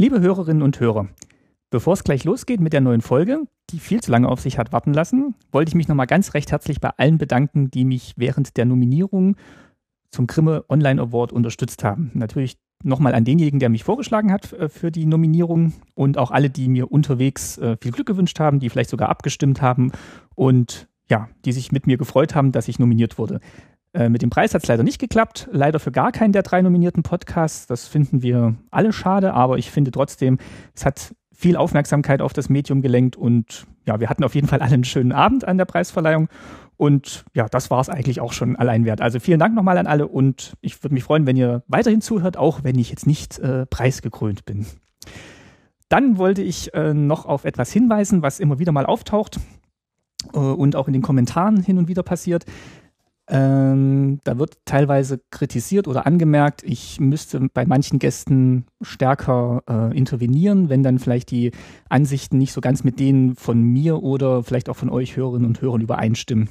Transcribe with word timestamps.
Liebe 0.00 0.22
Hörerinnen 0.22 0.62
und 0.62 0.80
Hörer, 0.80 1.08
bevor 1.68 1.92
es 1.92 2.04
gleich 2.04 2.24
losgeht 2.24 2.58
mit 2.58 2.72
der 2.72 2.80
neuen 2.80 3.02
Folge, 3.02 3.42
die 3.68 3.78
viel 3.78 4.00
zu 4.00 4.10
lange 4.10 4.30
auf 4.30 4.40
sich 4.40 4.56
hat 4.56 4.72
warten 4.72 4.94
lassen, 4.94 5.34
wollte 5.52 5.68
ich 5.68 5.74
mich 5.74 5.88
nochmal 5.88 6.06
ganz 6.06 6.32
recht 6.32 6.50
herzlich 6.52 6.80
bei 6.80 6.88
allen 6.96 7.18
bedanken, 7.18 7.70
die 7.70 7.84
mich 7.84 8.14
während 8.16 8.56
der 8.56 8.64
Nominierung 8.64 9.36
zum 10.10 10.26
Grimme 10.26 10.64
Online 10.70 11.02
Award 11.02 11.34
unterstützt 11.34 11.84
haben. 11.84 12.12
Natürlich 12.14 12.56
nochmal 12.82 13.14
an 13.14 13.26
denjenigen, 13.26 13.60
der 13.60 13.68
mich 13.68 13.84
vorgeschlagen 13.84 14.32
hat 14.32 14.54
äh, 14.54 14.70
für 14.70 14.90
die 14.90 15.04
Nominierung 15.04 15.74
und 15.94 16.16
auch 16.16 16.30
alle, 16.30 16.48
die 16.48 16.70
mir 16.70 16.90
unterwegs 16.90 17.58
äh, 17.58 17.76
viel 17.78 17.92
Glück 17.92 18.06
gewünscht 18.06 18.40
haben, 18.40 18.58
die 18.58 18.70
vielleicht 18.70 18.88
sogar 18.88 19.10
abgestimmt 19.10 19.60
haben 19.60 19.92
und 20.34 20.88
ja, 21.10 21.28
die 21.44 21.52
sich 21.52 21.72
mit 21.72 21.86
mir 21.86 21.98
gefreut 21.98 22.34
haben, 22.34 22.52
dass 22.52 22.68
ich 22.68 22.78
nominiert 22.78 23.18
wurde. 23.18 23.40
Äh, 23.92 24.08
mit 24.08 24.22
dem 24.22 24.30
Preis 24.30 24.54
hat 24.54 24.62
es 24.62 24.68
leider 24.68 24.82
nicht 24.82 25.00
geklappt, 25.00 25.48
leider 25.50 25.80
für 25.80 25.90
gar 25.90 26.12
keinen 26.12 26.32
der 26.32 26.42
drei 26.42 26.62
nominierten 26.62 27.02
Podcasts. 27.02 27.66
Das 27.66 27.88
finden 27.88 28.22
wir 28.22 28.54
alle 28.70 28.92
schade, 28.92 29.34
aber 29.34 29.58
ich 29.58 29.70
finde 29.70 29.90
trotzdem, 29.90 30.38
es 30.74 30.84
hat 30.84 31.14
viel 31.34 31.56
Aufmerksamkeit 31.56 32.20
auf 32.20 32.32
das 32.32 32.48
Medium 32.48 32.82
gelenkt 32.82 33.16
und 33.16 33.66
ja, 33.86 33.98
wir 33.98 34.08
hatten 34.08 34.24
auf 34.24 34.34
jeden 34.34 34.46
Fall 34.46 34.60
alle 34.60 34.74
einen 34.74 34.84
schönen 34.84 35.12
Abend 35.12 35.46
an 35.46 35.58
der 35.58 35.64
Preisverleihung 35.64 36.28
und 36.76 37.24
ja, 37.34 37.48
das 37.48 37.70
war 37.70 37.80
es 37.80 37.88
eigentlich 37.88 38.20
auch 38.20 38.32
schon 38.32 38.56
allein 38.56 38.84
wert. 38.84 39.00
Also 39.00 39.18
vielen 39.20 39.40
Dank 39.40 39.54
nochmal 39.54 39.78
an 39.78 39.86
alle 39.86 40.06
und 40.06 40.54
ich 40.60 40.82
würde 40.82 40.94
mich 40.94 41.04
freuen, 41.04 41.26
wenn 41.26 41.36
ihr 41.36 41.62
weiterhin 41.66 42.00
zuhört, 42.00 42.36
auch 42.36 42.62
wenn 42.62 42.78
ich 42.78 42.90
jetzt 42.90 43.06
nicht 43.06 43.38
äh, 43.38 43.66
preisgekrönt 43.66 44.44
bin. 44.44 44.66
Dann 45.88 46.18
wollte 46.18 46.42
ich 46.42 46.72
äh, 46.74 46.94
noch 46.94 47.26
auf 47.26 47.44
etwas 47.44 47.72
hinweisen, 47.72 48.22
was 48.22 48.38
immer 48.38 48.58
wieder 48.58 48.70
mal 48.70 48.86
auftaucht 48.86 49.40
äh, 50.32 50.38
und 50.38 50.76
auch 50.76 50.86
in 50.86 50.92
den 50.92 51.02
Kommentaren 51.02 51.62
hin 51.62 51.78
und 51.78 51.88
wieder 51.88 52.02
passiert. 52.02 52.44
Ähm, 53.32 54.18
da 54.24 54.38
wird 54.38 54.56
teilweise 54.64 55.20
kritisiert 55.30 55.86
oder 55.86 56.04
angemerkt, 56.04 56.64
ich 56.64 56.98
müsste 56.98 57.40
bei 57.54 57.64
manchen 57.64 58.00
Gästen 58.00 58.66
stärker 58.82 59.62
äh, 59.70 59.96
intervenieren, 59.96 60.68
wenn 60.68 60.82
dann 60.82 60.98
vielleicht 60.98 61.30
die 61.30 61.52
Ansichten 61.88 62.38
nicht 62.38 62.52
so 62.52 62.60
ganz 62.60 62.82
mit 62.82 62.98
denen 62.98 63.36
von 63.36 63.62
mir 63.62 64.02
oder 64.02 64.42
vielleicht 64.42 64.68
auch 64.68 64.76
von 64.76 64.90
euch 64.90 65.16
Hörerinnen 65.16 65.46
und 65.46 65.62
Hörern 65.62 65.80
übereinstimmen. 65.80 66.48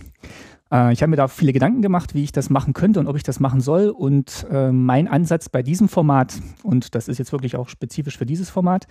Äh, 0.71 0.93
ich 0.93 1.01
habe 1.01 1.09
mir 1.09 1.17
da 1.17 1.27
viele 1.27 1.51
Gedanken 1.51 1.81
gemacht, 1.81 2.13
wie 2.15 2.23
ich 2.23 2.31
das 2.31 2.49
machen 2.49 2.73
könnte 2.73 3.01
und 3.01 3.07
ob 3.07 3.17
ich 3.17 3.23
das 3.23 3.41
machen 3.41 3.59
soll. 3.59 3.89
Und 3.89 4.47
äh, 4.49 4.71
mein 4.71 5.09
Ansatz 5.09 5.49
bei 5.49 5.61
diesem 5.61 5.89
Format, 5.89 6.35
und 6.63 6.95
das 6.95 7.09
ist 7.09 7.17
jetzt 7.17 7.33
wirklich 7.33 7.57
auch 7.57 7.67
spezifisch 7.67 8.17
für 8.17 8.25
dieses 8.25 8.49
Format, 8.49 8.87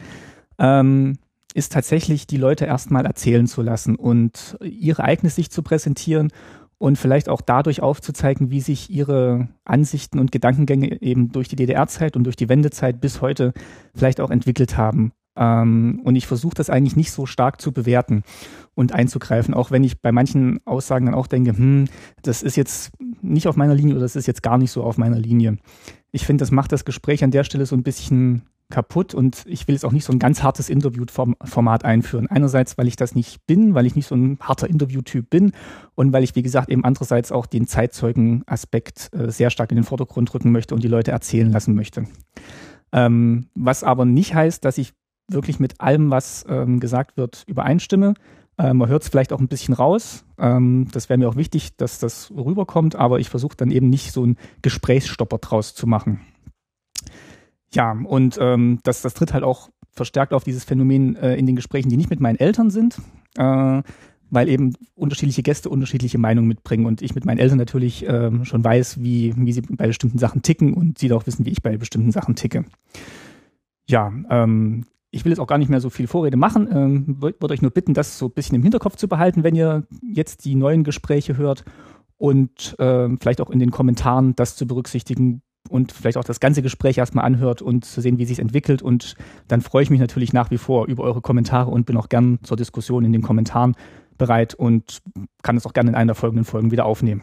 ähm, 0.59 1.17
ist 1.55 1.73
tatsächlich, 1.73 2.27
die 2.27 2.37
Leute 2.37 2.67
erstmal 2.67 3.07
erzählen 3.07 3.47
zu 3.47 3.63
lassen 3.63 3.97
und 3.97 4.59
ihre 4.63 5.03
eigene 5.05 5.31
Sicht 5.31 5.53
zu 5.53 5.63
präsentieren 5.63 6.31
und 6.79 6.97
vielleicht 6.97 7.29
auch 7.29 7.41
dadurch 7.41 7.83
aufzuzeigen, 7.83 8.51
wie 8.51 8.61
sich 8.61 8.91
ihre 8.91 9.49
Ansichten 9.65 10.19
und 10.19 10.33
Gedankengänge 10.33 11.03
eben 11.03 11.33
durch 11.33 11.49
die 11.49 11.57
DDR-Zeit 11.57 12.17
und 12.17 12.25
durch 12.25 12.37
die 12.37 12.49
Wendezeit 12.49 13.01
bis 13.01 13.21
heute 13.21 13.53
vielleicht 13.95 14.21
auch 14.21 14.31
entwickelt 14.31 14.77
haben. 14.77 15.13
Ähm, 15.37 16.01
und 16.05 16.17
ich 16.17 16.27
versuche 16.27 16.55
das 16.55 16.71
eigentlich 16.71 16.97
nicht 16.97 17.13
so 17.13 17.27
stark 17.27 17.61
zu 17.61 17.73
bewerten 17.73 18.23
und 18.75 18.93
einzugreifen, 18.93 19.55
auch 19.55 19.71
wenn 19.71 19.85
ich 19.85 20.01
bei 20.01 20.13
manchen 20.13 20.61
Aussagen 20.65 21.07
dann 21.07 21.15
auch 21.15 21.27
denke, 21.27 21.57
hm, 21.57 21.87
das 22.23 22.43
ist 22.43 22.57
jetzt 22.57 22.93
nicht 23.23 23.49
auf 23.49 23.57
meiner 23.57 23.75
Linie 23.75 23.95
oder 23.95 24.03
das 24.03 24.17
ist 24.17 24.27
jetzt 24.27 24.43
gar 24.43 24.59
nicht 24.59 24.71
so 24.71 24.83
auf 24.83 24.99
meiner 24.99 25.19
Linie. 25.19 25.59
Ich 26.11 26.27
finde, 26.27 26.43
das 26.43 26.51
macht 26.51 26.73
das 26.73 26.85
Gespräch 26.85 27.23
an 27.23 27.31
der 27.31 27.45
Stelle 27.45 27.67
so 27.67 27.77
ein 27.77 27.83
bisschen 27.83 28.43
kaputt 28.71 29.15
und 29.15 29.45
ich 29.47 29.67
will 29.67 29.75
jetzt 29.75 29.85
auch 29.85 29.93
nicht 29.93 30.05
so 30.05 30.13
ein 30.13 30.19
ganz 30.19 30.43
hartes 30.43 30.69
Interviewformat 30.69 31.85
einführen. 31.85 32.27
Einerseits, 32.29 32.77
weil 32.77 32.87
ich 32.87 32.97
das 32.97 33.15
nicht 33.15 33.47
bin, 33.47 33.75
weil 33.75 33.87
ich 33.87 33.97
nicht 33.97 34.07
so 34.07 34.15
ein 34.15 34.39
harter 34.41 34.69
Interviewtyp 34.69 35.31
bin 35.31 35.53
und 35.95 36.13
weil 36.13 36.23
ich, 36.23 36.35
wie 36.35 36.43
gesagt, 36.43 36.69
eben 36.69 36.85
andererseits 36.85 37.33
auch 37.33 37.47
den 37.47 37.67
Zeitzeugenaspekt 37.67 39.11
äh, 39.15 39.31
sehr 39.31 39.51
stark 39.51 39.71
in 39.71 39.77
den 39.77 39.85
Vordergrund 39.85 40.33
rücken 40.35 40.53
möchte 40.53 40.75
und 40.75 40.85
die 40.85 40.89
Leute 40.89 41.13
erzählen 41.13 41.51
lassen 41.51 41.75
möchte. 41.75 42.05
Ähm, 42.93 43.47
was 43.55 43.85
aber 43.85 44.05
nicht 44.05 44.35
heißt, 44.35 44.65
dass 44.65 44.79
ich 44.79 44.93
wirklich 45.31 45.61
mit 45.61 45.81
allem, 45.81 46.11
was 46.11 46.45
ähm, 46.49 46.81
gesagt 46.81 47.17
wird, 47.17 47.45
übereinstimme. 47.47 48.15
Äh, 48.59 48.75
man 48.75 48.89
hört 48.89 49.03
es 49.03 49.09
vielleicht 49.09 49.33
auch 49.33 49.41
ein 49.41 49.49
bisschen 49.49 49.75
raus. 49.75 50.25
Ähm, 50.39 50.89
das 50.93 51.09
wäre 51.09 51.19
mir 51.19 51.29
auch 51.29 51.37
wichtig, 51.37 51.77
dass 51.77 51.99
das 51.99 52.31
rüberkommt, 52.31 52.97
aber 52.97 53.21
ich 53.21 53.29
versuche 53.29 53.57
dann 53.57 53.71
eben 53.71 53.89
nicht 53.89 54.13
so 54.13 54.23
einen 54.23 54.37
Gesprächsstopper 54.63 55.39
draus 55.39 55.75
zu 55.75 55.87
machen. 55.87 56.21
Ja, 57.75 57.93
und 57.93 58.39
ähm, 58.41 58.79
das, 58.83 59.03
das 59.03 59.15
tritt 59.15 59.35
halt 59.35 59.45
auch 59.45 59.69
verstärkt 59.93 60.33
auf 60.33 60.45
dieses 60.45 60.65
Phänomen 60.65 61.17
äh, 61.17 61.37
in 61.37 61.47
den 61.47 61.57
Gesprächen, 61.57 61.91
die 61.91 61.97
nicht 61.97 62.11
mit 62.11 62.21
meinen 62.21 62.37
Eltern 62.37 62.71
sind, 62.71 63.01
äh, 63.37 63.83
weil 64.31 64.49
eben 64.49 64.75
unterschiedliche 64.95 65.43
Gäste 65.43 65.69
unterschiedliche 65.69 66.19
Meinungen 66.19 66.49
mitbringen 66.49 66.87
und 66.87 67.03
ich 67.03 67.15
mit 67.15 67.25
meinen 67.25 67.39
Eltern 67.39 67.59
natürlich 67.59 68.07
äh, 68.07 68.45
schon 68.45 68.65
weiß, 68.65 69.03
wie, 69.03 69.35
wie 69.37 69.53
sie 69.53 69.63
bei 69.63 69.87
bestimmten 69.87 70.19
Sachen 70.19 70.43
ticken 70.43 70.75
und 70.75 70.99
sie 70.99 71.13
auch 71.13 71.27
wissen, 71.27 71.45
wie 71.45 71.51
ich 71.51 71.63
bei 71.63 71.77
bestimmten 71.77 72.13
Sachen 72.13 72.37
ticke. 72.37 72.65
Ja, 73.87 74.13
ähm, 74.31 74.85
ich 75.11 75.25
will 75.25 75.33
jetzt 75.33 75.41
auch 75.41 75.47
gar 75.47 75.59
nicht 75.59 75.71
mehr 75.71 75.81
so 75.81 75.91
viel 75.91 76.07
Vorrede 76.07 76.37
machen, 76.37 76.69
ähm, 76.71 77.17
würde 77.21 77.53
euch 77.53 77.63
nur 77.63 77.71
bitten, 77.71 77.95
das 77.95 78.19
so 78.19 78.27
ein 78.27 78.33
bisschen 78.33 78.57
im 78.57 78.63
Hinterkopf 78.63 78.97
zu 78.97 79.09
behalten, 79.09 79.43
wenn 79.43 79.55
ihr 79.55 79.87
jetzt 80.03 80.45
die 80.45 80.55
neuen 80.55 80.85
Gespräche 80.85 81.37
hört 81.37 81.65
und 82.19 82.79
äh, 82.79 83.09
vielleicht 83.21 83.41
auch 83.41 83.51
in 83.51 83.59
den 83.59 83.71
Kommentaren 83.71 84.37
das 84.37 84.57
zu 84.57 84.67
berücksichtigen, 84.67 85.43
und 85.69 85.93
vielleicht 85.93 86.17
auch 86.17 86.25
das 86.25 86.41
ganze 86.41 86.63
Gespräch 86.63 86.99
erstmal 86.99 87.25
anhört 87.25 87.63
und 87.63 87.85
zu 87.85 88.01
sehen, 88.01 88.19
wie 88.19 88.25
sich 88.25 88.39
entwickelt. 88.39 88.83
Und 88.83 89.15
dann 89.47 89.61
freue 89.61 89.83
ich 89.83 89.91
mich 89.91 90.01
natürlich 90.01 90.33
nach 90.33 90.51
wie 90.51 90.59
vor 90.59 90.87
über 90.87 91.05
eure 91.05 91.21
Kommentare 91.21 91.71
und 91.71 91.87
bin 91.87 91.97
auch 91.97 92.09
gern 92.09 92.39
zur 92.43 92.57
Diskussion 92.57 93.05
in 93.05 93.13
den 93.13 93.23
Kommentaren 93.23 93.75
bereit 94.17 94.55
und 94.55 95.01
kann 95.43 95.57
es 95.57 95.67
auch 95.67 95.73
gerne 95.73 95.91
in 95.91 95.95
einer 95.95 96.09
der 96.09 96.15
folgenden 96.15 96.45
Folgen 96.45 96.71
wieder 96.71 96.85
aufnehmen. 96.85 97.23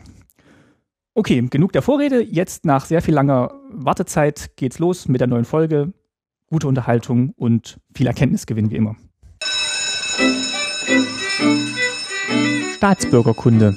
Okay, 1.13 1.47
genug 1.49 1.71
der 1.71 1.81
Vorrede. 1.81 2.21
Jetzt 2.21 2.65
nach 2.65 2.85
sehr 2.85 3.01
viel 3.01 3.13
langer 3.13 3.53
Wartezeit 3.71 4.57
geht's 4.57 4.79
los 4.79 5.07
mit 5.07 5.21
der 5.21 5.27
neuen 5.27 5.45
Folge. 5.45 5.93
Gute 6.47 6.67
Unterhaltung 6.67 7.33
und 7.37 7.79
viel 7.93 8.07
Erkenntnisgewinn 8.07 8.69
wie 8.69 8.75
immer. 8.75 8.95
Staatsbürgerkunde. 12.75 13.75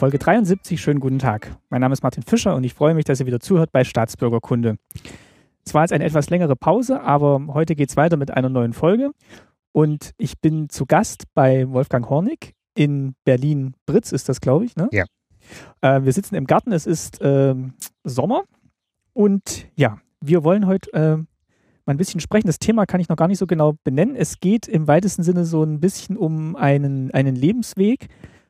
Folge 0.00 0.20
73, 0.20 0.80
schönen 0.80 1.00
guten 1.00 1.18
Tag. 1.18 1.56
Mein 1.70 1.80
Name 1.80 1.92
ist 1.92 2.04
Martin 2.04 2.22
Fischer 2.22 2.54
und 2.54 2.62
ich 2.62 2.72
freue 2.72 2.94
mich, 2.94 3.04
dass 3.04 3.18
ihr 3.18 3.26
wieder 3.26 3.40
zuhört 3.40 3.72
bei 3.72 3.82
Staatsbürgerkunde. 3.82 4.76
Es 5.66 5.74
war 5.74 5.82
jetzt 5.82 5.92
eine 5.92 6.04
etwas 6.04 6.30
längere 6.30 6.54
Pause, 6.54 7.00
aber 7.00 7.42
heute 7.48 7.74
geht 7.74 7.90
es 7.90 7.96
weiter 7.96 8.16
mit 8.16 8.30
einer 8.30 8.48
neuen 8.48 8.74
Folge. 8.74 9.10
Und 9.72 10.12
ich 10.16 10.38
bin 10.38 10.68
zu 10.68 10.86
Gast 10.86 11.24
bei 11.34 11.68
Wolfgang 11.68 12.08
Hornig 12.08 12.54
in 12.76 13.16
Berlin-Britz, 13.24 14.12
ist 14.12 14.28
das, 14.28 14.40
glaube 14.40 14.66
ich, 14.66 14.76
ne? 14.76 14.88
Ja. 14.92 15.04
Äh, 15.80 16.04
wir 16.04 16.12
sitzen 16.12 16.36
im 16.36 16.46
Garten, 16.46 16.70
es 16.70 16.86
ist 16.86 17.20
äh, 17.20 17.56
Sommer. 18.04 18.44
Und 19.14 19.66
ja, 19.74 19.98
wir 20.20 20.44
wollen 20.44 20.68
heute 20.68 20.92
äh, 20.92 21.16
mal 21.16 21.26
ein 21.86 21.96
bisschen 21.96 22.20
sprechen. 22.20 22.46
Das 22.46 22.60
Thema 22.60 22.86
kann 22.86 23.00
ich 23.00 23.08
noch 23.08 23.16
gar 23.16 23.26
nicht 23.26 23.38
so 23.38 23.48
genau 23.48 23.74
benennen. 23.82 24.14
Es 24.14 24.38
geht 24.38 24.68
im 24.68 24.86
weitesten 24.86 25.24
Sinne 25.24 25.44
so 25.44 25.64
ein 25.64 25.80
bisschen 25.80 26.16
um 26.16 26.54
einen, 26.54 27.10
einen 27.10 27.34
Lebensweg 27.34 28.06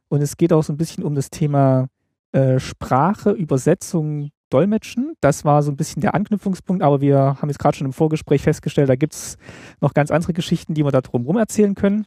und 0.08 0.22
es 0.22 0.36
geht 0.36 0.52
auch 0.52 0.62
so 0.62 0.72
ein 0.72 0.76
bisschen 0.76 1.04
um 1.04 1.14
das 1.14 1.30
Thema 1.30 1.88
äh, 2.32 2.58
Sprache, 2.58 3.30
Übersetzung, 3.30 4.30
Dolmetschen. 4.50 5.14
Das 5.20 5.44
war 5.44 5.62
so 5.62 5.70
ein 5.70 5.76
bisschen 5.76 6.00
der 6.00 6.14
Anknüpfungspunkt, 6.14 6.82
aber 6.82 7.00
wir 7.00 7.18
haben 7.18 7.48
jetzt 7.48 7.58
gerade 7.58 7.76
schon 7.76 7.86
im 7.86 7.92
Vorgespräch 7.92 8.42
festgestellt, 8.42 8.88
da 8.88 8.96
gibt 8.96 9.14
es 9.14 9.36
noch 9.80 9.94
ganz 9.94 10.10
andere 10.10 10.32
Geschichten, 10.32 10.74
die 10.74 10.84
wir 10.84 10.90
da 10.90 11.00
drumherum 11.00 11.36
erzählen 11.36 11.74
können. 11.74 12.06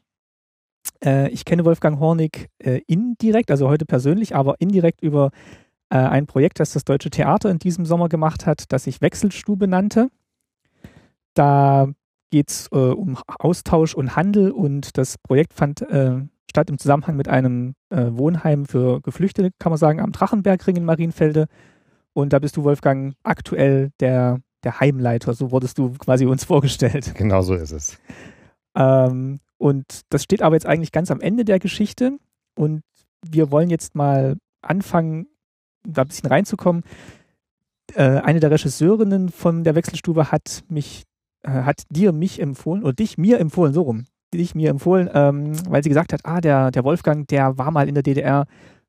Äh, 1.03 1.29
ich 1.29 1.45
kenne 1.45 1.65
Wolfgang 1.65 1.99
Hornig 1.99 2.49
äh, 2.59 2.81
indirekt, 2.87 3.51
also 3.51 3.69
heute 3.69 3.85
persönlich, 3.85 4.35
aber 4.35 4.55
indirekt 4.59 5.01
über 5.01 5.31
äh, 5.89 5.97
ein 5.97 6.25
Projekt, 6.25 6.59
das 6.59 6.73
das 6.73 6.83
Deutsche 6.83 7.09
Theater 7.09 7.49
in 7.49 7.59
diesem 7.59 7.85
Sommer 7.85 8.09
gemacht 8.09 8.45
hat, 8.45 8.71
das 8.71 8.85
sich 8.85 9.01
Wechselstube 9.01 9.67
nannte. 9.67 10.09
Da 11.33 11.87
geht 12.31 12.49
es 12.49 12.67
äh, 12.71 12.77
um 12.77 13.17
Austausch 13.27 13.93
und 13.93 14.15
Handel 14.15 14.51
und 14.51 14.97
das 14.97 15.17
Projekt 15.17 15.53
fand 15.53 15.81
statt 16.51 16.69
im 16.69 16.77
Zusammenhang 16.77 17.15
mit 17.15 17.27
einem 17.29 17.73
äh, 17.89 18.07
Wohnheim 18.11 18.65
für 18.65 19.01
Geflüchtete, 19.01 19.51
kann 19.57 19.71
man 19.71 19.79
sagen, 19.79 19.99
am 19.99 20.11
Drachenbergring 20.11 20.75
in 20.75 20.85
Marienfelde. 20.85 21.47
Und 22.13 22.33
da 22.33 22.39
bist 22.39 22.57
du, 22.57 22.63
Wolfgang, 22.63 23.15
aktuell 23.23 23.91
der, 24.01 24.39
der 24.63 24.79
Heimleiter. 24.79 25.33
So 25.33 25.51
wurdest 25.51 25.77
du 25.77 25.93
quasi 25.93 26.25
uns 26.25 26.43
vorgestellt. 26.51 27.15
Genau 27.15 27.41
so 27.41 27.55
ist 27.55 27.71
es. 27.71 27.97
Ähm, 28.75 29.39
und 29.57 30.01
das 30.09 30.23
steht 30.23 30.41
aber 30.41 30.55
jetzt 30.55 30.65
eigentlich 30.65 30.91
ganz 30.91 31.09
am 31.09 31.21
Ende 31.21 31.45
der 31.45 31.59
Geschichte. 31.59 32.17
Und 32.55 32.83
wir 33.25 33.49
wollen 33.49 33.69
jetzt 33.69 33.95
mal 33.95 34.37
anfangen, 34.61 35.27
da 35.87 36.01
ein 36.01 36.09
bisschen 36.09 36.29
reinzukommen. 36.29 36.83
Äh, 37.95 38.19
eine 38.19 38.41
der 38.41 38.51
Regisseurinnen 38.51 39.29
von 39.29 39.63
der 39.63 39.75
Wechselstube 39.75 40.31
hat 40.31 40.63
mich, 40.67 41.03
äh, 41.43 41.63
hat 41.63 41.83
dir 41.89 42.11
mich 42.11 42.41
empfohlen, 42.41 42.83
oder 42.83 42.93
dich 42.93 43.17
mir 43.17 43.39
empfohlen, 43.39 43.73
so 43.73 43.83
rum, 43.83 44.05
dich 44.37 44.55
mir 44.55 44.69
empfohlen, 44.69 45.09
ähm, 45.13 45.53
weil 45.69 45.83
sie 45.83 45.89
gesagt 45.89 46.13
hat, 46.13 46.21
ah, 46.23 46.41
der, 46.41 46.71
der 46.71 46.83
Wolfgang, 46.83 47.27
der 47.27 47.57
war 47.57 47.71
mal 47.71 47.87
in 47.87 47.95
der 47.95 48.03
DDR 48.03 48.45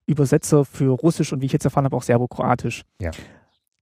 Übersetzer 0.07 0.65
für 0.65 0.91
Russisch 0.91 1.33
und 1.33 1.41
wie 1.41 1.47
ich 1.47 1.53
jetzt 1.53 1.65
erfahren 1.65 1.85
habe, 1.85 1.97
auch 1.97 2.03
Serbokroatisch. 2.03 2.83
Ja. 3.01 3.11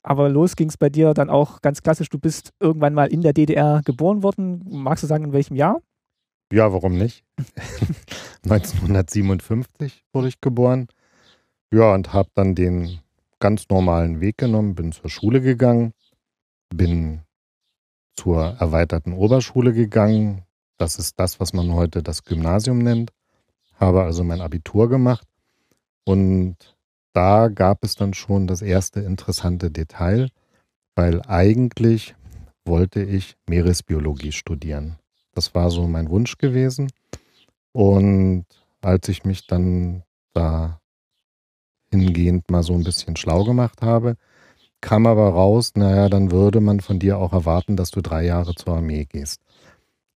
Aber 0.03 0.29
los 0.29 0.57
ging 0.57 0.69
es 0.69 0.77
bei 0.77 0.89
dir 0.89 1.15
dann 1.15 1.29
auch 1.29 1.61
ganz 1.61 1.83
klassisch. 1.83 2.09
Du 2.09 2.19
bist 2.19 2.53
irgendwann 2.61 2.95
mal 2.95 3.13
in 3.13 3.21
der 3.21 3.33
DDR 3.33 3.83
geboren 3.85 4.23
worden. 4.23 4.65
Magst 4.71 5.03
du 5.03 5.07
sagen, 5.07 5.25
in 5.25 5.33
welchem 5.33 5.57
Jahr? 5.57 5.81
Ja, 6.53 6.73
warum 6.73 6.97
nicht? 6.97 7.25
1957 8.45 10.05
wurde 10.13 10.29
ich 10.29 10.41
geboren. 10.41 10.89
Ja, 11.73 11.95
und 11.95 12.13
habe 12.13 12.31
dann 12.35 12.55
den 12.55 13.01
ganz 13.39 13.69
normalen 13.69 14.21
Weg 14.21 14.39
genommen, 14.39 14.75
bin 14.75 14.93
zur 14.93 15.11
Schule 15.11 15.41
gegangen, 15.41 15.93
bin 16.75 17.21
zur 18.17 18.57
erweiterten 18.59 19.13
Oberschule 19.13 19.73
gegangen. 19.73 20.43
Das 20.81 20.99
ist 20.99 21.21
das, 21.21 21.39
was 21.41 21.53
man 21.53 21.75
heute 21.75 22.03
das 22.03 22.25
Gymnasium 22.25 22.79
nennt. 22.79 23.13
Habe 23.75 24.03
also 24.03 24.25
mein 24.25 24.41
Abitur 24.41 24.89
gemacht 24.89 25.27
und 26.05 26.57
da 27.13 27.49
gab 27.49 27.85
es 27.85 27.97
dann 27.97 28.15
schon 28.15 28.47
das 28.47 28.63
erste 28.63 29.01
interessante 29.01 29.71
Detail, 29.71 30.31
weil 30.95 31.21
eigentlich 31.27 32.15
wollte 32.65 33.03
ich 33.03 33.37
Meeresbiologie 33.47 34.33
studieren. 34.33 34.97
Das 35.35 35.55
war 35.55 35.71
so 35.71 35.87
mein 35.87 36.09
Wunsch 36.09 36.39
gewesen. 36.39 36.91
Und 37.73 38.47
als 38.81 39.07
ich 39.09 39.25
mich 39.25 39.47
dann 39.47 40.03
da 40.33 40.81
hingehend 41.91 42.51
mal 42.51 42.63
so 42.63 42.73
ein 42.73 42.85
bisschen 42.85 43.17
schlau 43.17 43.45
gemacht 43.45 43.83
habe, 43.83 44.17
kam 44.81 45.07
aber 45.07 45.29
raus, 45.29 45.73
naja, 45.75 46.09
dann 46.09 46.31
würde 46.31 46.61
man 46.61 46.81
von 46.81 46.99
dir 46.99 47.19
auch 47.19 47.35
erwarten, 47.35 47.77
dass 47.77 47.91
du 47.91 48.01
drei 48.01 48.25
Jahre 48.25 48.55
zur 48.55 48.77
Armee 48.77 49.05
gehst. 49.05 49.43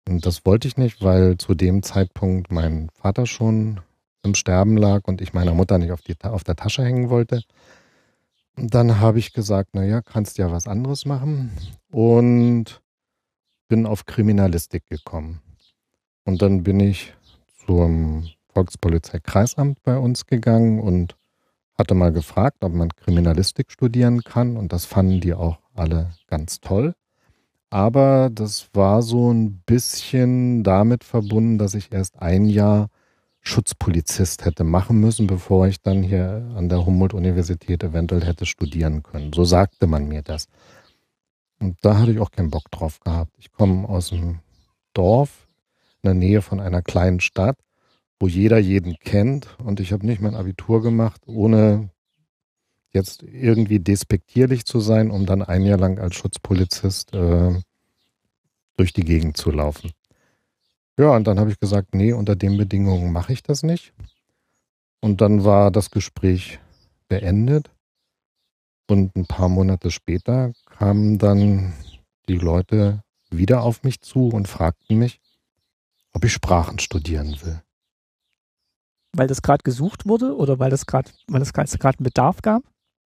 Und 0.06 0.26
das 0.26 0.44
wollte 0.44 0.68
ich 0.68 0.76
nicht, 0.76 1.02
weil 1.02 1.38
zu 1.38 1.54
dem 1.54 1.82
Zeitpunkt 1.82 2.52
mein 2.52 2.90
Vater 2.90 3.26
schon 3.26 3.80
im 4.22 4.34
Sterben 4.34 4.76
lag 4.76 5.02
und 5.04 5.20
ich 5.20 5.32
meiner 5.32 5.54
Mutter 5.54 5.78
nicht 5.78 5.92
auf, 5.92 6.02
die, 6.02 6.16
auf 6.22 6.44
der 6.44 6.56
Tasche 6.56 6.84
hängen 6.84 7.10
wollte. 7.10 7.42
Und 8.56 8.74
dann 8.74 9.00
habe 9.00 9.18
ich 9.18 9.32
gesagt, 9.32 9.74
naja, 9.74 10.02
kannst 10.02 10.38
ja 10.38 10.50
was 10.50 10.66
anderes 10.66 11.06
machen 11.06 11.50
und 11.90 12.82
bin 13.68 13.86
auf 13.86 14.06
Kriminalistik 14.06 14.86
gekommen. 14.88 15.40
Und 16.24 16.42
dann 16.42 16.62
bin 16.62 16.80
ich 16.80 17.14
zum 17.66 18.28
Volkspolizeikreisamt 18.48 19.82
bei 19.82 19.98
uns 19.98 20.26
gegangen 20.26 20.80
und 20.80 21.16
hatte 21.76 21.94
mal 21.94 22.12
gefragt, 22.12 22.62
ob 22.62 22.72
man 22.72 22.90
Kriminalistik 22.90 23.72
studieren 23.72 24.22
kann 24.22 24.56
und 24.56 24.72
das 24.72 24.84
fanden 24.84 25.20
die 25.20 25.34
auch 25.34 25.58
alle 25.74 26.10
ganz 26.28 26.60
toll. 26.60 26.94
Aber 27.74 28.30
das 28.32 28.68
war 28.72 29.02
so 29.02 29.32
ein 29.32 29.60
bisschen 29.66 30.62
damit 30.62 31.02
verbunden, 31.02 31.58
dass 31.58 31.74
ich 31.74 31.90
erst 31.90 32.22
ein 32.22 32.46
Jahr 32.46 32.88
Schutzpolizist 33.40 34.44
hätte 34.44 34.62
machen 34.62 35.00
müssen, 35.00 35.26
bevor 35.26 35.66
ich 35.66 35.82
dann 35.82 36.04
hier 36.04 36.48
an 36.54 36.68
der 36.68 36.86
Humboldt-Universität 36.86 37.82
eventuell 37.82 38.24
hätte 38.24 38.46
studieren 38.46 39.02
können. 39.02 39.32
So 39.32 39.44
sagte 39.44 39.88
man 39.88 40.06
mir 40.06 40.22
das. 40.22 40.46
Und 41.58 41.76
da 41.80 41.98
hatte 41.98 42.12
ich 42.12 42.20
auch 42.20 42.30
keinen 42.30 42.50
Bock 42.50 42.70
drauf 42.70 43.00
gehabt. 43.00 43.32
Ich 43.38 43.50
komme 43.50 43.88
aus 43.88 44.12
einem 44.12 44.38
Dorf 44.92 45.48
in 46.02 46.06
der 46.06 46.14
Nähe 46.14 46.42
von 46.42 46.60
einer 46.60 46.80
kleinen 46.80 47.18
Stadt 47.18 47.56
wo 48.20 48.28
jeder 48.28 48.58
jeden 48.58 48.96
kennt. 49.00 49.58
Und 49.62 49.80
ich 49.80 49.92
habe 49.92 50.06
nicht 50.06 50.20
mein 50.20 50.34
Abitur 50.34 50.82
gemacht, 50.82 51.22
ohne 51.26 51.90
jetzt 52.94 53.22
irgendwie 53.22 53.80
despektierlich 53.80 54.64
zu 54.64 54.80
sein, 54.80 55.10
um 55.10 55.26
dann 55.26 55.42
ein 55.42 55.64
Jahr 55.64 55.78
lang 55.78 55.98
als 55.98 56.14
Schutzpolizist 56.14 57.12
äh, 57.12 57.60
durch 58.76 58.92
die 58.92 59.04
Gegend 59.04 59.36
zu 59.36 59.50
laufen. 59.50 59.90
Ja, 60.98 61.16
und 61.16 61.26
dann 61.26 61.40
habe 61.40 61.50
ich 61.50 61.58
gesagt, 61.58 61.94
nee, 61.94 62.12
unter 62.12 62.36
den 62.36 62.56
Bedingungen 62.56 63.12
mache 63.12 63.32
ich 63.32 63.42
das 63.42 63.62
nicht. 63.62 63.92
Und 65.00 65.20
dann 65.20 65.44
war 65.44 65.70
das 65.70 65.90
Gespräch 65.90 66.60
beendet. 67.08 67.70
Und 68.88 69.16
ein 69.16 69.26
paar 69.26 69.48
Monate 69.48 69.90
später 69.90 70.52
kamen 70.66 71.18
dann 71.18 71.72
die 72.28 72.38
Leute 72.38 73.02
wieder 73.30 73.62
auf 73.62 73.82
mich 73.82 74.00
zu 74.00 74.28
und 74.28 74.46
fragten 74.46 74.98
mich, 74.98 75.20
ob 76.12 76.24
ich 76.24 76.32
Sprachen 76.32 76.78
studieren 76.78 77.36
will 77.42 77.60
weil 79.16 79.28
das 79.28 79.42
gerade 79.42 79.62
gesucht 79.62 80.06
wurde 80.06 80.36
oder 80.36 80.58
weil 80.58 80.70
das 80.70 80.86
gerade, 80.86 81.10
weil 81.28 81.42
es 81.42 81.52
gerade 81.52 81.70
einen 81.98 82.04
Bedarf 82.04 82.42
gab? 82.42 82.62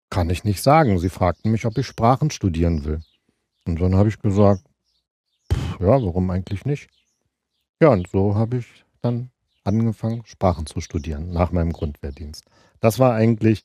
Kann 0.09 0.29
ich 0.29 0.43
nicht 0.43 0.61
sagen. 0.63 0.97
Sie 0.99 1.09
fragten 1.09 1.51
mich, 1.51 1.65
ob 1.65 1.77
ich 1.77 1.85
Sprachen 1.85 2.31
studieren 2.31 2.83
will. 2.85 3.01
Und 3.65 3.79
dann 3.79 3.95
habe 3.95 4.09
ich 4.09 4.19
gesagt, 4.19 4.63
pff, 5.51 5.79
ja, 5.79 6.01
warum 6.01 6.29
eigentlich 6.29 6.65
nicht? 6.65 6.89
Ja, 7.81 7.89
und 7.89 8.07
so 8.09 8.35
habe 8.35 8.57
ich 8.57 8.85
dann 9.01 9.29
angefangen, 9.63 10.23
Sprachen 10.25 10.65
zu 10.65 10.81
studieren 10.81 11.31
nach 11.31 11.51
meinem 11.51 11.71
Grundwehrdienst. 11.71 12.43
Das 12.79 12.99
war 12.99 13.13
eigentlich 13.13 13.63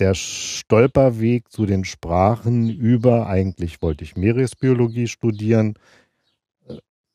der 0.00 0.14
Stolperweg 0.14 1.50
zu 1.50 1.66
den 1.66 1.84
Sprachen 1.84 2.68
über, 2.68 3.26
eigentlich 3.26 3.80
wollte 3.82 4.04
ich 4.04 4.16
Meeresbiologie 4.16 5.06
studieren, 5.06 5.78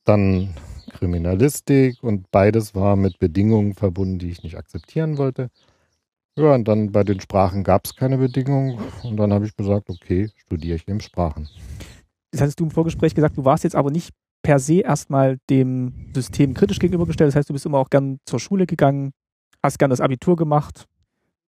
dann 0.05 0.55
Kriminalistik 0.89 2.01
und 2.03 2.31
beides 2.31 2.73
war 2.75 2.95
mit 2.95 3.19
Bedingungen 3.19 3.75
verbunden, 3.75 4.19
die 4.19 4.31
ich 4.31 4.43
nicht 4.43 4.57
akzeptieren 4.57 5.17
wollte. 5.17 5.49
Ja, 6.39 6.55
und 6.55 6.69
dann 6.69 6.93
bei 6.93 7.03
den 7.03 7.19
Sprachen 7.19 7.65
gab 7.65 7.85
es 7.85 7.95
keine 7.95 8.17
Bedingungen 8.17 8.79
und 9.03 9.17
dann 9.17 9.33
habe 9.33 9.45
ich 9.45 9.57
gesagt, 9.57 9.89
okay, 9.89 10.29
studiere 10.37 10.77
ich 10.77 10.87
eben 10.87 11.01
Sprachen. 11.01 11.49
Das 12.31 12.39
hattest 12.39 12.61
du 12.61 12.63
im 12.63 12.71
Vorgespräch 12.71 13.13
gesagt, 13.13 13.37
du 13.37 13.43
warst 13.43 13.65
jetzt 13.65 13.75
aber 13.75 13.91
nicht 13.91 14.13
per 14.41 14.59
se 14.59 14.79
erstmal 14.79 15.37
dem 15.49 16.11
System 16.15 16.53
kritisch 16.53 16.79
gegenübergestellt. 16.79 17.27
Das 17.27 17.35
heißt, 17.35 17.49
du 17.49 17.53
bist 17.53 17.65
immer 17.65 17.79
auch 17.79 17.89
gern 17.89 18.19
zur 18.25 18.39
Schule 18.39 18.67
gegangen, 18.67 19.11
hast 19.61 19.79
gern 19.79 19.89
das 19.89 19.99
Abitur 19.99 20.37
gemacht. 20.37 20.85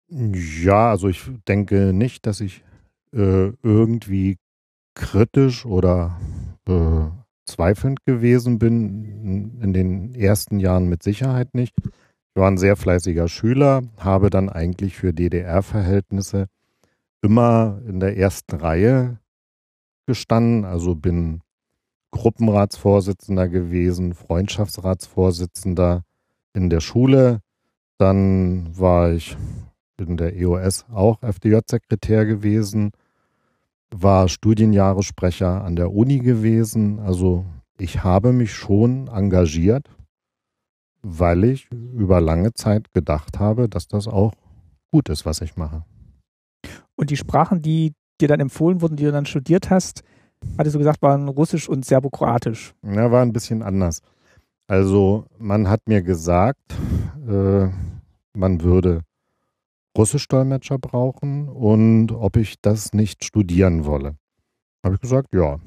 Ja, 0.10 0.90
also 0.90 1.08
ich 1.08 1.24
denke 1.48 1.94
nicht, 1.94 2.26
dass 2.26 2.42
ich 2.42 2.66
äh, 3.14 3.54
irgendwie 3.64 4.40
kritisch 4.94 5.66
oder 5.66 6.20
äh, 6.68 7.06
zweifelnd 7.46 8.06
gewesen 8.06 8.60
bin. 8.60 9.58
In 9.62 9.72
den 9.72 10.14
ersten 10.16 10.60
Jahren 10.60 10.90
mit 10.90 11.02
Sicherheit 11.02 11.54
nicht. 11.54 11.76
Ich 12.34 12.40
war 12.40 12.50
ein 12.50 12.58
sehr 12.58 12.76
fleißiger 12.76 13.28
Schüler, 13.28 13.82
habe 13.98 14.30
dann 14.30 14.50
eigentlich 14.50 14.96
für 14.96 15.14
DDR-Verhältnisse 15.14 16.48
immer 17.22 17.82
in 17.88 18.00
der 18.00 18.18
ersten 18.18 18.56
Reihe 18.56 19.20
gestanden, 20.06 20.66
also 20.66 20.96
bin 20.96 21.42
Gruppenratsvorsitzender 22.12 23.48
gewesen, 23.48 24.14
Freundschaftsratsvorsitzender 24.14 26.04
in 26.54 26.70
der 26.70 26.80
Schule. 26.80 27.42
Dann 27.98 28.78
war 28.78 29.12
ich 29.12 29.38
in 30.00 30.18
der 30.18 30.36
EOS 30.36 30.86
auch 30.92 31.22
FDJ-Sekretär 31.22 32.26
gewesen 32.26 32.92
war 33.92 34.30
Studienjahressprecher 34.30 35.64
an 35.64 35.76
der 35.76 35.94
Uni 35.94 36.20
gewesen. 36.20 37.00
Also 37.00 37.46
ich 37.78 38.04
habe 38.04 38.32
mich 38.32 38.54
schon 38.54 39.08
engagiert, 39.08 39.90
weil 41.02 41.44
ich 41.44 41.70
über 41.72 42.22
lange 42.22 42.54
Zeit 42.54 42.94
gedacht 42.94 43.40
habe, 43.40 43.70
dass 43.70 43.88
das 43.88 44.08
auch 44.08 44.34
gut 44.92 45.10
ist, 45.10 45.26
was 45.26 45.42
ich 45.42 45.58
mache. 45.58 45.84
Und 46.96 47.10
die 47.10 47.18
Sprachen, 47.18 47.62
die 47.62 47.94
dir 48.20 48.28
dann 48.28 48.40
empfohlen 48.40 48.82
wurden, 48.82 48.96
die 48.96 49.06
du 49.06 49.12
dann 49.12 49.26
studiert 49.26 49.70
hast, 49.70 50.04
hattest 50.58 50.76
du 50.76 50.80
gesagt, 50.80 51.02
waren 51.02 51.28
Russisch 51.28 51.68
und 51.68 51.86
Serbokroatisch. 51.86 52.74
Ja, 52.84 53.12
war 53.12 53.22
ein 53.22 53.34
bisschen 53.34 53.64
anders. 53.64 54.02
Also 54.68 55.26
man 55.38 55.68
hat 55.68 55.88
mir 55.88 56.02
gesagt, 56.02 56.74
äh, 57.28 57.68
man 58.34 58.62
würde 58.62 59.02
Russisch-Dolmetscher 59.98 60.78
brauchen 60.78 61.50
und 61.50 62.12
ob 62.12 62.38
ich 62.38 62.62
das 62.62 62.94
nicht 62.94 63.26
studieren 63.26 63.86
wolle. 63.86 64.16
Habe 64.84 64.96
ich 64.96 65.02
gesagt, 65.02 65.34
ja, 65.34 65.60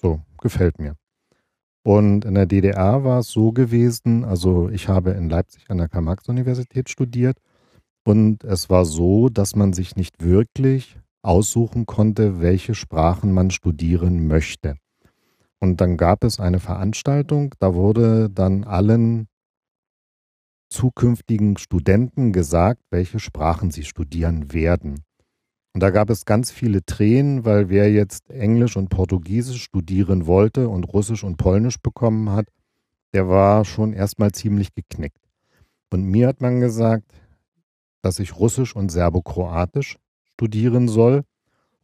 so, 0.00 0.20
gefällt 0.40 0.78
mir. 0.78 0.96
Und 1.88 2.26
in 2.26 2.34
der 2.34 2.44
DDR 2.44 3.02
war 3.02 3.20
es 3.20 3.30
so 3.30 3.50
gewesen, 3.50 4.22
also 4.22 4.68
ich 4.68 4.88
habe 4.88 5.12
in 5.12 5.30
Leipzig 5.30 5.70
an 5.70 5.78
der 5.78 5.88
Karl-Marx-Universität 5.88 6.90
studiert 6.90 7.38
und 8.04 8.44
es 8.44 8.68
war 8.68 8.84
so, 8.84 9.30
dass 9.30 9.56
man 9.56 9.72
sich 9.72 9.96
nicht 9.96 10.22
wirklich 10.22 10.98
aussuchen 11.22 11.86
konnte, 11.86 12.42
welche 12.42 12.74
Sprachen 12.74 13.32
man 13.32 13.50
studieren 13.50 14.26
möchte. 14.26 14.76
Und 15.60 15.80
dann 15.80 15.96
gab 15.96 16.24
es 16.24 16.40
eine 16.40 16.60
Veranstaltung, 16.60 17.54
da 17.58 17.72
wurde 17.72 18.28
dann 18.28 18.64
allen 18.64 19.26
zukünftigen 20.68 21.56
Studenten 21.56 22.34
gesagt, 22.34 22.82
welche 22.90 23.18
Sprachen 23.18 23.70
sie 23.70 23.84
studieren 23.84 24.52
werden. 24.52 25.04
Und 25.78 25.82
da 25.82 25.90
gab 25.90 26.10
es 26.10 26.24
ganz 26.24 26.50
viele 26.50 26.84
Tränen, 26.84 27.44
weil 27.44 27.68
wer 27.68 27.88
jetzt 27.88 28.32
Englisch 28.32 28.76
und 28.76 28.88
Portugiesisch 28.88 29.62
studieren 29.62 30.26
wollte 30.26 30.68
und 30.68 30.82
Russisch 30.82 31.22
und 31.22 31.36
Polnisch 31.36 31.78
bekommen 31.78 32.32
hat, 32.32 32.48
der 33.14 33.28
war 33.28 33.64
schon 33.64 33.92
erstmal 33.92 34.32
ziemlich 34.32 34.74
geknickt. 34.74 35.20
Und 35.92 36.02
mir 36.02 36.26
hat 36.26 36.40
man 36.40 36.58
gesagt, 36.58 37.04
dass 38.02 38.18
ich 38.18 38.34
Russisch 38.40 38.74
und 38.74 38.90
Serbokroatisch 38.90 39.98
studieren 40.32 40.88
soll 40.88 41.22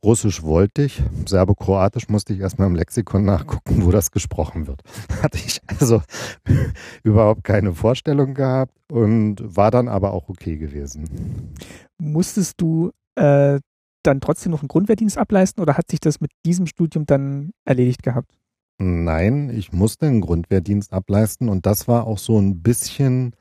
Russisch 0.05 0.43
wollte 0.43 0.83
ich, 0.83 1.01
Serbokroatisch 1.25 2.09
musste 2.09 2.35
ich 2.35 2.41
erstmal 2.41 2.67
im 2.67 2.75
Lexikon 2.75 3.25
nachgucken, 3.25 3.85
wo 3.87 3.93
das 3.93 4.11
gesprochen 4.11 4.67
wird. 4.67 4.83
Hatte 5.23 5.39
ich 5.39 5.61
also 5.67 6.03
überhaupt 7.05 7.45
keine 7.45 7.73
Vorstellung 7.73 8.35
gehabt 8.35 8.75
und 8.91 9.37
war 9.57 9.71
dann 9.71 9.87
aber 9.87 10.13
auch 10.13 10.29
okay 10.29 10.59
gewesen. 10.59 11.55
Musstest 11.99 12.61
du 12.61 12.91
äh, 13.15 13.61
dann 14.07 14.21
trotzdem 14.21 14.53
noch 14.53 14.61
einen 14.61 14.69
Grundwehrdienst 14.69 15.19
ableisten 15.19 15.63
oder 15.63 15.77
hat 15.77 15.91
sich 15.91 16.01
das 16.01 16.21
mit 16.21 16.31
diesem 16.45 16.67
Studium 16.67 17.07
dann 17.07 17.53
erledigt 17.65 18.03
gehabt? 18.03 18.33
Nein, 18.79 19.51
ich 19.51 19.73
musste 19.73 20.07
einen 20.07 20.21
Grundwehrdienst 20.21 20.93
ableisten 20.93 21.49
und 21.49 21.67
das 21.67 21.87
war 21.87 22.07
auch 22.07 22.19
so 22.19 22.39
ein 22.39 22.63
bisschen 22.63 23.35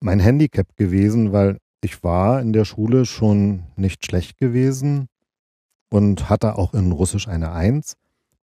mein 0.00 0.20
Handicap 0.20 0.76
gewesen, 0.76 1.32
weil 1.32 1.58
ich 1.82 2.02
war 2.02 2.40
in 2.40 2.52
der 2.52 2.64
Schule 2.64 3.06
schon 3.06 3.64
nicht 3.76 4.04
schlecht 4.04 4.38
gewesen 4.38 5.08
und 5.90 6.28
hatte 6.28 6.56
auch 6.56 6.74
in 6.74 6.92
Russisch 6.92 7.28
eine 7.28 7.52
Eins, 7.52 7.96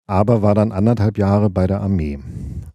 aber 0.05 0.41
war 0.41 0.55
dann 0.55 0.71
anderthalb 0.71 1.17
Jahre 1.17 1.49
bei 1.49 1.65
der 1.67 1.81
Armee 1.81 2.19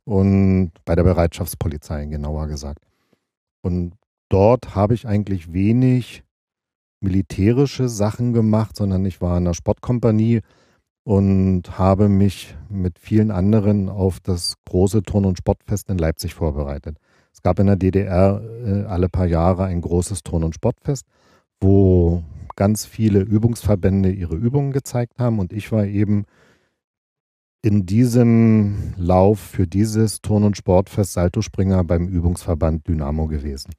und 0.04 0.72
bei 0.84 0.94
der 0.94 1.04
Bereitschaftspolizei 1.04 2.06
genauer 2.06 2.48
gesagt. 2.48 2.84
Und 3.62 3.92
dort 4.28 4.74
habe 4.74 4.94
ich 4.94 5.06
eigentlich 5.06 5.52
wenig 5.52 6.22
militärische 7.00 7.88
Sachen 7.88 8.32
gemacht, 8.32 8.76
sondern 8.76 9.04
ich 9.04 9.20
war 9.20 9.36
in 9.36 9.44
einer 9.44 9.54
Sportkompanie 9.54 10.40
und 11.04 11.78
habe 11.78 12.08
mich 12.08 12.54
mit 12.68 12.98
vielen 12.98 13.30
anderen 13.30 13.88
auf 13.88 14.20
das 14.20 14.54
große 14.66 15.02
Turn- 15.02 15.24
und 15.24 15.38
Sportfest 15.38 15.88
in 15.88 15.98
Leipzig 15.98 16.34
vorbereitet. 16.34 16.98
Es 17.32 17.42
gab 17.42 17.58
in 17.60 17.66
der 17.66 17.76
DDR 17.76 18.42
äh, 18.64 18.84
alle 18.84 19.08
paar 19.08 19.26
Jahre 19.26 19.64
ein 19.64 19.80
großes 19.80 20.22
Turn- 20.22 20.44
und 20.44 20.54
Sportfest, 20.54 21.06
wo 21.60 22.24
ganz 22.56 22.84
viele 22.84 23.20
Übungsverbände 23.20 24.10
ihre 24.10 24.34
Übungen 24.34 24.72
gezeigt 24.72 25.18
haben 25.18 25.38
und 25.38 25.52
ich 25.52 25.70
war 25.70 25.86
eben 25.86 26.24
in 27.62 27.86
diesem 27.86 28.94
Lauf 28.96 29.40
für 29.40 29.66
dieses 29.66 30.20
Turn- 30.20 30.44
und 30.44 30.56
Sportfest 30.56 31.12
Saltospringer 31.12 31.84
beim 31.84 32.06
Übungsverband 32.08 32.86
Dynamo 32.86 33.26
gewesen. 33.26 33.72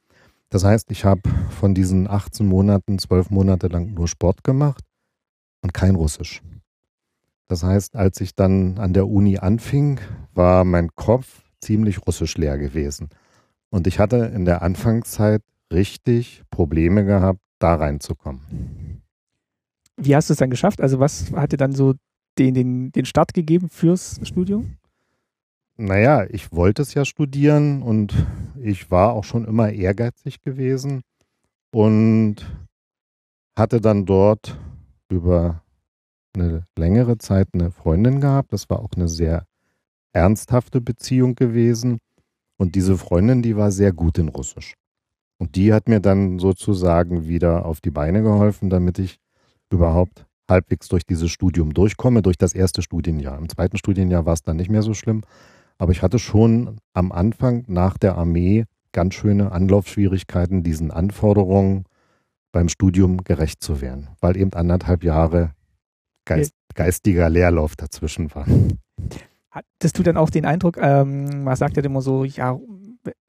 Das 0.49 0.63
heißt, 0.63 0.89
ich 0.91 1.05
habe 1.05 1.21
von 1.49 1.75
diesen 1.75 2.07
18 2.07 2.45
Monaten, 2.45 2.97
12 2.97 3.29
Monate 3.29 3.67
lang 3.67 3.93
nur 3.93 4.07
Sport 4.07 4.43
gemacht 4.43 4.83
und 5.61 5.73
kein 5.73 5.95
Russisch. 5.95 6.41
Das 7.47 7.63
heißt, 7.63 7.95
als 7.95 8.21
ich 8.21 8.35
dann 8.35 8.77
an 8.77 8.93
der 8.93 9.07
Uni 9.07 9.37
anfing, 9.37 9.99
war 10.33 10.63
mein 10.63 10.89
Kopf 10.95 11.43
ziemlich 11.61 12.05
russisch 12.05 12.37
leer 12.37 12.57
gewesen. 12.57 13.09
Und 13.69 13.87
ich 13.87 13.99
hatte 13.99 14.17
in 14.17 14.45
der 14.45 14.61
Anfangszeit 14.61 15.41
richtig 15.71 16.43
Probleme 16.49 17.05
gehabt, 17.05 17.39
da 17.59 17.75
reinzukommen. 17.75 19.01
Wie 19.97 20.15
hast 20.15 20.29
du 20.29 20.33
es 20.33 20.39
dann 20.39 20.49
geschafft? 20.49 20.81
Also 20.81 20.99
was 20.99 21.31
hat 21.33 21.51
dir 21.51 21.57
dann 21.57 21.73
so 21.73 21.93
den, 22.37 22.53
den, 22.53 22.91
den 22.91 23.05
Start 23.05 23.33
gegeben 23.33 23.69
fürs 23.69 24.19
Studium? 24.23 24.77
Naja, 25.75 26.25
ich 26.29 26.51
wollte 26.51 26.81
es 26.81 26.93
ja 26.93 27.05
studieren 27.05 27.81
und 27.81 28.13
ich 28.61 28.91
war 28.91 29.13
auch 29.13 29.23
schon 29.23 29.45
immer 29.45 29.71
ehrgeizig 29.71 30.41
gewesen 30.41 31.01
und 31.71 32.35
hatte 33.57 33.81
dann 33.81 34.05
dort 34.05 34.59
über 35.09 35.63
eine 36.33 36.65
längere 36.77 37.17
Zeit 37.17 37.49
eine 37.53 37.71
Freundin 37.71 38.21
gehabt. 38.21 38.53
Das 38.53 38.69
war 38.69 38.79
auch 38.79 38.91
eine 38.95 39.07
sehr 39.07 39.45
ernsthafte 40.13 40.81
Beziehung 40.81 41.35
gewesen. 41.35 41.99
Und 42.57 42.75
diese 42.75 42.97
Freundin, 42.97 43.41
die 43.41 43.55
war 43.55 43.71
sehr 43.71 43.93
gut 43.93 44.17
in 44.17 44.29
Russisch. 44.29 44.73
Und 45.37 45.55
die 45.55 45.73
hat 45.73 45.87
mir 45.87 46.01
dann 46.01 46.39
sozusagen 46.39 47.27
wieder 47.27 47.65
auf 47.65 47.79
die 47.79 47.91
Beine 47.91 48.21
geholfen, 48.21 48.69
damit 48.69 48.99
ich 48.99 49.17
überhaupt 49.71 50.25
halbwegs 50.49 50.87
durch 50.89 51.05
dieses 51.05 51.31
Studium 51.31 51.73
durchkomme, 51.73 52.21
durch 52.21 52.37
das 52.37 52.53
erste 52.53 52.81
Studienjahr. 52.81 53.37
Im 53.37 53.47
zweiten 53.47 53.77
Studienjahr 53.77 54.25
war 54.25 54.33
es 54.33 54.41
dann 54.41 54.57
nicht 54.57 54.69
mehr 54.69 54.81
so 54.81 54.93
schlimm. 54.93 55.23
Aber 55.79 55.91
ich 55.91 56.03
hatte 56.03 56.19
schon 56.19 56.77
am 56.93 57.12
Anfang 57.12 57.63
nach 57.67 57.98
der 57.98 58.15
Armee 58.15 58.65
ganz 58.91 59.15
schöne 59.15 59.51
Anlaufschwierigkeiten, 59.51 60.62
diesen 60.62 60.91
Anforderungen 60.91 61.86
beim 62.51 62.69
Studium 62.69 63.24
gerecht 63.24 63.63
zu 63.63 63.81
werden, 63.81 64.09
weil 64.19 64.38
eben 64.38 64.53
anderthalb 64.53 65.03
Jahre 65.03 65.53
Geist, 66.25 66.53
geistiger 66.75 67.29
Leerlauf 67.29 67.75
dazwischen 67.75 68.33
war. 68.36 68.45
Hattest 69.51 69.98
du 69.98 70.03
dann 70.03 70.17
auch 70.17 70.29
den 70.29 70.45
Eindruck, 70.45 70.77
ähm, 70.77 71.43
man 71.43 71.55
sagt 71.55 71.77
ja 71.77 71.83
immer 71.83 72.01
so, 72.01 72.24
ja, 72.24 72.59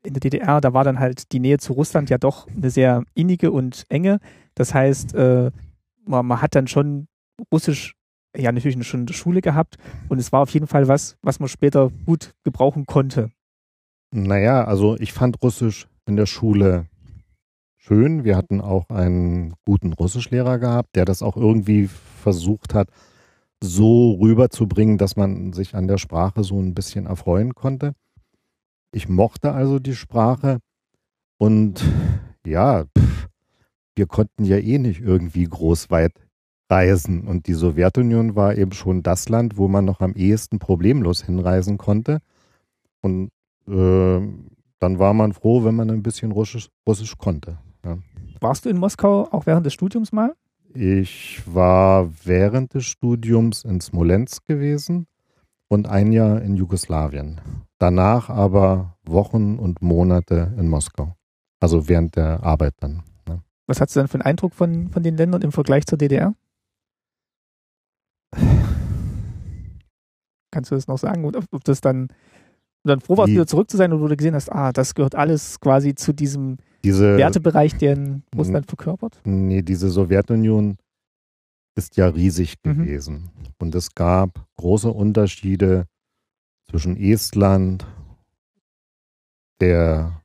in 0.03 0.15
der 0.15 0.21
DDR, 0.21 0.61
da 0.61 0.75
war 0.75 0.85
dann 0.85 0.99
halt 0.99 1.33
die 1.33 1.41
Nähe 1.41 1.59
zu 1.59 1.73
Russland 1.75 2.11
ja 2.11 2.19
doch 2.19 2.49
eine 2.49 2.71
sehr 2.71 3.05
innige 3.15 3.53
und 3.53 3.85
enge. 3.89 4.19
Das 4.55 4.75
heißt, 4.75 5.15
äh, 5.15 5.51
man, 6.05 6.27
man, 6.27 6.43
hat 6.43 6.55
dann 6.55 6.67
schon 6.67 7.07
Russisch 7.53 7.95
ja 8.37 8.53
natürlich 8.53 8.77
in 8.95 9.07
der 9.07 9.15
Schule 9.15 9.41
gehabt 9.41 9.77
und 10.09 10.19
es 10.19 10.33
war 10.33 10.41
auf 10.41 10.51
jeden 10.51 10.67
Fall 10.67 10.89
was, 10.89 11.17
was 11.23 11.41
man 11.41 11.49
später 11.49 11.91
gut 12.07 12.35
gebrauchen 12.45 12.87
konnte. 12.87 13.31
Naja, 14.13 14.65
also 14.65 14.97
ich 14.99 15.13
fand 15.13 15.43
Russisch 15.43 15.89
in 16.07 16.17
der 16.17 16.27
Schule 16.27 16.87
schön. 17.77 18.25
Wir 18.25 18.37
hatten 18.37 18.61
auch 18.61 18.89
einen 18.89 19.55
guten 19.65 19.93
Russischlehrer 19.93 20.59
gehabt, 20.59 20.95
der 20.95 21.05
das 21.05 21.23
auch 21.23 21.37
irgendwie 21.37 21.89
versucht 21.89 22.75
hat, 22.75 22.89
so 23.63 24.13
rüberzubringen, 24.13 24.99
dass 24.99 25.17
man 25.17 25.53
sich 25.53 25.75
an 25.75 25.87
der 25.87 25.99
Sprache 25.99 26.45
so 26.45 26.61
ein 26.61 26.75
bisschen 26.75 27.07
erfreuen 27.07 27.55
konnte. 27.55 27.95
Ich 28.93 29.09
mochte 29.09 29.53
also 29.53 29.79
die 29.79 29.95
Sprache 29.95 30.59
und 31.39 31.85
ja, 32.47 32.85
pff, 32.85 33.29
wir 33.95 34.07
konnten 34.07 34.45
ja 34.45 34.57
eh 34.57 34.79
nicht 34.79 35.01
irgendwie 35.01 35.45
groß 35.45 35.91
weit 35.91 36.13
reisen. 36.71 37.27
Und 37.27 37.47
die 37.47 37.55
Sowjetunion 37.55 38.37
war 38.37 38.57
eben 38.57 38.73
schon 38.73 39.03
das 39.03 39.29
Land, 39.29 39.57
wo 39.57 39.69
man 39.69 39.85
noch 39.85 40.01
am 40.01 40.15
ehesten 40.15 40.59
problemlos 40.59 41.23
hinreisen 41.23 41.79
konnte. 41.79 42.21
Und 43.01 43.31
äh, 43.69 44.21
dann 44.79 44.99
war 44.99 45.15
man 45.15 45.33
froh, 45.33 45.65
wenn 45.65 45.75
man 45.75 45.91
ein 45.91 46.03
bisschen 46.03 46.33
Russisch, 46.33 46.69
Russisch 46.87 47.17
konnte. 47.19 47.59
Ja. 47.85 47.99
Warst 48.41 48.65
du 48.65 48.71
in 48.71 48.79
Moskau 48.79 49.29
auch 49.31 49.47
während 49.47 49.67
des 49.67 49.75
Studiums 49.75 50.13
mal? 50.13 50.35
Ich 50.73 51.43
war 51.47 52.09
während 52.25 52.75
des 52.75 52.87
Studiums 52.87 53.65
in 53.65 53.81
Smolensk 53.81 54.47
gewesen 54.47 55.07
und 55.69 55.89
ein 55.89 56.13
Jahr 56.13 56.41
in 56.43 56.57
Jugoslawien. 56.57 57.41
Danach 57.79 58.31
aber 58.31 58.97
Wochen 59.05 59.59
und 59.59 59.83
Monate 59.83 60.55
in 60.59 60.69
Moskau. 60.69 61.15
Also 61.61 61.89
während 61.89 62.17
der 62.17 62.43
Arbeit 62.43 62.75
dann. 62.81 63.03
Ne? 63.29 63.41
Was 63.67 63.81
hast 63.81 63.95
du 63.95 64.01
dann 64.01 64.09
für 64.09 64.15
einen 64.15 64.23
Eindruck 64.23 64.55
von, 64.55 64.91
von 64.91 65.03
den 65.03 65.17
Ländern 65.17 65.43
im 65.43 65.53
Vergleich 65.53 65.87
zur 65.87 65.99
DDR? 65.99 66.35
Kannst 70.51 70.71
du 70.71 70.75
das 70.75 70.89
noch 70.89 70.99
sagen? 70.99 71.25
Ob, 71.25 71.45
ob 71.51 71.65
das 71.65 71.81
dann, 71.81 72.09
dann 72.85 73.01
froh 73.01 73.17
warst, 73.17 73.31
wieder 73.33 73.47
zurück 73.47 73.71
zu 73.71 73.77
sein 73.77 73.93
oder 73.93 74.09
du 74.09 74.17
gesehen 74.17 74.35
hast, 74.35 74.51
ah, 74.51 74.73
das 74.73 74.95
gehört 74.95 75.15
alles 75.15 75.61
quasi 75.61 75.95
zu 75.95 76.13
diesem 76.13 76.59
diese, 76.85 77.17
Wertebereich, 77.17 77.77
den 77.77 78.25
Russland 78.37 78.67
verkörpert? 78.67 79.21
Nee, 79.25 79.63
diese 79.63 79.91
Sowjetunion 79.91 80.77
ist 81.77 81.97
ja 81.97 82.09
riesig 82.09 82.57
mhm. 82.65 82.79
gewesen. 82.79 83.31
Und 83.59 83.75
es 83.75 83.95
gab 83.95 84.47
große 84.57 84.91
Unterschiede 84.91 85.87
zwischen 86.69 86.97
Estland, 86.97 87.87
der, 89.61 90.23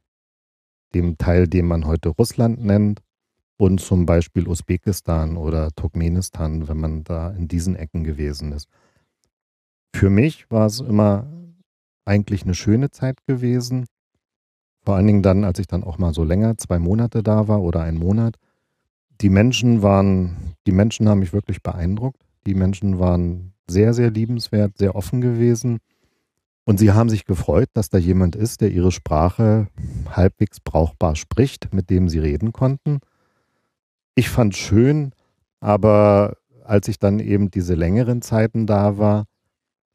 dem 0.94 1.18
Teil, 1.18 1.48
den 1.48 1.68
man 1.68 1.86
heute 1.86 2.10
Russland 2.10 2.64
nennt, 2.64 3.02
und 3.58 3.80
zum 3.80 4.06
Beispiel 4.06 4.48
Usbekistan 4.48 5.38
oder 5.38 5.72
Turkmenistan, 5.72 6.68
wenn 6.68 6.78
man 6.78 7.04
da 7.04 7.30
in 7.32 7.48
diesen 7.48 7.76
Ecken 7.76 8.04
gewesen 8.04 8.52
ist. 8.52 8.68
Für 9.96 10.10
mich 10.10 10.52
war 10.52 10.66
es 10.66 10.82
immer 10.82 11.26
eigentlich 12.06 12.44
eine 12.44 12.54
schöne 12.54 12.92
Zeit 12.92 13.26
gewesen. 13.26 13.86
Vor 14.84 14.96
allen 14.96 15.08
Dingen 15.08 15.24
dann, 15.24 15.44
als 15.44 15.60
ich 15.60 15.68
dann 15.68 15.84
auch 15.84 15.98
mal 15.98 16.14
so 16.14 16.24
länger, 16.24 16.58
zwei 16.58 16.80
Monate 16.80 17.24
da 17.24 17.48
war 17.48 17.62
oder 17.62 17.82
einen 17.82 17.98
Monat. 17.98 18.36
Die 19.22 19.30
Menschen 19.30 19.82
waren, 19.82 20.56
die 20.68 20.74
Menschen 20.74 21.08
haben 21.08 21.20
mich 21.20 21.34
wirklich 21.34 21.64
beeindruckt. 21.64 22.22
Die 22.46 22.54
Menschen 22.54 23.00
waren 23.00 23.54
sehr, 23.68 23.94
sehr 23.94 24.12
liebenswert, 24.12 24.78
sehr 24.78 24.96
offen 24.96 25.22
gewesen. 25.22 25.80
Und 26.66 26.78
sie 26.78 26.92
haben 26.92 27.10
sich 27.10 27.26
gefreut, 27.26 27.70
dass 27.74 27.90
da 27.90 27.98
jemand 27.98 28.36
ist, 28.36 28.62
der 28.62 28.72
ihre 28.72 28.92
Sprache 28.92 29.68
halbwegs 30.10 30.60
brauchbar 30.60 31.16
spricht, 31.16 31.74
mit 31.74 31.90
dem 31.90 32.10
sie 32.10 32.20
reden 32.20 32.52
konnten. 32.52 33.00
Ich 34.16 34.30
fand 34.30 34.56
schön, 34.56 35.12
aber 35.60 36.38
als 36.64 36.88
ich 36.88 37.00
dann 37.00 37.20
eben 37.20 37.52
diese 37.52 37.76
längeren 37.76 38.22
Zeiten 38.22 38.66
da 38.66 38.98
war, 38.98 39.26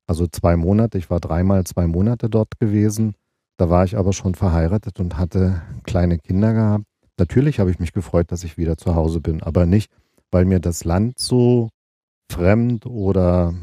also 0.06 0.26
zwei 0.26 0.56
Monate, 0.56 0.98
ich 0.98 1.08
war 1.08 1.20
dreimal 1.20 1.64
zwei 1.64 1.86
Monate 1.86 2.28
dort 2.28 2.58
gewesen. 2.58 3.14
Da 3.56 3.70
war 3.70 3.84
ich 3.84 3.96
aber 3.96 4.12
schon 4.12 4.34
verheiratet 4.34 5.00
und 5.00 5.16
hatte 5.16 5.62
kleine 5.84 6.18
Kinder 6.18 6.52
gehabt. 6.52 6.84
Natürlich 7.18 7.60
habe 7.60 7.70
ich 7.70 7.78
mich 7.78 7.92
gefreut, 7.92 8.30
dass 8.30 8.44
ich 8.44 8.58
wieder 8.58 8.76
zu 8.76 8.94
Hause 8.94 9.20
bin, 9.20 9.42
aber 9.42 9.66
nicht, 9.66 9.90
weil 10.30 10.44
mir 10.44 10.60
das 10.60 10.84
Land 10.84 11.18
so 11.18 11.70
fremd 12.30 12.86
oder 12.86 13.54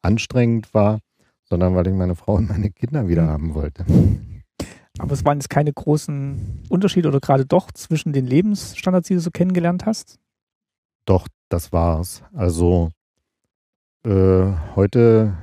anstrengend 0.00 0.72
war, 0.72 1.00
sondern 1.44 1.74
weil 1.74 1.86
ich 1.86 1.94
meine 1.94 2.14
Frau 2.14 2.36
und 2.36 2.48
meine 2.48 2.70
Kinder 2.70 3.08
wieder 3.08 3.22
hm. 3.22 3.28
haben 3.28 3.54
wollte. 3.54 3.84
Aber 4.98 5.12
es 5.12 5.24
waren 5.24 5.38
jetzt 5.38 5.50
keine 5.50 5.72
großen 5.72 6.64
Unterschiede 6.68 7.08
oder 7.08 7.20
gerade 7.20 7.46
doch 7.46 7.72
zwischen 7.72 8.12
den 8.12 8.26
Lebensstandards, 8.26 9.08
die 9.08 9.14
du 9.14 9.20
so 9.20 9.30
kennengelernt 9.30 9.86
hast? 9.86 10.18
Doch, 11.06 11.26
das 11.48 11.72
war's. 11.72 12.22
Also 12.34 12.90
äh, 14.04 14.52
heute 14.76 15.36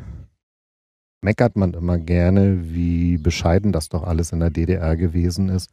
meckert 1.22 1.56
man 1.56 1.74
immer 1.74 1.98
gerne, 1.98 2.74
wie 2.74 3.18
bescheiden 3.18 3.72
das 3.72 3.90
doch 3.90 4.04
alles 4.04 4.32
in 4.32 4.40
der 4.40 4.52
DDR 4.52 4.96
gewesen 4.96 5.50
ist. 5.50 5.70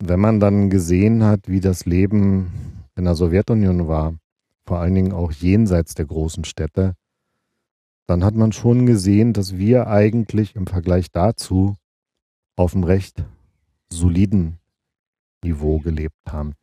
Wenn 0.00 0.20
man 0.20 0.40
dann 0.40 0.70
gesehen 0.70 1.24
hat, 1.24 1.48
wie 1.48 1.60
das 1.60 1.86
Leben 1.86 2.84
in 2.96 3.04
der 3.04 3.14
Sowjetunion 3.14 3.88
war, 3.88 4.14
vor 4.66 4.78
allen 4.78 4.94
Dingen 4.94 5.12
auch 5.12 5.32
jenseits 5.32 5.94
der 5.94 6.06
großen 6.06 6.44
Städte, 6.44 6.94
dann 8.06 8.24
hat 8.24 8.34
man 8.34 8.52
schon 8.52 8.86
gesehen, 8.86 9.32
dass 9.32 9.56
wir 9.56 9.86
eigentlich 9.86 10.54
im 10.56 10.66
Vergleich 10.66 11.10
dazu 11.10 11.76
auf 12.56 12.74
einem 12.74 12.84
recht 12.84 13.24
soliden 13.90 14.58
Niveau 15.44 15.78
gelebt 15.78 16.16
haben. 16.28 16.54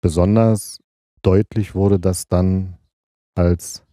besonders 0.00 0.78
deutlich 1.22 1.74
wurde 1.74 1.98
das 1.98 2.28
dann, 2.28 2.76
als 3.34 3.84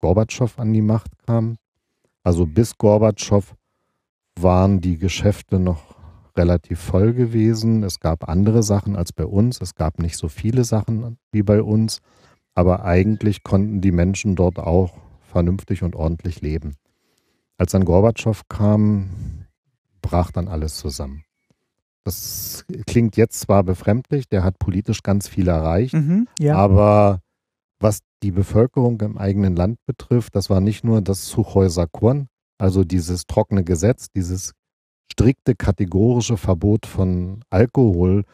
Gorbatschow 0.00 0.58
an 0.58 0.72
die 0.72 0.82
Macht 0.82 1.10
kam. 1.26 1.58
Also 2.22 2.46
bis 2.46 2.76
Gorbatschow 2.76 3.54
waren 4.38 4.80
die 4.80 4.98
Geschäfte 4.98 5.58
noch 5.58 5.96
relativ 6.36 6.80
voll 6.80 7.12
gewesen. 7.12 7.82
Es 7.82 8.00
gab 8.00 8.28
andere 8.28 8.62
Sachen 8.62 8.96
als 8.96 9.12
bei 9.12 9.24
uns. 9.24 9.60
Es 9.60 9.74
gab 9.74 9.98
nicht 9.98 10.16
so 10.16 10.28
viele 10.28 10.64
Sachen 10.64 11.18
wie 11.32 11.42
bei 11.42 11.62
uns. 11.62 12.00
Aber 12.54 12.84
eigentlich 12.84 13.42
konnten 13.42 13.80
die 13.80 13.92
Menschen 13.92 14.36
dort 14.36 14.58
auch 14.58 14.96
vernünftig 15.22 15.82
und 15.82 15.94
ordentlich 15.94 16.40
leben. 16.40 16.76
Als 17.58 17.72
dann 17.72 17.84
Gorbatschow 17.84 18.42
kam, 18.48 19.10
brach 20.08 20.30
dann 20.30 20.48
alles 20.48 20.76
zusammen. 20.76 21.24
Das 22.04 22.64
klingt 22.86 23.16
jetzt 23.16 23.40
zwar 23.40 23.64
befremdlich, 23.64 24.28
der 24.28 24.44
hat 24.44 24.58
politisch 24.60 25.02
ganz 25.02 25.26
viel 25.26 25.48
erreicht, 25.48 25.94
Mhm, 25.94 26.28
ja. 26.38 26.54
aber 26.56 27.20
was 27.80 28.00
die 28.22 28.30
Bevölkerung 28.30 29.00
im 29.00 29.18
eigenen 29.18 29.56
Land 29.56 29.78
betrifft, 29.86 30.36
das 30.36 30.48
war 30.48 30.60
nicht 30.60 30.84
nur 30.84 31.02
das 31.02 31.26
Suchoi 31.26 31.68
Sakurn, 31.68 32.28
also 32.58 32.84
dieses 32.84 33.26
trockene 33.26 33.64
Gesetz, 33.64 34.08
dieses 34.14 34.52
strikte 35.10 35.54
kategorische 35.54 36.36
Verbot 36.36 36.86
von 36.86 37.42
Alkohol, 37.50 38.24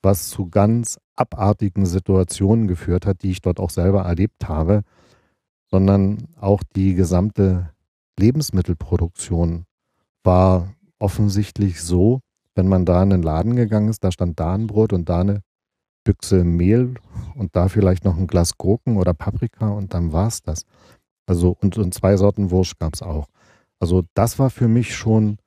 was 0.00 0.28
zu 0.28 0.48
ganz 0.48 0.98
abartigen 1.16 1.86
Situationen 1.86 2.68
geführt 2.68 3.04
hat, 3.04 3.22
die 3.22 3.32
ich 3.32 3.42
dort 3.42 3.58
auch 3.58 3.70
selber 3.70 4.02
erlebt 4.02 4.48
habe, 4.48 4.82
sondern 5.70 6.28
auch 6.40 6.62
die 6.76 6.94
gesamte 6.94 7.70
Lebensmittelproduktion 8.18 9.64
war 10.22 10.72
offensichtlich 10.98 11.80
so, 11.80 12.20
wenn 12.54 12.68
man 12.68 12.84
da 12.84 13.02
in 13.02 13.10
den 13.10 13.22
Laden 13.22 13.56
gegangen 13.56 13.88
ist, 13.88 14.02
da 14.04 14.10
stand 14.10 14.40
da 14.40 14.54
ein 14.54 14.66
Brot 14.66 14.92
und 14.92 15.08
da 15.08 15.20
eine 15.20 15.42
Büchse 16.04 16.44
Mehl 16.44 16.94
und 17.34 17.54
da 17.54 17.68
vielleicht 17.68 18.04
noch 18.04 18.16
ein 18.16 18.26
Glas 18.26 18.56
Gurken 18.56 18.96
oder 18.96 19.14
Paprika 19.14 19.68
und 19.68 19.94
dann 19.94 20.12
war 20.12 20.28
es 20.28 20.42
das. 20.42 20.64
Also 21.26 21.56
und, 21.60 21.76
und 21.76 21.92
zwei 21.94 22.16
Sorten 22.16 22.50
Wurst 22.50 22.78
gab 22.78 22.94
es 22.94 23.02
auch. 23.02 23.26
Also 23.78 24.04
das 24.14 24.38
war 24.38 24.50
für 24.50 24.68
mich 24.68 24.96
schon 24.96 25.38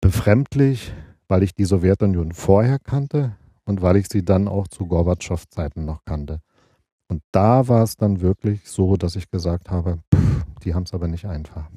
befremdlich, 0.00 0.92
weil 1.28 1.42
ich 1.42 1.54
die 1.54 1.64
Sowjetunion 1.64 2.32
vorher 2.32 2.78
kannte 2.78 3.36
und 3.64 3.82
weil 3.82 3.96
ich 3.96 4.08
sie 4.08 4.24
dann 4.24 4.48
auch 4.48 4.66
zu 4.66 4.86
Gorbatschow-Zeiten 4.86 5.84
noch 5.84 6.04
kannte. 6.04 6.40
Und 7.08 7.22
da 7.32 7.68
war 7.68 7.82
es 7.82 7.96
dann 7.96 8.20
wirklich 8.20 8.68
so, 8.68 8.96
dass 8.96 9.16
ich 9.16 9.30
gesagt 9.30 9.70
habe, 9.70 9.98
pff, 10.14 10.44
die 10.64 10.74
haben 10.74 10.84
es 10.84 10.94
aber 10.94 11.08
nicht 11.08 11.26
einfach. 11.26 11.68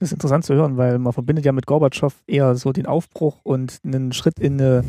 Das 0.00 0.08
ist 0.08 0.14
interessant 0.14 0.46
zu 0.46 0.54
hören, 0.54 0.78
weil 0.78 0.98
man 0.98 1.12
verbindet 1.12 1.44
ja 1.44 1.52
mit 1.52 1.66
Gorbatschow 1.66 2.14
eher 2.26 2.56
so 2.56 2.72
den 2.72 2.86
Aufbruch 2.86 3.40
und 3.42 3.80
einen 3.84 4.12
Schritt 4.14 4.40
in 4.40 4.54
eine 4.54 4.82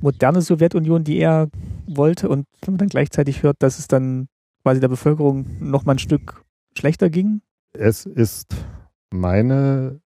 moderne 0.00 0.40
Sowjetunion, 0.40 1.04
die 1.04 1.18
er 1.18 1.50
wollte. 1.86 2.30
Und 2.30 2.46
wenn 2.62 2.72
man 2.72 2.78
dann 2.78 2.88
gleichzeitig 2.88 3.42
hört, 3.42 3.56
dass 3.62 3.78
es 3.78 3.88
dann 3.88 4.26
quasi 4.62 4.80
der 4.80 4.88
Bevölkerung 4.88 5.44
noch 5.60 5.84
mal 5.84 5.92
ein 5.92 5.98
Stück 5.98 6.42
schlechter 6.74 7.10
ging. 7.10 7.42
Es 7.74 8.06
ist 8.06 8.56
meine 9.12 10.00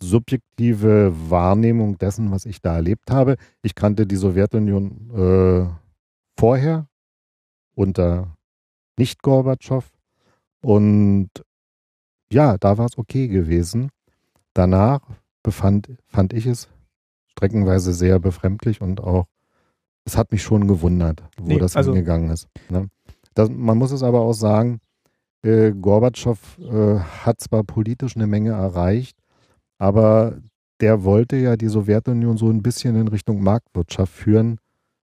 subjektive 0.00 1.12
Wahrnehmung 1.28 1.98
dessen, 1.98 2.30
was 2.30 2.46
ich 2.46 2.62
da 2.62 2.76
erlebt 2.76 3.10
habe. 3.10 3.36
Ich 3.62 3.74
kannte 3.74 4.06
die 4.06 4.16
Sowjetunion 4.16 5.10
äh, 5.12 5.66
vorher 6.38 6.86
unter 7.74 8.36
nicht 8.96 9.22
Gorbatschow 9.22 9.90
und 10.60 11.30
ja, 12.32 12.56
da 12.58 12.78
war 12.78 12.86
es 12.86 12.98
okay 12.98 13.28
gewesen. 13.28 13.90
Danach 14.54 15.00
befand, 15.42 15.88
fand 16.06 16.32
ich 16.32 16.46
es 16.46 16.68
streckenweise 17.32 17.92
sehr 17.92 18.18
befremdlich 18.18 18.80
und 18.80 19.00
auch, 19.00 19.26
es 20.04 20.16
hat 20.16 20.32
mich 20.32 20.42
schon 20.42 20.66
gewundert, 20.68 21.22
wo 21.38 21.46
Nee, 21.46 21.58
das 21.58 21.76
also- 21.76 21.92
hingegangen 21.92 22.30
ist. 22.30 22.48
Ne? 22.68 22.88
Das, 23.34 23.48
man 23.50 23.78
muss 23.78 23.92
es 23.92 24.02
aber 24.02 24.20
auch 24.20 24.34
sagen, 24.34 24.80
äh, 25.44 25.72
Gorbatschow 25.72 26.38
äh, 26.58 26.98
hat 26.98 27.40
zwar 27.40 27.64
politisch 27.64 28.16
eine 28.16 28.26
Menge 28.26 28.50
erreicht, 28.50 29.16
aber 29.78 30.38
der 30.80 31.04
wollte 31.04 31.36
ja 31.36 31.56
die 31.56 31.68
Sowjetunion 31.68 32.36
so 32.36 32.50
ein 32.50 32.62
bisschen 32.62 32.96
in 32.96 33.08
Richtung 33.08 33.42
Marktwirtschaft 33.42 34.12
führen. 34.12 34.58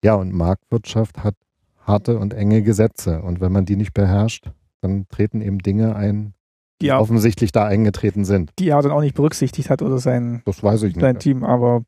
Ja, 0.04 0.16
und 0.16 0.34
Marktwirtschaft 0.34 1.24
hat 1.24 1.36
harte 1.80 2.18
und 2.20 2.34
enge 2.34 2.62
Gesetze. 2.62 3.22
Und 3.22 3.40
wenn 3.42 3.52
man 3.52 3.66
die 3.66 3.76
nicht 3.76 3.94
beherrscht, 3.94 4.50
dann 4.82 5.08
treten 5.10 5.42
eben 5.42 5.60
Dinge 5.60 5.96
ein, 5.96 6.34
Die 6.82 6.90
er, 6.90 7.02
offensichtlich 7.02 7.52
da 7.52 7.66
eingetreten 7.66 8.24
sind. 8.24 8.52
die 8.60 8.70
er 8.70 8.82
dann 8.82 8.92
auch 8.92 9.02
nicht 9.02 9.16
berücksichtigt 9.16 9.70
hat 9.70 9.82
oder 9.82 9.98
sein, 9.98 10.42
Das 10.46 10.62
weiß 10.62 10.84
ich 10.84 10.96
nicht. 10.96 11.20
Team. 11.20 11.44
Aber 11.44 11.84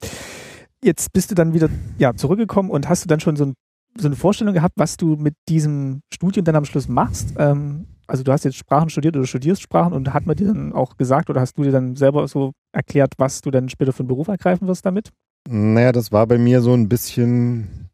jetzt 0.84 1.14
bist 1.14 1.30
du 1.30 1.36
dann 1.36 1.54
wieder 1.54 1.70
ja, 1.98 2.16
zurückgekommen 2.16 2.72
und 2.72 2.90
hast 2.90 3.04
du 3.04 3.08
dann 3.08 3.20
schon 3.20 3.36
so, 3.36 3.46
ein, 3.46 3.54
so 3.98 4.08
eine 4.08 4.16
Vorstellung 4.16 4.54
gehabt, 4.54 4.74
was 4.78 4.98
du 4.98 5.16
mit 5.16 5.36
diesem 5.48 6.02
Studium 6.12 6.44
dann 6.46 6.56
am 6.56 6.66
Schluss 6.66 6.88
machst? 6.88 7.34
Ähm, 7.38 7.86
also 8.08 8.24
du 8.24 8.32
hast 8.32 8.44
jetzt 8.44 8.58
Sprachen 8.58 8.90
studiert 8.90 9.16
oder 9.16 9.28
studierst 9.28 9.62
Sprachen 9.62 9.94
und 9.94 10.14
hat 10.14 10.26
man 10.26 10.36
dir 10.36 10.48
dann 10.48 10.74
auch 10.74 10.98
gesagt 10.98 11.30
oder 11.30 11.42
hast 11.42 11.58
du 11.58 11.64
dir 11.64 11.72
dann 11.72 11.96
selber 11.96 12.28
so 12.28 12.54
erklärt, 12.72 13.14
was 13.18 13.42
du 13.42 13.52
dann 13.52 13.70
später 13.70 13.94
für 13.94 14.00
einen 14.00 14.08
Beruf 14.08 14.28
ergreifen 14.28 14.68
wirst 14.68 14.86
damit? 14.86 15.12
Naja, 15.48 15.92
das 15.92 16.12
war 16.12 16.26
bei 16.26 16.40
mir 16.40 16.62
so 16.62 16.74
ein 16.74 16.90
bisschen 16.90 17.90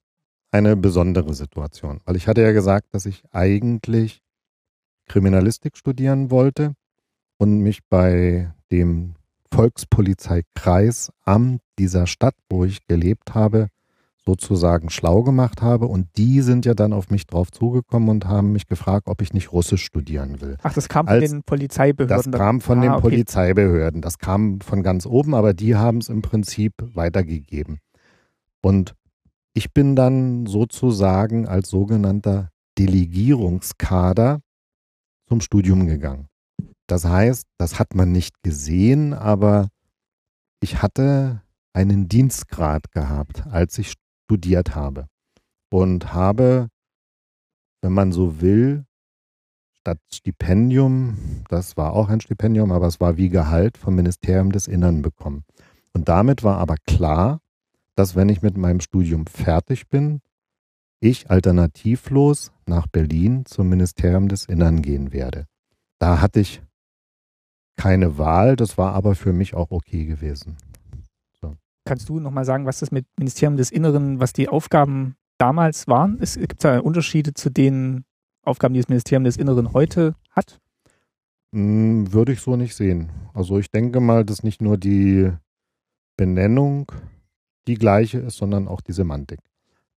eine 0.52 0.78
besondere 0.78 1.34
Situation, 1.34 2.00
weil 2.06 2.16
ich 2.16 2.28
hatte 2.30 2.42
ja 2.42 2.54
gesagt, 2.54 2.88
dass 2.94 3.06
ich 3.06 3.24
eigentlich 3.32 4.22
Kriminalistik 5.08 5.78
studieren 5.78 6.32
wollte 6.32 6.76
und 7.38 7.60
mich 7.60 7.82
bei 7.90 8.52
dem 8.72 9.16
Volkspolizeikreisamt 9.52 11.62
dieser 11.80 12.08
Stadt, 12.08 12.34
wo 12.50 12.66
ich 12.66 12.86
gelebt 12.88 13.36
habe, 13.36 13.68
sozusagen 14.26 14.90
schlau 14.90 15.22
gemacht 15.24 15.62
habe. 15.62 15.86
Und 15.88 16.08
die 16.18 16.42
sind 16.42 16.66
ja 16.66 16.74
dann 16.74 16.94
auf 16.94 17.10
mich 17.12 17.28
drauf 17.28 17.52
zugekommen 17.52 18.10
und 18.10 18.26
haben 18.26 18.52
mich 18.54 18.66
gefragt, 18.68 19.08
ob 19.08 19.22
ich 19.22 19.34
nicht 19.34 19.52
Russisch 19.52 19.84
studieren 19.86 20.42
will. 20.42 20.58
Ach, 20.64 20.74
das 20.74 20.90
kam 20.90 21.06
von 21.08 21.16
Als- 21.16 21.30
den 21.32 21.44
Polizeibehörden. 21.44 22.32
Das 22.32 22.40
kam 22.40 22.60
von 22.62 22.80
Ah, 22.80 22.82
den 22.82 22.92
okay. 22.92 23.02
Polizeibehörden. 23.02 24.02
Das 24.02 24.18
kam 24.18 24.62
von 24.62 24.82
ganz 24.84 25.06
oben, 25.06 25.36
aber 25.36 25.54
die 25.54 25.76
haben 25.76 26.00
es 26.00 26.10
im 26.10 26.22
Prinzip 26.24 26.74
weitergegeben. 26.80 27.80
Und 28.62 28.96
ich 29.54 29.72
bin 29.74 29.96
dann 29.96 30.48
sozusagen 30.48 31.48
als 31.48 31.70
sogenannter 31.70 32.50
Delegierungskader 32.80 34.40
zum 35.28 35.40
Studium 35.42 35.86
gegangen. 35.88 36.28
Das 36.88 37.06
heißt, 37.06 37.48
das 37.58 37.80
hat 37.80 37.96
man 37.96 38.12
nicht 38.12 38.44
gesehen, 38.44 39.14
aber 39.14 39.70
ich 40.60 40.82
hatte 40.82 41.42
einen 41.74 42.08
Dienstgrad 42.08 42.92
gehabt, 42.92 43.46
als 43.48 43.78
ich 43.78 43.94
studiert 44.26 44.76
habe. 44.76 45.08
Und 45.70 46.14
habe, 46.14 46.70
wenn 47.82 47.92
man 47.92 48.12
so 48.12 48.40
will, 48.40 48.86
statt 49.80 50.00
Stipendium, 50.12 51.44
das 51.50 51.76
war 51.76 51.94
auch 51.94 52.10
ein 52.10 52.22
Stipendium, 52.22 52.72
aber 52.72 52.88
es 52.88 53.00
war 53.00 53.18
wie 53.18 53.30
Gehalt 53.30 53.78
vom 53.78 53.96
Ministerium 53.96 54.52
des 54.52 54.68
Innern 54.68 55.02
bekommen. 55.02 55.44
Und 55.94 56.08
damit 56.08 56.44
war 56.44 56.58
aber 56.58 56.76
klar, 56.88 57.42
dass 57.96 58.16
wenn 58.16 58.30
ich 58.30 58.42
mit 58.42 58.58
meinem 58.58 58.80
Studium 58.80 59.26
fertig 59.28 59.88
bin, 59.90 60.22
ich 61.00 61.30
alternativlos 61.30 62.52
nach 62.66 62.88
Berlin 62.88 63.46
zum 63.46 63.70
Ministerium 63.70 64.28
des 64.28 64.46
Innern 64.46 64.82
gehen 64.82 65.14
werde. 65.14 65.46
Da 66.00 66.22
hatte 66.22 66.40
ich 66.40 66.62
keine 67.78 68.18
Wahl, 68.18 68.56
das 68.56 68.78
war 68.78 68.94
aber 68.94 69.16
für 69.16 69.34
mich 69.34 69.54
auch 69.54 69.72
okay 69.72 70.06
gewesen. 70.06 70.58
Kannst 71.88 72.10
du 72.10 72.20
nochmal 72.20 72.46
sagen, 72.46 72.66
was 72.66 72.80
das 72.80 72.92
mit 72.92 73.06
Ministerium 73.18 73.58
des 73.58 73.70
Inneren, 73.70 74.20
was 74.20 74.34
die 74.34 74.50
Aufgaben 74.50 75.16
damals 75.38 75.88
waren? 75.88 76.18
Es 76.20 76.36
gibt 76.36 76.64
da 76.64 76.80
Unterschiede 76.80 77.36
zu 77.36 77.52
den 77.52 78.06
Aufgaben, 78.44 78.74
die 78.74 78.80
das 78.80 78.90
Ministerium 78.90 79.24
des 79.24 79.38
Inneren 79.38 79.72
heute 79.72 80.16
hat? 80.32 80.60
Hm, 81.54 82.12
Würde 82.12 82.34
ich 82.34 82.42
so 82.42 82.56
nicht 82.56 82.76
sehen. 82.76 83.12
Also 83.36 83.60
ich 83.60 83.70
denke 83.70 84.00
mal, 84.00 84.26
dass 84.26 84.42
nicht 84.42 84.64
nur 84.64 84.78
die 84.78 85.32
Benennung 86.18 86.92
die 87.68 87.76
gleiche 87.76 88.18
ist, 88.18 88.38
sondern 88.38 88.68
auch 88.68 88.82
die 88.82 88.94
Semantik. 88.94 89.40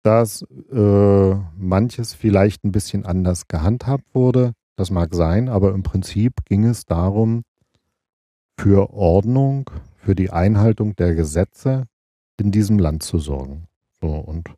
Dass 0.02 0.42
äh, 0.70 1.34
manches 1.56 2.12
vielleicht 2.12 2.64
ein 2.64 2.72
bisschen 2.72 3.06
anders 3.06 3.48
gehandhabt 3.48 4.04
wurde, 4.14 4.52
das 4.76 4.90
mag 4.90 5.14
sein, 5.14 5.48
aber 5.48 5.72
im 5.72 5.82
Prinzip 5.82 6.44
ging 6.44 6.64
es 6.64 6.84
darum, 6.84 7.42
für 8.58 8.92
Ordnung, 8.92 9.70
für 9.96 10.14
die 10.14 10.30
Einhaltung 10.30 10.96
der 10.96 11.14
Gesetze 11.14 11.84
in 12.38 12.50
diesem 12.50 12.78
Land 12.78 13.02
zu 13.02 13.18
sorgen. 13.18 13.68
So, 14.00 14.08
und 14.08 14.50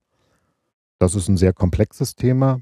das 0.99 1.15
ist 1.15 1.29
ein 1.29 1.37
sehr 1.37 1.53
komplexes 1.53 2.15
Thema. 2.15 2.61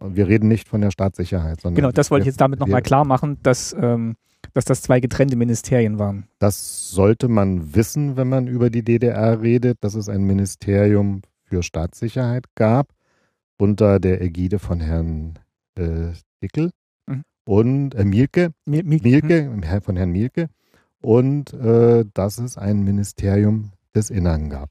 Wir 0.00 0.28
reden 0.28 0.48
nicht 0.48 0.68
von 0.68 0.80
der 0.80 0.90
Staatssicherheit, 0.90 1.60
sondern 1.60 1.76
Genau, 1.76 1.92
das 1.92 2.10
wollte 2.10 2.22
ich 2.22 2.26
jetzt 2.26 2.40
damit 2.40 2.60
nochmal 2.60 2.82
klar 2.82 3.04
machen, 3.04 3.38
dass, 3.42 3.74
ähm, 3.80 4.16
dass 4.54 4.64
das 4.64 4.82
zwei 4.82 5.00
getrennte 5.00 5.36
Ministerien 5.36 5.98
waren. 5.98 6.26
Das 6.38 6.90
sollte 6.90 7.28
man 7.28 7.74
wissen, 7.74 8.16
wenn 8.16 8.28
man 8.28 8.46
über 8.46 8.68
die 8.68 8.82
DDR 8.82 9.40
redet, 9.40 9.78
dass 9.82 9.94
es 9.94 10.08
ein 10.08 10.24
Ministerium 10.24 11.22
für 11.44 11.62
Staatssicherheit 11.62 12.44
gab 12.56 12.88
unter 13.58 14.00
der 14.00 14.20
Ägide 14.20 14.58
von 14.58 14.80
Herrn 14.80 15.38
äh, 15.76 16.12
Dickel. 16.42 16.70
Und 17.46 17.94
äh, 17.94 18.04
Mielke, 18.04 18.52
Mi- 18.66 18.82
Mi- 18.82 19.00
Mielke, 19.02 19.50
Herr- 19.62 19.80
von 19.80 19.96
Herrn 19.96 20.10
Mielke 20.10 20.48
und 21.00 21.54
äh, 21.54 22.04
dass 22.12 22.38
es 22.38 22.58
ein 22.58 22.82
Ministerium 22.82 23.72
des 23.94 24.10
Innern 24.10 24.50
gab. 24.50 24.70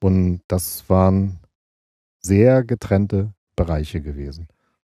Und 0.00 0.40
das 0.48 0.88
waren 0.88 1.40
sehr 2.20 2.64
getrennte 2.64 3.34
Bereiche 3.56 4.00
gewesen. 4.00 4.48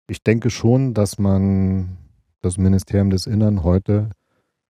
Ich 0.09 0.23
denke 0.23 0.51
schon, 0.51 0.95
dass 0.95 1.19
man 1.19 1.99
das 2.41 2.57
Ministerium 2.57 3.11
des 3.11 3.27
Innern 3.27 3.63
heute 3.63 4.11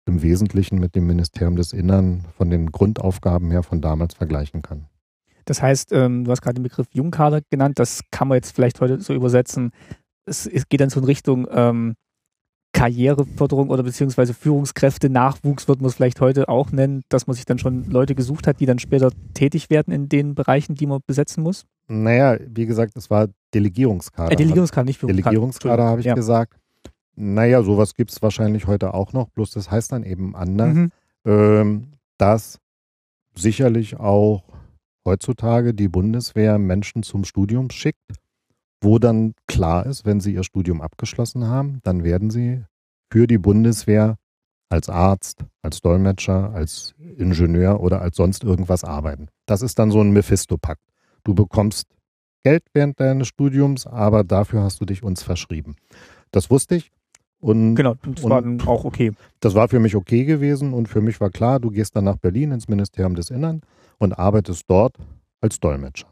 im 0.06 0.22
Wesentlichen 0.22 0.78
mit 0.78 0.94
dem 0.94 1.06
Ministerium 1.06 1.56
des 1.56 1.72
Innern 1.72 2.24
von 2.36 2.50
den 2.50 2.72
Grundaufgaben 2.72 3.50
her 3.50 3.62
von 3.62 3.80
damals 3.80 4.14
vergleichen 4.14 4.62
kann. 4.62 4.86
Das 5.44 5.62
heißt, 5.62 5.92
ähm, 5.92 6.24
du 6.24 6.30
hast 6.30 6.42
gerade 6.42 6.54
den 6.54 6.62
Begriff 6.62 6.86
Jungkader 6.92 7.42
genannt, 7.50 7.78
das 7.78 8.02
kann 8.10 8.28
man 8.28 8.36
jetzt 8.36 8.54
vielleicht 8.54 8.80
heute 8.80 9.00
so 9.00 9.14
übersetzen. 9.14 9.72
Es, 10.24 10.46
es 10.46 10.68
geht 10.68 10.80
dann 10.80 10.90
so 10.90 11.00
in 11.00 11.06
Richtung 11.06 11.46
ähm, 11.50 11.94
Karriereförderung 12.72 13.68
oder 13.70 13.82
beziehungsweise 13.82 14.32
Führungskräfte, 14.32 15.10
Nachwuchs 15.10 15.68
wird 15.68 15.80
man 15.80 15.88
es 15.88 15.94
vielleicht 15.94 16.20
heute 16.20 16.48
auch 16.48 16.70
nennen, 16.72 17.02
dass 17.08 17.26
man 17.26 17.34
sich 17.34 17.44
dann 17.44 17.58
schon 17.58 17.84
Leute 17.90 18.14
gesucht 18.14 18.46
hat, 18.46 18.60
die 18.60 18.66
dann 18.66 18.78
später 18.78 19.10
tätig 19.34 19.70
werden 19.70 19.92
in 19.92 20.08
den 20.08 20.34
Bereichen, 20.34 20.74
die 20.76 20.86
man 20.86 21.00
besetzen 21.06 21.42
muss? 21.42 21.66
Naja, 21.88 22.38
wie 22.46 22.66
gesagt, 22.66 22.96
es 22.96 23.10
war 23.10 23.28
Delegierungskader. 23.52 24.32
Äh, 24.32 24.36
Delegierungskader, 24.36 24.84
nicht 24.84 24.98
Führungskader. 24.98 25.30
Delegierungskader 25.30 25.84
habe 25.84 26.00
ich 26.00 26.06
ja. 26.06 26.14
gesagt. 26.14 26.54
Naja, 27.16 27.62
sowas 27.62 27.94
gibt 27.94 28.12
es 28.12 28.22
wahrscheinlich 28.22 28.66
heute 28.66 28.94
auch 28.94 29.12
noch, 29.12 29.28
bloß 29.30 29.50
das 29.50 29.70
heißt 29.70 29.92
dann 29.92 30.04
eben 30.04 30.36
anders, 30.36 30.74
mhm. 30.74 30.92
ähm, 31.26 31.88
dass 32.18 32.60
sicherlich 33.34 33.98
auch 33.98 34.44
heutzutage 35.04 35.74
die 35.74 35.88
Bundeswehr 35.88 36.58
Menschen 36.58 37.02
zum 37.02 37.24
Studium 37.24 37.70
schickt, 37.70 37.98
wo 38.80 38.98
dann 38.98 39.34
klar 39.46 39.86
ist, 39.86 40.04
wenn 40.06 40.20
sie 40.20 40.34
ihr 40.34 40.44
Studium 40.44 40.80
abgeschlossen 40.80 41.46
haben, 41.46 41.80
dann 41.82 42.04
werden 42.04 42.30
sie 42.30 42.64
für 43.12 43.26
die 43.26 43.38
Bundeswehr 43.38 44.16
als 44.70 44.88
Arzt, 44.88 45.44
als 45.62 45.80
Dolmetscher, 45.80 46.52
als 46.54 46.94
Ingenieur 47.16 47.80
oder 47.80 48.00
als 48.00 48.16
sonst 48.16 48.44
irgendwas 48.44 48.84
arbeiten. 48.84 49.28
Das 49.46 49.62
ist 49.62 49.78
dann 49.78 49.90
so 49.90 50.00
ein 50.00 50.12
Mephisto-Pakt. 50.12 50.80
Du 51.24 51.34
bekommst 51.34 51.86
Geld 52.44 52.62
während 52.72 52.98
deines 53.00 53.28
Studiums, 53.28 53.86
aber 53.86 54.24
dafür 54.24 54.62
hast 54.62 54.80
du 54.80 54.86
dich 54.86 55.02
uns 55.02 55.22
verschrieben. 55.22 55.76
Das 56.30 56.50
wusste 56.50 56.76
ich 56.76 56.90
und, 57.40 57.74
genau, 57.74 57.94
das 58.02 58.22
war 58.24 58.42
dann 58.42 58.60
auch 58.62 58.84
okay. 58.84 59.12
Das 59.40 59.54
war 59.54 59.68
für 59.68 59.80
mich 59.80 59.96
okay 59.96 60.24
gewesen 60.24 60.74
und 60.74 60.88
für 60.88 61.00
mich 61.00 61.20
war 61.20 61.30
klar, 61.30 61.58
du 61.58 61.70
gehst 61.70 61.96
dann 61.96 62.04
nach 62.04 62.16
Berlin 62.16 62.52
ins 62.52 62.68
Ministerium 62.68 63.14
des 63.14 63.30
Innern 63.30 63.62
und 63.98 64.12
arbeitest 64.12 64.64
dort 64.68 64.96
als 65.40 65.58
Dolmetscher. 65.58 66.06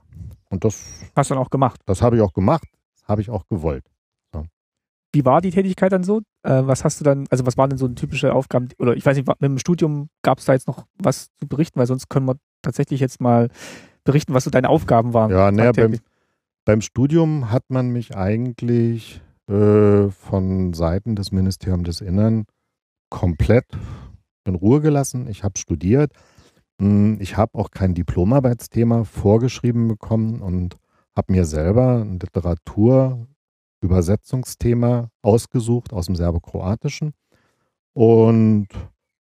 Und 0.50 0.64
das 0.64 0.82
hast 1.14 1.30
du 1.30 1.34
dann 1.34 1.42
auch 1.42 1.50
gemacht. 1.50 1.80
Das 1.86 2.02
habe 2.02 2.16
ich 2.16 2.22
auch 2.22 2.32
gemacht, 2.32 2.68
das 2.94 3.08
habe 3.08 3.20
ich 3.20 3.30
auch 3.30 3.46
gewollt. 3.48 3.84
Ja. 4.34 4.44
Wie 5.12 5.24
war 5.24 5.40
die 5.40 5.50
Tätigkeit 5.50 5.92
dann 5.92 6.02
so? 6.02 6.22
Äh, 6.42 6.62
was 6.64 6.84
hast 6.84 7.00
du 7.00 7.04
dann, 7.04 7.26
also 7.30 7.46
was 7.46 7.56
waren 7.56 7.70
denn 7.70 7.78
so 7.78 7.88
typische 7.88 8.32
Aufgaben? 8.32 8.68
Oder 8.78 8.96
ich 8.96 9.04
weiß 9.04 9.16
nicht, 9.16 9.28
mit 9.28 9.42
dem 9.42 9.58
Studium 9.58 10.08
gab 10.22 10.38
es 10.38 10.46
da 10.46 10.54
jetzt 10.54 10.68
noch 10.68 10.86
was 10.98 11.30
zu 11.36 11.46
berichten, 11.46 11.78
weil 11.78 11.86
sonst 11.86 12.08
können 12.08 12.26
wir 12.26 12.36
tatsächlich 12.62 13.00
jetzt 13.00 13.20
mal 13.20 13.48
berichten, 14.04 14.34
was 14.34 14.44
so 14.44 14.50
deine 14.50 14.68
Aufgaben 14.68 15.12
waren. 15.12 15.30
Ja, 15.30 15.50
naja, 15.50 15.72
beim, 15.72 15.98
beim 16.64 16.80
Studium 16.80 17.50
hat 17.50 17.64
man 17.68 17.90
mich 17.90 18.16
eigentlich 18.16 19.20
äh, 19.48 20.08
von 20.10 20.72
Seiten 20.72 21.14
des 21.14 21.32
Ministeriums 21.32 21.84
des 21.84 22.00
Innern 22.00 22.44
komplett 23.10 23.66
in 24.44 24.54
Ruhe 24.54 24.80
gelassen. 24.80 25.28
Ich 25.28 25.44
habe 25.44 25.58
studiert. 25.58 26.12
Hm, 26.80 27.18
ich 27.20 27.36
habe 27.36 27.58
auch 27.58 27.70
kein 27.70 27.94
Diplomarbeitsthema 27.94 29.04
vorgeschrieben 29.04 29.86
bekommen 29.88 30.40
und 30.40 30.76
habe 31.16 31.32
mir 31.32 31.44
selber 31.44 32.02
ein 32.02 32.18
Literaturübersetzungsthema 32.20 35.10
ausgesucht 35.22 35.92
aus 35.92 36.06
dem 36.06 36.16
Serbokroatischen 36.16 37.14
und 37.94 38.68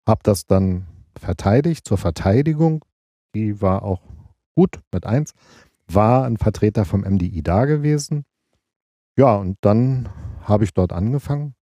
habe 0.07 0.21
das 0.25 0.47
dann 0.47 0.87
verteidigt 1.17 1.87
zur 1.87 1.99
Verteidigung. 1.99 2.85
Die 3.35 3.61
war 3.61 3.83
auch 3.85 4.03
gut 4.57 4.81
mit 4.93 5.07
eins. 5.07 5.33
War 5.87 6.25
ein 6.25 6.39
Vertreter 6.39 6.85
vom 6.85 7.03
MDI 7.03 7.43
da 7.43 7.67
gewesen 7.67 8.25
ja, 9.17 9.37
und 9.37 9.59
dann 9.61 10.09
habe 10.43 10.65
ich 10.65 10.75
dort 10.75 10.93
angefangen 10.93 11.55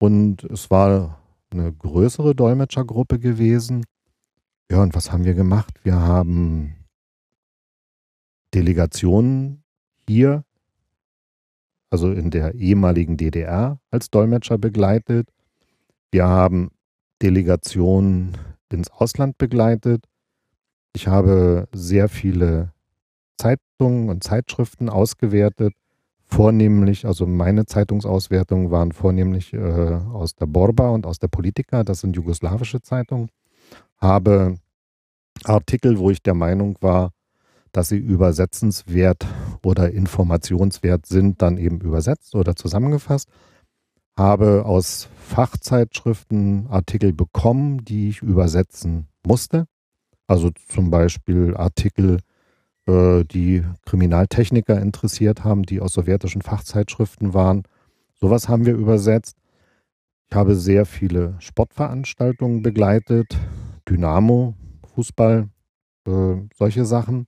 und 0.00 0.44
es 0.44 0.70
war 0.70 1.20
eine 1.52 1.72
größere 1.72 2.34
Dolmetschergruppe 2.34 3.18
gewesen. 3.18 3.84
Ja, 4.70 4.82
und 4.82 4.94
was 4.94 5.10
haben 5.10 5.24
wir 5.24 5.34
gemacht? 5.34 5.80
Wir 5.82 5.96
haben 5.96 6.76
Delegationen 8.54 9.64
hier, 10.08 10.44
also 11.90 12.12
in 12.12 12.30
der 12.30 12.54
ehemaligen 12.54 13.16
DDR, 13.16 13.80
als 13.90 14.10
Dolmetscher 14.10 14.58
begleitet. 14.58 15.28
Wir 16.12 16.28
haben 16.28 16.70
Delegationen 17.20 18.36
ins 18.70 18.90
Ausland 18.90 19.38
begleitet. 19.38 20.04
Ich 20.94 21.08
habe 21.08 21.68
sehr 21.72 22.08
viele 22.08 22.72
Zeitungen 23.38 24.08
und 24.08 24.22
Zeitschriften 24.22 24.88
ausgewertet 24.88 25.74
vornehmlich, 26.26 27.06
also 27.06 27.26
meine 27.26 27.66
Zeitungsauswertungen 27.66 28.70
waren 28.70 28.92
vornehmlich 28.92 29.52
äh, 29.52 29.58
aus 29.58 30.36
der 30.36 30.46
Borba 30.46 30.90
und 30.90 31.06
aus 31.06 31.18
der 31.18 31.26
Politika, 31.26 31.82
das 31.82 32.00
sind 32.00 32.14
jugoslawische 32.14 32.80
Zeitungen, 32.82 33.30
habe 34.00 34.56
Artikel, 35.44 35.98
wo 35.98 36.10
ich 36.10 36.22
der 36.22 36.34
Meinung 36.34 36.76
war, 36.80 37.12
dass 37.72 37.88
sie 37.88 37.98
übersetzenswert 37.98 39.26
oder 39.64 39.90
informationswert 39.92 41.06
sind, 41.06 41.40
dann 41.42 41.56
eben 41.56 41.80
übersetzt 41.80 42.34
oder 42.34 42.56
zusammengefasst. 42.56 43.28
Habe 44.16 44.64
aus 44.66 45.08
Fachzeitschriften 45.16 46.66
Artikel 46.68 47.12
bekommen, 47.12 47.84
die 47.84 48.08
ich 48.08 48.22
übersetzen 48.22 49.06
musste. 49.24 49.66
Also 50.26 50.50
zum 50.68 50.90
Beispiel 50.90 51.56
Artikel 51.56 52.18
äh, 52.86 53.24
die 53.24 53.64
Kriminaltechniker 53.86 54.80
interessiert 54.80 55.44
haben, 55.44 55.62
die 55.62 55.80
aus 55.80 55.92
sowjetischen 55.92 56.42
Fachzeitschriften 56.42 57.34
waren. 57.34 57.62
Sowas 58.20 58.48
haben 58.48 58.66
wir 58.66 58.74
übersetzt. 58.74 59.36
Ich 60.28 60.36
habe 60.36 60.54
sehr 60.54 60.86
viele 60.86 61.36
Sportveranstaltungen 61.40 62.62
begleitet, 62.62 63.36
Dynamo, 63.88 64.54
Fußball, 64.94 65.48
äh, 66.06 66.36
solche 66.54 66.84
Sachen. 66.84 67.26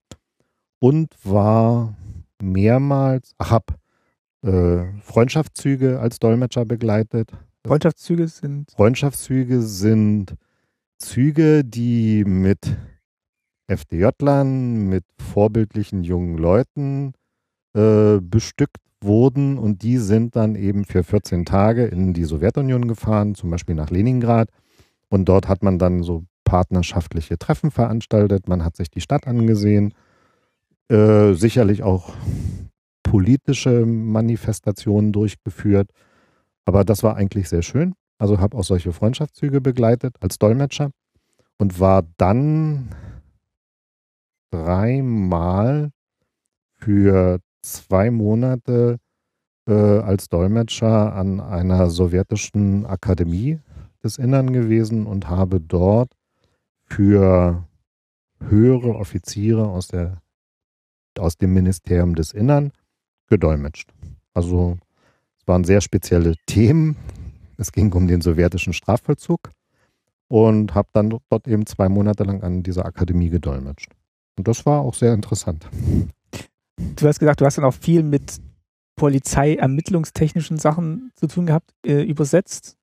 Und 0.80 1.14
war 1.24 1.96
mehrmals, 2.40 3.32
ach, 3.38 3.52
hab 3.52 3.78
äh, 4.42 4.84
Freundschaftszüge 5.02 6.00
als 6.00 6.18
Dolmetscher 6.18 6.64
begleitet. 6.64 7.30
Freundschaftszüge 7.64 8.26
sind? 8.26 8.70
Freundschaftszüge 8.72 9.62
sind 9.62 10.34
Züge, 10.98 11.64
die 11.64 12.24
mit 12.24 12.76
FDJ-Lern 13.68 14.88
mit 14.88 15.04
vorbildlichen 15.18 16.02
jungen 16.02 16.36
Leuten 16.36 17.12
äh, 17.74 18.18
bestückt 18.20 18.78
wurden 19.00 19.58
und 19.58 19.82
die 19.82 19.98
sind 19.98 20.36
dann 20.36 20.54
eben 20.54 20.84
für 20.84 21.02
14 21.02 21.44
Tage 21.44 21.84
in 21.86 22.12
die 22.12 22.24
Sowjetunion 22.24 22.86
gefahren, 22.88 23.34
zum 23.34 23.50
Beispiel 23.50 23.74
nach 23.74 23.90
Leningrad. 23.90 24.48
Und 25.08 25.28
dort 25.28 25.48
hat 25.48 25.62
man 25.62 25.78
dann 25.78 26.02
so 26.02 26.24
partnerschaftliche 26.52 27.38
Treffen 27.38 27.70
veranstaltet, 27.70 28.46
man 28.46 28.62
hat 28.62 28.76
sich 28.76 28.90
die 28.90 29.00
Stadt 29.00 29.26
angesehen, 29.26 29.94
äh, 30.90 31.32
sicherlich 31.32 31.82
auch 31.82 32.12
politische 33.02 33.86
Manifestationen 33.86 35.12
durchgeführt. 35.12 35.88
Aber 36.66 36.84
das 36.84 37.02
war 37.02 37.16
eigentlich 37.16 37.48
sehr 37.48 37.62
schön. 37.62 37.94
Also 38.18 38.38
habe 38.38 38.58
auch 38.58 38.64
solche 38.64 38.92
Freundschaftszüge 38.92 39.62
begleitet 39.62 40.16
als 40.20 40.38
Dolmetscher 40.38 40.90
und 41.56 41.80
war 41.80 42.02
dann 42.18 42.90
dreimal 44.50 45.90
für 46.74 47.40
zwei 47.62 48.10
Monate 48.10 48.98
äh, 49.66 49.72
als 49.72 50.28
Dolmetscher 50.28 51.14
an 51.14 51.40
einer 51.40 51.88
sowjetischen 51.88 52.84
Akademie 52.84 53.58
des 54.04 54.18
Innern 54.18 54.52
gewesen 54.52 55.06
und 55.06 55.30
habe 55.30 55.58
dort 55.58 56.12
für 56.92 57.66
höhere 58.40 58.96
Offiziere 58.96 59.66
aus, 59.66 59.88
der, 59.88 60.20
aus 61.18 61.38
dem 61.38 61.54
Ministerium 61.54 62.14
des 62.14 62.32
Innern 62.32 62.72
gedolmetscht. 63.28 63.92
Also 64.34 64.78
es 65.38 65.48
waren 65.48 65.64
sehr 65.64 65.80
spezielle 65.80 66.36
Themen. 66.46 66.96
Es 67.56 67.72
ging 67.72 67.92
um 67.92 68.08
den 68.08 68.20
sowjetischen 68.20 68.72
Strafvollzug 68.72 69.50
und 70.28 70.74
habe 70.74 70.88
dann 70.92 71.10
dort 71.10 71.48
eben 71.48 71.66
zwei 71.66 71.88
Monate 71.88 72.24
lang 72.24 72.42
an 72.42 72.62
dieser 72.62 72.84
Akademie 72.84 73.30
gedolmetscht. 73.30 73.90
Und 74.36 74.48
das 74.48 74.66
war 74.66 74.80
auch 74.80 74.94
sehr 74.94 75.14
interessant. 75.14 75.66
Du 76.76 77.06
hast 77.06 77.20
gesagt, 77.20 77.40
du 77.40 77.46
hast 77.46 77.58
dann 77.58 77.64
auch 77.64 77.74
viel 77.74 78.02
mit 78.02 78.40
Polizeiermittlungstechnischen 78.96 80.58
Sachen 80.58 81.10
zu 81.16 81.26
tun 81.26 81.46
gehabt, 81.46 81.72
äh, 81.86 82.02
übersetzt. 82.02 82.76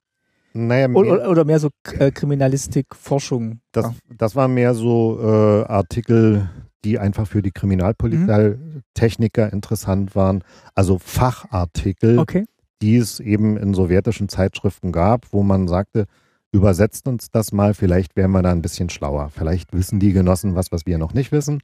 Naja, 0.53 0.87
mehr, 0.87 0.97
oder, 0.97 1.29
oder, 1.29 1.45
mehr 1.45 1.59
so 1.59 1.69
äh, 1.99 2.11
Kriminalistik, 2.11 2.95
Forschung. 2.95 3.59
Das, 3.71 3.85
ja. 3.85 3.93
das 4.17 4.35
war 4.35 4.47
mehr 4.47 4.73
so 4.73 5.19
äh, 5.21 5.63
Artikel, 5.65 6.49
die 6.83 6.97
einfach 6.97 7.27
für 7.27 7.41
die 7.41 7.51
Kriminalpolizeitechniker 7.51 9.47
mhm. 9.47 9.53
interessant 9.53 10.15
waren. 10.15 10.43
Also 10.75 10.97
Fachartikel, 10.97 12.19
okay. 12.19 12.45
die 12.81 12.97
es 12.97 13.19
eben 13.19 13.57
in 13.57 13.73
sowjetischen 13.73 14.29
Zeitschriften 14.29 14.91
gab, 14.91 15.31
wo 15.31 15.43
man 15.43 15.67
sagte, 15.67 16.05
übersetzt 16.51 17.07
uns 17.07 17.29
das 17.29 17.51
mal, 17.51 17.73
vielleicht 17.73 18.15
wären 18.15 18.31
wir 18.31 18.41
da 18.41 18.51
ein 18.51 18.61
bisschen 18.61 18.89
schlauer. 18.89 19.29
Vielleicht 19.29 19.73
wissen 19.73 19.99
die 19.99 20.13
Genossen 20.13 20.55
was, 20.55 20.71
was 20.71 20.85
wir 20.85 20.97
noch 20.97 21.13
nicht 21.13 21.31
wissen. 21.31 21.61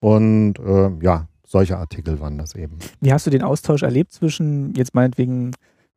Und 0.00 0.58
äh, 0.58 0.90
ja, 1.02 1.26
solche 1.46 1.76
Artikel 1.78 2.20
waren 2.20 2.38
das 2.38 2.54
eben. 2.54 2.78
Wie 3.00 3.12
hast 3.12 3.26
du 3.26 3.30
den 3.30 3.42
Austausch 3.42 3.82
erlebt 3.82 4.12
zwischen 4.12 4.72
jetzt 4.74 4.94
meinetwegen 4.94 5.50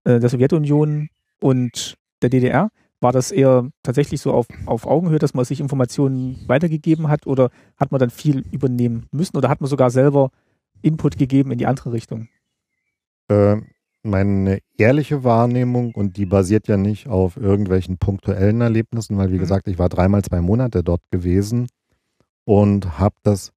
äh, 0.03 0.19
der 0.19 0.29
Sowjetunion 0.29 1.09
und 1.39 1.95
der 2.23 2.29
DDR? 2.29 2.69
War 2.99 3.11
das 3.11 3.31
eher 3.31 3.69
tatsächlich 3.83 4.21
so 4.21 4.31
auf, 4.31 4.47
auf 4.65 4.87
Augenhöhe, 4.87 5.19
dass 5.19 5.33
man 5.33 5.43
sich 5.43 5.59
Informationen 5.59 6.41
weitergegeben 6.47 7.09
hat 7.09 7.27
oder 7.27 7.49
hat 7.77 7.91
man 7.91 7.99
dann 7.99 8.09
viel 8.09 8.45
übernehmen 8.51 9.07
müssen 9.11 9.35
oder 9.35 9.49
hat 9.49 9.59
man 9.59 9.69
sogar 9.69 9.89
selber 9.89 10.31
Input 10.81 11.17
gegeben 11.17 11.51
in 11.51 11.57
die 11.57 11.65
andere 11.65 11.91
Richtung? 11.91 12.29
Äh, 13.27 13.57
meine 14.03 14.59
ehrliche 14.77 15.23
Wahrnehmung, 15.23 15.95
und 15.95 16.17
die 16.17 16.25
basiert 16.25 16.67
ja 16.67 16.77
nicht 16.77 17.07
auf 17.07 17.37
irgendwelchen 17.37 17.97
punktuellen 17.97 18.61
Erlebnissen, 18.61 19.17
weil 19.17 19.31
wie 19.31 19.35
mhm. 19.35 19.39
gesagt, 19.39 19.67
ich 19.67 19.79
war 19.79 19.89
dreimal 19.89 20.21
zwei 20.23 20.41
Monate 20.41 20.83
dort 20.83 21.01
gewesen 21.11 21.67
und 22.45 22.99
habe 22.99 23.15
das 23.23 23.51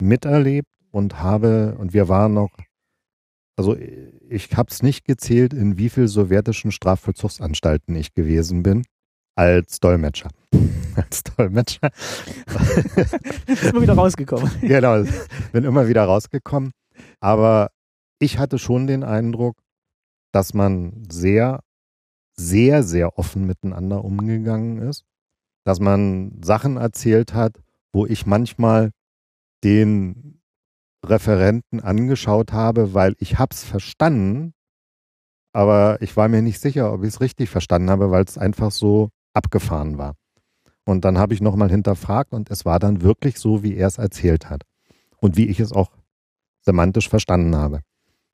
miterlebt 0.00 0.68
und 0.90 1.22
habe, 1.22 1.76
und 1.78 1.92
wir 1.92 2.08
waren 2.08 2.34
noch, 2.34 2.50
also 3.56 3.76
ich 4.28 4.56
habe 4.56 4.70
es 4.70 4.82
nicht 4.82 5.04
gezählt, 5.04 5.52
in 5.52 5.76
wie 5.76 5.88
viel 5.88 6.08
sowjetischen 6.08 6.72
Strafvollzugsanstalten 6.72 7.94
ich 7.94 8.14
gewesen 8.14 8.62
bin 8.62 8.84
als 9.36 9.80
Dolmetscher. 9.80 10.30
als 10.96 11.22
Dolmetscher. 11.22 11.90
ist 13.46 13.64
immer 13.64 13.82
wieder 13.82 13.94
rausgekommen. 13.94 14.50
genau, 14.60 15.04
bin 15.52 15.64
immer 15.64 15.88
wieder 15.88 16.04
rausgekommen. 16.04 16.72
Aber 17.20 17.70
ich 18.18 18.38
hatte 18.38 18.58
schon 18.58 18.86
den 18.86 19.02
Eindruck, 19.02 19.56
dass 20.32 20.54
man 20.54 21.04
sehr, 21.10 21.60
sehr, 22.36 22.82
sehr 22.82 23.18
offen 23.18 23.46
miteinander 23.46 24.04
umgegangen 24.04 24.78
ist, 24.78 25.04
dass 25.64 25.80
man 25.80 26.40
Sachen 26.42 26.76
erzählt 26.76 27.34
hat, 27.34 27.60
wo 27.92 28.06
ich 28.06 28.26
manchmal 28.26 28.90
den 29.64 30.39
Referenten 31.04 31.80
angeschaut 31.80 32.52
habe, 32.52 32.94
weil 32.94 33.16
ich 33.18 33.38
hab's 33.38 33.64
verstanden, 33.64 34.52
aber 35.52 36.00
ich 36.00 36.16
war 36.16 36.28
mir 36.28 36.42
nicht 36.42 36.60
sicher, 36.60 36.92
ob 36.92 37.02
ich 37.02 37.08
es 37.08 37.20
richtig 37.20 37.50
verstanden 37.50 37.90
habe, 37.90 38.10
weil 38.10 38.24
es 38.24 38.38
einfach 38.38 38.70
so 38.70 39.10
abgefahren 39.34 39.98
war. 39.98 40.14
Und 40.84 41.04
dann 41.04 41.18
habe 41.18 41.34
ich 41.34 41.40
nochmal 41.40 41.70
hinterfragt 41.70 42.32
und 42.32 42.50
es 42.50 42.64
war 42.64 42.78
dann 42.78 43.02
wirklich 43.02 43.38
so, 43.38 43.62
wie 43.62 43.76
er 43.76 43.88
es 43.88 43.98
erzählt 43.98 44.50
hat 44.50 44.62
und 45.18 45.36
wie 45.36 45.46
ich 45.46 45.60
es 45.60 45.72
auch 45.72 45.90
semantisch 46.62 47.08
verstanden 47.08 47.56
habe. 47.56 47.80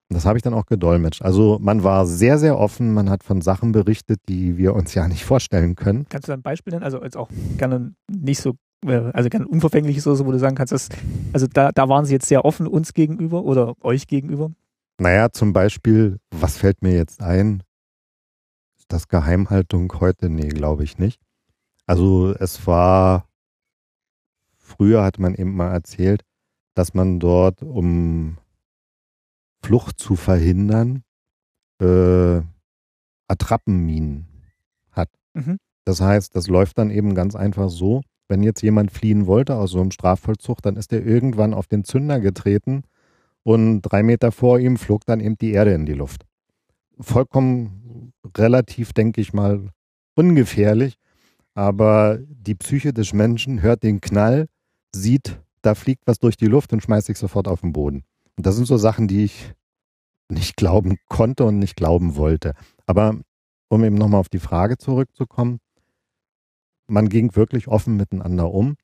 Und 0.08 0.14
das 0.14 0.24
habe 0.24 0.38
ich 0.38 0.42
dann 0.42 0.54
auch 0.54 0.66
gedolmetscht. 0.66 1.22
Also 1.22 1.58
man 1.60 1.82
war 1.82 2.06
sehr, 2.06 2.38
sehr 2.38 2.58
offen, 2.58 2.94
man 2.94 3.10
hat 3.10 3.24
von 3.24 3.40
Sachen 3.40 3.72
berichtet, 3.72 4.20
die 4.28 4.56
wir 4.56 4.74
uns 4.74 4.94
ja 4.94 5.08
nicht 5.08 5.24
vorstellen 5.24 5.74
können. 5.74 6.06
Kannst 6.08 6.28
du 6.28 6.32
ein 6.32 6.42
Beispiel 6.42 6.72
nennen? 6.72 6.84
Also 6.84 7.02
jetzt 7.02 7.16
auch 7.16 7.28
gerne 7.58 7.94
nicht 8.08 8.40
so, 8.40 8.54
äh, 8.84 9.10
also 9.12 9.28
gerne 9.28 9.46
unverfängliches 9.46 10.06
oder 10.06 10.16
so, 10.16 10.26
wo 10.26 10.32
du 10.32 10.38
sagen 10.38 10.56
kannst, 10.56 10.72
dass, 10.72 10.88
also 11.32 11.46
da, 11.46 11.72
da 11.72 11.88
waren 11.88 12.04
sie 12.04 12.12
jetzt 12.12 12.28
sehr 12.28 12.44
offen 12.44 12.66
uns 12.66 12.94
gegenüber 12.94 13.44
oder 13.44 13.74
euch 13.82 14.06
gegenüber? 14.06 14.50
Naja, 14.98 15.30
zum 15.30 15.52
Beispiel, 15.52 16.18
was 16.30 16.56
fällt 16.56 16.82
mir 16.82 16.94
jetzt 16.94 17.20
ein? 17.20 17.62
Ist 18.78 18.92
das 18.92 19.08
Geheimhaltung 19.08 19.92
heute? 20.00 20.30
Nee, 20.30 20.48
glaube 20.48 20.84
ich 20.84 20.98
nicht. 20.98 21.20
Also 21.86 22.34
es 22.38 22.66
war, 22.66 23.28
früher 24.56 25.04
hat 25.04 25.18
man 25.18 25.34
eben 25.34 25.54
mal 25.54 25.72
erzählt, 25.72 26.24
dass 26.74 26.94
man 26.94 27.20
dort 27.20 27.62
um 27.62 28.38
Flucht 29.62 29.98
zu 29.98 30.16
verhindern, 30.16 31.02
äh, 31.80 32.40
Attrappenminen 33.28 34.26
hat. 34.90 35.10
Mhm. 35.34 35.58
Das 35.84 36.00
heißt, 36.00 36.34
das 36.34 36.48
läuft 36.48 36.78
dann 36.78 36.90
eben 36.90 37.14
ganz 37.14 37.34
einfach 37.34 37.70
so, 37.70 38.02
wenn 38.28 38.42
jetzt 38.42 38.62
jemand 38.62 38.90
fliehen 38.90 39.26
wollte 39.26 39.56
aus 39.56 39.70
so 39.70 39.80
einem 39.80 39.90
Strafvollzug, 39.90 40.62
dann 40.62 40.76
ist 40.76 40.92
er 40.92 41.04
irgendwann 41.04 41.54
auf 41.54 41.66
den 41.66 41.84
Zünder 41.84 42.20
getreten 42.20 42.82
und 43.42 43.82
drei 43.82 44.02
Meter 44.02 44.32
vor 44.32 44.58
ihm 44.58 44.76
flog 44.76 45.04
dann 45.06 45.20
eben 45.20 45.38
die 45.38 45.52
Erde 45.52 45.72
in 45.72 45.86
die 45.86 45.92
Luft. 45.92 46.26
Vollkommen 46.98 48.12
relativ, 48.36 48.92
denke 48.92 49.20
ich 49.20 49.32
mal, 49.32 49.70
ungefährlich, 50.14 50.96
aber 51.54 52.18
die 52.20 52.54
Psyche 52.54 52.92
des 52.92 53.12
Menschen 53.12 53.62
hört 53.62 53.82
den 53.82 54.00
Knall, 54.00 54.46
sieht, 54.94 55.40
da 55.62 55.74
fliegt 55.74 56.02
was 56.06 56.18
durch 56.18 56.36
die 56.36 56.46
Luft 56.46 56.72
und 56.72 56.82
schmeißt 56.82 57.06
sich 57.06 57.18
sofort 57.18 57.48
auf 57.48 57.60
den 57.60 57.72
Boden. 57.72 58.04
Und 58.36 58.46
das 58.46 58.56
sind 58.56 58.66
so 58.66 58.76
Sachen, 58.76 59.08
die 59.08 59.24
ich 59.24 59.54
nicht 60.28 60.56
glauben 60.56 60.98
konnte 61.08 61.44
und 61.44 61.58
nicht 61.58 61.76
glauben 61.76 62.16
wollte. 62.16 62.54
Aber 62.86 63.18
um 63.68 63.84
eben 63.84 63.96
nochmal 63.96 64.20
auf 64.20 64.28
die 64.28 64.38
Frage 64.38 64.76
zurückzukommen, 64.78 65.58
man 66.86 67.08
ging 67.08 67.34
wirklich 67.36 67.68
offen 67.68 67.96
miteinander 67.96 68.52
um. 68.52 68.76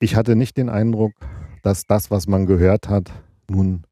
Ich 0.00 0.16
hatte 0.16 0.36
nicht 0.36 0.56
den 0.56 0.68
Eindruck, 0.68 1.12
dass 1.62 1.86
das, 1.86 2.10
was 2.10 2.26
man 2.26 2.46
gehört 2.46 2.88
hat, 2.88 3.12
nun 3.48 3.84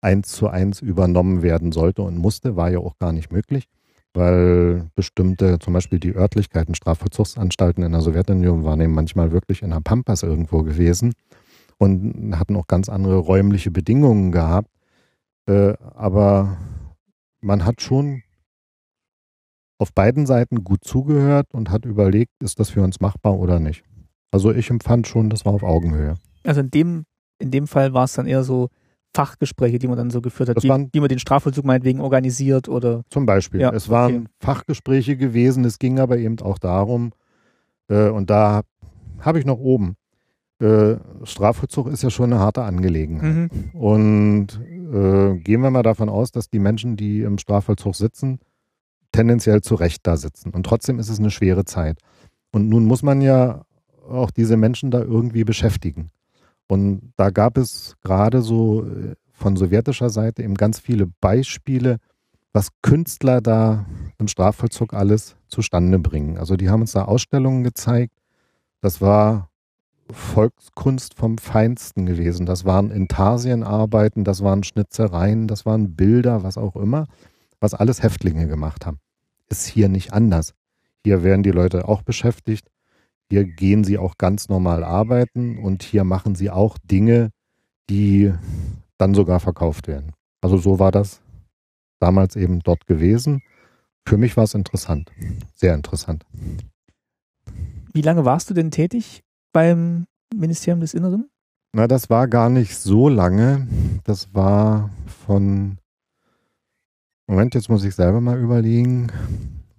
eins 0.00 0.28
zu 0.28 0.48
eins 0.48 0.80
übernommen 0.80 1.42
werden 1.42 1.72
sollte 1.72 2.02
und 2.02 2.18
musste, 2.18 2.56
war 2.56 2.70
ja 2.70 2.78
auch 2.78 2.98
gar 2.98 3.12
nicht 3.12 3.32
möglich, 3.32 3.68
weil 4.14 4.90
bestimmte, 4.94 5.58
zum 5.58 5.74
Beispiel 5.74 6.00
die 6.00 6.14
Örtlichkeiten, 6.14 6.74
Strafvollzugsanstalten 6.74 7.84
in 7.84 7.92
der 7.92 8.00
Sowjetunion 8.00 8.64
waren 8.64 8.80
eben 8.80 8.94
manchmal 8.94 9.32
wirklich 9.32 9.62
in 9.62 9.70
der 9.70 9.80
Pampas 9.80 10.22
irgendwo 10.22 10.62
gewesen 10.62 11.12
und 11.78 12.38
hatten 12.38 12.56
auch 12.56 12.66
ganz 12.66 12.88
andere 12.88 13.18
räumliche 13.18 13.70
Bedingungen 13.70 14.32
gehabt. 14.32 14.70
Äh, 15.46 15.74
aber 15.94 16.56
man 17.40 17.64
hat 17.64 17.80
schon 17.80 18.22
auf 19.82 19.92
beiden 19.92 20.26
Seiten 20.26 20.64
gut 20.64 20.84
zugehört 20.84 21.48
und 21.52 21.70
hat 21.70 21.84
überlegt, 21.84 22.32
ist 22.40 22.60
das 22.60 22.70
für 22.70 22.82
uns 22.82 23.00
machbar 23.00 23.38
oder 23.38 23.60
nicht. 23.60 23.84
Also 24.30 24.52
ich 24.52 24.70
empfand 24.70 25.06
schon, 25.06 25.28
das 25.28 25.44
war 25.44 25.52
auf 25.52 25.62
Augenhöhe. 25.62 26.14
Also 26.44 26.60
in 26.60 26.70
dem, 26.70 27.04
in 27.38 27.50
dem 27.50 27.66
Fall 27.66 27.92
war 27.92 28.04
es 28.04 28.14
dann 28.14 28.26
eher 28.26 28.44
so 28.44 28.68
Fachgespräche, 29.14 29.78
die 29.78 29.88
man 29.88 29.98
dann 29.98 30.10
so 30.10 30.22
geführt 30.22 30.48
hat, 30.48 30.62
wie, 30.62 30.68
waren, 30.68 30.88
wie 30.92 31.00
man 31.00 31.08
den 31.08 31.18
Strafvollzug 31.18 31.64
meinetwegen 31.64 32.00
organisiert 32.00 32.68
oder. 32.68 33.02
Zum 33.10 33.26
Beispiel. 33.26 33.60
Ja, 33.60 33.72
es 33.72 33.90
waren 33.90 34.14
okay. 34.14 34.26
Fachgespräche 34.40 35.16
gewesen, 35.16 35.64
es 35.64 35.78
ging 35.78 35.98
aber 35.98 36.16
eben 36.16 36.38
auch 36.40 36.58
darum, 36.58 37.12
äh, 37.88 38.08
und 38.08 38.30
da 38.30 38.62
habe 39.20 39.38
ich 39.38 39.44
noch 39.44 39.58
oben, 39.58 39.96
äh, 40.60 40.94
Strafvollzug 41.24 41.88
ist 41.88 42.02
ja 42.02 42.10
schon 42.10 42.32
eine 42.32 42.40
harte 42.40 42.62
Angelegenheit. 42.62 43.50
Mhm. 43.52 43.70
Und 43.78 44.46
äh, 44.92 45.36
gehen 45.38 45.60
wir 45.60 45.70
mal 45.70 45.82
davon 45.82 46.08
aus, 46.08 46.30
dass 46.30 46.48
die 46.48 46.60
Menschen, 46.60 46.96
die 46.96 47.22
im 47.22 47.38
Strafvollzug 47.38 47.96
sitzen, 47.96 48.38
tendenziell 49.12 49.60
zu 49.60 49.74
Recht 49.74 50.06
da 50.06 50.16
sitzen. 50.16 50.50
Und 50.50 50.64
trotzdem 50.64 50.98
ist 50.98 51.08
es 51.08 51.18
eine 51.18 51.30
schwere 51.30 51.64
Zeit. 51.64 51.98
Und 52.50 52.68
nun 52.68 52.84
muss 52.84 53.02
man 53.02 53.20
ja 53.20 53.62
auch 54.08 54.30
diese 54.30 54.56
Menschen 54.56 54.90
da 54.90 55.00
irgendwie 55.00 55.44
beschäftigen. 55.44 56.10
Und 56.68 57.12
da 57.16 57.30
gab 57.30 57.58
es 57.58 57.96
gerade 58.02 58.42
so 58.42 58.84
äh, 58.84 59.14
von 59.32 59.56
sowjetischer 59.56 60.10
Seite 60.10 60.42
eben 60.42 60.54
ganz 60.54 60.78
viele 60.78 61.06
Beispiele, 61.20 61.98
was 62.52 62.68
Künstler 62.82 63.40
da 63.40 63.86
im 64.18 64.28
Strafvollzug 64.28 64.94
alles 64.94 65.36
zustande 65.48 65.98
bringen. 65.98 66.38
Also 66.38 66.56
die 66.56 66.68
haben 66.68 66.82
uns 66.82 66.92
da 66.92 67.04
Ausstellungen 67.04 67.64
gezeigt. 67.64 68.14
Das 68.80 69.00
war 69.00 69.48
Volkskunst 70.10 71.14
vom 71.14 71.38
Feinsten 71.38 72.06
gewesen. 72.06 72.46
Das 72.46 72.64
waren 72.64 72.90
Intarsienarbeiten, 72.90 74.24
das 74.24 74.42
waren 74.42 74.62
Schnitzereien, 74.62 75.48
das 75.48 75.64
waren 75.64 75.96
Bilder, 75.96 76.42
was 76.42 76.58
auch 76.58 76.76
immer, 76.76 77.06
was 77.62 77.74
alles 77.74 78.02
Häftlinge 78.02 78.46
gemacht 78.46 78.86
haben. 78.86 78.98
Ist 79.48 79.66
hier 79.66 79.88
nicht 79.88 80.12
anders. 80.12 80.54
Hier 81.04 81.22
werden 81.22 81.42
die 81.42 81.50
Leute 81.50 81.88
auch 81.88 82.02
beschäftigt. 82.02 82.68
Hier 83.30 83.44
gehen 83.44 83.84
sie 83.84 83.98
auch 83.98 84.18
ganz 84.18 84.48
normal 84.48 84.84
arbeiten 84.84 85.58
und 85.58 85.82
hier 85.82 86.04
machen 86.04 86.34
sie 86.34 86.50
auch 86.50 86.76
Dinge, 86.78 87.30
die 87.88 88.32
dann 88.98 89.14
sogar 89.14 89.40
verkauft 89.40 89.88
werden. 89.88 90.12
Also 90.40 90.58
so 90.58 90.78
war 90.78 90.92
das 90.92 91.22
damals 91.98 92.36
eben 92.36 92.60
dort 92.60 92.86
gewesen. 92.86 93.42
Für 94.06 94.16
mich 94.16 94.36
war 94.36 94.44
es 94.44 94.54
interessant, 94.54 95.10
sehr 95.54 95.74
interessant. 95.74 96.26
Wie 97.92 98.02
lange 98.02 98.24
warst 98.24 98.50
du 98.50 98.54
denn 98.54 98.70
tätig 98.70 99.22
beim 99.52 100.06
Ministerium 100.34 100.80
des 100.80 100.94
Inneren? 100.94 101.28
Na, 101.72 101.86
das 101.86 102.10
war 102.10 102.28
gar 102.28 102.50
nicht 102.50 102.76
so 102.76 103.08
lange. 103.08 103.66
Das 104.04 104.34
war 104.34 104.90
von, 105.24 105.78
Moment, 107.32 107.54
jetzt 107.54 107.70
muss 107.70 107.82
ich 107.82 107.94
selber 107.94 108.20
mal 108.20 108.38
überlegen, 108.38 109.10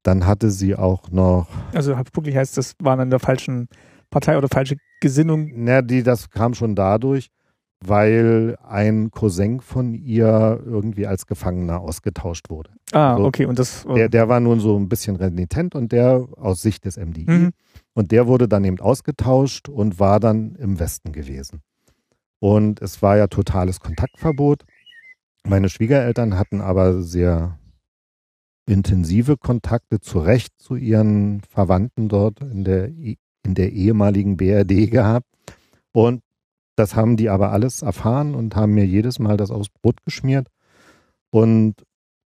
dann 0.02 0.26
hatte 0.26 0.50
sie 0.50 0.74
auch 0.74 1.10
noch. 1.10 1.48
Also 1.72 1.96
pucklig 2.12 2.36
heißt, 2.36 2.56
das 2.56 2.74
waren 2.80 3.00
in 3.00 3.10
der 3.10 3.20
falschen 3.20 3.68
Partei 4.14 4.38
oder 4.38 4.46
falsche 4.48 4.76
Gesinnung. 5.00 5.50
Na, 5.56 5.82
die, 5.82 6.04
das 6.04 6.30
kam 6.30 6.54
schon 6.54 6.76
dadurch, 6.76 7.30
weil 7.84 8.56
ein 8.62 9.10
Cousin 9.10 9.60
von 9.60 9.92
ihr 9.92 10.62
irgendwie 10.64 11.08
als 11.08 11.26
Gefangener 11.26 11.80
ausgetauscht 11.80 12.48
wurde. 12.48 12.70
Ah, 12.92 13.16
so, 13.16 13.24
okay. 13.24 13.44
Und 13.44 13.58
das, 13.58 13.84
der, 13.92 14.08
der 14.08 14.28
war 14.28 14.38
nun 14.38 14.60
so 14.60 14.78
ein 14.78 14.88
bisschen 14.88 15.16
renitent 15.16 15.74
und 15.74 15.90
der 15.90 16.28
aus 16.36 16.62
Sicht 16.62 16.84
des 16.84 16.96
MDI. 16.96 17.24
Mhm. 17.28 17.50
Und 17.94 18.12
der 18.12 18.28
wurde 18.28 18.46
dann 18.46 18.62
eben 18.62 18.78
ausgetauscht 18.78 19.68
und 19.68 19.98
war 19.98 20.20
dann 20.20 20.54
im 20.54 20.78
Westen 20.78 21.10
gewesen. 21.10 21.62
Und 22.38 22.80
es 22.82 23.02
war 23.02 23.16
ja 23.16 23.26
totales 23.26 23.80
Kontaktverbot. 23.80 24.62
Meine 25.44 25.68
Schwiegereltern 25.68 26.38
hatten 26.38 26.60
aber 26.60 27.02
sehr 27.02 27.58
intensive 28.66 29.36
Kontakte 29.36 30.00
zu 30.00 30.20
Recht 30.20 30.52
zu 30.58 30.76
ihren 30.76 31.40
Verwandten 31.50 32.08
dort 32.08 32.40
in 32.40 32.62
der, 32.62 32.90
in 33.44 33.54
der 33.54 33.72
ehemaligen 33.72 34.36
BRD 34.36 34.90
gehabt. 34.90 35.26
Und 35.92 36.22
das 36.76 36.96
haben 36.96 37.16
die 37.16 37.28
aber 37.28 37.52
alles 37.52 37.82
erfahren 37.82 38.34
und 38.34 38.56
haben 38.56 38.74
mir 38.74 38.86
jedes 38.86 39.18
Mal 39.18 39.36
das 39.36 39.50
aufs 39.50 39.68
Brot 39.68 40.04
geschmiert. 40.04 40.48
Und 41.30 41.74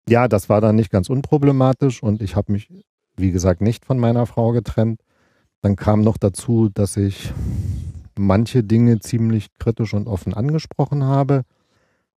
ja, 0.09 0.29
das 0.29 0.49
war 0.49 0.61
dann 0.61 0.77
nicht 0.77 0.91
ganz 0.91 1.09
unproblematisch 1.09 2.03
und 2.03 2.23
ich 2.23 2.37
habe 2.37 2.53
mich, 2.53 2.69
wie 3.17 3.33
gesagt, 3.33 3.61
nicht 3.61 3.85
von 3.85 3.99
meiner 3.99 4.27
Frau 4.27 4.53
getrennt. 4.53 5.01
Dann 5.63 5.77
kam 5.77 6.03
noch 6.03 6.17
dazu, 6.17 6.69
dass 6.69 6.97
ich 6.97 7.33
manche 8.19 8.63
Dinge 8.63 9.01
ziemlich 9.01 9.49
kritisch 9.59 9.95
und 9.95 10.07
offen 10.07 10.35
angesprochen 10.35 11.05
habe. 11.05 11.43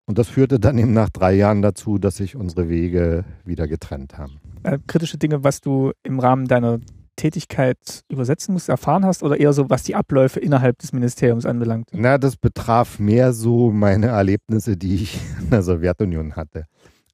Und 0.06 0.18
das 0.18 0.28
führte 0.28 0.58
dann 0.58 0.78
eben 0.78 0.92
nach 0.92 1.10
drei 1.10 1.34
Jahren 1.34 1.62
dazu, 1.62 1.98
dass 1.98 2.16
sich 2.16 2.34
unsere 2.34 2.68
Wege 2.68 3.24
wieder 3.44 3.68
getrennt 3.68 4.16
haben. 4.16 4.40
Äh, 4.62 4.78
kritische 4.86 5.18
Dinge, 5.18 5.44
was 5.44 5.60
du 5.60 5.92
im 6.02 6.18
Rahmen 6.18 6.46
deiner 6.46 6.80
Tätigkeit 7.18 8.04
übersetzen 8.08 8.54
musst, 8.54 8.68
erfahren 8.68 9.04
hast 9.04 9.22
oder 9.22 9.38
eher 9.38 9.52
so, 9.52 9.68
was 9.68 9.82
die 9.82 9.94
Abläufe 9.94 10.40
innerhalb 10.40 10.78
des 10.78 10.92
Ministeriums 10.92 11.44
anbelangt? 11.44 11.90
Na, 11.92 12.16
das 12.16 12.36
betraf 12.36 12.98
mehr 12.98 13.32
so 13.32 13.70
meine 13.70 14.06
Erlebnisse, 14.06 14.76
die 14.76 14.94
ich 14.94 15.20
in 15.40 15.50
der 15.50 15.62
Sowjetunion 15.62 16.36
hatte. 16.36 16.64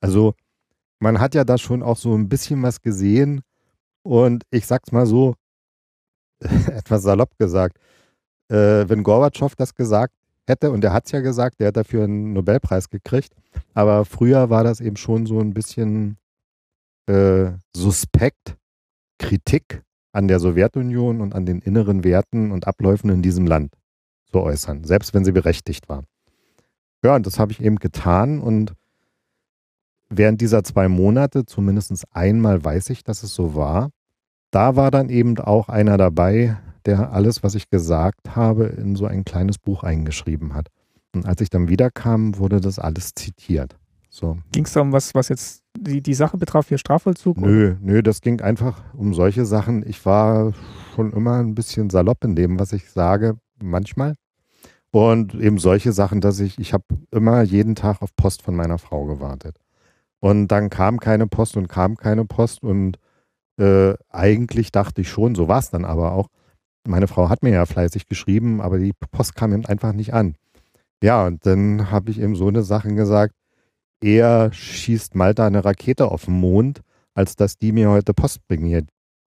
Also 0.01 0.35
man 1.01 1.19
hat 1.19 1.35
ja 1.35 1.45
da 1.45 1.59
schon 1.59 1.83
auch 1.83 1.97
so 1.97 2.15
ein 2.15 2.29
bisschen 2.29 2.63
was 2.63 2.81
gesehen 2.81 3.41
und 4.03 4.45
ich 4.51 4.67
sag's 4.67 4.93
mal 4.93 5.07
so, 5.07 5.35
etwas 6.41 7.03
salopp 7.03 7.37
gesagt, 7.39 7.79
äh, 8.51 8.85
wenn 8.89 9.03
Gorbatschow 9.03 9.55
das 9.57 9.75
gesagt 9.75 10.15
hätte, 10.47 10.71
und 10.71 10.85
er 10.85 10.93
hat 10.93 11.07
es 11.07 11.13
ja 11.13 11.21
gesagt, 11.21 11.59
der 11.61 11.69
hat 11.69 11.77
dafür 11.77 12.05
einen 12.05 12.35
Nobelpreis 12.35 12.91
gekriegt, 12.91 13.35
aber 13.73 14.05
früher 14.05 14.51
war 14.51 14.63
das 14.63 14.81
eben 14.81 14.97
schon 14.97 15.25
so 15.25 15.41
ein 15.41 15.55
bisschen 15.55 16.19
äh, 17.07 17.53
suspekt, 17.75 18.57
Kritik 19.19 19.83
an 20.15 20.29
der 20.29 20.39
Sowjetunion 20.39 21.21
und 21.21 21.35
an 21.35 21.47
den 21.47 21.61
inneren 21.61 22.05
Werten 22.05 22.53
und 22.53 22.67
Abläufen 22.67 23.11
in 23.11 23.23
diesem 23.23 23.47
Land 23.47 23.75
zu 24.31 24.41
äußern, 24.41 24.85
selbst 24.85 25.15
wenn 25.15 25.25
sie 25.25 25.33
berechtigt 25.33 25.89
waren. 25.89 26.07
Ja, 27.03 27.17
und 27.17 27.27
das 27.27 27.39
habe 27.39 27.53
ich 27.53 27.61
eben 27.61 27.77
getan 27.77 28.41
und 28.41 28.75
während 30.09 30.41
dieser 30.41 30.65
zwei 30.65 30.89
Monate, 30.89 31.45
zumindest 31.45 32.05
einmal 32.13 32.65
weiß 32.65 32.91
ich, 32.91 33.05
dass 33.05 33.23
es 33.23 33.35
so 33.35 33.55
war, 33.55 33.91
da 34.51 34.77
war 34.77 34.91
dann 34.91 35.09
eben 35.09 35.39
auch 35.39 35.69
einer 35.69 35.97
dabei, 35.97 36.57
der 36.87 37.13
alles, 37.13 37.43
was 37.43 37.55
ich 37.55 37.71
gesagt 37.71 38.37
habe, 38.37 38.67
in 38.67 38.95
so 38.95 39.07
ein 39.07 39.25
kleines 39.25 39.59
Buch 39.59 39.83
eingeschrieben 39.83 40.55
hat. 40.55 40.69
Und 41.15 41.27
als 41.27 41.41
ich 41.41 41.51
dann 41.51 41.69
wiederkam, 41.69 42.39
wurde 42.39 42.61
das 42.61 42.79
alles 42.79 43.15
zitiert. 43.15 43.77
So. 44.11 44.39
Ging 44.53 44.65
es 44.65 44.73
darum, 44.73 44.93
was, 44.93 45.15
was 45.15 45.29
jetzt 45.29 45.64
die, 45.85 46.03
die 46.03 46.15
Sache 46.15 46.37
betraf, 46.37 46.69
hier 46.69 46.79
Strafvollzug? 46.79 47.39
Nö, 47.39 47.71
oder? 47.71 47.79
nö, 47.81 48.03
das 48.03 48.21
ging 48.21 48.41
einfach 48.41 48.83
um 48.95 49.15
solche 49.15 49.45
Sachen. 49.45 49.89
Ich 49.89 50.05
war 50.05 50.53
schon 50.95 51.13
immer 51.13 51.39
ein 51.39 51.55
bisschen 51.55 51.91
salopp 51.91 52.25
in 52.25 52.35
dem, 52.35 52.59
was 52.59 52.73
ich 52.73 52.91
sage, 52.91 53.37
manchmal. 53.63 54.15
Und 54.91 55.35
eben 55.35 55.59
solche 55.59 55.93
Sachen, 55.93 56.21
dass 56.21 56.39
ich, 56.41 56.59
ich 56.59 56.73
habe 56.73 56.85
immer 57.11 57.43
jeden 57.43 57.75
Tag 57.75 58.01
auf 58.01 58.15
Post 58.15 58.43
von 58.43 58.55
meiner 58.55 58.79
Frau 58.79 59.07
gewartet. 59.07 59.57
Und 60.21 60.49
dann 60.49 60.71
kam 60.71 61.01
keine 61.01 61.27
Post 61.27 61.57
und 61.57 61.69
kam 61.69 61.97
keine 61.97 62.25
Post. 62.25 62.63
Und 62.63 62.99
äh, 63.59 63.95
eigentlich 64.09 64.73
dachte 64.73 65.01
ich 65.01 65.09
schon, 65.09 65.35
so 65.35 65.49
war 65.49 65.59
es 65.59 65.71
dann 65.71 65.85
aber 65.85 66.13
auch. 66.13 66.29
Meine 66.87 67.09
Frau 67.09 67.29
hat 67.29 67.43
mir 67.43 67.51
ja 67.51 67.67
fleißig 67.67 68.07
geschrieben, 68.07 68.61
aber 68.61 68.79
die 68.79 68.93
Post 69.11 69.35
kam 69.35 69.53
eben 69.53 69.67
einfach 69.67 69.93
nicht 69.93 70.15
an. 70.15 70.37
Ja, 71.03 71.27
und 71.27 71.45
dann 71.45 71.91
habe 71.91 72.11
ich 72.11 72.21
eben 72.21 72.37
so 72.37 72.49
eine 72.49 72.63
Sachen 72.63 72.97
gesagt, 72.97 73.35
eher 74.05 74.53
schießt 74.53 75.15
Malta 75.15 75.47
eine 75.47 75.65
Rakete 75.65 76.11
auf 76.11 76.27
den 76.27 76.35
Mond, 76.35 76.83
als 77.15 77.37
dass 77.37 77.57
die 77.57 77.73
mir 77.73 77.91
heute 77.91 78.13
Post 78.13 78.47
bringen 78.47 78.67
hier. 78.67 78.85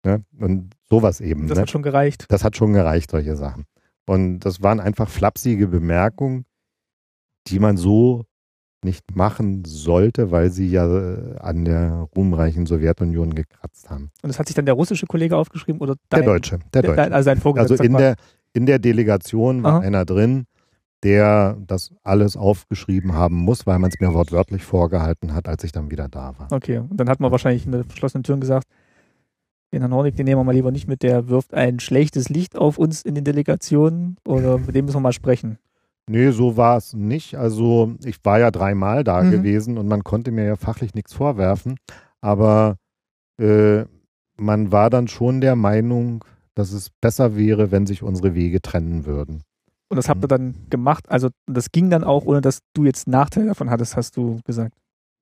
Ne? 0.04 0.24
Und 0.38 0.74
sowas 0.88 1.20
eben. 1.20 1.46
Das 1.46 1.56
ne? 1.56 1.62
hat 1.62 1.70
schon 1.70 1.82
gereicht. 1.82 2.26
Das 2.28 2.44
hat 2.44 2.56
schon 2.56 2.72
gereicht, 2.72 3.10
solche 3.10 3.36
Sachen. 3.36 3.64
Und 4.06 4.40
das 4.40 4.62
waren 4.62 4.80
einfach 4.80 5.08
flapsige 5.08 5.68
Bemerkungen, 5.68 6.44
die 7.46 7.58
man 7.58 7.76
so 7.76 8.24
nicht 8.84 9.16
machen 9.16 9.64
sollte, 9.64 10.30
weil 10.30 10.50
sie 10.50 10.68
ja 10.68 10.86
äh, 10.86 11.38
an 11.38 11.64
der 11.64 12.08
ruhmreichen 12.14 12.66
Sowjetunion 12.66 13.34
gekratzt 13.34 13.88
haben. 13.88 14.10
Und 14.22 14.28
das 14.28 14.38
hat 14.38 14.46
sich 14.46 14.54
dann 14.54 14.66
der 14.66 14.74
russische 14.74 15.06
Kollege 15.06 15.38
aufgeschrieben 15.38 15.80
oder 15.80 15.94
dein, 16.10 16.20
der 16.20 16.30
Deutsche? 16.34 16.58
Der 16.74 16.82
Deutsche. 16.82 17.12
Also, 17.12 17.30
also 17.54 17.74
in 17.76 17.96
der, 17.96 18.16
in 18.52 18.66
der 18.66 18.78
Delegation 18.78 19.62
war 19.62 19.76
Aha. 19.76 19.80
einer 19.80 20.04
drin, 20.04 20.44
der 21.04 21.56
das 21.66 21.92
alles 22.02 22.36
aufgeschrieben 22.36 23.12
haben 23.12 23.36
muss, 23.36 23.66
weil 23.66 23.78
man 23.78 23.90
es 23.90 24.00
mir 24.00 24.14
wortwörtlich 24.14 24.64
vorgehalten 24.64 25.34
hat, 25.34 25.48
als 25.48 25.62
ich 25.62 25.70
dann 25.70 25.90
wieder 25.90 26.08
da 26.08 26.34
war. 26.38 26.48
Okay, 26.50 26.78
und 26.78 26.96
dann 26.96 27.10
hat 27.10 27.20
man 27.20 27.30
wahrscheinlich 27.30 27.66
in 27.66 27.72
der 27.72 27.84
verschlossenen 27.84 28.24
Türen 28.24 28.40
gesagt, 28.40 28.66
den 29.72 29.82
Herrn 29.82 29.92
Hornig, 29.92 30.16
den 30.16 30.24
nehmen 30.24 30.40
wir 30.40 30.44
mal 30.44 30.54
lieber 30.54 30.70
nicht 30.70 30.88
mit, 30.88 31.02
der 31.02 31.28
wirft 31.28 31.52
ein 31.52 31.78
schlechtes 31.78 32.30
Licht 32.30 32.56
auf 32.56 32.78
uns 32.78 33.02
in 33.02 33.14
den 33.14 33.24
Delegationen 33.24 34.16
oder 34.26 34.58
mit 34.66 34.74
dem 34.74 34.86
müssen 34.86 34.96
wir 34.96 35.02
mal 35.02 35.12
sprechen. 35.12 35.58
Nee, 36.08 36.30
so 36.30 36.56
war 36.56 36.76
es 36.76 36.94
nicht. 36.94 37.36
Also 37.36 37.94
ich 38.04 38.24
war 38.24 38.38
ja 38.38 38.50
dreimal 38.50 39.04
da 39.04 39.22
mhm. 39.22 39.30
gewesen 39.30 39.78
und 39.78 39.88
man 39.88 40.04
konnte 40.04 40.30
mir 40.30 40.44
ja 40.44 40.56
fachlich 40.56 40.94
nichts 40.94 41.12
vorwerfen, 41.12 41.76
aber 42.20 42.76
äh, 43.38 43.84
man 44.36 44.72
war 44.72 44.90
dann 44.90 45.08
schon 45.08 45.40
der 45.40 45.56
Meinung, 45.56 46.24
dass 46.54 46.72
es 46.72 46.90
besser 46.90 47.36
wäre, 47.36 47.70
wenn 47.70 47.86
sich 47.86 48.02
unsere 48.02 48.34
Wege 48.34 48.62
trennen 48.62 49.06
würden. 49.06 49.42
Und 49.88 49.96
das 49.96 50.08
habt 50.08 50.24
ihr 50.24 50.28
dann 50.28 50.54
gemacht. 50.70 51.08
Also 51.08 51.28
das 51.46 51.70
ging 51.70 51.90
dann 51.90 52.04
auch, 52.04 52.24
ohne 52.24 52.40
dass 52.40 52.60
du 52.74 52.84
jetzt 52.84 53.06
Nachteile 53.06 53.46
davon 53.46 53.70
hattest, 53.70 53.96
hast 53.96 54.16
du 54.16 54.40
gesagt. 54.44 54.74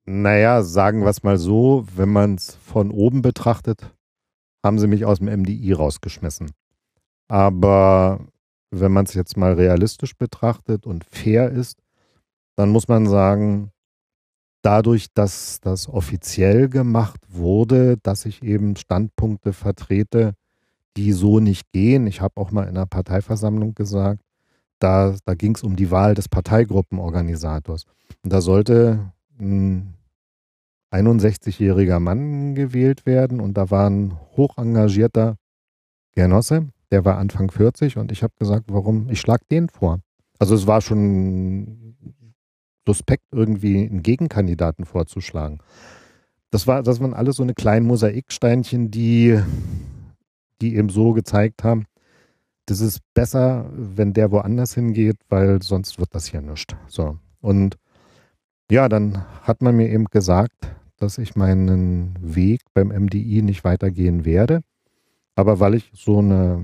Naja, 0.05 0.63
sagen 0.63 1.01
wir 1.01 1.09
es 1.09 1.23
mal 1.23 1.37
so, 1.37 1.85
wenn 1.95 2.09
man 2.09 2.35
es 2.35 2.55
von 2.55 2.91
oben 2.91 3.21
betrachtet, 3.21 3.93
haben 4.63 4.79
sie 4.79 4.87
mich 4.87 5.05
aus 5.05 5.19
dem 5.19 5.27
MDI 5.27 5.73
rausgeschmissen. 5.73 6.51
Aber 7.29 8.19
wenn 8.71 8.91
man 8.91 9.05
es 9.05 9.13
jetzt 9.13 9.37
mal 9.37 9.53
realistisch 9.53 10.15
betrachtet 10.15 10.85
und 10.85 11.05
fair 11.05 11.49
ist, 11.49 11.77
dann 12.55 12.69
muss 12.69 12.87
man 12.87 13.07
sagen, 13.07 13.71
dadurch, 14.61 15.07
dass 15.13 15.59
das 15.61 15.87
offiziell 15.87 16.69
gemacht 16.69 17.21
wurde, 17.29 17.97
dass 18.01 18.25
ich 18.25 18.43
eben 18.43 18.75
Standpunkte 18.75 19.53
vertrete, 19.53 20.33
die 20.97 21.11
so 21.11 21.39
nicht 21.39 21.71
gehen. 21.71 22.07
Ich 22.07 22.21
habe 22.21 22.39
auch 22.39 22.51
mal 22.51 22.63
in 22.63 22.69
einer 22.69 22.85
Parteiversammlung 22.85 23.75
gesagt, 23.75 24.21
da, 24.83 25.15
da 25.25 25.33
ging 25.33 25.55
es 25.55 25.63
um 25.63 25.75
die 25.75 25.91
Wahl 25.91 26.13
des 26.13 26.27
Parteigruppenorganisators. 26.27 27.85
Und 28.23 28.33
da 28.33 28.41
sollte 28.41 29.13
ein 29.39 29.93
61-jähriger 30.91 31.99
Mann 31.99 32.53
gewählt 32.53 33.05
werden 33.05 33.39
und 33.39 33.55
da 33.55 33.71
war 33.71 33.89
ein 33.89 34.13
hoch 34.35 34.57
engagierter 34.57 35.37
Genosse, 36.11 36.67
der 36.91 37.05
war 37.05 37.17
Anfang 37.17 37.49
40 37.49 37.97
und 37.97 38.11
ich 38.11 38.21
habe 38.21 38.33
gesagt, 38.37 38.65
warum, 38.67 39.09
ich 39.09 39.19
schlage 39.19 39.45
den 39.49 39.69
vor. 39.69 39.99
Also 40.37 40.53
es 40.53 40.67
war 40.67 40.81
schon 40.81 41.95
suspekt, 42.85 43.25
irgendwie 43.31 43.87
einen 43.87 44.03
Gegenkandidaten 44.03 44.85
vorzuschlagen. 44.85 45.59
Das 46.51 46.67
war, 46.67 46.83
das 46.83 46.99
waren 46.99 47.13
alles 47.13 47.37
so 47.37 47.43
eine 47.43 47.55
kleinen 47.55 47.87
Mosaiksteinchen, 47.87 48.91
die, 48.91 49.39
die 50.61 50.75
eben 50.75 50.89
so 50.89 51.13
gezeigt 51.13 51.63
haben, 51.63 51.85
das 52.65 52.81
ist 52.81 53.01
besser, 53.13 53.69
wenn 53.73 54.13
der 54.13 54.31
woanders 54.31 54.73
hingeht, 54.73 55.17
weil 55.29 55.61
sonst 55.61 55.99
wird 55.99 56.15
das 56.15 56.27
hier 56.27 56.41
nichts. 56.41 56.75
So. 56.87 57.17
Und 57.41 57.77
ja, 58.71 58.87
dann 58.87 59.25
hat 59.41 59.61
man 59.61 59.75
mir 59.75 59.89
eben 59.89 60.05
gesagt, 60.05 60.55
dass 60.97 61.17
ich 61.17 61.35
meinen 61.35 62.15
Weg 62.21 62.61
beim 62.73 62.87
MDI 62.87 63.41
nicht 63.41 63.63
weitergehen 63.63 64.25
werde. 64.25 64.61
Aber 65.35 65.59
weil 65.59 65.73
ich 65.73 65.91
so 65.93 66.19
eine, 66.19 66.63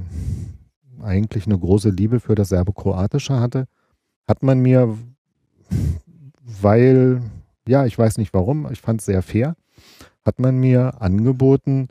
eigentlich 1.02 1.45
eine 1.45 1.58
große 1.58 1.89
Liebe 1.89 2.20
für 2.20 2.36
das 2.36 2.50
Serbo-Kroatische 2.50 3.39
hatte, 3.39 3.66
hat 4.28 4.43
man 4.43 4.60
mir, 4.60 4.97
weil, 6.62 7.22
ja, 7.68 7.86
ich 7.86 7.97
weiß 7.97 8.18
nicht 8.18 8.34
warum, 8.34 8.72
ich 8.72 8.80
fand 8.80 9.02
es 9.02 9.06
sehr 9.06 9.22
fair, 9.22 9.56
hat 10.24 10.39
man 10.39 10.58
mir 10.60 11.02
angeboten, 11.02 11.88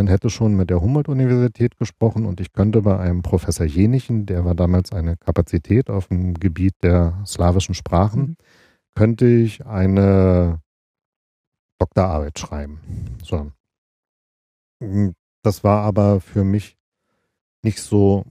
man 0.00 0.06
hätte 0.06 0.30
schon 0.30 0.56
mit 0.56 0.70
der 0.70 0.80
Humboldt-Universität 0.80 1.76
gesprochen 1.76 2.24
und 2.24 2.40
ich 2.40 2.54
könnte 2.54 2.80
bei 2.80 2.98
einem 2.98 3.20
Professor 3.20 3.66
Jenichen, 3.66 4.24
der 4.24 4.46
war 4.46 4.54
damals 4.54 4.92
eine 4.92 5.18
Kapazität 5.18 5.90
auf 5.90 6.08
dem 6.08 6.32
Gebiet 6.32 6.72
der 6.82 7.22
slawischen 7.26 7.74
Sprachen, 7.74 8.20
mhm. 8.20 8.36
könnte 8.94 9.26
ich 9.26 9.66
eine 9.66 10.62
Doktorarbeit 11.78 12.38
schreiben. 12.38 12.80
So. 13.22 13.52
Das 15.42 15.64
war 15.64 15.82
aber 15.82 16.22
für 16.22 16.44
mich 16.44 16.78
nicht 17.62 17.82
so 17.82 18.24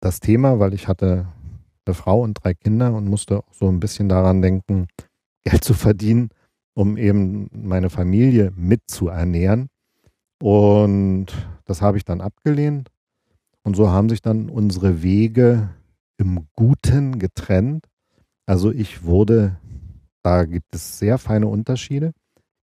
das 0.00 0.18
Thema, 0.18 0.58
weil 0.58 0.74
ich 0.74 0.88
hatte 0.88 1.28
eine 1.86 1.94
Frau 1.94 2.22
und 2.22 2.34
drei 2.42 2.52
Kinder 2.54 2.94
und 2.94 3.06
musste 3.06 3.38
auch 3.38 3.54
so 3.54 3.68
ein 3.68 3.78
bisschen 3.78 4.08
daran 4.08 4.42
denken, 4.42 4.88
Geld 5.44 5.62
zu 5.62 5.74
verdienen, 5.74 6.30
um 6.74 6.96
eben 6.96 7.48
meine 7.52 7.90
Familie 7.90 8.52
mitzuernähren. 8.56 9.68
Und 10.42 11.26
das 11.66 11.82
habe 11.82 11.98
ich 11.98 12.04
dann 12.04 12.20
abgelehnt. 12.20 12.90
Und 13.62 13.76
so 13.76 13.90
haben 13.90 14.08
sich 14.08 14.22
dann 14.22 14.50
unsere 14.50 15.00
Wege 15.00 15.70
im 16.16 16.48
Guten 16.56 17.20
getrennt. 17.20 17.86
Also 18.44 18.72
ich 18.72 19.04
wurde, 19.04 19.56
da 20.24 20.44
gibt 20.44 20.74
es 20.74 20.98
sehr 20.98 21.18
feine 21.18 21.46
Unterschiede, 21.46 22.12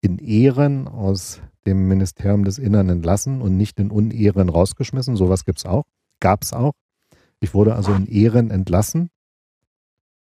in 0.01 0.17
Ehren 0.17 0.87
aus 0.87 1.39
dem 1.67 1.87
Ministerium 1.87 2.45
des 2.45 2.57
Innern 2.57 2.89
entlassen 2.89 3.41
und 3.41 3.57
nicht 3.57 3.79
in 3.79 3.91
Unehren 3.91 4.49
rausgeschmissen. 4.49 5.15
Sowas 5.15 5.43
es 5.45 5.65
auch, 5.67 5.83
gab 6.19 6.41
es 6.41 6.53
auch. 6.53 6.73
Ich 7.41 7.53
wurde 7.53 7.75
also 7.75 7.93
in 7.93 8.07
Ehren 8.07 8.49
entlassen. 8.49 9.11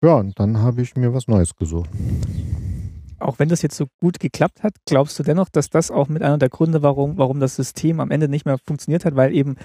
Ja, 0.03 0.15
und 0.15 0.37
dann 0.41 0.59
habe 0.59 0.83
ich 0.83 0.97
mir 0.97 1.15
was 1.15 1.29
Neues 1.29 1.55
gesucht 1.55 1.91
auch 3.19 3.39
wenn 3.39 3.49
das 3.49 3.63
jetzt 3.63 3.77
so 3.77 3.87
gut 4.01 4.21
geklappt 4.21 4.63
hat, 4.63 4.75
glaubst 4.87 5.19
du 5.19 5.23
dennoch, 5.23 5.49
dass 5.49 5.71
das 5.71 5.91
auch 5.91 6.09
mit 6.09 6.23
einer 6.23 6.39
der 6.39 6.49
Gründe, 6.49 6.83
warum, 6.83 7.17
warum 7.19 7.41
das 7.41 7.57
System 7.57 8.01
am 8.01 8.11
Ende 8.11 8.29
nicht 8.29 8.45
mehr 8.45 8.59
funktioniert 8.59 9.05
hat, 9.05 9.17
weil 9.17 9.35
eben, 9.35 9.57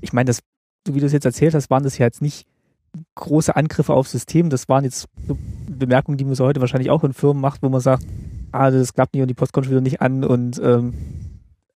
ich 0.00 0.12
meine, 0.12 0.28
das, 0.28 0.40
so 0.86 0.94
wie 0.94 1.00
du 1.00 1.06
es 1.06 1.12
jetzt 1.12 1.26
erzählt 1.26 1.54
hast, 1.54 1.70
waren 1.70 1.84
das 1.84 1.98
ja 1.98 2.06
jetzt 2.06 2.22
nicht 2.22 2.46
große 3.14 3.54
Angriffe 3.54 3.92
aufs 3.94 4.12
System, 4.12 4.50
das 4.50 4.68
waren 4.68 4.84
jetzt 4.84 5.06
Bemerkungen, 5.68 6.18
die 6.18 6.24
man 6.24 6.34
so 6.34 6.44
heute 6.44 6.60
wahrscheinlich 6.60 6.90
auch 6.90 7.04
in 7.04 7.12
Firmen 7.12 7.40
macht, 7.40 7.62
wo 7.62 7.68
man 7.68 7.80
sagt, 7.80 8.04
ah, 8.52 8.70
das 8.70 8.94
klappt 8.94 9.14
nicht 9.14 9.22
und 9.22 9.28
die 9.28 9.34
Post 9.34 9.52
kommt 9.52 9.68
wieder 9.68 9.80
nicht 9.80 10.00
an 10.00 10.24
und 10.24 10.58
ähm, 10.62 10.94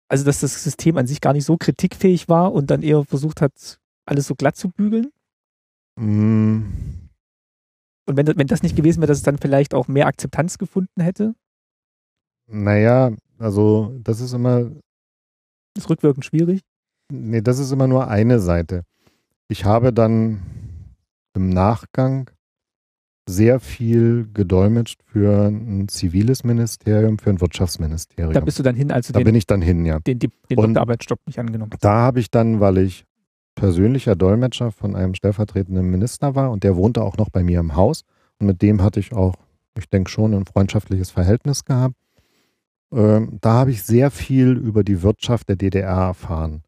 also 0.08 0.24
dass 0.24 0.40
das 0.40 0.62
System 0.62 0.96
an 0.98 1.06
sich 1.06 1.20
gar 1.20 1.32
nicht 1.32 1.44
so 1.44 1.56
kritikfähig 1.56 2.28
war 2.28 2.52
und 2.52 2.70
dann 2.70 2.82
eher 2.82 3.04
versucht 3.04 3.40
hat, 3.40 3.78
alles 4.06 4.26
so 4.26 4.34
glatt 4.34 4.56
zu 4.56 4.68
bügeln? 4.68 5.10
Mm, 5.96 6.62
und 8.06 8.16
wenn, 8.16 8.26
wenn 8.26 8.46
das 8.46 8.62
nicht 8.62 8.76
gewesen 8.76 9.00
wäre, 9.00 9.08
dass 9.08 9.18
es 9.18 9.24
dann 9.24 9.38
vielleicht 9.38 9.74
auch 9.74 9.88
mehr 9.88 10.06
Akzeptanz 10.06 10.58
gefunden 10.58 11.00
hätte? 11.00 11.34
Naja, 12.48 13.12
also 13.38 13.98
das 14.02 14.20
ist 14.20 14.32
immer. 14.32 14.70
Das 15.74 15.84
ist 15.84 15.90
rückwirkend 15.90 16.24
schwierig? 16.24 16.60
Nee, 17.12 17.40
das 17.40 17.58
ist 17.58 17.72
immer 17.72 17.86
nur 17.86 18.08
eine 18.08 18.40
Seite. 18.40 18.82
Ich 19.48 19.64
habe 19.64 19.92
dann 19.92 20.42
im 21.34 21.48
Nachgang 21.50 22.30
sehr 23.28 23.60
viel 23.60 24.28
gedolmetscht 24.34 25.00
für 25.04 25.46
ein 25.46 25.88
ziviles 25.88 26.44
Ministerium, 26.44 27.18
für 27.18 27.30
ein 27.30 27.40
Wirtschaftsministerium. 27.40 28.32
Da 28.32 28.40
bist 28.40 28.58
du 28.58 28.62
dann 28.62 28.74
hin, 28.74 28.90
als 28.90 29.06
du 29.06 29.12
da 29.12 29.20
den, 29.20 29.26
bin 29.26 29.34
ich 29.34 29.46
dann 29.46 29.62
hin, 29.62 29.84
ja. 29.84 30.00
den, 30.00 30.18
den, 30.18 30.32
den 30.50 30.56
Doktorarbeitsstopp 30.56 31.20
nicht 31.26 31.38
angenommen 31.38 31.70
Da 31.80 31.92
habe 31.92 32.20
ich 32.20 32.30
dann, 32.30 32.60
weil 32.60 32.78
ich 32.78 33.04
persönlicher 33.54 34.16
Dolmetscher 34.16 34.70
von 34.72 34.96
einem 34.96 35.14
stellvertretenden 35.14 35.90
Minister 35.90 36.34
war 36.34 36.50
und 36.50 36.64
der 36.64 36.76
wohnte 36.76 37.02
auch 37.02 37.16
noch 37.16 37.30
bei 37.30 37.42
mir 37.42 37.60
im 37.60 37.76
Haus. 37.76 38.04
Und 38.38 38.46
mit 38.46 38.62
dem 38.62 38.82
hatte 38.82 39.00
ich 39.00 39.12
auch, 39.12 39.34
ich 39.76 39.88
denke 39.88 40.10
schon, 40.10 40.34
ein 40.34 40.46
freundschaftliches 40.46 41.10
Verhältnis 41.10 41.64
gehabt. 41.64 41.94
Ähm, 42.92 43.38
da 43.40 43.52
habe 43.52 43.70
ich 43.70 43.82
sehr 43.82 44.10
viel 44.10 44.52
über 44.52 44.84
die 44.84 45.02
Wirtschaft 45.02 45.48
der 45.48 45.56
DDR 45.56 46.08
erfahren. 46.08 46.62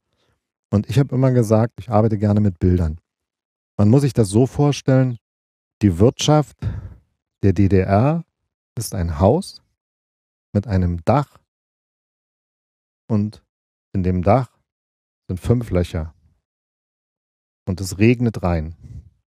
Und 0.71 0.89
ich 0.89 0.99
habe 0.99 1.15
immer 1.15 1.33
gesagt, 1.33 1.75
ich 1.79 1.91
arbeite 1.91 2.19
gerne 2.19 2.41
mit 2.41 2.59
Bildern. 2.59 2.99
Man 3.77 3.89
muss 3.89 4.03
sich 4.03 4.13
das 4.13 4.29
so 4.29 4.47
vorstellen, 4.47 5.19
die 5.83 5.99
Wirtschaft 5.99 6.57
der 7.43 7.53
DDR 7.53 8.25
ist 8.77 8.95
ein 8.95 9.19
Haus 9.19 9.63
mit 10.53 10.67
einem 10.67 11.05
Dach 11.05 11.39
und 13.09 13.45
in 13.93 14.03
dem 14.03 14.23
Dach 14.23 14.49
sind 15.29 15.41
fünf 15.41 15.71
Löcher 15.71 16.15
und 17.67 17.81
es 17.81 17.99
regnet 17.99 18.43
rein. 18.43 18.75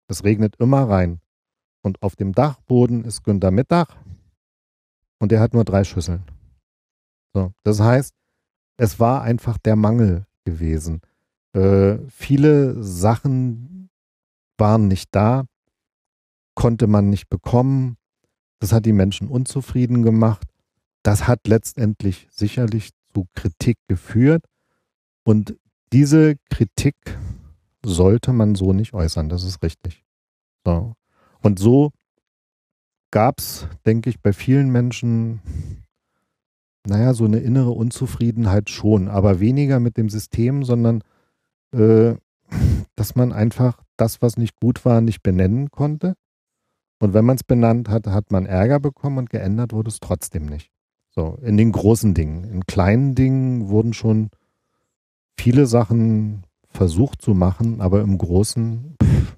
Es 0.09 0.25
regnet 0.25 0.57
immer 0.57 0.89
rein. 0.89 1.21
Und 1.83 2.03
auf 2.03 2.17
dem 2.17 2.33
Dachboden 2.33 3.05
ist 3.05 3.23
Günter 3.25 3.51
Mittag 3.51 3.97
und 5.19 5.33
er 5.33 5.41
hat 5.41 5.55
nur 5.55 5.65
drei 5.65 5.85
Schüsseln. 5.85 6.25
So, 7.35 7.53
das 7.63 7.81
heißt, 7.81 8.15
es 8.77 9.01
war 9.01 9.23
einfach 9.23 9.59
der 9.59 9.77
Mangel 9.77 10.27
gewesen. 10.45 11.01
Äh, 11.53 11.99
viele 12.09 12.83
Sachen 12.83 13.91
waren 14.57 14.89
nicht 14.89 15.15
da, 15.15 15.45
konnte 16.55 16.87
man 16.87 17.11
nicht 17.11 17.29
bekommen. 17.29 17.97
Das 18.61 18.73
hat 18.73 18.87
die 18.87 18.93
Menschen 18.93 19.29
unzufrieden 19.29 20.03
gemacht. 20.03 20.49
Das 21.03 21.29
hat 21.29 21.47
letztendlich 21.47 22.29
sicherlich 22.31 22.91
zu 23.15 23.27
Kritik 23.35 23.79
geführt. 23.87 24.45
Und 25.25 25.57
diese 25.93 26.37
Kritik 26.51 26.97
sollte 27.85 28.33
man 28.33 28.55
so 28.55 28.73
nicht 28.73 28.95
äußern, 28.95 29.29
das 29.29 29.45
ist 29.45 29.63
richtig. 29.63 30.05
So. 30.65 30.95
Und 31.43 31.59
so 31.59 31.93
gab 33.11 33.39
es, 33.39 33.69
denke 33.87 34.11
ich, 34.11 34.21
bei 34.21 34.33
vielen 34.33 34.71
Menschen, 34.71 35.41
naja, 36.87 37.15
so 37.15 37.25
eine 37.25 37.39
innere 37.39 37.71
Unzufriedenheit 37.71 38.71
schon, 38.71 39.09
aber 39.09 39.41
weniger 39.41 39.81
mit 39.81 39.97
dem 39.97 40.09
System, 40.09 40.65
sondern 40.65 41.03
äh, 41.73 42.15
dass 42.97 43.15
man 43.15 43.33
einfach 43.33 43.83
das, 43.97 44.23
was 44.23 44.37
nicht 44.37 44.57
gut 44.57 44.85
war, 44.85 45.01
nicht 45.01 45.23
benennen 45.23 45.71
konnte. 45.71 46.15
Und 47.01 47.15
wenn 47.15 47.25
man 47.25 47.37
es 47.37 47.45
benannt 47.45 47.89
hat, 47.89 48.07
hat 48.07 48.33
man 48.33 48.47
Ärger 48.47 48.81
bekommen 48.81 49.19
und 49.19 49.31
geändert 49.31 49.73
wurde 49.73 49.89
es 49.89 50.01
trotzdem 50.01 50.47
nicht. 50.47 50.71
So, 51.11 51.39
in 51.43 51.57
den 51.57 51.73
großen 51.73 52.15
Dingen. 52.15 52.45
In 52.45 52.67
kleinen 52.67 53.15
Dingen 53.15 53.69
wurden 53.69 53.93
schon 53.93 54.31
viele 55.39 55.67
Sachen 55.67 56.45
versucht 56.71 57.23
zu 57.23 57.35
machen, 57.35 57.81
aber 57.81 58.01
im 58.01 58.19
Großen 58.19 58.97
pff, 59.03 59.37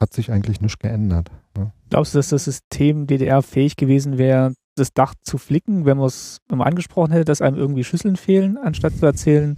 hat 0.00 0.12
sich 0.12 0.30
eigentlich 0.30 0.60
nichts 0.60 0.78
geändert. 0.78 1.30
Ne? 1.56 1.72
Glaubst 1.90 2.14
du, 2.14 2.18
dass 2.18 2.28
das 2.28 2.44
System 2.44 3.06
DDR 3.06 3.42
fähig 3.42 3.76
gewesen 3.76 4.18
wäre, 4.18 4.54
das 4.76 4.92
Dach 4.92 5.14
zu 5.22 5.38
flicken, 5.38 5.84
wenn 5.84 5.96
man 5.96 6.06
es 6.06 6.38
immer 6.50 6.66
angesprochen 6.66 7.12
hätte, 7.12 7.24
dass 7.24 7.40
einem 7.40 7.56
irgendwie 7.56 7.84
Schüsseln 7.84 8.16
fehlen, 8.16 8.58
anstatt 8.58 8.96
zu 8.96 9.06
erzählen, 9.06 9.56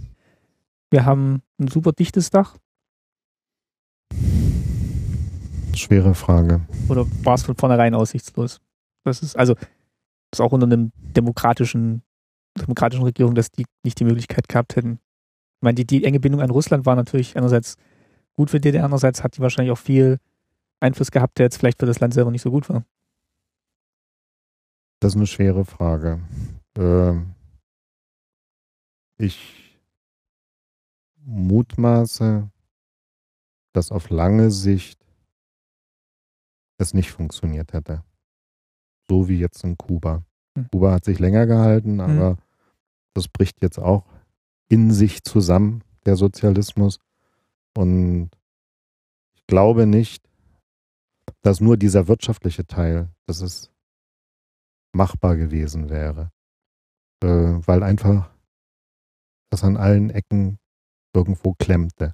wir 0.91 1.05
haben 1.05 1.41
ein 1.59 1.67
super 1.67 1.91
dichtes 1.91 2.29
Dach? 2.29 2.57
Schwere 5.75 6.15
Frage. 6.15 6.61
Oder 6.89 7.05
war 7.23 7.35
es 7.35 7.43
von 7.43 7.55
vornherein 7.55 7.93
aussichtslos? 7.93 8.59
Das 9.03 9.21
ist 9.21 9.37
also 9.37 9.55
das 10.31 10.39
ist 10.39 10.41
auch 10.41 10.51
unter 10.51 10.65
einem 10.65 10.91
demokratischen 10.95 12.03
demokratischen 12.59 13.03
Regierung, 13.03 13.35
dass 13.35 13.51
die 13.51 13.65
nicht 13.83 13.99
die 13.99 14.03
Möglichkeit 14.03 14.49
gehabt 14.49 14.75
hätten, 14.75 14.99
ich 15.57 15.63
meine, 15.63 15.75
die, 15.75 15.85
die 15.85 16.03
enge 16.03 16.19
Bindung 16.19 16.41
an 16.41 16.51
Russland 16.51 16.85
war 16.85 16.95
natürlich 16.95 17.35
einerseits 17.35 17.77
gut 18.33 18.51
für 18.51 18.59
DDR, 18.59 18.83
andererseits 18.83 19.23
hat 19.23 19.35
die 19.35 19.41
wahrscheinlich 19.41 19.71
auch 19.71 19.79
viel 19.79 20.19
Einfluss 20.79 21.09
gehabt, 21.09 21.39
der 21.39 21.47
jetzt 21.47 21.57
vielleicht 21.57 21.79
für 21.79 21.87
das 21.87 21.99
Land 21.99 22.13
selber 22.13 22.29
nicht 22.29 22.43
so 22.43 22.51
gut 22.51 22.69
war. 22.69 22.85
Das 24.99 25.13
ist 25.13 25.17
eine 25.17 25.25
schwere 25.25 25.65
Frage. 25.65 26.21
Ähm, 26.77 27.33
ich 29.17 29.79
mutmaße, 31.25 32.49
dass 33.73 33.91
auf 33.91 34.11
lange 34.11 34.51
Sicht 34.51 34.99
es 36.77 36.93
nicht 36.93 37.11
funktioniert 37.11 37.73
hätte. 37.73 38.03
So 39.09 39.27
wie 39.27 39.39
jetzt 39.39 39.63
in 39.63 39.75
Kuba. 39.75 40.23
Hm. 40.55 40.67
Kuba 40.71 40.91
hat 40.91 41.05
sich 41.05 41.17
länger 41.17 41.47
gehalten, 41.47 41.93
hm. 41.93 41.99
aber 41.99 42.29
hm. 42.29 42.37
das 43.15 43.27
bricht 43.27 43.63
jetzt 43.63 43.79
auch 43.79 44.05
in 44.69 44.91
sich 44.91 45.23
zusammen, 45.23 45.83
der 46.05 46.15
Sozialismus. 46.15 46.99
Und 47.75 48.29
ich 49.35 49.45
glaube 49.47 49.85
nicht, 49.85 50.23
dass 51.41 51.61
nur 51.61 51.77
dieser 51.77 52.07
wirtschaftliche 52.07 52.65
Teil, 52.65 53.09
dass 53.25 53.41
es 53.41 53.71
machbar 54.93 55.37
gewesen 55.37 55.89
wäre. 55.89 56.31
Äh, 57.23 57.27
weil 57.65 57.83
einfach 57.83 58.29
das 59.49 59.63
an 59.63 59.77
allen 59.77 60.09
Ecken 60.09 60.59
irgendwo 61.13 61.53
klemmte. 61.53 62.13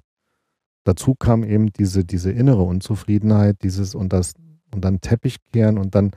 Dazu 0.84 1.14
kam 1.14 1.44
eben 1.44 1.72
diese, 1.72 2.04
diese 2.04 2.30
innere 2.30 2.62
Unzufriedenheit, 2.62 3.62
dieses 3.62 3.94
und 3.94 4.12
das 4.12 4.34
und 4.70 4.84
dann 4.84 5.00
Teppich 5.00 5.38
kehren 5.52 5.78
und 5.78 5.94
dann 5.94 6.12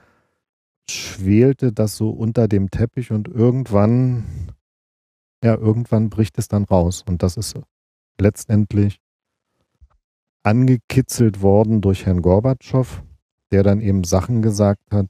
schwelte 0.90 1.72
das 1.72 1.96
so 1.96 2.10
unter 2.10 2.48
dem 2.48 2.70
Teppich 2.70 3.12
und 3.12 3.28
irgendwann 3.28 4.26
ja, 5.48 5.56
irgendwann 5.56 6.10
bricht 6.10 6.38
es 6.38 6.50
dann 6.50 6.66
raus. 6.66 7.04
Und 7.08 7.24
das 7.24 7.38
ist 7.38 7.58
letztendlich 8.20 9.00
angekitzelt 10.44 11.42
worden 11.42 11.80
durch 11.80 12.06
Herrn 12.06 12.22
Gorbatschow, 12.22 13.02
der 13.52 13.64
dann 13.64 13.80
eben 13.80 14.04
Sachen 14.04 14.42
gesagt 14.42 14.92
hat, 14.92 15.08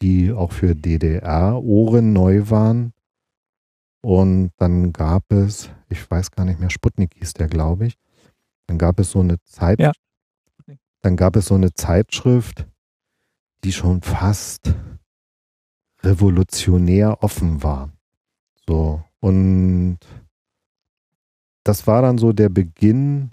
die 0.00 0.32
auch 0.32 0.52
für 0.52 0.76
DDR-Ohren 0.76 2.12
neu 2.12 2.50
waren. 2.50 2.92
Und 4.00 4.52
dann 4.58 4.92
gab 4.92 5.30
es, 5.32 5.70
ich 5.88 6.08
weiß 6.08 6.30
gar 6.30 6.44
nicht 6.44 6.60
mehr, 6.60 6.70
Sputnik 6.70 7.14
hieß 7.14 7.34
der, 7.34 7.48
glaube 7.48 7.86
ich. 7.86 7.98
Dann 8.68 8.78
gab 8.78 9.00
es 9.00 9.10
so 9.10 9.20
eine 9.20 9.40
Zeit, 9.42 9.80
Ja. 9.80 9.92
dann 11.00 11.16
gab 11.16 11.34
es 11.34 11.46
so 11.46 11.54
eine 11.56 11.72
Zeitschrift, 11.74 12.68
die 13.64 13.72
schon 13.72 14.02
fast 14.02 14.72
revolutionär 16.04 17.22
offen 17.22 17.62
war. 17.64 17.90
So. 18.68 19.02
Und 19.20 19.98
das 21.64 21.86
war 21.86 22.02
dann 22.02 22.18
so 22.18 22.32
der 22.32 22.48
Beginn 22.48 23.30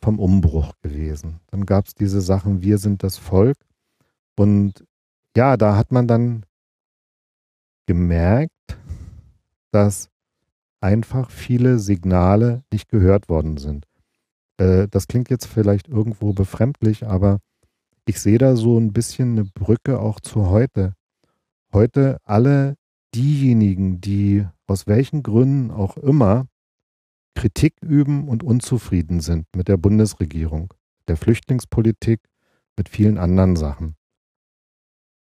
vom 0.00 0.18
Umbruch 0.18 0.72
gewesen. 0.82 1.40
Dann 1.48 1.66
gab 1.66 1.86
es 1.86 1.94
diese 1.94 2.20
Sachen, 2.20 2.62
wir 2.62 2.78
sind 2.78 3.02
das 3.02 3.18
Volk. 3.18 3.56
Und 4.36 4.84
ja, 5.36 5.56
da 5.56 5.76
hat 5.76 5.90
man 5.92 6.06
dann 6.06 6.44
gemerkt, 7.86 8.52
dass 9.72 10.08
einfach 10.80 11.30
viele 11.30 11.78
Signale 11.78 12.62
nicht 12.72 12.88
gehört 12.88 13.28
worden 13.28 13.56
sind. 13.56 13.86
Äh, 14.58 14.86
das 14.88 15.08
klingt 15.08 15.30
jetzt 15.30 15.46
vielleicht 15.46 15.88
irgendwo 15.88 16.32
befremdlich, 16.32 17.06
aber 17.06 17.40
ich 18.06 18.20
sehe 18.20 18.38
da 18.38 18.56
so 18.56 18.78
ein 18.78 18.92
bisschen 18.92 19.32
eine 19.32 19.44
Brücke 19.44 20.00
auch 20.00 20.20
zu 20.20 20.48
heute. 20.48 20.94
Heute 21.72 22.18
alle 22.24 22.76
diejenigen, 23.14 24.00
die 24.00 24.46
aus 24.66 24.86
welchen 24.86 25.22
Gründen 25.22 25.70
auch 25.70 25.96
immer 25.96 26.46
Kritik 27.34 27.74
üben 27.80 28.28
und 28.28 28.42
unzufrieden 28.42 29.20
sind 29.20 29.46
mit 29.54 29.68
der 29.68 29.76
Bundesregierung, 29.76 30.74
der 31.06 31.16
Flüchtlingspolitik, 31.16 32.20
mit 32.76 32.88
vielen 32.88 33.18
anderen 33.18 33.56
Sachen. 33.56 33.96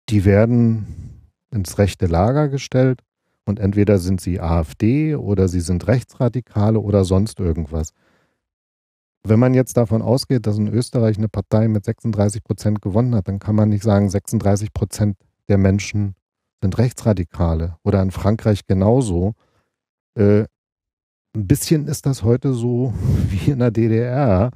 Die 0.09 0.26
werden 0.26 1.32
ins 1.51 1.78
rechte 1.78 2.07
Lager 2.07 2.49
gestellt 2.49 3.01
und 3.45 3.59
entweder 3.59 3.99
sind 3.99 4.21
sie 4.21 4.39
AfD 4.39 5.15
oder 5.15 5.47
sie 5.47 5.59
sind 5.59 5.88
Rechtsradikale 5.88 6.80
oder 6.80 7.03
sonst 7.03 7.39
irgendwas. 7.39 7.93
Wenn 9.26 9.39
man 9.39 9.53
jetzt 9.53 9.78
davon 9.78 10.01
ausgeht, 10.01 10.47
dass 10.47 10.57
in 10.57 10.67
Österreich 10.67 11.17
eine 11.17 11.30
Partei 11.30 11.67
mit 11.67 11.86
36 11.86 12.43
Prozent 12.43 12.82
gewonnen 12.82 13.15
hat, 13.15 13.28
dann 13.28 13.39
kann 13.39 13.55
man 13.55 13.69
nicht 13.69 13.84
sagen, 13.84 14.09
36 14.09 14.74
Prozent 14.74 15.17
der 15.47 15.57
Menschen 15.57 16.15
sind 16.64 16.78
Rechtsradikale 16.78 17.78
oder 17.84 18.01
in 18.01 18.11
Frankreich 18.11 18.66
genauso. 18.66 19.34
Äh, 20.18 20.45
ein 21.36 21.47
bisschen 21.47 21.88
ist 21.88 22.05
das 22.05 22.24
heute 22.24 22.53
so 22.53 22.93
wie 23.30 23.51
in 23.51 23.59
der 23.59 23.72
DDR. 23.72 24.51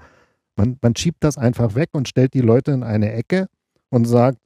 Man, 0.55 0.78
man 0.82 0.95
schiebt 0.95 1.24
das 1.24 1.38
einfach 1.38 1.76
weg 1.76 1.89
und 1.91 2.08
stellt 2.08 2.34
die 2.34 2.41
Leute 2.41 2.72
in 2.72 2.84
eine 2.84 3.14
Ecke 3.14 3.47
und 3.89 4.05
sagt, 4.05 4.39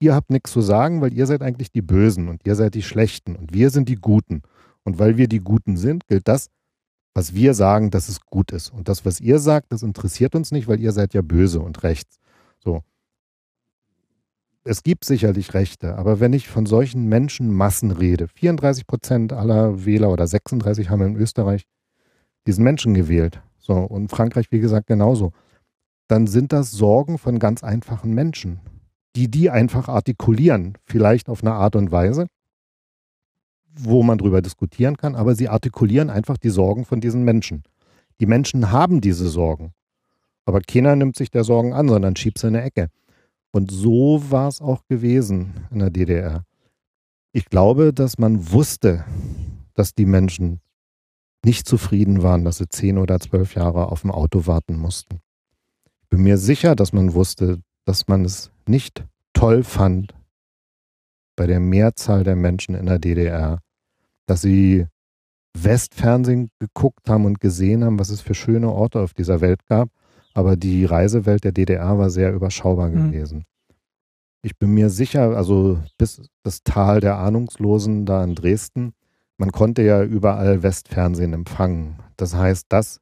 ihr 0.00 0.14
habt 0.14 0.30
nichts 0.30 0.50
zu 0.50 0.60
sagen, 0.60 1.00
weil 1.00 1.12
ihr 1.12 1.26
seid 1.26 1.42
eigentlich 1.42 1.70
die 1.70 1.82
Bösen 1.82 2.28
und 2.28 2.40
ihr 2.44 2.56
seid 2.56 2.74
die 2.74 2.82
Schlechten 2.82 3.36
und 3.36 3.52
wir 3.52 3.70
sind 3.70 3.88
die 3.88 3.96
Guten. 3.96 4.42
Und 4.84 4.98
weil 4.98 5.16
wir 5.16 5.28
die 5.28 5.38
Guten 5.38 5.76
sind, 5.76 6.08
gilt 6.08 6.26
das, 6.26 6.48
was 7.14 7.34
wir 7.34 7.54
sagen, 7.54 7.90
dass 7.90 8.08
es 8.08 8.20
gut 8.22 8.50
ist. 8.50 8.70
Und 8.70 8.88
das, 8.88 9.04
was 9.04 9.20
ihr 9.20 9.38
sagt, 9.38 9.70
das 9.70 9.82
interessiert 9.82 10.34
uns 10.34 10.50
nicht, 10.50 10.66
weil 10.66 10.80
ihr 10.80 10.92
seid 10.92 11.14
ja 11.14 11.22
böse 11.22 11.60
und 11.60 11.84
rechts. 11.84 12.18
So. 12.58 12.82
Es 14.64 14.84
gibt 14.84 15.04
sicherlich 15.04 15.54
Rechte, 15.54 15.96
aber 15.96 16.20
wenn 16.20 16.32
ich 16.32 16.48
von 16.48 16.66
solchen 16.66 17.08
Menschenmassen 17.08 17.90
rede, 17.90 18.28
34 18.28 18.86
Prozent 18.86 19.32
aller 19.32 19.84
Wähler 19.84 20.10
oder 20.10 20.26
36 20.28 20.88
haben 20.88 21.02
in 21.02 21.16
Österreich 21.16 21.64
diesen 22.46 22.62
Menschen 22.62 22.94
gewählt. 22.94 23.42
So, 23.58 23.74
und 23.74 24.08
Frankreich, 24.08 24.46
wie 24.50 24.60
gesagt, 24.60 24.86
genauso. 24.86 25.32
Dann 26.06 26.28
sind 26.28 26.52
das 26.52 26.70
Sorgen 26.70 27.18
von 27.18 27.40
ganz 27.40 27.64
einfachen 27.64 28.14
Menschen, 28.14 28.60
die 29.16 29.28
die 29.28 29.50
einfach 29.50 29.88
artikulieren, 29.88 30.78
vielleicht 30.84 31.28
auf 31.28 31.42
eine 31.42 31.54
Art 31.54 31.74
und 31.74 31.90
Weise, 31.90 32.28
wo 33.74 34.04
man 34.04 34.18
drüber 34.18 34.42
diskutieren 34.42 34.96
kann, 34.96 35.16
aber 35.16 35.34
sie 35.34 35.48
artikulieren 35.48 36.10
einfach 36.10 36.36
die 36.36 36.50
Sorgen 36.50 36.84
von 36.84 37.00
diesen 37.00 37.24
Menschen. 37.24 37.64
Die 38.20 38.26
Menschen 38.26 38.70
haben 38.70 39.00
diese 39.00 39.28
Sorgen, 39.28 39.72
aber 40.44 40.60
keiner 40.60 40.94
nimmt 40.94 41.16
sich 41.16 41.30
der 41.30 41.42
Sorgen 41.42 41.72
an, 41.72 41.88
sondern 41.88 42.14
schiebt 42.14 42.38
sie 42.38 42.48
in 42.48 42.56
eine 42.56 42.64
Ecke. 42.64 42.88
Und 43.52 43.70
so 43.70 44.22
war 44.30 44.48
es 44.48 44.60
auch 44.60 44.86
gewesen 44.88 45.68
in 45.70 45.78
der 45.80 45.90
DDR. 45.90 46.44
Ich 47.32 47.46
glaube, 47.46 47.92
dass 47.92 48.18
man 48.18 48.50
wusste, 48.50 49.04
dass 49.74 49.94
die 49.94 50.06
Menschen 50.06 50.60
nicht 51.44 51.66
zufrieden 51.66 52.22
waren, 52.22 52.44
dass 52.44 52.58
sie 52.58 52.68
zehn 52.68 52.98
oder 52.98 53.20
zwölf 53.20 53.54
Jahre 53.54 53.90
auf 53.90 54.02
dem 54.02 54.10
Auto 54.10 54.46
warten 54.46 54.76
mussten. 54.76 55.20
Ich 56.02 56.08
bin 56.08 56.22
mir 56.22 56.38
sicher, 56.38 56.76
dass 56.76 56.92
man 56.92 57.14
wusste, 57.14 57.60
dass 57.84 58.08
man 58.08 58.24
es 58.24 58.50
nicht 58.66 59.04
toll 59.32 59.64
fand 59.64 60.14
bei 61.36 61.46
der 61.46 61.60
Mehrzahl 61.60 62.24
der 62.24 62.36
Menschen 62.36 62.74
in 62.74 62.86
der 62.86 62.98
DDR, 62.98 63.60
dass 64.26 64.42
sie 64.42 64.86
Westfernsehen 65.54 66.50
geguckt 66.58 67.08
haben 67.08 67.24
und 67.24 67.40
gesehen 67.40 67.84
haben, 67.84 67.98
was 67.98 68.10
es 68.10 68.20
für 68.20 68.34
schöne 68.34 68.70
Orte 68.70 69.00
auf 69.00 69.14
dieser 69.14 69.40
Welt 69.40 69.66
gab, 69.66 69.90
aber 70.34 70.56
die 70.56 70.84
Reisewelt 70.84 71.44
der 71.44 71.52
DDR 71.52 71.98
war 71.98 72.10
sehr 72.10 72.32
überschaubar 72.32 72.88
Mhm. 72.88 73.10
gewesen. 73.12 73.44
Ich 74.42 74.58
bin 74.58 74.74
mir 74.74 74.90
sicher, 74.90 75.36
also 75.36 75.78
bis 75.98 76.20
das 76.42 76.62
Tal 76.64 77.00
der 77.00 77.18
Ahnungslosen 77.18 78.06
da 78.06 78.24
in 78.24 78.34
Dresden, 78.34 78.92
man 79.38 79.52
konnte 79.52 79.82
ja 79.82 80.02
überall 80.02 80.62
Westfernsehen 80.62 81.32
empfangen. 81.32 81.96
Das 82.16 82.34
heißt, 82.34 82.66
das, 82.68 83.00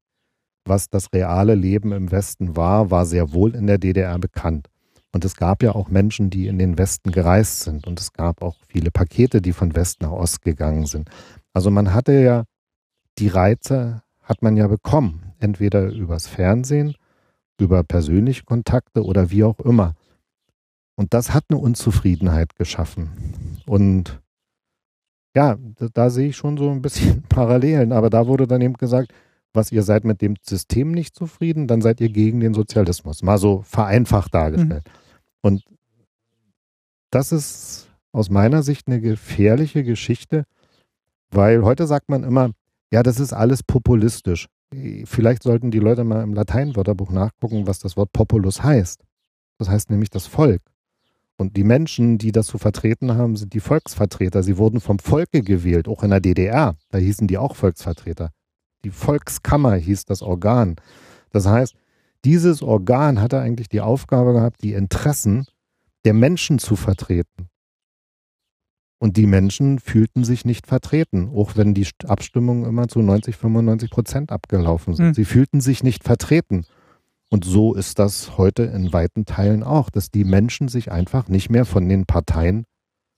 was 0.67 0.89
das 0.91 1.13
reale 1.13 1.55
Leben 1.55 1.93
im 1.93 2.11
Westen 2.13 2.57
war, 2.57 2.91
war 2.91 3.07
sehr 3.07 3.33
wohl 3.33 3.55
in 3.55 3.67
der 3.67 3.79
DDR 3.79 4.19
bekannt. 4.19 4.69
Und 5.13 5.25
es 5.25 5.35
gab 5.35 5.63
ja 5.63 5.75
auch 5.75 5.89
Menschen, 5.89 6.31
die 6.31 6.47
in 6.47 6.59
den 6.59 6.79
Westen 6.79 7.11
gereist 7.11 7.61
sind. 7.61 7.87
Und 7.87 7.99
es 7.99 8.13
gab 8.13 8.43
auch 8.43 8.57
viele 8.69 8.91
Pakete, 8.91 9.43
die 9.43 9.53
von 9.53 9.75
West 9.75 10.03
nach 10.03 10.13
Ost 10.13 10.43
gegangen 10.43 10.87
sind. 10.87 11.11
Also 11.53 11.71
man 11.71 11.93
hatte 11.95 12.13
ja, 12.13 12.45
die 13.19 13.29
Reize 13.29 14.03
hat 14.23 14.43
man 14.43 14.57
ja 14.57 14.69
bekommen. 14.69 15.33
Entweder 15.41 15.89
übers 15.91 16.27
Fernsehen, 16.29 16.95
über 17.61 17.85
persönliche 17.85 18.45
Kontakte 18.45 19.05
oder 19.05 19.31
wie 19.31 19.45
auch 19.45 19.59
immer. 19.61 19.95
Und 20.97 21.15
das 21.15 21.33
hat 21.33 21.45
eine 21.49 21.59
Unzufriedenheit 21.59 22.57
geschaffen. 22.57 23.11
Und 23.67 24.21
ja, 25.35 25.57
da, 25.77 25.89
da 25.93 26.11
sehe 26.11 26.29
ich 26.29 26.37
schon 26.37 26.57
so 26.57 26.71
ein 26.71 26.83
bisschen 26.83 27.23
Parallelen. 27.29 27.93
Aber 27.93 28.11
da 28.11 28.27
wurde 28.27 28.47
dann 28.47 28.61
eben 28.61 28.75
gesagt, 28.75 29.13
was 29.53 29.73
ihr 29.73 29.83
seid 29.83 30.05
mit 30.05 30.21
dem 30.21 30.37
System 30.43 30.93
nicht 30.93 31.15
zufrieden, 31.15 31.67
dann 31.67 31.83
seid 31.83 32.01
ihr 32.01 32.11
gegen 32.11 32.41
den 32.41 32.55
Sozialismus. 32.55 33.23
Mal 33.23 33.39
so 33.39 33.63
vereinfacht 33.63 34.35
dargestellt. 34.35 34.85
Und 35.43 35.65
das 37.11 37.33
ist 37.33 37.89
aus 38.13 38.31
meiner 38.31 38.63
Sicht 38.63 38.87
eine 38.87 39.01
gefährliche 39.01 39.83
Geschichte, 39.83 40.45
weil 41.31 41.65
heute 41.65 41.87
sagt 41.87 42.09
man 42.09 42.23
immer, 42.23 42.51
ja, 42.93 43.03
das 43.03 43.21
ist 43.21 43.33
alles 43.33 43.63
populistisch. 43.63 44.49
Vielleicht 45.05 45.43
sollten 45.43 45.71
die 45.71 45.81
Leute 45.81 46.05
mal 46.05 46.23
im 46.23 46.33
Lateinwörterbuch 46.33 47.11
nachgucken, 47.11 47.67
was 47.67 47.81
das 47.81 47.97
Wort 47.97 48.13
Populus 48.13 48.63
heißt. 48.63 49.03
Das 49.59 49.69
heißt 49.69 49.91
nämlich 49.91 50.11
das 50.11 50.27
Volk. 50.27 50.63
Und 51.37 51.57
die 51.57 51.65
Menschen, 51.65 52.19
die 52.19 52.33
das 52.33 52.47
zu 52.47 52.59
vertreten 52.59 53.17
haben, 53.17 53.37
sind 53.37 53.53
die 53.53 53.61
Volksvertreter. 53.61 54.43
Sie 54.43 54.59
wurden 54.59 54.81
vom 54.81 54.99
Volke 54.99 55.43
gewählt, 55.43 55.89
auch 55.89 56.03
in 56.03 56.11
der 56.11 56.21
DDR. 56.21 56.77
Da 56.91 56.99
hießen 56.99 57.27
die 57.27 57.39
auch 57.39 57.57
Volksvertreter. 57.57 58.31
Die 58.85 58.91
Volkskammer 58.91 59.75
hieß 59.75 60.05
das 60.05 60.23
Organ. 60.23 60.77
Das 61.31 61.47
heißt, 61.47 61.75
dieses 62.25 62.63
Organ 62.63 63.21
hatte 63.21 63.41
eigentlich 63.41 63.69
die 63.69 63.81
Aufgabe 63.81 64.33
gehabt, 64.33 64.63
die 64.63 64.75
Interessen 64.75 65.47
der 66.05 66.15
Menschen 66.15 66.59
zu 66.59 66.77
vertreten. 66.77 67.50
Und 69.03 69.17
die 69.17 69.27
Menschen 69.27 69.79
fühlten 69.79 70.25
sich 70.25 70.45
nicht 70.45 70.67
vertreten, 70.67 71.31
auch 71.35 71.57
wenn 71.57 71.73
die 71.73 71.89
Abstimmungen 72.07 72.67
immer 72.67 72.87
zu 72.87 73.01
90, 73.01 73.35
95 73.35 73.91
Prozent 73.91 74.31
abgelaufen 74.31 74.95
sind. 74.95 75.07
Hm. 75.07 75.15
Sie 75.15 75.25
fühlten 75.25 75.63
sich 75.63 75.83
nicht 75.83 76.05
vertreten. 76.05 76.67
Und 77.31 77.47
so 77.47 77.75
ist 77.75 77.99
das 77.99 78.37
heute 78.37 78.65
in 78.65 78.93
weiten 78.93 79.25
Teilen 79.25 79.63
auch, 79.63 79.89
dass 79.89 80.11
die 80.11 80.25
Menschen 80.25 80.69
sich 80.69 80.93
einfach 80.93 81.29
nicht 81.29 81.49
mehr 81.49 81.65
von 81.65 81.89
den 81.89 82.05
Parteien 82.05 82.67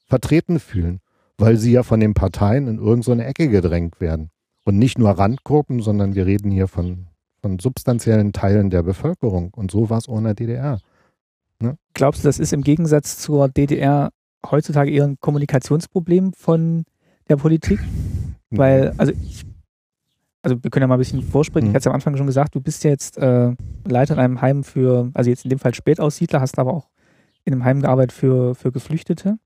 vertreten 0.07 0.61
fühlen, 0.61 1.01
weil 1.37 1.57
sie 1.57 1.73
ja 1.73 1.83
von 1.83 1.99
den 1.99 2.15
Parteien 2.15 2.69
in 2.69 2.79
irgendeine 2.79 3.25
Ecke 3.25 3.49
gedrängt 3.49 4.01
werden. 4.01 4.31
Und 4.65 4.79
nicht 4.79 4.99
nur 4.99 5.11
Randgruppen, 5.11 5.81
sondern 5.81 6.15
wir 6.15 6.27
reden 6.27 6.53
hier 6.53 6.69
von, 6.69 7.09
von 7.41 7.59
substanziellen 7.59 8.33
Teilen 8.33 8.71
der 8.71 8.85
Bevölkerung. 8.85 9.53
Und 9.53 9.73
so 9.73 9.91
war 9.91 9.99
es 9.99 10.05
der 10.05 10.35
DDR. 10.35 10.79
Glaubst 11.95 12.23
du, 12.23 12.29
das 12.29 12.39
ist 12.39 12.53
im 12.53 12.63
Gegensatz 12.63 13.19
zur 13.19 13.49
DDR 13.49 14.11
heutzutage 14.51 14.91
eher 14.91 15.05
ein 15.05 15.19
Kommunikationsproblem 15.21 16.33
von 16.35 16.85
der 17.29 17.37
Politik? 17.37 17.79
Weil, 18.51 18.93
also 18.99 19.13
ich, 19.13 19.45
also 20.43 20.63
wir 20.63 20.71
können 20.71 20.83
ja 20.83 20.87
mal 20.89 20.97
ein 20.97 20.99
bisschen 20.99 21.23
vorspringen. 21.23 21.69
Ich 21.69 21.73
Mhm. 21.73 21.75
hatte 21.77 21.83
es 21.83 21.87
am 21.87 21.95
Anfang 21.95 22.17
schon 22.17 22.27
gesagt, 22.27 22.55
du 22.55 22.61
bist 22.61 22.85
ja 22.85 22.91
jetzt 22.91 23.17
äh, 23.19 23.55
Leiter 23.87 24.15
in 24.15 24.21
einem 24.21 24.41
Heim 24.43 24.65
für, 24.65 25.11
also 25.15 25.31
jetzt 25.31 25.45
in 25.45 25.51
dem 25.51 25.59
Fall 25.59 25.75
Spätaussiedler, 25.75 26.41
hast 26.41 26.59
aber 26.59 26.73
auch 26.75 26.91
in 27.45 27.53
einem 27.53 27.65
Heim 27.65 27.81
gearbeitet 27.81 28.13
für, 28.13 28.55
für 28.55 28.71
Geflüchtete. 28.73 29.39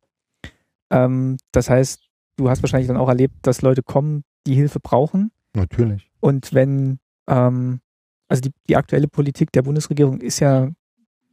Ähm, 0.90 1.36
das 1.52 1.70
heißt, 1.70 2.02
du 2.36 2.48
hast 2.50 2.62
wahrscheinlich 2.62 2.88
dann 2.88 2.96
auch 2.96 3.08
erlebt, 3.08 3.34
dass 3.42 3.62
Leute 3.62 3.82
kommen, 3.82 4.22
die 4.46 4.54
Hilfe 4.54 4.80
brauchen. 4.80 5.30
Natürlich. 5.54 6.10
Und 6.20 6.52
wenn, 6.54 6.98
ähm, 7.28 7.80
also 8.28 8.40
die, 8.42 8.50
die 8.68 8.76
aktuelle 8.76 9.08
Politik 9.08 9.52
der 9.52 9.62
Bundesregierung 9.62 10.20
ist 10.20 10.40
ja 10.40 10.68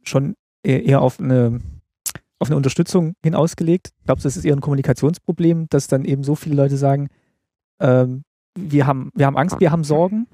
schon 0.02 0.34
eher, 0.62 0.84
eher 0.84 1.00
auf 1.02 1.20
eine 1.20 1.60
auf 2.44 2.50
eine 2.50 2.58
Unterstützung 2.58 3.14
hin 3.22 3.34
ausgelegt. 3.34 3.90
Glaubst 4.04 4.24
du, 4.24 4.26
das 4.26 4.36
ist 4.36 4.44
eher 4.44 4.54
ein 4.54 4.60
Kommunikationsproblem, 4.60 5.66
dass 5.70 5.88
dann 5.88 6.04
eben 6.04 6.22
so 6.24 6.34
viele 6.34 6.56
Leute 6.56 6.76
sagen, 6.76 7.08
ähm, 7.80 8.24
wir, 8.54 8.86
haben, 8.86 9.10
wir 9.14 9.24
haben 9.24 9.38
Angst, 9.38 9.60
wir 9.60 9.70
haben 9.70 9.82
Sorgen? 9.82 10.26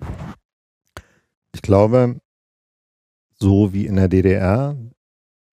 Ich 1.55 1.63
glaube, 1.63 2.21
so 3.39 3.73
wie 3.73 3.87
in 3.87 3.95
der 3.95 4.09
DDR 4.09 4.77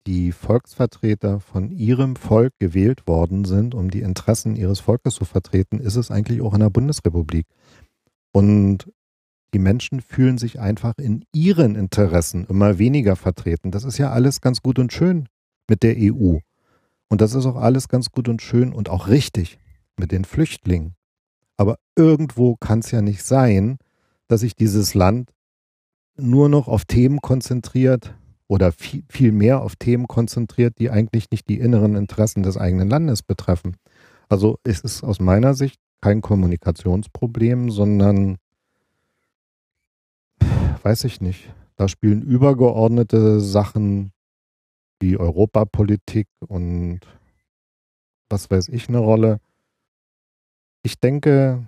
die 0.08 0.32
Volksvertreter 0.32 1.40
von 1.40 1.70
ihrem 1.70 2.16
Volk 2.16 2.54
gewählt 2.58 3.06
worden 3.06 3.46
sind, 3.46 3.76
um 3.76 3.92
die 3.92 4.02
Interessen 4.02 4.56
ihres 4.56 4.80
Volkes 4.80 5.14
zu 5.14 5.26
vertreten, 5.26 5.80
ist 5.80 5.96
es 5.96 6.10
eigentlich 6.10 6.42
auch 6.42 6.56
in 6.56 6.62
der 6.62 6.72
Bundesrepublik. 6.72 7.46
Und 8.32 8.92
die 9.54 9.60
Menschen 9.60 10.02
fühlen 10.02 10.40
sich 10.40 10.60
einfach 10.60 10.94
in 10.98 11.24
ihren 11.34 11.76
Interessen 11.76 12.46
immer 12.46 12.80
weniger 12.80 13.16
vertreten. 13.16 13.70
Das 13.70 13.84
ist 13.84 14.00
ja 14.00 14.10
alles 14.10 14.42
ganz 14.42 14.64
gut 14.64 14.80
und 14.80 14.92
schön 14.92 15.28
mit 15.70 15.84
der 15.84 15.96
EU. 15.98 16.38
Und 17.10 17.22
das 17.22 17.34
ist 17.34 17.46
auch 17.46 17.56
alles 17.56 17.88
ganz 17.88 18.12
gut 18.12 18.28
und 18.28 18.42
schön 18.42 18.74
und 18.74 18.90
auch 18.90 19.08
richtig 19.08 19.60
mit 19.98 20.12
den 20.12 20.26
Flüchtlingen. 20.26 20.96
Aber 21.58 21.78
irgendwo 21.96 22.56
kann 22.56 22.80
es 22.80 22.92
ja 22.92 23.02
nicht 23.02 23.24
sein, 23.24 23.78
dass 24.28 24.42
sich 24.42 24.56
dieses 24.56 24.94
Land 24.94 25.32
nur 26.18 26.50
noch 26.50 26.68
auf 26.68 26.86
Themen 26.86 27.22
konzentriert 27.22 28.14
oder 28.48 28.72
viel, 28.72 29.04
viel 29.10 29.32
mehr 29.32 29.62
auf 29.62 29.76
Themen 29.76 30.08
konzentriert, 30.08 30.80
die 30.80 30.90
eigentlich 30.90 31.32
nicht 31.32 31.50
die 31.50 31.60
inneren 31.60 31.96
Interessen 31.96 32.44
des 32.44 32.58
eigenen 32.58 32.90
Landes 32.90 33.24
betreffen. 33.24 33.78
Also 34.30 34.60
es 34.64 34.82
ist 34.82 35.04
aus 35.04 35.20
meiner 35.20 35.54
Sicht 35.54 35.80
kein 36.02 36.22
Kommunikationsproblem, 36.22 37.72
sondern 37.72 38.38
weiß 40.84 41.06
ich 41.06 41.22
nicht. 41.22 41.54
Da 41.76 41.88
spielen 41.88 42.22
übergeordnete 42.22 43.40
Sachen 43.40 44.12
wie 45.00 45.18
Europapolitik 45.18 46.28
und 46.48 47.02
was 48.30 48.50
weiß 48.50 48.70
ich 48.70 48.90
eine 48.90 49.00
Rolle. 49.00 49.40
Ich 50.84 51.00
denke, 51.00 51.66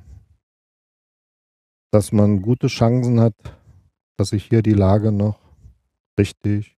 dass 1.91 2.11
man 2.11 2.41
gute 2.41 2.67
Chancen 2.67 3.19
hat, 3.19 3.35
dass 4.17 4.29
sich 4.29 4.45
hier 4.45 4.61
die 4.61 4.73
Lage 4.73 5.11
noch 5.11 5.39
richtig 6.19 6.77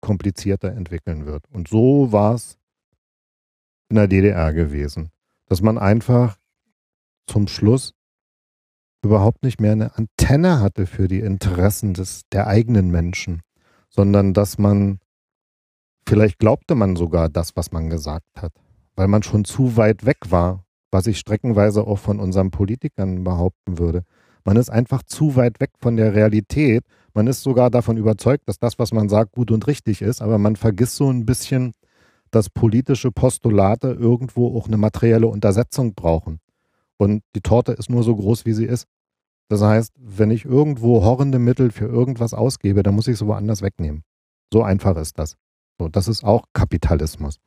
komplizierter 0.00 0.72
entwickeln 0.72 1.26
wird. 1.26 1.44
Und 1.50 1.68
so 1.68 2.12
war 2.12 2.34
es 2.34 2.58
in 3.90 3.96
der 3.96 4.06
DDR 4.06 4.52
gewesen, 4.52 5.10
dass 5.46 5.60
man 5.60 5.78
einfach 5.78 6.38
zum 7.26 7.48
Schluss 7.48 7.94
überhaupt 9.04 9.42
nicht 9.42 9.60
mehr 9.60 9.72
eine 9.72 9.96
Antenne 9.96 10.60
hatte 10.60 10.86
für 10.86 11.08
die 11.08 11.20
Interessen 11.20 11.94
des, 11.94 12.22
der 12.32 12.46
eigenen 12.46 12.90
Menschen, 12.90 13.42
sondern 13.90 14.34
dass 14.34 14.58
man, 14.58 15.00
vielleicht 16.06 16.38
glaubte 16.38 16.74
man 16.74 16.96
sogar 16.96 17.28
das, 17.28 17.56
was 17.56 17.72
man 17.72 17.90
gesagt 17.90 18.26
hat 18.36 18.52
weil 18.98 19.06
man 19.06 19.22
schon 19.22 19.44
zu 19.44 19.76
weit 19.76 20.04
weg 20.04 20.18
war, 20.28 20.64
was 20.90 21.06
ich 21.06 21.20
streckenweise 21.20 21.86
auch 21.86 22.00
von 22.00 22.18
unseren 22.18 22.50
Politikern 22.50 23.22
behaupten 23.22 23.78
würde. 23.78 24.02
Man 24.44 24.56
ist 24.56 24.70
einfach 24.70 25.04
zu 25.04 25.36
weit 25.36 25.60
weg 25.60 25.70
von 25.78 25.96
der 25.96 26.14
Realität. 26.14 26.82
Man 27.14 27.28
ist 27.28 27.44
sogar 27.44 27.70
davon 27.70 27.96
überzeugt, 27.96 28.48
dass 28.48 28.58
das, 28.58 28.76
was 28.80 28.92
man 28.92 29.08
sagt, 29.08 29.32
gut 29.32 29.52
und 29.52 29.68
richtig 29.68 30.02
ist, 30.02 30.20
aber 30.20 30.38
man 30.38 30.56
vergisst 30.56 30.96
so 30.96 31.08
ein 31.08 31.26
bisschen, 31.26 31.74
dass 32.32 32.50
politische 32.50 33.12
Postulate 33.12 33.92
irgendwo 33.92 34.58
auch 34.58 34.66
eine 34.66 34.78
materielle 34.78 35.28
Untersetzung 35.28 35.94
brauchen. 35.94 36.40
Und 36.96 37.22
die 37.36 37.40
Torte 37.40 37.72
ist 37.72 37.90
nur 37.90 38.02
so 38.02 38.16
groß, 38.16 38.46
wie 38.46 38.52
sie 38.52 38.66
ist. 38.66 38.88
Das 39.48 39.62
heißt, 39.62 39.94
wenn 39.96 40.30
ich 40.30 40.44
irgendwo 40.44 41.02
horrende 41.02 41.38
Mittel 41.38 41.70
für 41.70 41.86
irgendwas 41.86 42.34
ausgebe, 42.34 42.82
dann 42.82 42.94
muss 42.94 43.08
ich 43.08 43.14
es 43.14 43.26
woanders 43.26 43.62
wegnehmen. 43.62 44.02
So 44.52 44.62
einfach 44.62 44.96
ist 44.96 45.18
das. 45.18 45.36
So, 45.78 45.88
das 45.88 46.08
ist 46.08 46.24
auch 46.24 46.44
Kapitalismus. 46.52 47.38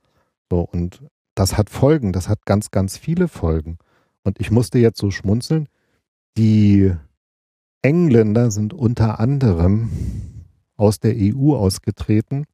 So, 0.52 0.62
und 0.62 1.04
das 1.36 1.58
hat 1.58 1.70
Folgen, 1.70 2.12
das 2.12 2.28
hat 2.28 2.46
ganz, 2.46 2.72
ganz 2.72 2.98
viele 2.98 3.28
Folgen. 3.28 3.78
Und 4.24 4.40
ich 4.40 4.52
musste 4.52 4.80
jetzt 4.80 5.00
so 5.00 5.12
schmunzeln. 5.12 5.68
Die 6.38 6.94
Engländer 7.82 8.52
sind 8.52 8.74
unter 8.74 9.20
anderem 9.20 9.92
aus 10.78 11.00
der 11.00 11.16
EU 11.16 11.56
ausgetreten, 11.56 12.46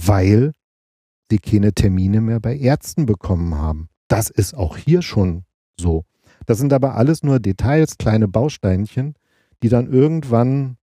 weil 0.00 0.52
sie 1.30 1.38
keine 1.38 1.72
Termine 1.72 2.20
mehr 2.20 2.40
bei 2.40 2.56
Ärzten 2.56 3.06
bekommen 3.06 3.54
haben. 3.54 3.88
Das 4.08 4.30
ist 4.30 4.54
auch 4.54 4.76
hier 4.76 5.02
schon 5.02 5.44
so. 5.78 6.04
Das 6.46 6.58
sind 6.58 6.72
aber 6.72 6.94
alles 6.96 7.22
nur 7.22 7.40
Details, 7.40 7.98
kleine 7.98 8.28
Bausteinchen, 8.28 9.14
die 9.62 9.68
dann 9.68 9.92
irgendwann 9.92 10.76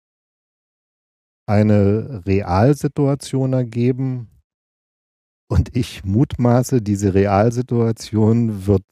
eine 1.48 2.24
Realsituation 2.26 3.54
ergeben, 3.54 4.30
und 5.50 5.76
ich 5.76 6.04
mutmaße, 6.04 6.82
diese 6.82 7.14
Realsituation 7.14 8.68
wird 8.68 8.86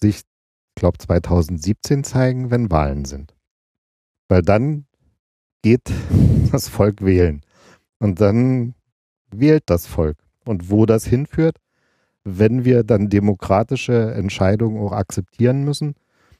sich, 0.00 0.16
ich 0.16 0.74
glaube, 0.74 0.98
2017 0.98 2.02
zeigen, 2.04 2.50
wenn 2.50 2.70
Wahlen 2.70 3.04
sind. 3.04 3.34
Weil 4.28 4.42
dann 4.42 4.86
geht 5.62 5.92
das 6.52 6.68
Volk 6.68 7.02
wählen. 7.02 7.42
Und 8.00 8.20
dann 8.20 8.74
wählt 9.30 9.62
das 9.66 9.86
Volk. 9.86 10.18
Und 10.44 10.70
wo 10.70 10.86
das 10.86 11.04
hinführt, 11.04 11.58
wenn 12.24 12.64
wir 12.64 12.84
dann 12.84 13.08
demokratische 13.08 14.12
Entscheidungen 14.14 14.80
auch 14.80 14.92
akzeptieren 14.92 15.64
müssen, 15.64 15.94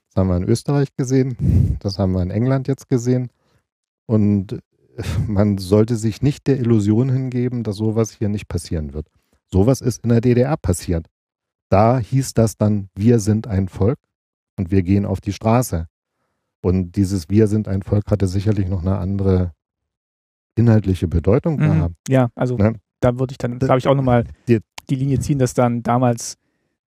das 0.08 0.20
haben 0.20 0.28
wir 0.28 0.36
in 0.36 0.48
Österreich 0.48 0.94
gesehen, 0.96 1.78
das 1.80 1.98
haben 1.98 2.12
wir 2.12 2.22
in 2.22 2.30
England 2.30 2.68
jetzt 2.68 2.88
gesehen. 2.88 3.30
Und 4.06 4.58
man 5.26 5.58
sollte 5.58 5.96
sich 5.96 6.22
nicht 6.22 6.46
der 6.46 6.58
Illusion 6.58 7.10
hingeben, 7.10 7.62
dass 7.62 7.76
sowas 7.76 8.12
hier 8.12 8.28
nicht 8.28 8.48
passieren 8.48 8.92
wird. 8.92 9.08
Sowas 9.50 9.80
ist 9.80 10.04
in 10.04 10.10
der 10.10 10.20
DDR 10.20 10.56
passiert. 10.56 11.06
Da 11.68 11.98
hieß 11.98 12.34
das 12.34 12.56
dann, 12.56 12.88
wir 12.94 13.18
sind 13.18 13.46
ein 13.46 13.68
Volk 13.68 13.98
und 14.56 14.70
wir 14.70 14.82
gehen 14.82 15.06
auf 15.06 15.20
die 15.20 15.32
Straße. 15.32 15.86
Und 16.62 16.92
dieses 16.92 17.28
Wir 17.28 17.48
sind 17.48 17.66
ein 17.66 17.82
Volk 17.82 18.10
hatte 18.10 18.28
sicherlich 18.28 18.68
noch 18.68 18.82
eine 18.82 18.98
andere 18.98 19.52
inhaltliche 20.54 21.08
Bedeutung 21.08 21.54
mhm. 21.54 21.60
gehabt. 21.60 21.94
Ja, 22.08 22.28
also 22.34 22.56
ne? 22.56 22.74
da 23.00 23.18
würde 23.18 23.32
ich 23.32 23.38
dann, 23.38 23.58
glaube 23.58 23.78
ich, 23.78 23.88
auch 23.88 23.94
nochmal 23.94 24.24
die, 24.90 24.94
Linie 24.94 25.20
ziehen, 25.20 25.38
dass 25.38 25.54
dann 25.54 25.82
damals 25.82 26.36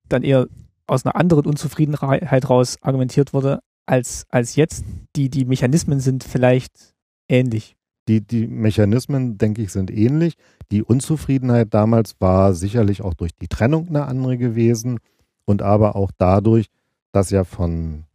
dann 0.09 0.23
eher 0.23 0.47
aus 0.87 1.05
einer 1.05 1.15
anderen 1.15 1.45
Unzufriedenheit 1.45 2.49
raus 2.49 2.77
argumentiert 2.81 3.33
wurde, 3.33 3.59
als, 3.85 4.25
als 4.29 4.55
jetzt. 4.55 4.85
Die, 5.15 5.29
die 5.29 5.45
Mechanismen 5.45 5.99
sind 5.99 6.23
vielleicht 6.23 6.93
ähnlich. 7.27 7.75
Die, 8.07 8.21
die 8.21 8.47
Mechanismen, 8.47 9.37
denke 9.37 9.63
ich, 9.63 9.71
sind 9.71 9.89
ähnlich. 9.89 10.35
Die 10.71 10.83
Unzufriedenheit 10.83 11.73
damals 11.73 12.15
war 12.19 12.53
sicherlich 12.53 13.01
auch 13.01 13.15
durch 13.15 13.31
die 13.35 13.47
Trennung 13.47 13.87
eine 13.87 14.05
andere 14.05 14.37
gewesen 14.37 14.99
und 15.45 15.61
aber 15.61 15.95
auch 15.95 16.11
dadurch, 16.17 16.67
dass 17.11 17.31
ja 17.31 17.43
von 17.43 18.05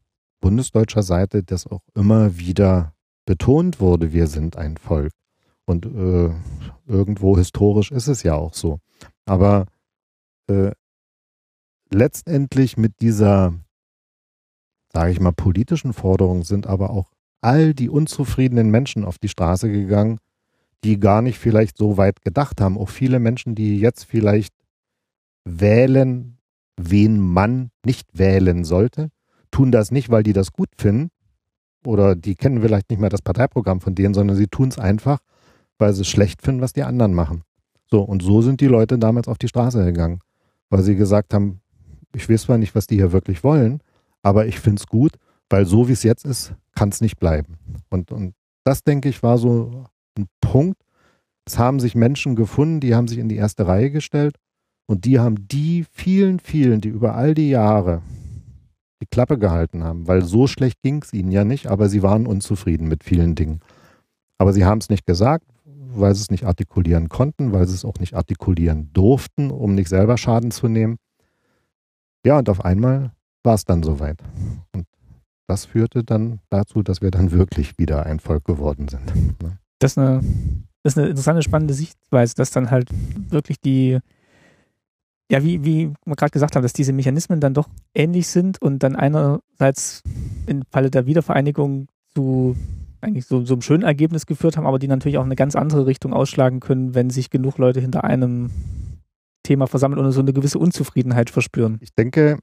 bundesdeutscher 0.41 1.03
Seite 1.03 1.43
das 1.43 1.67
auch 1.67 1.83
immer 1.95 2.39
wieder 2.39 2.93
betont 3.27 3.81
wurde, 3.81 4.13
wir 4.13 4.27
sind 4.27 4.57
ein 4.57 4.77
Volk. 4.77 5.13
Und 5.65 5.87
äh, 5.87 6.31
irgendwo 6.87 7.37
historisch 7.37 7.93
ist 7.93 8.09
es 8.09 8.23
ja 8.23 8.35
auch 8.35 8.55
so. 8.55 8.81
Aber 9.27 9.67
äh, 10.49 10.73
letztendlich 11.91 12.77
mit 12.77 13.01
dieser, 13.01 13.55
sage 14.93 15.13
ich 15.13 15.21
mal, 15.21 15.33
politischen 15.33 15.93
Forderung 15.93 16.45
sind 16.45 16.67
aber 16.67 16.91
auch 16.91 17.13
all 17.41 17.75
die 17.75 17.89
unzufriedenen 17.89 18.71
Menschen 18.71 19.05
auf 19.05 19.19
die 19.19 19.29
Straße 19.29 19.71
gegangen, 19.71 20.19
die 20.85 20.99
gar 20.99 21.23
nicht 21.23 21.39
vielleicht 21.39 21.77
so 21.77 21.97
weit 21.97 22.23
gedacht 22.23 22.61
haben. 22.61 22.79
Auch 22.79 22.89
viele 22.89 23.19
Menschen, 23.19 23.55
die 23.55 23.79
jetzt 23.79 24.05
vielleicht 24.05 24.55
wählen, 25.45 26.39
wen 26.77 27.21
man 27.21 27.71
nicht 27.85 28.19
wählen 28.19 28.65
sollte, 28.65 29.11
tun 29.51 29.73
das 29.73 29.91
nicht, 29.91 30.11
weil 30.11 30.23
die 30.23 30.33
das 30.33 30.53
gut 30.53 30.71
finden 30.77 31.11
oder 31.85 32.15
die 32.15 32.35
kennen 32.35 32.61
vielleicht 32.61 32.91
nicht 32.91 33.01
mehr 33.01 33.11
das 33.11 33.23
Parteiprogramm 33.23 33.81
von 33.81 33.95
denen, 33.95 34.15
sondern 34.15 34.37
sie 34.37 34.47
tun 34.47 34.69
es 34.69 34.79
einfach, 34.79 35.21
weil 35.79 35.93
sie 35.93 36.03
es 36.03 36.09
schlecht 36.09 36.43
finden, 36.43 36.61
was 36.61 36.73
die 36.73 36.83
anderen 36.83 37.15
machen. 37.15 37.43
So, 37.91 38.03
und 38.03 38.23
so 38.23 38.43
sind 38.43 38.61
die 38.61 38.67
Leute 38.67 38.99
damals 38.99 39.29
auf 39.29 39.39
die 39.39 39.49
Straße 39.49 39.85
gegangen, 39.85 40.21
weil 40.69 40.83
sie 40.83 40.97
gesagt 40.97 41.35
haben, 41.35 41.61
ich 42.15 42.29
weiß 42.29 42.43
zwar 42.43 42.59
nicht, 42.59 42.75
was 42.75 42.87
die 42.87 42.97
hier 42.97 43.13
wirklich 43.13 43.43
wollen, 43.45 43.83
aber 44.23 44.47
ich 44.47 44.61
finde 44.61 44.81
es 44.81 44.87
gut 44.87 45.13
weil 45.51 45.67
so 45.67 45.89
wie 45.89 45.93
es 45.93 46.05
jetzt 46.05 46.25
ist, 46.25 46.55
kann 46.75 46.89
es 46.89 47.01
nicht 47.01 47.19
bleiben. 47.19 47.59
Und, 47.91 48.13
und 48.13 48.35
das, 48.65 48.85
denke 48.85 49.09
ich, 49.09 49.23
war 49.23 49.37
so 49.37 49.85
ein 50.17 50.29
Punkt. 50.41 50.81
Es 51.45 51.59
haben 51.59 51.81
sich 51.81 51.95
Menschen 51.95 52.37
gefunden, 52.37 52.81
die 52.81 52.95
haben 52.95 53.09
sich 53.09 53.19
in 53.19 53.29
die 53.29 53.37
erste 53.37 53.67
Reihe 53.67 53.91
gestellt 53.91 54.37
und 54.87 55.05
die 55.05 55.19
haben 55.19 55.49
die 55.49 55.85
vielen, 55.93 56.39
vielen, 56.39 56.81
die 56.81 56.89
über 56.89 57.17
all 57.17 57.35
die 57.35 57.51
Jahre 57.51 58.03
die 59.03 59.07
Klappe 59.07 59.39
gehalten 59.39 59.83
haben, 59.83 60.07
weil 60.07 60.23
so 60.23 60.47
schlecht 60.47 60.83
ging 60.83 61.03
es 61.03 61.13
ihnen 61.13 61.33
ja 61.33 61.45
nicht, 61.45 61.67
aber 61.67 61.89
sie 61.89 62.03
waren 62.03 62.27
unzufrieden 62.27 62.87
mit 62.87 63.03
vielen 63.03 63.35
Dingen. 63.35 63.61
Aber 64.39 64.53
sie 64.53 64.65
haben 64.65 64.79
es 64.79 64.91
nicht 64.91 65.07
gesagt, 65.07 65.47
weil 65.95 66.15
sie 66.15 66.23
es 66.23 66.31
nicht 66.31 66.45
artikulieren 66.45 67.09
konnten, 67.09 67.53
weil 67.53 67.67
sie 67.67 67.75
es 67.75 67.85
auch 67.85 67.99
nicht 67.99 68.15
artikulieren 68.15 68.93
durften, 68.93 69.51
um 69.51 69.75
nicht 69.75 69.89
selber 69.89 70.17
Schaden 70.17 70.51
zu 70.51 70.69
nehmen. 70.69 70.97
Ja, 72.25 72.39
und 72.39 72.49
auf 72.49 72.65
einmal 72.65 73.13
war 73.43 73.55
es 73.55 73.65
dann 73.65 73.83
soweit. 73.83 74.23
Und 74.73 74.87
das 75.47 75.65
führte 75.65 76.05
dann 76.05 76.41
dazu, 76.51 76.83
dass 76.83 77.03
wir 77.03 77.11
dann 77.11 77.33
wirklich 77.33 77.79
wieder 77.79 78.07
ein 78.07 78.21
Volk 78.21 78.45
geworden 78.45 78.89
sind. 78.89 79.07
Ne? 79.43 79.59
Das 79.79 79.93
ist 79.93 79.99
eine, 79.99 80.23
das 80.83 80.95
ist 80.95 80.99
eine 80.99 81.09
interessante, 81.09 81.43
spannende 81.43 81.75
Sichtweise, 81.75 82.35
dass 82.35 82.51
dann 82.51 82.71
halt 82.71 82.89
wirklich 83.31 83.61
die, 83.61 83.99
ja, 85.31 85.43
wie, 85.43 85.65
wie 85.65 85.93
wir 86.05 86.17
gerade 86.17 86.31
gesagt 86.31 86.55
haben, 86.55 86.63
dass 86.63 86.73
diese 86.73 86.93
Mechanismen 86.93 87.41
dann 87.41 87.55
doch 87.55 87.69
ähnlich 87.95 88.29
sind 88.29 88.61
und 88.61 88.83
dann 88.83 88.97
einerseits 88.97 90.03
im 90.47 90.63
Falle 90.71 90.91
der 90.91 91.07
Wiedervereinigung 91.07 91.89
zu 92.15 92.57
eigentlich 93.03 93.27
so, 93.27 93.45
so 93.45 93.55
einem 93.55 93.63
schönen 93.63 93.83
Ergebnis 93.83 94.27
geführt 94.27 94.57
haben, 94.57 94.67
aber 94.67 94.79
die 94.79 94.89
natürlich 94.89 95.19
auch 95.19 95.25
eine 95.25 95.37
ganz 95.37 95.57
andere 95.57 95.87
Richtung 95.87 96.13
ausschlagen 96.13 96.61
können, 96.61 96.95
wenn 96.95 97.11
sich 97.11 97.31
genug 97.31 97.59
Leute 97.59 97.81
hinter 97.81 98.05
einem 98.05 98.51
Thema 99.43 99.67
versammeln 99.67 100.05
und 100.05 100.13
so 100.13 100.21
eine 100.21 100.33
gewisse 100.33 100.59
Unzufriedenheit 100.59 101.31
verspüren. 101.31 101.79
Ich 101.81 101.95
denke, 101.95 102.39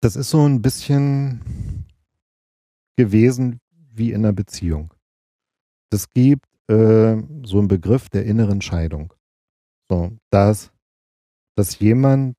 das 0.00 0.16
ist 0.16 0.30
so 0.30 0.46
ein 0.46 0.62
bisschen 0.62 1.84
gewesen 2.96 3.60
wie 3.92 4.12
in 4.12 4.24
einer 4.24 4.32
Beziehung. 4.32 4.92
Es 5.90 6.10
gibt 6.10 6.46
äh, 6.68 7.16
so 7.44 7.58
einen 7.58 7.68
Begriff 7.68 8.08
der 8.08 8.24
inneren 8.24 8.60
Scheidung. 8.60 9.12
So, 9.88 10.12
dass, 10.30 10.72
dass 11.56 11.78
jemand, 11.78 12.38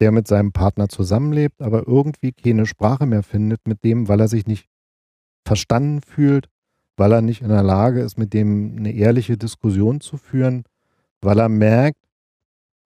der 0.00 0.12
mit 0.12 0.26
seinem 0.28 0.52
Partner 0.52 0.88
zusammenlebt, 0.88 1.62
aber 1.62 1.86
irgendwie 1.86 2.32
keine 2.32 2.66
Sprache 2.66 3.06
mehr 3.06 3.22
findet 3.22 3.66
mit 3.66 3.82
dem, 3.84 4.08
weil 4.08 4.20
er 4.20 4.28
sich 4.28 4.46
nicht 4.46 4.68
verstanden 5.44 6.00
fühlt, 6.02 6.48
weil 6.96 7.12
er 7.12 7.22
nicht 7.22 7.42
in 7.42 7.48
der 7.48 7.62
Lage 7.62 8.00
ist, 8.00 8.18
mit 8.18 8.32
dem 8.32 8.76
eine 8.76 8.92
ehrliche 8.92 9.36
Diskussion 9.36 10.00
zu 10.00 10.16
führen, 10.16 10.64
weil 11.20 11.38
er 11.38 11.48
merkt, 11.48 11.98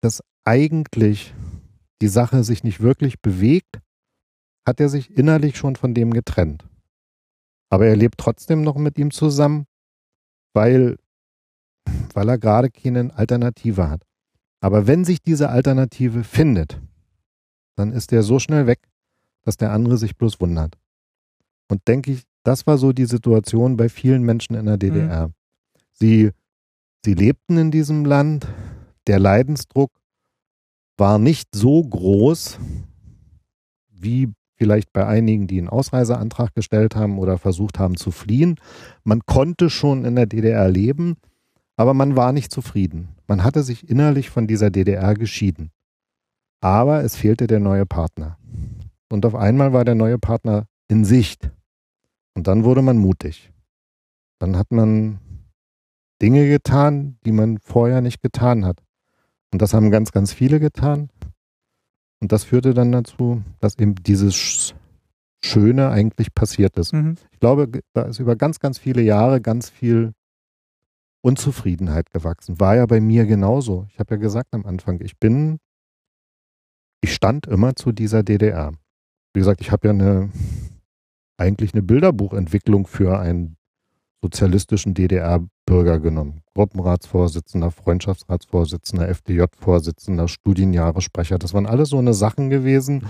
dass 0.01 0.23
eigentlich 0.45 1.35
die 2.03 2.09
Sache 2.09 2.45
sich 2.45 2.65
nicht 2.65 2.81
wirklich 2.81 3.21
bewegt, 3.21 3.81
hat 4.67 4.81
er 4.81 4.89
sich 4.89 5.17
innerlich 5.17 5.57
schon 5.57 5.77
von 5.77 5.95
dem 5.95 6.13
getrennt. 6.13 6.67
Aber 7.71 7.87
er 7.87 7.97
lebt 7.97 8.19
trotzdem 8.19 8.63
noch 8.63 8.77
mit 8.77 8.99
ihm 8.99 9.11
zusammen, 9.11 9.67
weil, 10.53 10.99
weil 12.13 12.29
er 12.29 12.39
gerade 12.39 12.71
keine 12.71 13.17
Alternative 13.17 13.89
hat. 13.89 14.03
Aber 14.61 14.87
wenn 14.87 15.05
sich 15.05 15.23
diese 15.23 15.51
Alternative 15.51 16.25
findet, 16.25 16.81
dann 17.77 17.93
ist 17.93 18.13
er 18.13 18.23
so 18.23 18.39
schnell 18.39 18.67
weg, 18.67 18.81
dass 19.43 19.57
der 19.57 19.73
andere 19.73 19.99
sich 19.99 20.17
bloß 20.17 20.41
wundert. 20.41 20.79
Und 21.69 21.87
denke 21.89 22.13
ich, 22.13 22.23
das 22.45 22.67
war 22.67 22.79
so 22.79 22.93
die 22.93 23.07
Situation 23.07 23.77
bei 23.77 23.89
vielen 23.89 24.23
Menschen 24.23 24.55
in 24.55 24.67
der 24.67 24.77
DDR. 24.77 25.29
Mhm. 25.29 25.33
Sie, 25.93 26.31
sie 27.05 27.15
lebten 27.15 27.57
in 27.57 27.71
diesem 27.71 28.05
Land, 28.05 28.47
der 29.07 29.19
Leidensdruck 29.19 29.91
war 30.97 31.19
nicht 31.19 31.49
so 31.55 31.83
groß 31.83 32.59
wie 33.91 34.31
vielleicht 34.57 34.93
bei 34.93 35.07
einigen, 35.07 35.47
die 35.47 35.59
einen 35.59 35.69
Ausreiseantrag 35.69 36.55
gestellt 36.55 36.95
haben 36.95 37.19
oder 37.19 37.39
versucht 37.39 37.79
haben 37.79 37.97
zu 37.97 38.11
fliehen. 38.11 38.57
Man 39.03 39.21
konnte 39.27 39.71
schon 39.71 40.05
in 40.05 40.15
der 40.15 40.27
DDR 40.27 40.69
leben, 40.69 41.17
aber 41.77 41.95
man 41.95 42.15
war 42.17 42.33
nicht 42.33 42.53
zufrieden. 42.53 43.09
Man 43.27 43.43
hatte 43.43 43.63
sich 43.63 43.89
innerlich 43.89 44.31
von 44.31 44.47
dieser 44.47 44.71
DDR 44.71 45.15
geschieden. 45.15 45.71
Aber 46.61 47.03
es 47.03 47.17
fehlte 47.17 47.47
der 47.47 47.61
neue 47.61 47.87
Partner. 47.87 48.39
Und 49.11 49.27
auf 49.27 49.35
einmal 49.35 49.73
war 49.73 49.85
der 49.85 49.95
neue 49.95 50.19
Partner 50.19 50.67
in 50.89 51.05
Sicht. 51.05 51.51
Und 52.35 52.47
dann 52.47 52.65
wurde 52.65 52.83
man 52.83 52.99
mutig. 52.99 53.53
Dann 54.39 54.57
hat 54.57 54.71
man 54.71 55.21
Dinge 56.21 56.49
getan, 56.49 57.19
die 57.25 57.33
man 57.33 57.59
vorher 57.59 58.01
nicht 58.01 58.23
getan 58.23 58.65
hat. 58.65 58.83
Und 59.53 59.63
das 59.63 59.73
haben 59.73 59.91
ganz, 59.91 60.11
ganz 60.13 60.33
viele 60.33 60.59
getan. 60.59 61.11
Und 62.21 62.33
das 62.33 62.45
führte 62.45 62.75
dann 62.75 62.93
dazu, 62.93 63.43
dass 63.61 63.79
eben 63.79 63.95
dieses 63.97 64.75
Schöne 65.45 65.91
eigentlich 65.91 66.35
passiert 66.35 66.77
ist. 66.79 66.93
Mhm. 66.93 67.17
Ich 67.33 67.39
glaube, 67.39 67.81
da 67.93 68.03
ist 68.03 68.19
über 68.19 68.35
ganz, 68.35 68.59
ganz 68.61 68.79
viele 68.79 69.03
Jahre 69.03 69.41
ganz 69.41 69.69
viel 69.69 70.13
Unzufriedenheit 71.23 72.11
gewachsen. 72.11 72.59
War 72.61 72.77
ja 72.77 72.87
bei 72.87 73.01
mir 73.01 73.27
genauso. 73.27 73.87
Ich 73.91 73.99
habe 73.99 74.15
ja 74.15 74.21
gesagt 74.21 74.55
am 74.55 74.67
Anfang, 74.67 75.01
ich 75.01 75.19
bin, 75.19 75.59
ich 77.01 77.15
stand 77.15 77.47
immer 77.47 77.77
zu 77.77 77.93
dieser 77.93 78.23
DDR. 78.23 78.73
Wie 79.35 79.41
gesagt, 79.41 79.61
ich 79.61 79.71
habe 79.71 79.89
ja 79.89 79.93
eine 79.93 80.31
eigentlich 81.37 81.75
eine 81.75 81.83
Bilderbuchentwicklung 81.83 82.87
für 82.87 83.19
einen 83.19 83.57
sozialistischen 84.23 84.95
DDR-Bürger 84.95 86.01
genommen. 86.01 86.43
Gruppenratsvorsitzender, 86.55 87.71
Freundschaftsratsvorsitzender, 87.71 89.09
FDJ-Vorsitzender, 89.09 90.29
Studienjahresprecher. 90.29 91.39
Das 91.39 91.53
waren 91.53 91.67
alles 91.67 91.91
so 91.91 91.99
eine 91.99 92.15
Sachen 92.15 92.49
gewesen. 92.49 93.07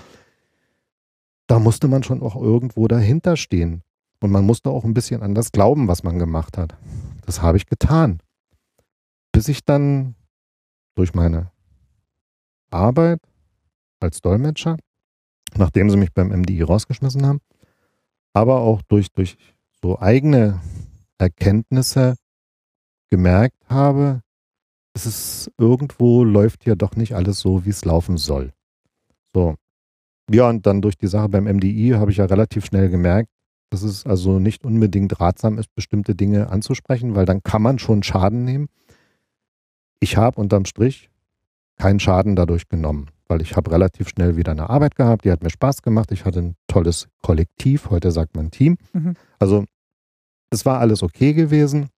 Da 1.47 1.59
musste 1.59 1.87
man 1.89 2.03
schon 2.03 2.22
auch 2.22 2.35
irgendwo 2.35 2.89
dahinter 2.89 3.37
stehen. 3.37 3.83
Und 4.20 4.31
man 4.31 4.45
musste 4.45 4.70
auch 4.70 4.85
ein 4.85 4.95
bisschen 4.95 5.22
an 5.22 5.35
das 5.35 5.53
glauben, 5.53 5.87
was 5.87 6.03
man 6.03 6.18
gemacht 6.18 6.59
hat. 6.59 6.77
Das 7.27 7.43
habe 7.43 7.59
ich 7.59 7.66
getan. 7.66 8.20
Bis 9.31 9.49
ich 9.49 9.64
dann 9.64 10.14
durch 10.95 11.14
meine 11.14 11.51
Arbeit 12.70 13.20
als 14.01 14.20
Dolmetscher, 14.20 14.79
nachdem 15.57 15.91
sie 15.91 15.97
mich 15.97 16.12
beim 16.12 16.29
MDI 16.29 16.62
rausgeschmissen 16.62 17.27
haben, 17.27 17.41
aber 18.35 18.61
auch 18.61 18.82
durch, 18.82 19.11
durch 19.12 19.37
so 19.80 19.99
eigene 19.99 20.61
Erkenntnisse 21.18 22.16
gemerkt 23.11 23.57
habe, 23.68 24.20
es 24.95 25.07
ist 25.07 25.51
irgendwo 25.59 26.24
läuft 26.24 26.64
hier 26.64 26.76
doch 26.76 26.97
nicht 26.97 27.14
alles 27.14 27.41
so, 27.41 27.64
wie 27.64 27.70
es 27.70 27.85
laufen 27.85 28.16
soll. 28.16 28.53
So. 29.32 29.55
Ja, 30.30 30.49
und 30.49 30.66
dann 30.66 30.82
durch 30.82 30.97
die 30.97 31.07
Sache 31.07 31.28
beim 31.28 31.45
MDI 31.45 31.95
habe 31.97 32.11
ich 32.11 32.18
ja 32.18 32.24
relativ 32.24 32.64
schnell 32.64 32.89
gemerkt, 32.89 33.30
dass 33.70 33.82
es 33.82 34.07
also 34.07 34.39
nicht 34.39 34.64
unbedingt 34.64 35.20
ratsam 35.20 35.59
ist, 35.59 35.74
bestimmte 35.74 36.14
Dinge 36.14 36.51
anzusprechen, 36.51 37.14
weil 37.14 37.26
dann 37.26 37.43
kann 37.43 37.62
man 37.62 37.78
schon 37.78 38.03
Schaden 38.03 38.45
nehmen. 38.45 38.68
Ich 40.01 40.16
habe 40.16 40.41
unterm 40.41 40.64
Strich 40.64 41.11
keinen 41.76 42.01
Schaden 42.01 42.37
dadurch 42.37 42.68
genommen 42.68 43.11
weil 43.35 43.43
ich 43.43 43.57
habe 43.57 43.72
relativ 43.72 44.09
schnell 44.09 44.37
wieder 44.37 44.53
eine 44.53 44.70
Arbeit 44.70 44.95
gehabt, 44.95 45.24
die 45.24 45.32
hat 45.32 45.43
mir 45.43 45.51
Spaß 45.51 45.82
gemacht. 45.82 46.12
Ich 46.12 46.24
hatte 46.24 46.39
ein 46.39 46.57
tolles 46.68 47.09
Kollektiv, 47.20 47.91
heute 47.91 48.12
sagt 48.12 48.37
man 48.37 48.53
Team. 48.53 48.76
Mhm. 48.93 49.16
Also 49.41 49.64
es 50.51 50.64
war 50.64 50.78
alles 50.78 51.03
okay 51.03 51.32
gewesen, 51.32 51.89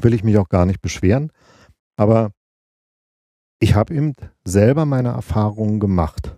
will 0.00 0.14
ich 0.14 0.24
mich 0.24 0.38
auch 0.38 0.48
gar 0.48 0.64
nicht 0.64 0.80
beschweren. 0.80 1.32
Aber 1.96 2.30
ich 3.58 3.74
habe 3.74 3.94
eben 3.94 4.14
selber 4.42 4.86
meine 4.86 5.10
Erfahrungen 5.10 5.80
gemacht. 5.80 6.34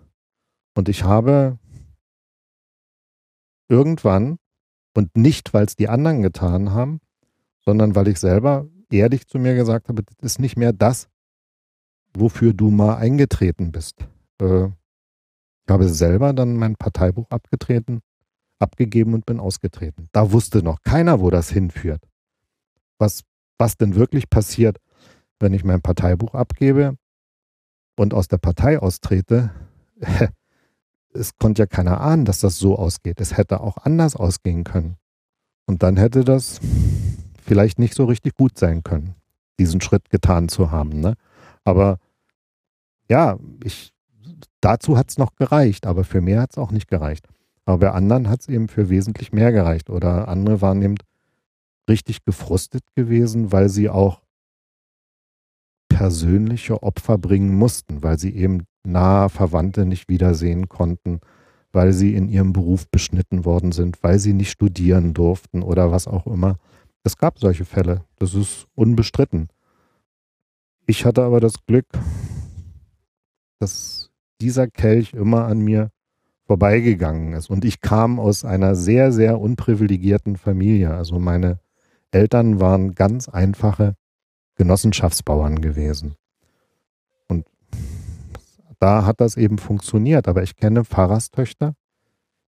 Und 0.75 0.89
ich 0.89 1.05
habe 1.05 1.57
irgendwann, 3.69 4.39
und 4.93 5.15
nicht, 5.15 5.53
weil 5.53 5.67
es 5.67 5.77
die 5.77 5.87
anderen 5.87 6.21
getan 6.21 6.71
haben, 6.71 6.99
sondern 7.63 7.95
weil 7.95 8.09
ich 8.09 8.19
selber 8.19 8.67
ehrlich 8.91 9.25
zu 9.25 9.39
mir 9.39 9.55
gesagt 9.55 9.87
habe, 9.87 10.03
das 10.03 10.33
ist 10.33 10.39
nicht 10.39 10.57
mehr 10.57 10.73
das, 10.73 11.07
wofür 12.13 12.51
du 12.53 12.71
mal 12.71 12.97
eingetreten 12.97 13.71
bist. 13.71 14.05
Äh, 14.39 14.69
habe 15.69 15.87
selber 15.89 16.33
dann 16.33 16.57
mein 16.57 16.75
Parteibuch 16.75 17.29
abgetreten, 17.29 18.01
abgegeben 18.59 19.13
und 19.13 19.25
bin 19.25 19.39
ausgetreten. 19.39 20.09
Da 20.11 20.31
wusste 20.31 20.61
noch 20.61 20.81
keiner, 20.83 21.19
wo 21.21 21.29
das 21.29 21.49
hinführt. 21.49 22.03
Was, 22.97 23.21
was 23.57 23.77
denn 23.77 23.95
wirklich 23.95 24.29
passiert, 24.29 24.77
wenn 25.39 25.53
ich 25.53 25.63
mein 25.63 25.81
Parteibuch 25.81 26.33
abgebe 26.33 26.97
und 27.95 28.13
aus 28.13 28.27
der 28.27 28.37
Partei 28.37 28.79
austrete. 28.79 29.51
es 31.13 31.37
konnte 31.37 31.63
ja 31.63 31.65
keiner 31.65 32.01
ahnen, 32.01 32.25
dass 32.25 32.39
das 32.39 32.57
so 32.57 32.77
ausgeht. 32.77 33.21
Es 33.21 33.37
hätte 33.37 33.61
auch 33.61 33.77
anders 33.77 34.15
ausgehen 34.15 34.63
können. 34.63 34.97
Und 35.65 35.83
dann 35.83 35.97
hätte 35.97 36.23
das 36.23 36.59
vielleicht 37.41 37.79
nicht 37.79 37.93
so 37.93 38.05
richtig 38.05 38.35
gut 38.35 38.57
sein 38.57 38.83
können, 38.83 39.15
diesen 39.59 39.81
Schritt 39.81 40.09
getan 40.09 40.49
zu 40.49 40.71
haben. 40.71 40.99
Ne? 40.99 41.15
Aber 41.63 41.99
ja, 43.09 43.37
ich 43.63 43.93
Dazu 44.63 44.97
hat 44.97 45.09
es 45.09 45.17
noch 45.17 45.35
gereicht, 45.35 45.85
aber 45.85 46.05
für 46.05 46.21
mehr 46.21 46.39
hat 46.39 46.51
es 46.51 46.57
auch 46.57 46.71
nicht 46.71 46.87
gereicht. 46.87 47.27
Aber 47.65 47.79
bei 47.79 47.91
anderen 47.91 48.29
hat 48.29 48.39
es 48.39 48.47
eben 48.47 48.69
für 48.69 48.89
wesentlich 48.89 49.33
mehr 49.33 49.51
gereicht. 49.51 49.89
Oder 49.89 50.29
andere 50.29 50.61
waren 50.61 50.81
eben 50.81 50.95
richtig 51.89 52.23
gefrustet 52.23 52.83
gewesen, 52.95 53.51
weil 53.51 53.67
sie 53.67 53.89
auch 53.89 54.21
persönliche 55.89 56.81
Opfer 56.81 57.17
bringen 57.17 57.53
mussten, 57.53 58.03
weil 58.03 58.17
sie 58.17 58.33
eben 58.33 58.65
nahe 58.85 59.27
Verwandte 59.27 59.85
nicht 59.85 60.07
wiedersehen 60.07 60.69
konnten, 60.69 61.19
weil 61.73 61.91
sie 61.91 62.15
in 62.15 62.29
ihrem 62.29 62.53
Beruf 62.53 62.87
beschnitten 62.87 63.43
worden 63.43 63.73
sind, 63.73 64.01
weil 64.01 64.17
sie 64.17 64.31
nicht 64.31 64.51
studieren 64.51 65.13
durften 65.13 65.61
oder 65.61 65.91
was 65.91 66.07
auch 66.07 66.25
immer. 66.25 66.57
Es 67.03 67.17
gab 67.17 67.37
solche 67.37 67.65
Fälle, 67.65 68.05
das 68.17 68.33
ist 68.33 68.67
unbestritten. 68.75 69.49
Ich 70.85 71.03
hatte 71.03 71.23
aber 71.23 71.41
das 71.41 71.65
Glück, 71.65 71.87
dass 73.59 74.02
dieser 74.43 74.67
Kelch 74.67 75.13
immer 75.13 75.45
an 75.45 75.59
mir 75.59 75.89
vorbeigegangen 76.45 77.33
ist. 77.33 77.49
Und 77.49 77.63
ich 77.63 77.79
kam 77.79 78.19
aus 78.19 78.43
einer 78.43 78.75
sehr, 78.75 79.13
sehr 79.13 79.39
unprivilegierten 79.39 80.35
Familie. 80.35 80.93
Also 80.93 81.17
meine 81.17 81.59
Eltern 82.11 82.59
waren 82.59 82.93
ganz 82.93 83.29
einfache 83.29 83.95
Genossenschaftsbauern 84.55 85.61
gewesen. 85.61 86.15
Und 87.29 87.47
da 88.79 89.05
hat 89.05 89.21
das 89.21 89.37
eben 89.37 89.57
funktioniert. 89.57 90.27
Aber 90.27 90.43
ich 90.43 90.57
kenne 90.57 90.83
Pfarrerstöchter, 90.83 91.73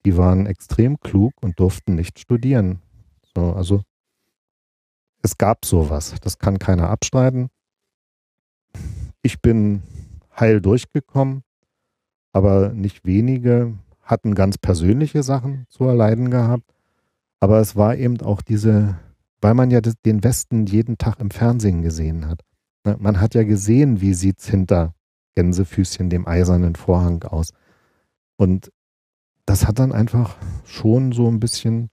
die 0.05 0.15
waren 0.15 0.45
extrem 0.45 0.99
klug 0.99 1.33
und 1.41 1.59
durften 1.59 1.95
nicht 1.95 2.19
studieren. 2.19 2.81
So, 3.35 3.53
also 3.53 3.81
es 5.23 5.37
gab 5.37 5.65
sowas. 5.65 6.13
Das 6.21 6.37
kann 6.37 6.59
keiner 6.59 6.89
abstreiten. 6.89 7.49
Ich 9.23 9.41
bin 9.41 9.81
heil 10.39 10.61
durchgekommen, 10.61 11.43
aber 12.31 12.69
nicht 12.69 13.05
wenige 13.05 13.73
hatten 14.01 14.35
ganz 14.35 14.57
persönliche 14.57 15.23
Sachen 15.23 15.65
zu 15.69 15.83
erleiden 15.85 16.31
gehabt. 16.31 16.73
Aber 17.39 17.59
es 17.59 17.75
war 17.75 17.95
eben 17.95 18.19
auch 18.21 18.41
diese, 18.41 18.97
weil 19.41 19.53
man 19.53 19.71
ja 19.71 19.81
den 19.81 20.23
Westen 20.23 20.65
jeden 20.65 20.97
Tag 20.97 21.19
im 21.19 21.31
Fernsehen 21.31 21.81
gesehen 21.81 22.27
hat. 22.27 22.41
Ne, 22.85 22.97
man 22.99 23.21
hat 23.21 23.35
ja 23.35 23.43
gesehen, 23.43 24.01
wie 24.01 24.13
sieht's 24.13 24.47
hinter 24.47 24.93
Gänsefüßchen, 25.35 26.09
dem 26.09 26.27
eisernen 26.27 26.75
Vorhang 26.75 27.23
aus. 27.23 27.53
Und 28.35 28.71
das 29.45 29.67
hat 29.67 29.79
dann 29.79 29.91
einfach 29.91 30.37
schon 30.65 31.11
so 31.11 31.27
ein 31.27 31.39
bisschen 31.39 31.89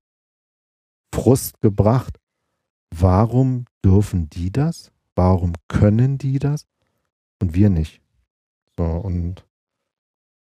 Frust 1.15 1.61
gebracht. 1.61 2.19
Warum 2.95 3.65
dürfen 3.85 4.29
die 4.31 4.51
das? 4.51 4.93
Warum 5.15 5.53
können 5.69 6.19
die 6.19 6.39
das? 6.39 6.67
Und 7.41 7.55
wir 7.55 7.71
nicht. 7.71 8.01
So, 8.77 8.85
und 8.85 9.46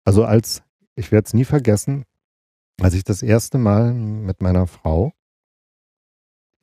also 0.05 0.25
als, 0.25 0.63
ich 0.95 1.11
werde 1.11 1.25
es 1.25 1.33
nie 1.33 1.45
vergessen, 1.45 2.05
als 2.81 2.93
ich 2.93 3.03
das 3.03 3.21
erste 3.21 3.57
Mal 3.57 3.93
mit 3.93 4.41
meiner 4.41 4.67
Frau 4.67 5.13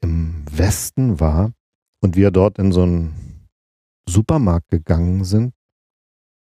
im 0.00 0.44
Westen 0.50 1.20
war 1.20 1.52
und 2.00 2.16
wir 2.16 2.30
dort 2.30 2.58
in 2.58 2.72
so 2.72 2.82
einen 2.82 3.48
Supermarkt 4.08 4.68
gegangen 4.68 5.24
sind, 5.24 5.54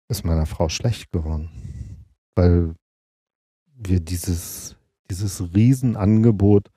ist 0.10 0.26
meiner 0.26 0.46
Frau 0.46 0.70
schlecht 0.70 1.12
geworden. 1.12 2.06
Weil 2.36 2.76
wir 3.76 4.00
dieses, 4.00 4.76
dieses 5.10 5.54
Riesenangebot, 5.54 6.70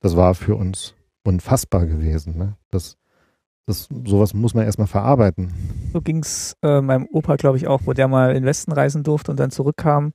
das 0.00 0.16
war 0.16 0.34
für 0.34 0.56
uns 0.56 0.94
unfassbar 1.24 1.86
gewesen. 1.86 2.36
Ne? 2.36 2.56
Das, 2.70 2.96
das, 3.66 3.88
sowas 4.04 4.34
muss 4.34 4.54
man 4.54 4.64
erstmal 4.64 4.86
verarbeiten. 4.86 5.52
So 5.92 6.00
ging 6.00 6.18
es 6.18 6.56
äh, 6.62 6.80
meinem 6.80 7.06
Opa, 7.12 7.36
glaube 7.36 7.56
ich, 7.56 7.68
auch, 7.68 7.82
wo 7.84 7.92
der 7.92 8.08
mal 8.08 8.30
in 8.30 8.42
den 8.42 8.44
Westen 8.44 8.72
reisen 8.72 9.02
durfte 9.02 9.30
und 9.30 9.38
dann 9.38 9.50
zurückkam. 9.50 10.12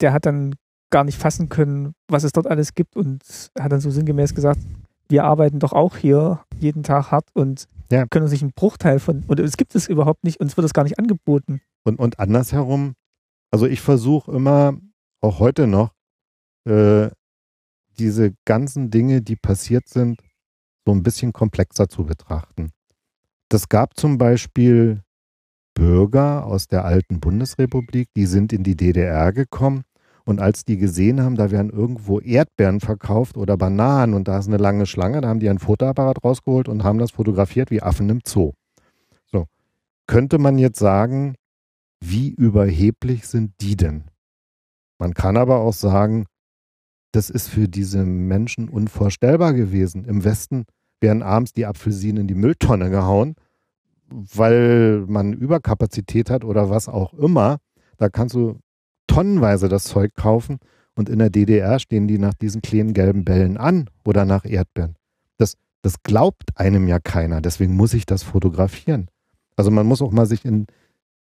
Der 0.00 0.12
hat 0.12 0.26
dann 0.26 0.54
gar 0.90 1.04
nicht 1.04 1.18
fassen 1.18 1.48
können, 1.48 1.92
was 2.08 2.24
es 2.24 2.32
dort 2.32 2.46
alles 2.46 2.74
gibt 2.74 2.96
und 2.96 3.22
hat 3.58 3.70
dann 3.72 3.80
so 3.80 3.90
sinngemäß 3.90 4.34
gesagt, 4.34 4.60
wir 5.08 5.24
arbeiten 5.24 5.58
doch 5.58 5.72
auch 5.72 5.96
hier 5.96 6.40
jeden 6.58 6.82
Tag 6.82 7.10
hart 7.10 7.28
und 7.34 7.66
ja. 7.90 8.06
können 8.06 8.24
uns 8.24 8.32
nicht 8.32 8.42
einen 8.42 8.52
Bruchteil 8.52 8.98
von, 8.98 9.24
oder 9.28 9.44
es 9.44 9.56
gibt 9.56 9.74
es 9.74 9.88
überhaupt 9.88 10.24
nicht, 10.24 10.40
uns 10.40 10.56
wird 10.56 10.64
es 10.64 10.72
gar 10.72 10.84
nicht 10.84 10.98
angeboten. 10.98 11.60
Und, 11.84 11.98
und 11.98 12.18
andersherum, 12.18 12.94
also 13.50 13.66
ich 13.66 13.80
versuche 13.80 14.32
immer, 14.32 14.76
auch 15.20 15.38
heute 15.38 15.66
noch, 15.66 15.92
äh, 16.64 17.10
diese 17.98 18.32
ganzen 18.44 18.90
Dinge, 18.90 19.20
die 19.20 19.36
passiert 19.36 19.88
sind, 19.88 20.20
so 20.86 20.92
ein 20.92 21.02
bisschen 21.02 21.32
komplexer 21.32 21.88
zu 21.88 22.04
betrachten. 22.04 22.72
Das 23.48 23.68
gab 23.68 23.96
zum 23.96 24.18
Beispiel 24.18 25.02
Bürger 25.74 26.46
aus 26.46 26.66
der 26.66 26.84
alten 26.84 27.20
Bundesrepublik, 27.20 28.08
die 28.16 28.26
sind 28.26 28.52
in 28.52 28.62
die 28.62 28.76
DDR 28.76 29.32
gekommen 29.32 29.82
und 30.24 30.40
als 30.40 30.64
die 30.64 30.76
gesehen 30.76 31.20
haben, 31.22 31.36
da 31.36 31.50
werden 31.50 31.70
irgendwo 31.70 32.20
Erdbeeren 32.20 32.80
verkauft 32.80 33.36
oder 33.36 33.56
Bananen 33.56 34.14
und 34.14 34.28
da 34.28 34.38
ist 34.38 34.46
eine 34.46 34.58
lange 34.58 34.86
Schlange, 34.86 35.20
da 35.20 35.28
haben 35.28 35.40
die 35.40 35.48
ein 35.48 35.58
Fotoapparat 35.58 36.22
rausgeholt 36.22 36.68
und 36.68 36.84
haben 36.84 36.98
das 36.98 37.10
fotografiert 37.12 37.70
wie 37.70 37.82
Affen 37.82 38.08
im 38.08 38.20
Zoo. 38.26 38.52
So. 39.26 39.46
Könnte 40.06 40.38
man 40.38 40.58
jetzt 40.58 40.78
sagen, 40.78 41.34
wie 42.00 42.30
überheblich 42.30 43.26
sind 43.26 43.52
die 43.60 43.76
denn? 43.76 44.04
Man 44.98 45.14
kann 45.14 45.36
aber 45.36 45.56
auch 45.60 45.72
sagen, 45.72 46.26
das 47.12 47.30
ist 47.30 47.48
für 47.48 47.68
diese 47.68 48.04
Menschen 48.04 48.68
unvorstellbar 48.68 49.52
gewesen. 49.52 50.04
Im 50.04 50.24
Westen 50.24 50.64
werden 51.00 51.22
abends 51.22 51.52
die 51.52 51.66
Apfelsinen 51.66 52.22
in 52.22 52.28
die 52.28 52.34
Mülltonne 52.34 52.90
gehauen, 52.90 53.34
weil 54.08 55.04
man 55.06 55.32
Überkapazität 55.32 56.30
hat 56.30 56.44
oder 56.44 56.70
was 56.70 56.88
auch 56.88 57.14
immer. 57.14 57.58
Da 57.96 58.08
kannst 58.08 58.34
du 58.34 58.58
tonnenweise 59.06 59.68
das 59.68 59.84
Zeug 59.84 60.14
kaufen 60.14 60.58
und 60.94 61.08
in 61.08 61.18
der 61.18 61.30
DDR 61.30 61.78
stehen 61.78 62.06
die 62.06 62.18
nach 62.18 62.34
diesen 62.34 62.62
kleinen 62.62 62.92
gelben 62.92 63.24
Bällen 63.24 63.56
an 63.56 63.88
oder 64.04 64.24
nach 64.24 64.44
Erdbeeren. 64.44 64.96
Das, 65.36 65.54
das 65.82 66.02
glaubt 66.02 66.56
einem 66.56 66.86
ja 66.88 67.00
keiner, 67.00 67.40
deswegen 67.40 67.74
muss 67.74 67.94
ich 67.94 68.06
das 68.06 68.22
fotografieren. 68.22 69.08
Also 69.56 69.70
man 69.70 69.86
muss 69.86 70.02
auch 70.02 70.12
mal 70.12 70.26
sich 70.26 70.44
in, 70.44 70.66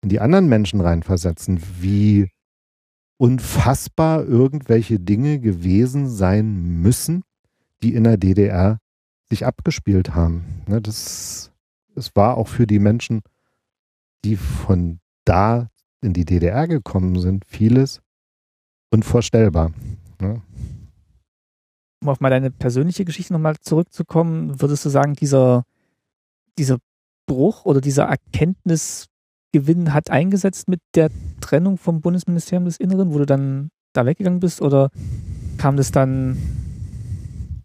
in 0.02 0.10
die 0.10 0.20
anderen 0.20 0.48
Menschen 0.48 0.82
reinversetzen, 0.82 1.62
wie 1.80 2.30
unfassbar 3.22 4.26
irgendwelche 4.26 5.00
Dinge 5.00 5.38
gewesen 5.38 6.10
sein 6.10 6.82
müssen, 6.82 7.22
die 7.84 7.94
in 7.94 8.04
der 8.04 8.18
DDR 8.18 8.80
sich 9.30 9.46
abgespielt 9.46 10.16
haben. 10.16 10.64
Ne, 10.68 10.82
das, 10.82 11.52
das 11.94 12.16
war 12.16 12.36
auch 12.36 12.48
für 12.48 12.66
die 12.66 12.80
Menschen, 12.80 13.22
die 14.26 14.38
von 14.38 15.00
da 15.24 15.70
in 16.02 16.14
die 16.14 16.26
DDR 16.26 16.68
gekommen 16.68 17.20
sind, 17.20 17.46
vieles 17.46 18.02
unvorstellbar. 18.90 19.72
Ne? 20.20 20.42
Um 22.02 22.10
auf 22.10 22.22
mal 22.22 22.32
deine 22.32 22.50
persönliche 22.50 23.06
Geschichte 23.06 23.34
nochmal 23.34 23.56
zurückzukommen, 23.60 24.60
würdest 24.60 24.84
du 24.84 24.90
sagen, 24.90 25.14
dieser, 25.14 25.64
dieser 26.58 26.80
Bruch 27.28 27.66
oder 27.66 27.82
dieser 27.82 28.06
Erkenntnis 28.06 29.11
Gewinn 29.54 29.94
hat 29.94 30.10
eingesetzt 30.10 30.68
mit 30.68 30.82
der 30.96 31.10
Trennung 31.42 31.78
vom 31.78 32.02
Bundesministerium 32.02 32.66
des 32.66 32.78
Inneren, 32.78 33.14
wo 33.14 33.18
du 33.18 33.26
dann 33.26 33.70
da 33.94 34.06
weggegangen 34.06 34.40
bist 34.40 34.62
oder 34.62 34.90
kam 35.58 35.78
das 35.78 35.92
dann 35.92 36.38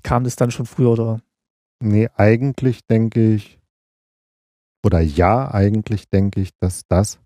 kam 0.03 0.25
das 0.25 0.37
dann 0.37 0.51
schon 0.51 0.67
früher 0.67 0.91
oder? 0.91 1.21
Nee, 1.81 2.09
eigentlich 2.15 2.85
denke 2.87 3.35
ich 3.35 3.59
oder 4.85 5.01
ja, 5.01 5.53
eigentlich 5.53 6.09
denke 6.09 6.41
ich, 6.41 6.51
dass 6.61 6.83
das 6.89 7.19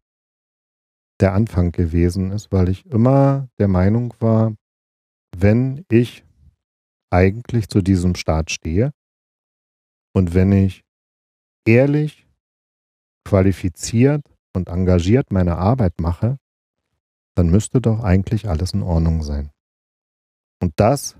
der 1.21 1.35
Anfang 1.35 1.73
gewesen 1.73 2.31
ist, 2.31 2.51
weil 2.51 2.71
ich 2.71 2.87
immer 2.87 3.49
der 3.59 3.69
Meinung 3.69 4.15
war, 4.19 4.55
wenn 5.37 5.85
ich 5.91 6.25
eigentlich 7.11 7.69
zu 7.69 7.83
diesem 7.83 8.15
Staat 8.15 8.51
stehe 8.51 8.93
und 10.15 10.35
wenn 10.35 10.53
ich 10.53 10.83
ehrlich, 11.67 12.27
qualifiziert 13.27 14.23
und 14.55 14.69
engagiert 14.69 15.33
meine 15.33 15.57
Arbeit 15.57 16.01
mache, 16.01 16.39
dann 17.35 17.51
müsste 17.51 17.81
doch 17.81 18.01
eigentlich 18.03 18.49
alles 18.49 18.73
in 18.73 18.83
Ordnung 18.83 19.23
sein. 19.23 19.51
Und 20.61 20.73
das 20.77 21.17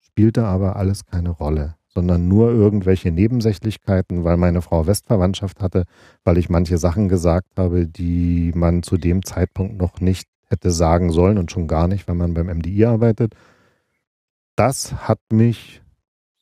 spielte 0.00 0.44
aber 0.44 0.76
alles 0.76 1.06
keine 1.06 1.30
Rolle, 1.30 1.76
sondern 1.88 2.28
nur 2.28 2.50
irgendwelche 2.50 3.10
Nebensächlichkeiten, 3.10 4.24
weil 4.24 4.36
meine 4.36 4.62
Frau 4.62 4.86
Westverwandtschaft 4.86 5.60
hatte, 5.60 5.84
weil 6.24 6.38
ich 6.38 6.48
manche 6.48 6.78
Sachen 6.78 7.08
gesagt 7.08 7.58
habe, 7.58 7.86
die 7.86 8.52
man 8.54 8.82
zu 8.82 8.96
dem 8.96 9.24
Zeitpunkt 9.24 9.76
noch 9.76 10.00
nicht 10.00 10.28
hätte 10.46 10.72
sagen 10.72 11.10
sollen 11.12 11.38
und 11.38 11.52
schon 11.52 11.68
gar 11.68 11.86
nicht, 11.86 12.08
wenn 12.08 12.16
man 12.16 12.34
beim 12.34 12.48
MDI 12.48 12.84
arbeitet. 12.84 13.34
Das 14.56 15.08
hat 15.08 15.20
mich 15.30 15.80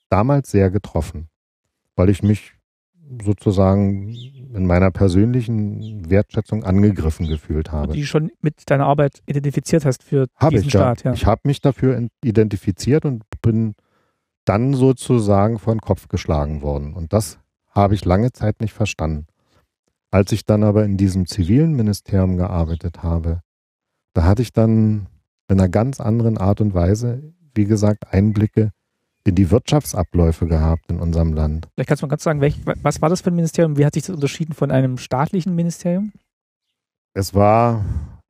damals 0.08 0.50
sehr 0.50 0.70
getroffen, 0.70 1.28
weil 1.94 2.08
ich 2.08 2.22
mich 2.22 2.57
sozusagen 3.22 4.08
in 4.08 4.66
meiner 4.66 4.90
persönlichen 4.90 6.10
Wertschätzung 6.10 6.64
angegriffen 6.64 7.26
gefühlt 7.26 7.72
habe. 7.72 7.88
Und 7.88 7.96
die 7.96 8.06
schon 8.06 8.30
mit 8.40 8.70
deiner 8.70 8.86
Arbeit 8.86 9.22
identifiziert 9.26 9.84
hast 9.84 10.02
für 10.02 10.26
hab 10.36 10.50
diesen 10.50 10.66
ich, 10.66 10.72
Staat. 10.72 11.04
Ja. 11.04 11.12
Ich 11.12 11.26
habe 11.26 11.42
mich 11.44 11.60
dafür 11.60 12.08
identifiziert 12.22 13.04
und 13.04 13.24
bin 13.42 13.74
dann 14.44 14.74
sozusagen 14.74 15.58
vor 15.58 15.74
den 15.74 15.80
Kopf 15.80 16.08
geschlagen 16.08 16.62
worden. 16.62 16.94
Und 16.94 17.12
das 17.12 17.38
habe 17.70 17.94
ich 17.94 18.04
lange 18.04 18.32
Zeit 18.32 18.60
nicht 18.60 18.72
verstanden. 18.72 19.26
Als 20.10 20.32
ich 20.32 20.46
dann 20.46 20.62
aber 20.62 20.84
in 20.84 20.96
diesem 20.96 21.26
zivilen 21.26 21.74
Ministerium 21.74 22.36
gearbeitet 22.38 23.02
habe, 23.02 23.42
da 24.14 24.24
hatte 24.24 24.42
ich 24.42 24.52
dann 24.52 25.06
in 25.48 25.60
einer 25.60 25.68
ganz 25.68 26.00
anderen 26.00 26.38
Art 26.38 26.60
und 26.60 26.74
Weise, 26.74 27.22
wie 27.54 27.66
gesagt, 27.66 28.12
Einblicke 28.12 28.62
in 28.62 28.77
die 29.32 29.50
Wirtschaftsabläufe 29.50 30.46
gehabt 30.46 30.90
in 30.90 31.00
unserem 31.00 31.32
Land. 31.32 31.68
Vielleicht 31.74 31.88
kannst 31.88 32.02
du 32.02 32.06
mal 32.06 32.10
ganz 32.10 32.22
sagen, 32.22 32.40
welch, 32.40 32.56
was 32.82 33.02
war 33.02 33.08
das 33.08 33.20
für 33.20 33.30
ein 33.30 33.36
Ministerium? 33.36 33.76
Wie 33.76 33.84
hat 33.84 33.94
sich 33.94 34.04
das 34.04 34.14
unterschieden 34.14 34.54
von 34.54 34.70
einem 34.70 34.98
staatlichen 34.98 35.54
Ministerium? 35.54 36.12
Es 37.14 37.34
war, 37.34 37.84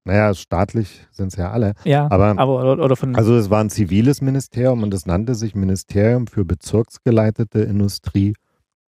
naja, 0.05 0.33
staatlich 0.35 1.07
sind 1.11 1.29
es 1.29 1.37
ja 1.37 1.51
alle. 1.51 1.75
Ja, 1.85 2.11
aber, 2.11 2.39
aber 2.39 2.79
oder 2.79 2.97
von 2.97 3.15
also 3.17 3.37
es 3.37 3.51
war 3.51 3.61
ein 3.61 3.71
ziviles 3.71 4.21
Ministerium 4.21 4.83
und 4.83 4.95
es 4.95 5.07
nannte 5.07 5.35
sich 5.35 5.55
Ministerium 5.55 6.27
für 6.27 6.45
bezirksgeleitete 6.45 7.61
Industrie 7.61 8.35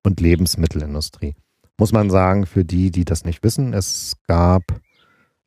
und 0.04 0.20
Lebensmittelindustrie. 0.20 1.34
Muss 1.78 1.92
man 1.92 2.10
sagen, 2.10 2.46
für 2.46 2.64
die, 2.64 2.90
die 2.90 3.04
das 3.04 3.24
nicht 3.24 3.42
wissen, 3.42 3.72
es 3.72 4.14
gab 4.26 4.62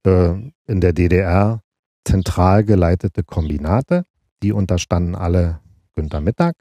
äh, 0.05 0.33
in 0.67 0.81
der 0.81 0.93
DDR 0.93 1.61
zentral 2.05 2.63
geleitete 2.63 3.23
Kombinate, 3.23 4.05
die 4.41 4.51
unterstanden 4.51 5.15
alle 5.15 5.59
Günter 5.93 6.21
Mittag. 6.21 6.55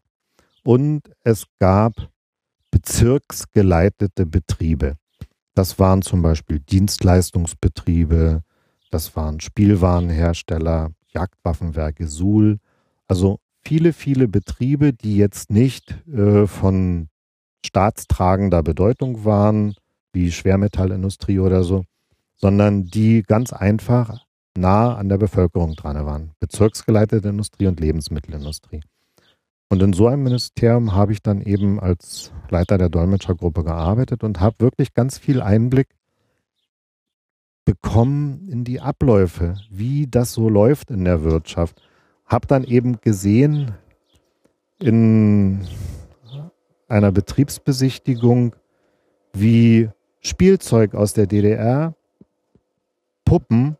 Und 0.64 1.10
es 1.24 1.46
gab 1.58 1.94
bezirksgeleitete 2.70 4.26
Betriebe. 4.26 4.96
Das 5.54 5.78
waren 5.78 6.02
zum 6.02 6.22
Beispiel 6.22 6.60
Dienstleistungsbetriebe, 6.60 8.42
das 8.90 9.14
waren 9.16 9.40
Spielwarenhersteller, 9.40 10.90
Jagdwaffenwerke 11.08 12.06
Suhl. 12.06 12.58
Also 13.06 13.40
viele, 13.62 13.92
viele 13.92 14.28
Betriebe, 14.28 14.92
die 14.92 15.16
jetzt 15.16 15.50
nicht 15.50 15.94
äh, 16.08 16.46
von 16.46 17.08
staatstragender 17.64 18.62
Bedeutung 18.62 19.24
waren, 19.24 19.74
wie 20.12 20.30
Schwermetallindustrie 20.30 21.38
oder 21.38 21.64
so, 21.64 21.84
sondern 22.36 22.84
die 22.86 23.22
ganz 23.22 23.52
einfach 23.52 24.24
nah 24.56 24.94
an 24.96 25.08
der 25.08 25.18
Bevölkerung 25.18 25.74
dran 25.74 26.04
waren. 26.04 26.32
Bezirksgeleitete 26.40 27.28
Industrie 27.28 27.66
und 27.66 27.80
Lebensmittelindustrie. 27.80 28.80
Und 29.72 29.82
in 29.82 29.94
so 29.94 30.06
einem 30.06 30.24
Ministerium 30.24 30.94
habe 30.94 31.14
ich 31.14 31.22
dann 31.22 31.40
eben 31.40 31.80
als 31.80 32.30
Leiter 32.50 32.76
der 32.76 32.90
Dolmetschergruppe 32.90 33.64
gearbeitet 33.64 34.22
und 34.22 34.38
habe 34.38 34.60
wirklich 34.60 34.92
ganz 34.92 35.16
viel 35.16 35.40
Einblick 35.40 35.88
bekommen 37.64 38.50
in 38.50 38.64
die 38.64 38.82
Abläufe, 38.82 39.56
wie 39.70 40.06
das 40.06 40.34
so 40.34 40.50
läuft 40.50 40.90
in 40.90 41.06
der 41.06 41.24
Wirtschaft. 41.24 41.80
Habe 42.26 42.46
dann 42.46 42.64
eben 42.64 43.00
gesehen 43.00 43.72
in 44.78 45.66
einer 46.86 47.10
Betriebsbesichtigung, 47.10 48.54
wie 49.32 49.88
Spielzeug 50.20 50.94
aus 50.94 51.14
der 51.14 51.26
DDR, 51.26 51.94
Puppen, 53.24 53.78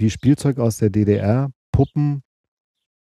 wie 0.00 0.10
Spielzeug 0.10 0.58
aus 0.58 0.78
der 0.78 0.90
DDR, 0.90 1.52
Puppen 1.70 2.24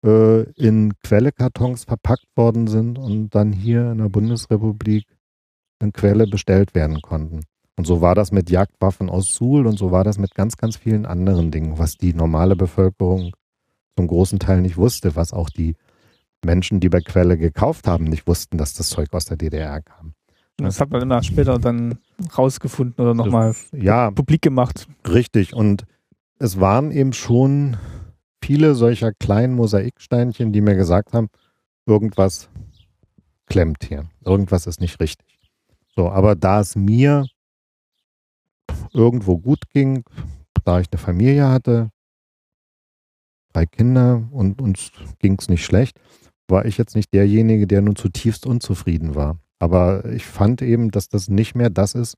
äh, 0.05 0.43
in 0.53 0.93
Quellekartons 1.03 1.85
verpackt 1.85 2.27
worden 2.37 2.67
sind 2.67 2.99
und 2.99 3.31
dann 3.35 3.53
hier 3.53 3.93
in 3.93 3.99
der 3.99 4.09
Bundesrepublik 4.09 5.07
in 5.81 5.93
Quelle 5.93 6.27
bestellt 6.27 6.75
werden 6.75 7.01
konnten. 7.03 7.43
Und 7.77 7.87
so 7.87 8.01
war 8.01 8.15
das 8.15 8.33
mit 8.33 8.51
Jagdwaffen 8.51 9.09
aus 9.09 9.35
Suhl 9.35 9.67
und 9.67 9.79
so 9.79 9.91
war 9.91 10.05
das 10.05 10.19
mit 10.19 10.35
ganz, 10.35 10.57
ganz 10.57 10.77
vielen 10.77 11.07
anderen 11.07 11.51
Dingen, 11.51 11.79
was 11.79 11.97
die 11.97 12.15
normale 12.15 12.55
Bevölkerung 12.55 13.33
zum 13.97 14.07
großen 14.07 14.39
Teil 14.39 14.61
nicht 14.61 14.77
wusste, 14.77 15.17
was 15.17 15.33
auch 15.33 15.51
die 15.51 15.75
Menschen, 16.45 16.81
die 16.81 16.89
bei 16.89 17.01
Quelle 17.01 17.39
gekauft 17.39 17.87
haben, 17.87 18.05
nicht 18.05 18.27
wussten, 18.27 18.59
dass 18.59 18.75
das 18.75 18.89
Zeug 18.89 19.09
aus 19.13 19.27
der 19.27 19.37
DDR 19.37 19.81
kam. 19.81 20.15
Das 20.59 20.81
hat 20.81 20.91
man 20.91 21.03
immer 21.03 21.23
später 21.23 21.59
dann 21.59 21.99
rausgefunden 22.37 23.03
oder 23.03 23.15
nochmal 23.15 23.55
ja, 23.73 24.11
publik 24.11 24.43
gemacht. 24.43 24.87
Richtig. 25.09 25.55
Und 25.55 25.85
es 26.39 26.61
waren 26.61 26.91
eben 26.93 27.13
schon 27.13 27.77
viele 28.43 28.74
solcher 28.74 29.12
kleinen 29.12 29.55
Mosaiksteinchen, 29.55 30.53
die 30.53 30.61
mir 30.61 30.74
gesagt 30.74 31.12
haben, 31.12 31.28
irgendwas 31.86 32.49
klemmt 33.47 33.84
hier. 33.84 34.09
Irgendwas 34.24 34.66
ist 34.66 34.80
nicht 34.80 35.01
richtig. 35.01 35.26
So, 35.95 36.11
aber 36.11 36.34
da 36.34 36.61
es 36.61 36.74
mir 36.74 37.26
irgendwo 38.93 39.38
gut 39.38 39.68
ging, 39.70 40.05
da 40.64 40.80
ich 40.80 40.88
eine 40.90 40.99
Familie 40.99 41.49
hatte, 41.49 41.90
drei 43.53 43.66
Kinder 43.66 44.26
und 44.30 44.61
uns 44.61 44.90
ging 45.18 45.36
es 45.38 45.49
nicht 45.49 45.64
schlecht, 45.64 46.01
war 46.49 46.64
ich 46.64 46.78
jetzt 46.78 46.97
nicht 46.97 47.12
derjenige, 47.12 47.66
der 47.66 47.82
nun 47.82 47.97
zutiefst 47.97 48.47
unzufrieden 48.47 49.14
war. 49.14 49.38
Aber 49.59 50.07
ich 50.07 50.26
fand 50.26 50.62
eben, 50.62 50.90
dass 50.90 51.09
das 51.09 51.28
nicht 51.28 51.55
mehr 51.55 51.70
das 51.70 51.95
ist, 51.95 52.16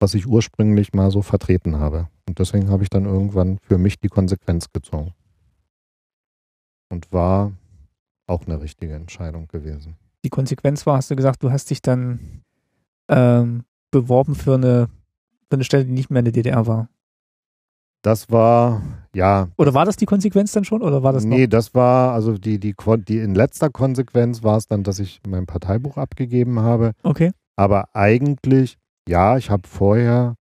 was 0.00 0.14
ich 0.14 0.26
ursprünglich 0.26 0.92
mal 0.92 1.10
so 1.10 1.22
vertreten 1.22 1.78
habe. 1.78 2.08
Und 2.28 2.38
deswegen 2.38 2.70
habe 2.70 2.82
ich 2.82 2.90
dann 2.90 3.04
irgendwann 3.06 3.58
für 3.62 3.78
mich 3.78 3.98
die 3.98 4.08
Konsequenz 4.08 4.66
gezogen. 4.72 5.14
Und 6.90 7.12
war 7.12 7.52
auch 8.26 8.46
eine 8.46 8.60
richtige 8.60 8.94
Entscheidung 8.94 9.48
gewesen. 9.48 9.96
Die 10.24 10.28
Konsequenz 10.28 10.84
war, 10.86 10.96
hast 10.96 11.10
du 11.10 11.16
gesagt, 11.16 11.42
du 11.42 11.50
hast 11.50 11.70
dich 11.70 11.80
dann 11.80 12.42
ähm, 13.08 13.64
beworben 13.90 14.34
für 14.34 14.54
eine, 14.54 14.88
für 15.48 15.56
eine 15.56 15.64
Stelle, 15.64 15.84
die 15.84 15.92
nicht 15.92 16.10
mehr 16.10 16.20
in 16.20 16.26
der 16.26 16.32
DDR 16.32 16.66
war. 16.66 16.88
Das 18.02 18.30
war, 18.30 18.82
ja. 19.14 19.48
Oder 19.58 19.74
war 19.74 19.84
das 19.84 19.96
die 19.96 20.06
Konsequenz 20.06 20.52
dann 20.52 20.64
schon? 20.64 20.82
Oder 20.82 21.02
war 21.02 21.12
das 21.12 21.24
nee, 21.24 21.42
noch? 21.42 21.50
das 21.50 21.74
war, 21.74 22.12
also 22.12 22.38
die, 22.38 22.58
die, 22.58 22.74
die 23.06 23.18
in 23.18 23.34
letzter 23.34 23.68
Konsequenz 23.68 24.42
war 24.42 24.56
es 24.56 24.66
dann, 24.66 24.84
dass 24.84 24.98
ich 24.98 25.20
mein 25.26 25.46
Parteibuch 25.46 25.98
abgegeben 25.98 26.60
habe. 26.60 26.92
Okay. 27.02 27.32
Aber 27.56 27.94
eigentlich, 27.94 28.78
ja, 29.06 29.36
ich 29.36 29.50
habe 29.50 29.68
vorher, 29.68 30.34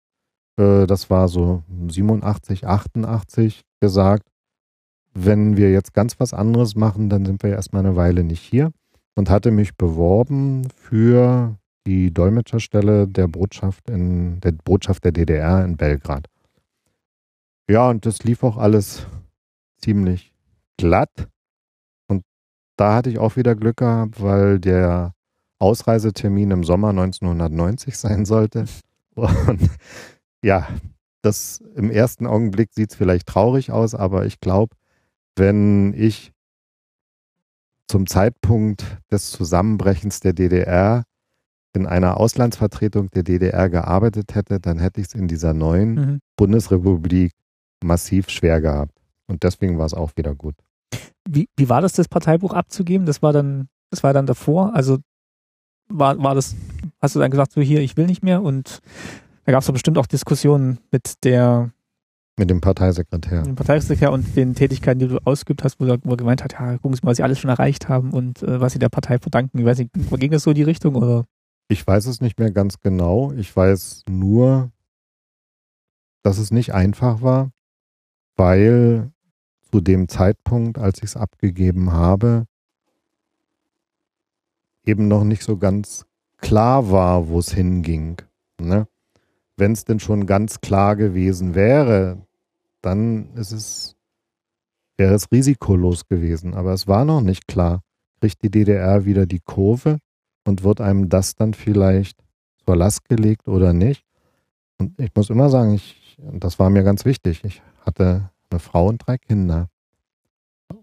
äh, 0.58 0.86
das 0.86 1.08
war 1.08 1.28
so 1.28 1.62
87, 1.88 2.66
88 2.66 3.62
gesagt, 3.80 4.28
wenn 5.16 5.56
wir 5.56 5.72
jetzt 5.72 5.94
ganz 5.94 6.20
was 6.20 6.34
anderes 6.34 6.74
machen, 6.76 7.08
dann 7.08 7.24
sind 7.24 7.42
wir 7.42 7.50
erstmal 7.50 7.84
eine 7.84 7.96
Weile 7.96 8.22
nicht 8.22 8.42
hier. 8.42 8.72
Und 9.14 9.30
hatte 9.30 9.50
mich 9.50 9.76
beworben 9.76 10.68
für 10.76 11.56
die 11.86 12.12
Dolmetscherstelle 12.12 13.08
der 13.08 13.28
Botschaft 13.28 13.88
in 13.88 14.40
der 14.40 14.52
Botschaft 14.52 15.04
der 15.04 15.12
DDR 15.12 15.64
in 15.64 15.78
Belgrad. 15.78 16.26
Ja, 17.68 17.88
und 17.88 18.04
das 18.04 18.24
lief 18.24 18.42
auch 18.42 18.58
alles 18.58 19.06
ziemlich 19.80 20.34
glatt. 20.76 21.28
Und 22.08 22.24
da 22.76 22.94
hatte 22.94 23.08
ich 23.08 23.18
auch 23.18 23.36
wieder 23.36 23.54
Glück 23.54 23.78
gehabt, 23.78 24.20
weil 24.20 24.60
der 24.60 25.14
Ausreisetermin 25.58 26.50
im 26.50 26.64
Sommer 26.64 26.90
1990 26.90 27.96
sein 27.98 28.26
sollte. 28.26 28.66
Und 29.14 29.70
ja, 30.42 30.68
das 31.22 31.62
im 31.74 31.90
ersten 31.90 32.26
Augenblick 32.26 32.74
sieht 32.74 32.90
es 32.90 32.96
vielleicht 32.96 33.26
traurig 33.26 33.72
aus, 33.72 33.94
aber 33.94 34.26
ich 34.26 34.40
glaube, 34.40 34.76
wenn 35.36 35.94
ich 35.94 36.32
zum 37.88 38.06
Zeitpunkt 38.06 38.84
des 39.10 39.30
Zusammenbrechens 39.30 40.20
der 40.20 40.32
DDR 40.32 41.04
in 41.74 41.86
einer 41.86 42.18
Auslandsvertretung 42.18 43.10
der 43.10 43.22
DDR 43.22 43.68
gearbeitet 43.68 44.34
hätte, 44.34 44.58
dann 44.58 44.78
hätte 44.78 45.00
ich 45.00 45.08
es 45.08 45.14
in 45.14 45.28
dieser 45.28 45.54
neuen 45.54 45.94
mhm. 45.94 46.18
Bundesrepublik 46.36 47.32
massiv 47.84 48.30
schwer 48.30 48.60
gehabt. 48.60 48.92
Und 49.28 49.42
deswegen 49.42 49.78
war 49.78 49.86
es 49.86 49.94
auch 49.94 50.12
wieder 50.16 50.34
gut. 50.34 50.54
Wie, 51.28 51.48
wie 51.56 51.68
war 51.68 51.80
das, 51.80 51.92
das 51.92 52.08
Parteibuch 52.08 52.54
abzugeben? 52.54 53.06
Das 53.06 53.22
war 53.22 53.32
dann, 53.32 53.68
das 53.90 54.02
war 54.02 54.12
dann 54.12 54.26
davor. 54.26 54.74
Also 54.74 54.98
war, 55.88 56.20
war 56.22 56.34
das, 56.34 56.56
hast 57.00 57.14
du 57.14 57.20
dann 57.20 57.30
gesagt, 57.30 57.52
so 57.52 57.60
hier, 57.60 57.80
ich 57.80 57.96
will 57.96 58.06
nicht 58.06 58.22
mehr 58.22 58.42
und 58.42 58.80
da 59.44 59.52
gab 59.52 59.60
es 59.60 59.66
doch 59.66 59.72
bestimmt 59.72 59.98
auch 59.98 60.06
Diskussionen 60.06 60.78
mit 60.90 61.24
der 61.24 61.70
mit 62.36 62.50
dem 62.50 62.60
Parteisekretär. 62.60 63.38
Mit 63.38 63.46
dem 63.46 63.54
Parteisekretär 63.56 64.12
und 64.12 64.36
den 64.36 64.54
Tätigkeiten, 64.54 64.98
die 64.98 65.08
du 65.08 65.18
ausgeübt 65.24 65.64
hast, 65.64 65.80
wo 65.80 65.86
er, 65.86 65.98
wo 66.04 66.10
er 66.10 66.16
gemeint 66.16 66.44
hat, 66.44 66.52
ja, 66.52 66.76
gucken 66.78 66.94
Sie 66.94 67.00
mal, 67.02 67.10
was 67.10 67.16
Sie 67.16 67.22
alles 67.22 67.38
schon 67.38 67.50
erreicht 67.50 67.88
haben 67.88 68.12
und 68.12 68.42
äh, 68.42 68.60
was 68.60 68.72
Sie 68.72 68.78
der 68.78 68.88
Partei 68.88 69.18
verdanken. 69.18 69.58
Ich 69.58 69.64
weiß 69.64 69.78
nicht, 69.78 69.90
ging 69.92 70.30
das 70.30 70.42
so 70.42 70.50
in 70.50 70.56
die 70.56 70.62
Richtung 70.62 70.94
oder? 70.94 71.26
Ich 71.68 71.86
weiß 71.86 72.06
es 72.06 72.20
nicht 72.20 72.38
mehr 72.38 72.50
ganz 72.50 72.80
genau. 72.80 73.32
Ich 73.32 73.54
weiß 73.54 74.04
nur, 74.08 74.70
dass 76.22 76.38
es 76.38 76.50
nicht 76.50 76.74
einfach 76.74 77.22
war 77.22 77.50
weil 78.36 79.10
zu 79.72 79.80
dem 79.80 80.08
Zeitpunkt, 80.08 80.78
als 80.78 80.98
ich 80.98 81.04
es 81.04 81.16
abgegeben 81.16 81.92
habe, 81.92 82.46
eben 84.84 85.08
noch 85.08 85.24
nicht 85.24 85.42
so 85.42 85.56
ganz 85.56 86.06
klar 86.38 86.90
war, 86.90 87.28
wo 87.28 87.38
es 87.38 87.52
hinging. 87.52 88.22
Ne? 88.60 88.86
Wenn 89.56 89.72
es 89.72 89.84
denn 89.84 90.00
schon 90.00 90.26
ganz 90.26 90.60
klar 90.60 90.96
gewesen 90.96 91.54
wäre, 91.54 92.18
dann 92.82 93.34
ist 93.34 93.52
es, 93.52 93.96
wäre 94.96 95.14
es 95.14 95.32
risikolos 95.32 96.06
gewesen. 96.06 96.54
Aber 96.54 96.72
es 96.72 96.86
war 96.86 97.04
noch 97.04 97.20
nicht 97.20 97.48
klar. 97.48 97.82
Kriegt 98.20 98.42
die 98.42 98.50
DDR 98.50 99.04
wieder 99.04 99.26
die 99.26 99.40
Kurve 99.40 99.98
und 100.44 100.62
wird 100.62 100.80
einem 100.80 101.08
das 101.08 101.34
dann 101.34 101.54
vielleicht 101.54 102.18
zur 102.64 102.76
Last 102.76 103.08
gelegt 103.08 103.48
oder 103.48 103.72
nicht? 103.72 104.04
Und 104.78 104.98
ich 105.00 105.10
muss 105.14 105.30
immer 105.30 105.48
sagen, 105.48 105.74
ich, 105.74 106.18
das 106.18 106.58
war 106.58 106.70
mir 106.70 106.82
ganz 106.82 107.04
wichtig. 107.04 107.44
Ich 107.44 107.62
hatte 107.80 108.30
eine 108.50 108.60
Frau 108.60 108.88
und 108.88 109.06
drei 109.06 109.18
Kinder. 109.18 109.68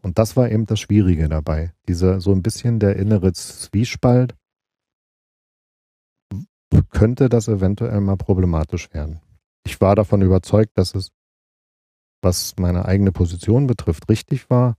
Und 0.01 0.17
das 0.17 0.35
war 0.35 0.49
eben 0.49 0.65
das 0.65 0.79
Schwierige 0.79 1.29
dabei. 1.29 1.73
Diese, 1.87 2.19
so 2.21 2.31
ein 2.31 2.41
bisschen 2.41 2.79
der 2.79 2.95
innere 2.95 3.33
Zwiespalt. 3.33 4.35
Könnte 6.91 7.29
das 7.29 7.47
eventuell 7.47 8.01
mal 8.01 8.17
problematisch 8.17 8.93
werden? 8.93 9.19
Ich 9.65 9.79
war 9.81 9.95
davon 9.95 10.21
überzeugt, 10.21 10.77
dass 10.77 10.95
es, 10.95 11.11
was 12.21 12.55
meine 12.57 12.85
eigene 12.85 13.11
Position 13.11 13.67
betrifft, 13.67 14.09
richtig 14.09 14.49
war. 14.49 14.75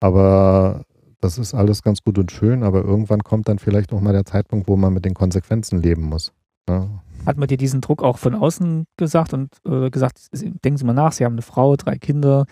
Aber 0.00 0.84
das 1.20 1.38
ist 1.38 1.54
alles 1.54 1.82
ganz 1.82 2.02
gut 2.02 2.18
und 2.18 2.30
schön, 2.30 2.62
aber 2.62 2.82
irgendwann 2.84 3.22
kommt 3.22 3.48
dann 3.48 3.58
vielleicht 3.58 3.92
auch 3.92 4.00
mal 4.00 4.12
der 4.12 4.24
Zeitpunkt, 4.24 4.68
wo 4.68 4.76
man 4.76 4.92
mit 4.92 5.04
den 5.04 5.14
Konsequenzen 5.14 5.80
leben 5.80 6.02
muss. 6.02 6.32
Ja, 6.68 6.88
hat 7.26 7.38
man 7.38 7.48
dir 7.48 7.56
diesen 7.56 7.80
Druck 7.80 8.02
auch 8.02 8.18
von 8.18 8.34
außen 8.34 8.86
gesagt 8.96 9.34
und 9.34 9.50
äh, 9.66 9.90
gesagt, 9.90 10.28
denken 10.32 10.76
Sie 10.76 10.84
mal 10.84 10.92
nach, 10.92 11.12
Sie 11.12 11.24
haben 11.24 11.32
eine 11.32 11.42
Frau, 11.42 11.76
drei 11.76 11.98
Kinder. 11.98 12.46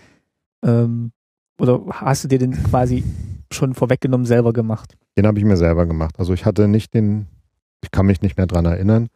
Ähm, 0.63 1.11
oder 1.59 1.81
hast 1.89 2.25
du 2.25 2.27
dir 2.27 2.39
den 2.39 2.51
quasi 2.51 3.03
schon 3.51 3.73
vorweggenommen 3.73 4.25
selber 4.25 4.51
gemacht? 4.51 4.97
Den 5.17 5.25
habe 5.25 5.39
ich 5.39 5.45
mir 5.45 5.55
selber 5.55 5.85
gemacht. 5.85 6.19
Also 6.19 6.33
ich 6.33 6.45
hatte 6.45 6.67
nicht 6.67 6.93
den, 6.93 7.27
ich 7.85 7.91
kann 7.91 8.07
mich 8.07 8.21
nicht 8.21 8.37
mehr 8.37 8.47
dran 8.47 8.65
erinnern, 8.65 9.09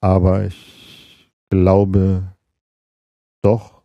aber 0.00 0.44
ich 0.44 1.30
glaube 1.50 2.32
doch, 3.42 3.82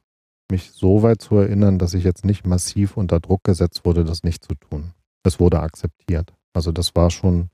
mich 0.49 0.71
so 0.71 1.03
weit 1.03 1.21
zu 1.21 1.35
erinnern, 1.35 1.77
dass 1.77 1.93
ich 1.93 2.05
jetzt 2.05 2.23
nicht 2.23 2.47
massiv 2.47 2.95
unter 2.95 3.19
Druck 3.19 3.43
gesetzt 3.43 3.83
wurde, 3.83 4.05
das 4.05 4.23
nicht 4.23 4.45
zu 4.45 4.55
tun. 4.55 4.93
Es 5.23 5.41
wurde 5.41 5.59
akzeptiert. 5.59 6.33
Also 6.53 6.71
das 6.71 6.95
war 6.95 7.11
schon 7.11 7.49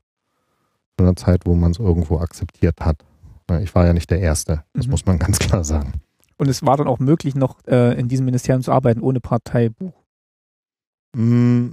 zu 0.96 1.04
einer 1.04 1.16
Zeit, 1.16 1.44
wo 1.44 1.54
man 1.56 1.72
es 1.72 1.80
irgendwo 1.80 2.18
akzeptiert 2.18 2.80
hat. 2.80 3.04
Ich 3.60 3.74
war 3.74 3.84
ja 3.84 3.92
nicht 3.92 4.10
der 4.10 4.20
Erste, 4.20 4.62
das 4.74 4.86
mhm. 4.86 4.92
muss 4.92 5.06
man 5.06 5.18
ganz 5.18 5.40
klar 5.40 5.64
sagen. 5.64 5.94
Und 6.36 6.48
es 6.48 6.64
war 6.64 6.76
dann 6.76 6.86
auch 6.86 7.00
möglich, 7.00 7.34
noch 7.34 7.58
äh, 7.66 7.98
in 7.98 8.08
diesem 8.08 8.26
Ministerium 8.26 8.62
zu 8.62 8.70
arbeiten, 8.70 9.00
ohne 9.00 9.20
Parteibuch? 9.20 9.94
Mm. 11.16 11.70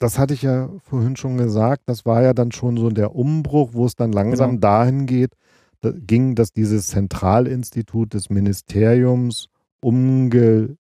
Das 0.00 0.18
hatte 0.18 0.32
ich 0.32 0.42
ja 0.42 0.70
vorhin 0.82 1.14
schon 1.14 1.36
gesagt. 1.36 1.82
Das 1.86 2.06
war 2.06 2.22
ja 2.22 2.32
dann 2.32 2.52
schon 2.52 2.78
so 2.78 2.88
der 2.88 3.14
Umbruch, 3.14 3.74
wo 3.74 3.84
es 3.84 3.96
dann 3.96 4.12
langsam 4.12 4.52
genau. 4.52 4.60
dahin 4.60 5.04
geht, 5.04 5.34
ging, 5.82 6.34
dass 6.34 6.52
dieses 6.52 6.88
Zentralinstitut 6.88 8.14
des 8.14 8.30
Ministeriums 8.30 9.48
umgebaut 9.80 10.78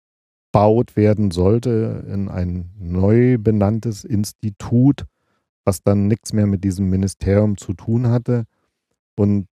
werden 0.96 1.30
sollte 1.30 2.04
in 2.08 2.28
ein 2.28 2.70
neu 2.78 3.38
benanntes 3.38 4.04
Institut, 4.04 5.06
was 5.64 5.82
dann 5.82 6.08
nichts 6.08 6.34
mehr 6.34 6.46
mit 6.46 6.62
diesem 6.62 6.90
Ministerium 6.90 7.56
zu 7.56 7.72
tun 7.72 8.08
hatte. 8.08 8.44
Und 9.16 9.48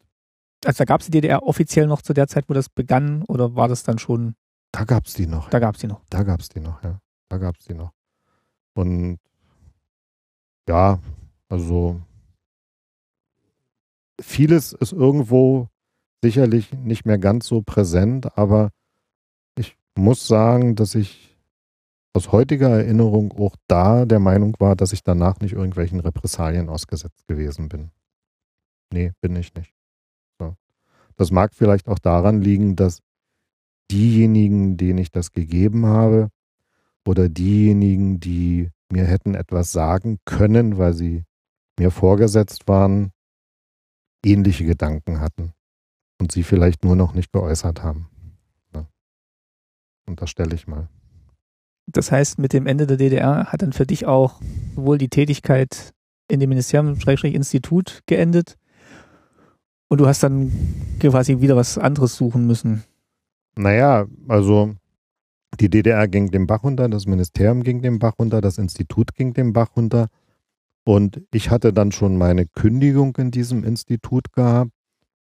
also 0.65 0.79
da 0.79 0.85
gab 0.85 0.99
es 0.99 1.07
die 1.07 1.11
DDR 1.11 1.43
offiziell 1.43 1.87
noch 1.87 2.01
zu 2.01 2.13
der 2.13 2.27
Zeit, 2.27 2.49
wo 2.49 2.53
das 2.53 2.67
begann, 2.67 3.23
oder 3.23 3.55
war 3.55 3.69
das 3.69 3.83
dann 3.83 3.97
schon? 3.97 4.35
Da 4.73 4.83
gab 4.83 5.05
es 5.05 5.13
die 5.13 5.27
noch. 5.27 5.49
Da 5.49 5.59
gab 5.59 5.75
es 5.75 5.81
die 5.81 5.87
noch. 5.87 6.01
Da 6.09 6.23
gab 6.23 6.41
es 6.41 6.49
die 6.49 6.59
noch, 6.59 6.83
ja. 6.83 6.99
Da 7.29 7.37
gab 7.37 7.55
es 7.57 7.65
die 7.65 7.73
noch. 7.73 7.91
Und 8.73 9.19
ja, 10.67 10.99
also 11.49 12.01
vieles 14.19 14.73
ist 14.73 14.93
irgendwo 14.93 15.67
sicherlich 16.23 16.71
nicht 16.73 17.05
mehr 17.05 17.17
ganz 17.17 17.47
so 17.47 17.61
präsent, 17.61 18.37
aber 18.37 18.71
ich 19.57 19.75
muss 19.95 20.27
sagen, 20.27 20.75
dass 20.75 20.95
ich 20.95 21.37
aus 22.13 22.31
heutiger 22.31 22.69
Erinnerung 22.69 23.33
auch 23.33 23.55
da 23.67 24.05
der 24.05 24.19
Meinung 24.19 24.55
war, 24.59 24.75
dass 24.75 24.93
ich 24.93 25.03
danach 25.03 25.39
nicht 25.39 25.53
irgendwelchen 25.53 25.99
Repressalien 25.99 26.69
ausgesetzt 26.69 27.27
gewesen 27.27 27.69
bin. 27.69 27.91
Nee, 28.93 29.11
bin 29.21 29.35
ich 29.35 29.53
nicht. 29.55 29.73
So. 30.39 30.55
Das 31.17 31.31
mag 31.31 31.53
vielleicht 31.53 31.87
auch 31.87 31.99
daran 31.99 32.41
liegen, 32.41 32.75
dass 32.75 32.99
diejenigen, 33.91 34.77
denen 34.77 34.99
ich 34.99 35.11
das 35.11 35.31
gegeben 35.31 35.85
habe, 35.85 36.29
oder 37.05 37.27
diejenigen, 37.27 38.19
die 38.19 38.71
mir 38.91 39.05
hätten 39.05 39.35
etwas 39.35 39.71
sagen 39.71 40.19
können, 40.25 40.77
weil 40.77 40.93
sie 40.93 41.23
mir 41.79 41.91
vorgesetzt 41.91 42.67
waren, 42.67 43.11
ähnliche 44.25 44.65
Gedanken 44.65 45.19
hatten 45.19 45.53
und 46.19 46.31
sie 46.31 46.43
vielleicht 46.43 46.83
nur 46.83 46.95
noch 46.95 47.13
nicht 47.13 47.31
geäußert 47.31 47.83
haben. 47.83 48.09
Ja. 48.73 48.87
Unterstelle 50.07 50.55
ich 50.55 50.67
mal. 50.67 50.87
Das 51.87 52.11
heißt, 52.11 52.39
mit 52.39 52.53
dem 52.53 52.65
Ende 52.65 52.87
der 52.87 52.97
DDR 52.97 53.51
hat 53.51 53.61
dann 53.61 53.73
für 53.73 53.85
dich 53.85 54.05
auch 54.05 54.41
sowohl 54.75 54.97
die 54.97 55.09
Tätigkeit 55.09 55.93
in 56.29 56.39
dem 56.39 56.49
Ministerium, 56.49 56.99
Schrägstrich 56.99 57.33
Institut 57.33 58.01
geendet 58.05 58.57
und 59.89 59.99
du 59.99 60.07
hast 60.07 60.23
dann 60.23 60.51
quasi 60.99 61.41
wieder 61.41 61.55
was 61.55 61.77
anderes 61.77 62.15
suchen 62.15 62.47
müssen. 62.47 62.83
Naja, 63.55 64.07
also 64.27 64.75
die 65.59 65.69
DDR 65.69 66.07
ging 66.07 66.31
den 66.31 66.47
Bach 66.47 66.63
runter, 66.63 66.89
das 66.89 67.05
Ministerium 67.05 67.63
ging 67.63 67.81
den 67.81 67.99
Bach 67.99 68.13
runter, 68.19 68.41
das 68.41 68.57
Institut 68.57 69.15
ging 69.15 69.33
den 69.33 69.53
Bach 69.53 69.75
runter. 69.75 70.07
Und 70.85 71.21
ich 71.31 71.49
hatte 71.49 71.71
dann 71.73 71.91
schon 71.91 72.17
meine 72.17 72.45
Kündigung 72.45 73.15
in 73.17 73.31
diesem 73.31 73.63
Institut 73.63 74.33
gehabt. 74.33 74.71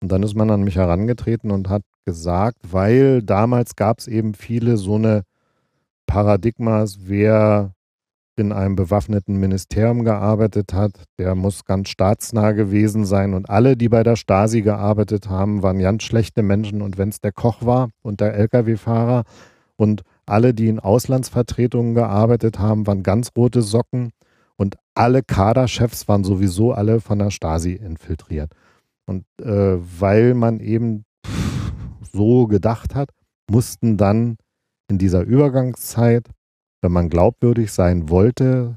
Und 0.00 0.12
dann 0.12 0.22
ist 0.22 0.36
man 0.36 0.50
an 0.50 0.62
mich 0.62 0.76
herangetreten 0.76 1.50
und 1.50 1.68
hat 1.68 1.82
gesagt, 2.04 2.58
weil 2.62 3.22
damals 3.22 3.74
gab 3.74 3.98
es 3.98 4.06
eben 4.06 4.34
viele 4.34 4.76
so 4.76 4.94
eine 4.94 5.24
Paradigmas, 6.06 7.00
wer 7.02 7.72
in 8.38 8.52
einem 8.52 8.76
bewaffneten 8.76 9.38
Ministerium 9.38 10.04
gearbeitet 10.04 10.72
hat, 10.72 10.92
der 11.18 11.34
muss 11.34 11.64
ganz 11.64 11.88
staatsnah 11.88 12.52
gewesen 12.52 13.04
sein. 13.04 13.34
Und 13.34 13.50
alle, 13.50 13.76
die 13.76 13.88
bei 13.88 14.02
der 14.04 14.16
Stasi 14.16 14.62
gearbeitet 14.62 15.28
haben, 15.28 15.62
waren 15.62 15.80
ganz 15.80 16.04
schlechte 16.04 16.42
Menschen. 16.42 16.80
Und 16.80 16.98
wenn 16.98 17.08
es 17.08 17.20
der 17.20 17.32
Koch 17.32 17.66
war 17.66 17.90
und 18.02 18.20
der 18.20 18.34
Lkw-Fahrer 18.34 19.24
und 19.76 20.02
alle, 20.28 20.54
die 20.54 20.68
in 20.68 20.80
Auslandsvertretungen 20.80 21.94
gearbeitet 21.94 22.58
haben, 22.58 22.86
waren 22.86 23.02
ganz 23.02 23.30
rote 23.36 23.62
Socken. 23.62 24.10
Und 24.56 24.76
alle 24.94 25.22
Kaderchefs 25.22 26.08
waren 26.08 26.24
sowieso 26.24 26.72
alle 26.72 27.00
von 27.00 27.18
der 27.18 27.30
Stasi 27.30 27.72
infiltriert. 27.72 28.52
Und 29.06 29.24
äh, 29.40 29.78
weil 30.00 30.34
man 30.34 30.60
eben 30.60 31.04
so 32.12 32.46
gedacht 32.46 32.94
hat, 32.94 33.10
mussten 33.50 33.96
dann 33.96 34.36
in 34.90 34.98
dieser 34.98 35.22
Übergangszeit 35.22 36.28
wenn 36.80 36.92
man 36.92 37.08
glaubwürdig 37.08 37.72
sein 37.72 38.08
wollte, 38.08 38.76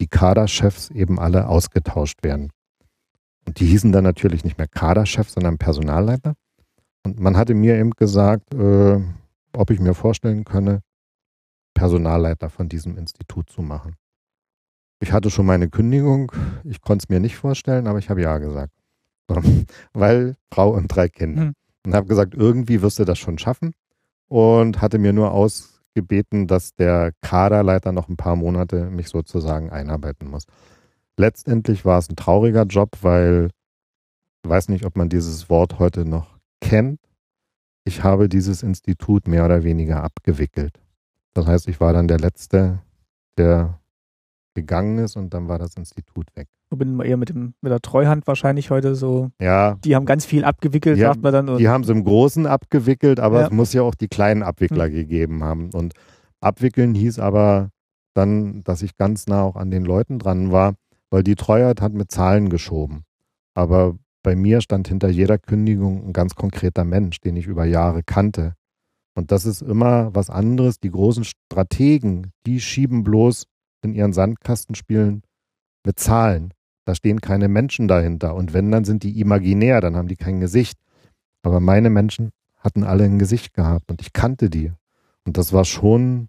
die 0.00 0.06
Kaderchefs 0.06 0.90
eben 0.90 1.18
alle 1.18 1.48
ausgetauscht 1.48 2.22
werden. 2.22 2.50
Und 3.46 3.60
die 3.60 3.66
hießen 3.66 3.92
dann 3.92 4.04
natürlich 4.04 4.44
nicht 4.44 4.58
mehr 4.58 4.68
Kaderchef, 4.68 5.30
sondern 5.30 5.58
Personalleiter. 5.58 6.34
Und 7.04 7.18
man 7.18 7.36
hatte 7.36 7.54
mir 7.54 7.76
eben 7.76 7.92
gesagt, 7.92 8.54
äh, 8.54 9.00
ob 9.52 9.70
ich 9.70 9.80
mir 9.80 9.94
vorstellen 9.94 10.44
könne, 10.44 10.80
Personalleiter 11.78 12.50
von 12.50 12.68
diesem 12.68 12.98
Institut 12.98 13.48
zu 13.50 13.62
machen. 13.62 13.94
Ich 15.00 15.12
hatte 15.12 15.30
schon 15.30 15.46
meine 15.46 15.68
Kündigung, 15.68 16.32
ich 16.64 16.80
konnte 16.80 17.04
es 17.04 17.08
mir 17.08 17.20
nicht 17.20 17.36
vorstellen, 17.36 17.86
aber 17.86 18.00
ich 18.00 18.10
habe 18.10 18.20
ja 18.20 18.38
gesagt. 18.38 18.72
Weil 19.92 20.34
Frau 20.52 20.70
und 20.70 20.88
drei 20.88 21.08
Kinder. 21.08 21.42
Hm. 21.42 21.52
Und 21.86 21.94
habe 21.94 22.08
gesagt, 22.08 22.34
irgendwie 22.34 22.82
wirst 22.82 22.98
du 22.98 23.04
das 23.04 23.18
schon 23.18 23.38
schaffen. 23.38 23.74
Und 24.26 24.82
hatte 24.82 24.98
mir 24.98 25.12
nur 25.12 25.30
aus 25.30 25.80
gebeten, 25.94 26.48
dass 26.48 26.74
der 26.74 27.12
Kaderleiter 27.22 27.92
noch 27.92 28.08
ein 28.08 28.16
paar 28.16 28.36
Monate 28.36 28.90
mich 28.90 29.08
sozusagen 29.08 29.70
einarbeiten 29.70 30.28
muss. 30.28 30.46
Letztendlich 31.16 31.84
war 31.84 31.98
es 31.98 32.10
ein 32.10 32.16
trauriger 32.16 32.64
Job, 32.64 32.90
weil 33.02 33.50
ich 34.44 34.50
weiß 34.50 34.68
nicht, 34.68 34.84
ob 34.84 34.96
man 34.96 35.08
dieses 35.08 35.48
Wort 35.48 35.78
heute 35.78 36.04
noch 36.04 36.38
kennt. 36.60 37.00
Ich 37.84 38.02
habe 38.02 38.28
dieses 38.28 38.62
Institut 38.62 39.28
mehr 39.28 39.44
oder 39.44 39.62
weniger 39.62 40.02
abgewickelt. 40.02 40.80
Das 41.34 41.46
heißt, 41.46 41.68
ich 41.68 41.80
war 41.80 41.92
dann 41.92 42.08
der 42.08 42.18
Letzte, 42.18 42.80
der 43.36 43.78
gegangen 44.54 44.98
ist 44.98 45.16
und 45.16 45.34
dann 45.34 45.48
war 45.48 45.58
das 45.58 45.76
Institut 45.76 46.26
weg. 46.34 46.48
Ich 46.70 46.78
bin 46.78 47.00
eher 47.00 47.16
mit, 47.16 47.30
dem, 47.30 47.54
mit 47.62 47.72
der 47.72 47.80
Treuhand 47.80 48.26
wahrscheinlich 48.26 48.70
heute 48.70 48.94
so. 48.94 49.30
Ja. 49.40 49.76
Die 49.84 49.94
haben 49.94 50.04
ganz 50.04 50.26
viel 50.26 50.44
abgewickelt, 50.44 50.98
ja, 50.98 51.08
sagt 51.08 51.22
man 51.22 51.32
dann. 51.32 51.58
die 51.58 51.68
haben 51.68 51.84
es 51.84 51.88
im 51.88 52.04
Großen 52.04 52.46
abgewickelt, 52.46 53.20
aber 53.20 53.40
ja. 53.40 53.46
es 53.46 53.52
muss 53.52 53.72
ja 53.72 53.82
auch 53.82 53.94
die 53.94 54.08
kleinen 54.08 54.42
Abwickler 54.42 54.86
hm. 54.86 54.92
gegeben 54.92 55.44
haben. 55.44 55.70
Und 55.72 55.94
abwickeln 56.40 56.94
hieß 56.94 57.20
aber 57.20 57.70
dann, 58.14 58.64
dass 58.64 58.82
ich 58.82 58.96
ganz 58.96 59.26
nah 59.26 59.42
auch 59.42 59.56
an 59.56 59.70
den 59.70 59.84
Leuten 59.84 60.18
dran 60.18 60.50
war, 60.50 60.74
weil 61.10 61.22
die 61.22 61.36
Treuhand 61.36 61.80
hat 61.80 61.92
mit 61.92 62.10
Zahlen 62.10 62.50
geschoben. 62.50 63.04
Aber 63.54 63.96
bei 64.22 64.36
mir 64.36 64.60
stand 64.60 64.88
hinter 64.88 65.08
jeder 65.08 65.38
Kündigung 65.38 66.06
ein 66.06 66.12
ganz 66.12 66.34
konkreter 66.34 66.84
Mensch, 66.84 67.20
den 67.20 67.36
ich 67.36 67.46
über 67.46 67.64
Jahre 67.64 68.02
kannte. 68.02 68.54
Und 69.18 69.32
das 69.32 69.46
ist 69.46 69.62
immer 69.62 70.14
was 70.14 70.30
anderes. 70.30 70.78
Die 70.78 70.92
großen 70.92 71.24
Strategen, 71.24 72.30
die 72.46 72.60
schieben 72.60 73.02
bloß 73.02 73.46
in 73.82 73.92
ihren 73.92 74.12
Sandkastenspielen 74.12 75.22
mit 75.84 75.98
Zahlen. 75.98 76.54
Da 76.84 76.94
stehen 76.94 77.20
keine 77.20 77.48
Menschen 77.48 77.88
dahinter. 77.88 78.36
Und 78.36 78.52
wenn, 78.52 78.70
dann 78.70 78.84
sind 78.84 79.02
die 79.02 79.18
imaginär, 79.18 79.80
dann 79.80 79.96
haben 79.96 80.06
die 80.06 80.14
kein 80.14 80.38
Gesicht. 80.38 80.78
Aber 81.42 81.58
meine 81.58 81.90
Menschen 81.90 82.30
hatten 82.58 82.84
alle 82.84 83.06
ein 83.06 83.18
Gesicht 83.18 83.54
gehabt 83.54 83.90
und 83.90 84.00
ich 84.02 84.12
kannte 84.12 84.50
die. 84.50 84.70
Und 85.24 85.36
das 85.36 85.52
war 85.52 85.64
schon 85.64 86.28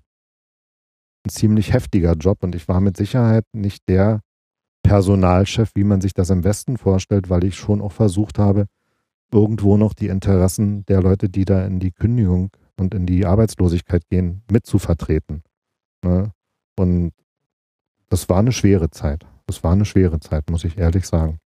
ein 1.28 1.30
ziemlich 1.30 1.74
heftiger 1.74 2.14
Job. 2.14 2.42
Und 2.42 2.56
ich 2.56 2.68
war 2.68 2.82
mit 2.82 2.98
Sicherheit 2.98 3.46
nicht 3.54 3.88
der 3.88 4.22
Personalchef, 4.82 5.70
wie 5.76 5.84
man 5.84 6.02
sich 6.02 6.16
das 6.16 6.32
im 6.32 6.44
Westen 6.44 6.78
vorstellt, 6.78 7.30
weil 7.30 7.44
ich 7.44 7.56
schon 7.56 7.82
auch 7.82 7.92
versucht 7.92 8.40
habe, 8.40 8.66
irgendwo 9.32 9.78
noch 9.78 9.94
die 9.94 10.08
Interessen 10.08 10.88
der 10.88 11.04
Leute, 11.04 11.30
die 11.30 11.46
da 11.46 11.64
in 11.68 11.80
die 11.80 11.92
Kündigung 11.92 12.50
und 12.80 12.94
in 12.94 13.06
die 13.06 13.26
Arbeitslosigkeit 13.26 14.08
gehen, 14.10 14.44
mitzuvertreten. 14.52 15.44
Ne? 16.04 16.32
Und 16.78 17.14
das 18.10 18.30
war 18.30 18.40
eine 18.40 18.52
schwere 18.52 18.90
Zeit. 18.90 19.26
Das 19.46 19.64
war 19.64 19.74
eine 19.74 19.86
schwere 19.86 20.20
Zeit, 20.20 20.50
muss 20.50 20.64
ich 20.64 20.78
ehrlich 20.78 21.06
sagen. 21.06 21.40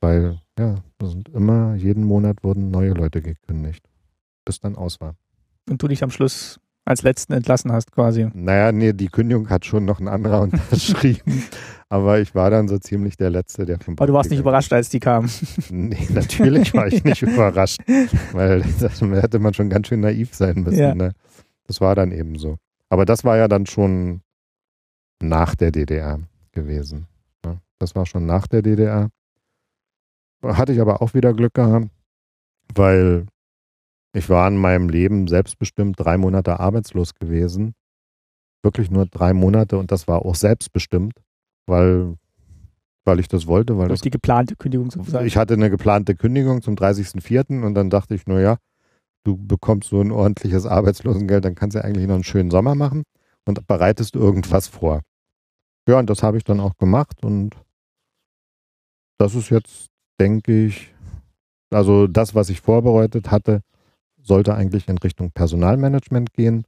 Weil, 0.00 0.40
ja, 0.58 0.82
sind 1.02 1.28
immer, 1.30 1.74
jeden 1.74 2.04
Monat 2.04 2.42
wurden 2.42 2.70
neue 2.70 2.92
Leute 2.92 3.22
gekündigt, 3.22 3.88
bis 4.44 4.60
dann 4.60 4.76
aus 4.76 5.00
war. 5.00 5.14
Und 5.68 5.82
du 5.82 5.88
dich 5.88 6.02
am 6.02 6.10
Schluss 6.10 6.60
als 6.84 7.02
letzten 7.02 7.32
entlassen 7.32 7.72
hast, 7.72 7.92
quasi. 7.92 8.28
Naja, 8.34 8.72
nee, 8.72 8.92
die 8.92 9.08
Kündigung 9.08 9.50
hat 9.50 9.64
schon 9.64 9.84
noch 9.84 10.00
ein 10.00 10.08
anderer 10.08 10.40
unterschrieben. 10.42 11.44
aber 11.88 12.20
ich 12.20 12.34
war 12.34 12.50
dann 12.50 12.68
so 12.68 12.78
ziemlich 12.78 13.16
der 13.16 13.30
Letzte, 13.30 13.64
der 13.64 13.78
vom 13.78 13.94
Aber 13.94 14.06
du 14.06 14.12
warst 14.12 14.30
nicht 14.30 14.40
überrascht, 14.40 14.72
als 14.72 14.88
die 14.88 15.00
kamen. 15.00 15.30
Nee, 15.70 16.08
natürlich 16.10 16.74
war 16.74 16.86
ich 16.86 17.04
nicht 17.04 17.22
überrascht. 17.22 17.80
Weil 18.32 18.64
das 18.80 19.00
hätte 19.00 19.38
man 19.38 19.54
schon 19.54 19.70
ganz 19.70 19.88
schön 19.88 20.00
naiv 20.00 20.34
sein 20.34 20.62
müssen. 20.62 20.78
Ja. 20.78 20.94
Ne? 20.94 21.12
Das 21.66 21.80
war 21.80 21.94
dann 21.94 22.12
eben 22.12 22.36
so. 22.38 22.56
Aber 22.88 23.04
das 23.04 23.24
war 23.24 23.36
ja 23.36 23.48
dann 23.48 23.66
schon 23.66 24.20
nach 25.20 25.54
der 25.54 25.70
DDR 25.70 26.20
gewesen. 26.50 27.06
Ja, 27.44 27.60
das 27.78 27.94
war 27.94 28.06
schon 28.06 28.26
nach 28.26 28.46
der 28.46 28.62
DDR. 28.62 29.08
Hatte 30.42 30.72
ich 30.72 30.80
aber 30.80 31.00
auch 31.00 31.14
wieder 31.14 31.32
Glück 31.32 31.54
gehabt, 31.54 31.86
weil 32.74 33.26
ich 34.14 34.28
war 34.28 34.48
in 34.48 34.56
meinem 34.56 34.88
Leben 34.88 35.26
selbstbestimmt 35.28 35.98
drei 35.98 36.18
Monate 36.18 36.60
arbeitslos 36.60 37.14
gewesen. 37.14 37.74
Wirklich 38.62 38.90
nur 38.90 39.06
drei 39.06 39.32
Monate 39.32 39.78
und 39.78 39.90
das 39.90 40.06
war 40.06 40.24
auch 40.24 40.34
selbstbestimmt, 40.34 41.14
weil, 41.66 42.16
weil 43.04 43.18
ich 43.18 43.28
das 43.28 43.46
wollte. 43.46 43.76
Weil 43.76 43.88
Durch 43.88 44.00
das, 44.00 44.04
die 44.04 44.10
geplante 44.10 44.54
Kündigung 44.54 44.90
sozusagen. 44.90 45.26
Ich 45.26 45.36
hatte 45.36 45.54
eine 45.54 45.70
geplante 45.70 46.14
Kündigung 46.14 46.62
zum 46.62 46.74
30.04. 46.74 47.64
und 47.64 47.74
dann 47.74 47.90
dachte 47.90 48.14
ich, 48.14 48.26
naja, 48.26 48.58
du 49.24 49.36
bekommst 49.36 49.88
so 49.88 50.00
ein 50.00 50.12
ordentliches 50.12 50.66
Arbeitslosengeld, 50.66 51.44
dann 51.44 51.54
kannst 51.54 51.76
du 51.76 51.84
eigentlich 51.84 52.06
noch 52.06 52.14
einen 52.14 52.24
schönen 52.24 52.50
Sommer 52.50 52.74
machen 52.74 53.02
und 53.46 53.66
bereitest 53.66 54.14
irgendwas 54.14 54.68
vor. 54.68 55.02
Ja, 55.88 55.98
und 55.98 56.08
das 56.08 56.22
habe 56.22 56.36
ich 56.36 56.44
dann 56.44 56.60
auch 56.60 56.76
gemacht 56.76 57.24
und 57.24 57.56
das 59.18 59.34
ist 59.34 59.50
jetzt, 59.50 59.86
denke 60.20 60.66
ich, 60.66 60.94
Also 61.70 62.06
das, 62.06 62.34
was 62.34 62.50
ich 62.50 62.60
vorbereitet 62.60 63.30
hatte, 63.30 63.62
sollte 64.22 64.54
eigentlich 64.54 64.88
in 64.88 64.98
Richtung 64.98 65.30
Personalmanagement 65.32 66.32
gehen. 66.32 66.64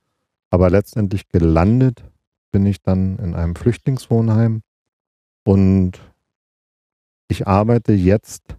Aber 0.50 0.70
letztendlich 0.70 1.28
gelandet 1.28 2.04
bin 2.52 2.66
ich 2.66 2.82
dann 2.82 3.18
in 3.18 3.34
einem 3.34 3.56
Flüchtlingswohnheim 3.56 4.62
und 5.44 6.00
ich 7.28 7.46
arbeite 7.46 7.92
jetzt 7.92 8.56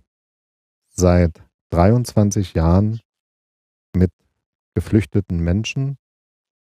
seit 0.89 1.41
23 1.69 2.53
Jahren 2.53 2.99
mit 3.95 4.11
geflüchteten 4.73 5.39
Menschen. 5.39 5.97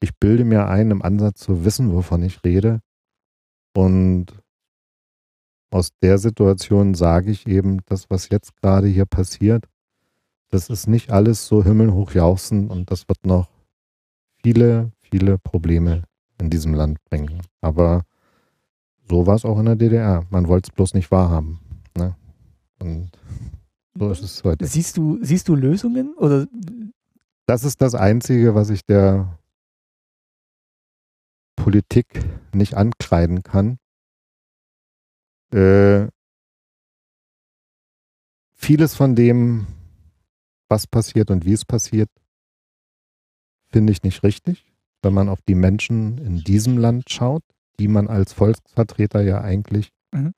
Ich 0.00 0.16
bilde 0.16 0.44
mir 0.44 0.68
ein, 0.68 0.90
im 0.90 1.02
Ansatz 1.02 1.40
zu 1.40 1.64
wissen, 1.64 1.92
wovon 1.92 2.22
ich 2.22 2.44
rede. 2.44 2.80
Und 3.76 4.26
aus 5.70 5.90
der 6.02 6.18
Situation 6.18 6.94
sage 6.94 7.30
ich 7.30 7.46
eben, 7.46 7.80
das, 7.86 8.08
was 8.10 8.28
jetzt 8.28 8.54
gerade 8.56 8.86
hier 8.86 9.06
passiert, 9.06 9.66
das 10.50 10.70
ist 10.70 10.86
nicht 10.86 11.10
alles 11.10 11.46
so 11.46 11.64
himmelhoch 11.64 12.12
jauchzen 12.12 12.70
und 12.70 12.90
das 12.90 13.08
wird 13.08 13.26
noch 13.26 13.48
viele, 14.42 14.92
viele 15.00 15.38
Probleme 15.38 16.04
in 16.40 16.50
diesem 16.50 16.74
Land 16.74 17.02
bringen. 17.04 17.40
Aber 17.60 18.02
so 19.08 19.26
war 19.26 19.36
es 19.36 19.44
auch 19.44 19.58
in 19.58 19.66
der 19.66 19.76
DDR. 19.76 20.24
Man 20.30 20.48
wollte 20.48 20.70
es 20.70 20.74
bloß 20.74 20.94
nicht 20.94 21.10
wahrhaben. 21.10 21.60
Ne? 21.96 22.16
Und 22.78 23.10
so 23.94 24.10
ist 24.10 24.22
es 24.22 24.42
heute. 24.44 24.66
Siehst 24.66 24.96
du, 24.96 25.18
siehst 25.22 25.48
du 25.48 25.54
Lösungen? 25.54 26.14
Oder? 26.14 26.46
Das 27.46 27.64
ist 27.64 27.80
das 27.80 27.94
Einzige, 27.94 28.54
was 28.54 28.70
ich 28.70 28.84
der 28.84 29.38
Politik 31.56 32.06
nicht 32.52 32.74
ankreiden 32.74 33.42
kann. 33.42 33.78
Äh, 35.52 36.08
vieles 38.54 38.94
von 38.94 39.14
dem, 39.14 39.66
was 40.74 40.86
passiert 40.88 41.30
und 41.30 41.44
wie 41.44 41.52
es 41.52 41.64
passiert, 41.64 42.10
finde 43.70 43.92
ich 43.92 44.02
nicht 44.02 44.24
richtig, 44.24 44.66
wenn 45.02 45.14
man 45.14 45.28
auf 45.28 45.38
die 45.48 45.54
Menschen 45.54 46.18
in 46.18 46.42
diesem 46.42 46.78
Land 46.78 47.10
schaut, 47.10 47.44
die 47.78 47.86
man 47.86 48.08
als 48.08 48.32
Volksvertreter 48.32 49.22
ja 49.22 49.40
eigentlich 49.40 49.92
mhm. 50.12 50.32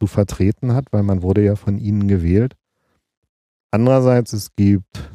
zu 0.00 0.06
vertreten 0.06 0.72
hat, 0.72 0.86
weil 0.92 1.02
man 1.02 1.22
wurde 1.22 1.44
ja 1.44 1.56
von 1.56 1.76
ihnen 1.76 2.08
gewählt. 2.08 2.56
Andererseits, 3.70 4.32
es 4.32 4.54
gibt 4.56 5.10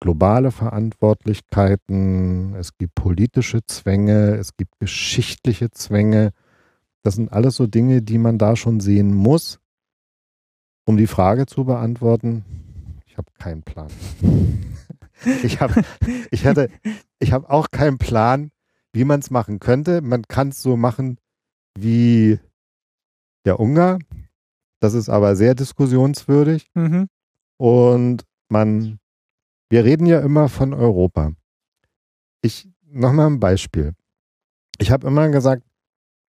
globale 0.00 0.50
Verantwortlichkeiten, 0.50 2.56
es 2.56 2.76
gibt 2.78 2.96
politische 2.96 3.64
Zwänge, 3.64 4.34
es 4.34 4.56
gibt 4.56 4.72
geschichtliche 4.80 5.70
Zwänge. 5.70 6.32
Das 7.04 7.14
sind 7.14 7.32
alles 7.32 7.54
so 7.54 7.68
Dinge, 7.68 8.02
die 8.02 8.18
man 8.18 8.38
da 8.38 8.56
schon 8.56 8.80
sehen 8.80 9.14
muss. 9.14 9.60
Um 10.84 10.96
die 10.96 11.06
Frage 11.06 11.46
zu 11.46 11.64
beantworten, 11.64 12.44
habe 13.18 13.30
keinen 13.38 13.62
Plan. 13.62 13.90
ich 15.42 15.60
habe 15.60 15.84
ich 16.30 16.46
hatte 16.46 16.70
ich 17.18 17.32
habe 17.32 17.50
auch 17.50 17.70
keinen 17.70 17.98
Plan, 17.98 18.50
wie 18.92 19.04
man 19.04 19.20
es 19.20 19.30
machen 19.30 19.60
könnte. 19.60 20.00
Man 20.00 20.22
kann 20.22 20.48
es 20.48 20.62
so 20.62 20.76
machen 20.76 21.18
wie 21.76 22.38
der 23.44 23.60
Ungar. 23.60 23.98
Das 24.80 24.94
ist 24.94 25.08
aber 25.08 25.36
sehr 25.36 25.54
diskussionswürdig. 25.54 26.70
Mhm. 26.74 27.08
Und 27.56 28.24
man, 28.48 28.98
wir 29.68 29.84
reden 29.84 30.06
ja 30.06 30.20
immer 30.20 30.48
von 30.48 30.72
Europa. 30.72 31.32
Ich, 32.42 32.68
nochmal 32.82 33.26
ein 33.26 33.40
Beispiel. 33.40 33.94
Ich 34.78 34.90
habe 34.90 35.06
immer 35.08 35.28
gesagt, 35.28 35.64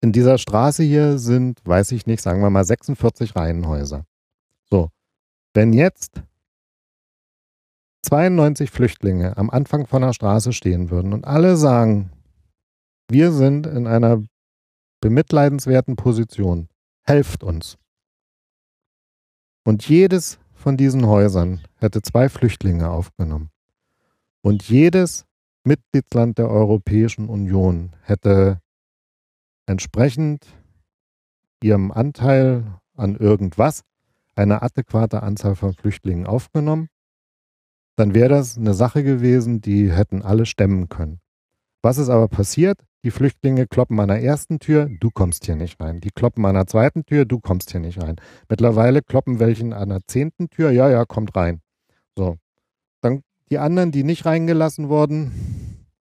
in 0.01 0.11
dieser 0.11 0.39
Straße 0.39 0.81
hier 0.81 1.19
sind, 1.19 1.59
weiß 1.63 1.91
ich 1.91 2.07
nicht, 2.07 2.21
sagen 2.21 2.41
wir 2.41 2.49
mal 2.49 2.65
46 2.65 3.35
Reihenhäuser. 3.35 4.05
So, 4.67 4.89
wenn 5.53 5.73
jetzt 5.73 6.23
92 8.03 8.71
Flüchtlinge 8.71 9.37
am 9.37 9.49
Anfang 9.49 9.85
von 9.85 10.01
der 10.01 10.13
Straße 10.13 10.53
stehen 10.53 10.89
würden 10.89 11.13
und 11.13 11.25
alle 11.25 11.55
sagen, 11.57 12.11
wir 13.09 13.31
sind 13.31 13.67
in 13.67 13.87
einer 13.87 14.23
bemitleidenswerten 15.01 15.95
Position, 15.95 16.69
helft 17.03 17.43
uns. 17.43 17.77
Und 19.63 19.87
jedes 19.87 20.39
von 20.53 20.77
diesen 20.77 21.05
Häusern 21.05 21.61
hätte 21.77 22.01
zwei 22.01 22.29
Flüchtlinge 22.29 22.89
aufgenommen. 22.89 23.49
Und 24.41 24.63
jedes 24.63 25.25
Mitgliedsland 25.63 26.37
der 26.37 26.49
Europäischen 26.49 27.29
Union 27.29 27.95
hätte 28.01 28.59
entsprechend 29.67 30.47
ihrem 31.61 31.91
Anteil 31.91 32.79
an 32.95 33.15
irgendwas 33.15 33.83
eine 34.35 34.61
adäquate 34.61 35.21
Anzahl 35.21 35.55
von 35.55 35.73
Flüchtlingen 35.73 36.25
aufgenommen, 36.25 36.87
dann 37.95 38.13
wäre 38.13 38.29
das 38.29 38.57
eine 38.57 38.73
Sache 38.73 39.03
gewesen, 39.03 39.61
die 39.61 39.91
hätten 39.91 40.21
alle 40.21 40.45
stemmen 40.45 40.89
können. 40.89 41.19
Was 41.81 41.97
ist 41.97 42.09
aber 42.09 42.27
passiert? 42.27 42.79
Die 43.03 43.11
Flüchtlinge 43.11 43.65
kloppen 43.65 43.99
an 43.99 44.09
der 44.09 44.21
ersten 44.21 44.59
Tür, 44.59 44.87
du 44.99 45.09
kommst 45.09 45.45
hier 45.45 45.55
nicht 45.55 45.79
rein. 45.79 46.01
Die 46.01 46.11
kloppen 46.11 46.45
an 46.45 46.53
der 46.53 46.67
zweiten 46.67 47.03
Tür, 47.03 47.25
du 47.25 47.39
kommst 47.39 47.71
hier 47.71 47.79
nicht 47.79 48.01
rein. 48.01 48.17
Mittlerweile 48.47 49.01
kloppen 49.01 49.39
welchen 49.39 49.73
an 49.73 49.89
der 49.89 50.01
zehnten 50.05 50.49
Tür, 50.51 50.69
ja, 50.69 50.89
ja, 50.89 51.05
kommt 51.05 51.35
rein. 51.35 51.61
So. 52.15 52.37
Dann 53.01 53.23
die 53.49 53.57
anderen, 53.57 53.91
die 53.91 54.03
nicht 54.03 54.25
reingelassen 54.25 54.89
wurden, 54.89 55.31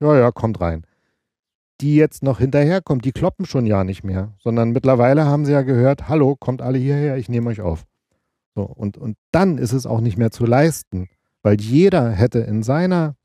ja, 0.02 0.18
ja, 0.18 0.32
kommt 0.32 0.60
rein. 0.60 0.86
Die 1.80 1.96
jetzt 1.96 2.22
noch 2.22 2.40
hinterherkommen, 2.40 3.02
die 3.02 3.14
kloppen 3.14 3.46
schon 3.46 3.66
ja 3.66 3.86
nicht 3.86 4.04
mehr, 4.04 4.34
sondern 4.38 4.72
mittlerweile 4.72 5.26
haben 5.26 5.46
sie 5.46 5.54
ja 5.54 5.62
gehört, 5.62 6.10
hallo, 6.10 6.36
kommt 6.36 6.62
alle 6.62 6.78
hierher, 6.78 7.16
ich 7.16 7.30
nehme 7.30 7.50
euch 7.50 7.62
auf. 7.62 7.86
So, 8.56 8.64
und, 8.64 8.98
und 8.98 9.16
dann 9.32 9.58
ist 9.58 9.72
es 9.72 9.86
auch 9.86 10.02
nicht 10.02 10.18
mehr 10.18 10.32
zu 10.32 10.46
leisten, 10.46 11.08
weil 11.44 11.60
jeder 11.60 12.12
hätte 12.12 12.40
in 12.40 12.64
seiner 12.64 13.16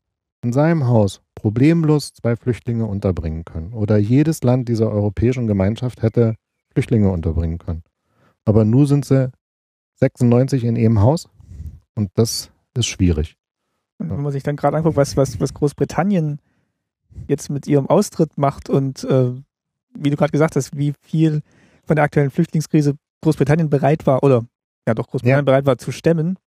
in 0.45 0.53
seinem 0.53 0.87
Haus 0.87 1.21
problemlos 1.33 2.13
zwei 2.13 2.35
Flüchtlinge 2.35 2.85
unterbringen 2.85 3.45
können. 3.45 3.73
Oder 3.73 3.97
jedes 3.97 4.43
Land 4.43 4.69
dieser 4.69 4.91
europäischen 4.91 5.47
Gemeinschaft 5.47 6.03
hätte 6.03 6.35
Flüchtlinge 6.71 7.09
unterbringen 7.09 7.57
können. 7.57 7.83
Aber 8.45 8.63
nur 8.63 8.85
sind 8.85 9.05
sie 9.05 9.31
96 9.95 10.63
in 10.63 10.75
ihrem 10.75 11.01
Haus 11.01 11.27
und 11.95 12.11
das 12.13 12.51
ist 12.75 12.85
schwierig. 12.85 13.37
Und 13.97 14.11
wenn 14.11 14.21
man 14.21 14.31
sich 14.31 14.43
dann 14.43 14.55
gerade 14.55 14.77
anguckt, 14.77 14.97
was, 14.97 15.17
was, 15.17 15.39
was 15.39 15.53
Großbritannien 15.53 16.39
jetzt 17.27 17.49
mit 17.49 17.65
ihrem 17.65 17.87
Austritt 17.87 18.37
macht 18.37 18.69
und 18.69 19.03
äh, 19.05 19.31
wie 19.93 20.09
du 20.09 20.17
gerade 20.17 20.31
gesagt 20.31 20.55
hast, 20.55 20.77
wie 20.77 20.93
viel 21.01 21.41
von 21.85 21.95
der 21.95 22.03
aktuellen 22.03 22.31
Flüchtlingskrise 22.31 22.95
Großbritannien 23.21 23.69
bereit 23.69 24.05
war, 24.05 24.21
oder 24.21 24.45
ja 24.87 24.93
doch 24.93 25.07
Großbritannien 25.07 25.45
ja. 25.45 25.51
bereit 25.51 25.65
war 25.65 25.77
zu 25.77 25.91
stemmen, 25.91 26.37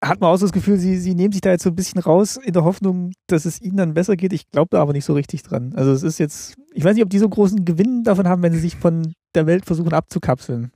hat 0.00 0.20
man 0.20 0.30
auch 0.30 0.36
so 0.36 0.46
das 0.46 0.52
Gefühl, 0.52 0.78
sie, 0.78 0.96
sie 0.96 1.14
nehmen 1.14 1.32
sich 1.32 1.40
da 1.40 1.50
jetzt 1.50 1.64
so 1.64 1.70
ein 1.70 1.76
bisschen 1.76 2.00
raus 2.00 2.36
in 2.36 2.52
der 2.52 2.64
Hoffnung, 2.64 3.12
dass 3.26 3.44
es 3.44 3.60
ihnen 3.60 3.76
dann 3.76 3.94
besser 3.94 4.16
geht. 4.16 4.32
Ich 4.32 4.48
glaube 4.50 4.68
da 4.70 4.80
aber 4.80 4.92
nicht 4.92 5.04
so 5.04 5.14
richtig 5.14 5.42
dran. 5.42 5.72
Also 5.74 5.90
es 5.90 6.02
ist 6.02 6.18
jetzt, 6.18 6.54
ich 6.72 6.84
weiß 6.84 6.94
nicht, 6.94 7.04
ob 7.04 7.10
die 7.10 7.18
so 7.18 7.28
großen 7.28 7.64
Gewinn 7.64 8.04
davon 8.04 8.28
haben, 8.28 8.42
wenn 8.42 8.52
sie 8.52 8.60
sich 8.60 8.76
von 8.76 9.14
der 9.34 9.46
Welt 9.46 9.66
versuchen 9.66 9.92
abzukapseln. 9.92 10.70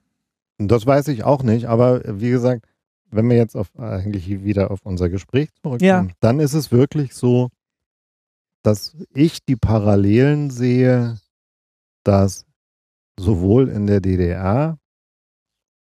Das 0.58 0.86
weiß 0.86 1.08
ich 1.08 1.24
auch 1.24 1.42
nicht, 1.42 1.66
aber 1.66 2.02
wie 2.06 2.30
gesagt, 2.30 2.66
wenn 3.10 3.28
wir 3.28 3.36
jetzt 3.36 3.56
auf, 3.56 3.68
eigentlich 3.78 4.44
wieder 4.44 4.70
auf 4.70 4.80
unser 4.84 5.08
Gespräch 5.08 5.50
zurückkommen, 5.62 6.08
ja. 6.08 6.14
dann 6.20 6.40
ist 6.40 6.54
es 6.54 6.72
wirklich 6.72 7.14
so, 7.14 7.48
dass 8.62 8.96
ich 9.12 9.44
die 9.44 9.56
Parallelen 9.56 10.50
sehe, 10.50 11.18
dass 12.04 12.44
sowohl 13.18 13.68
in 13.68 13.86
der 13.86 14.00
DDR 14.00 14.78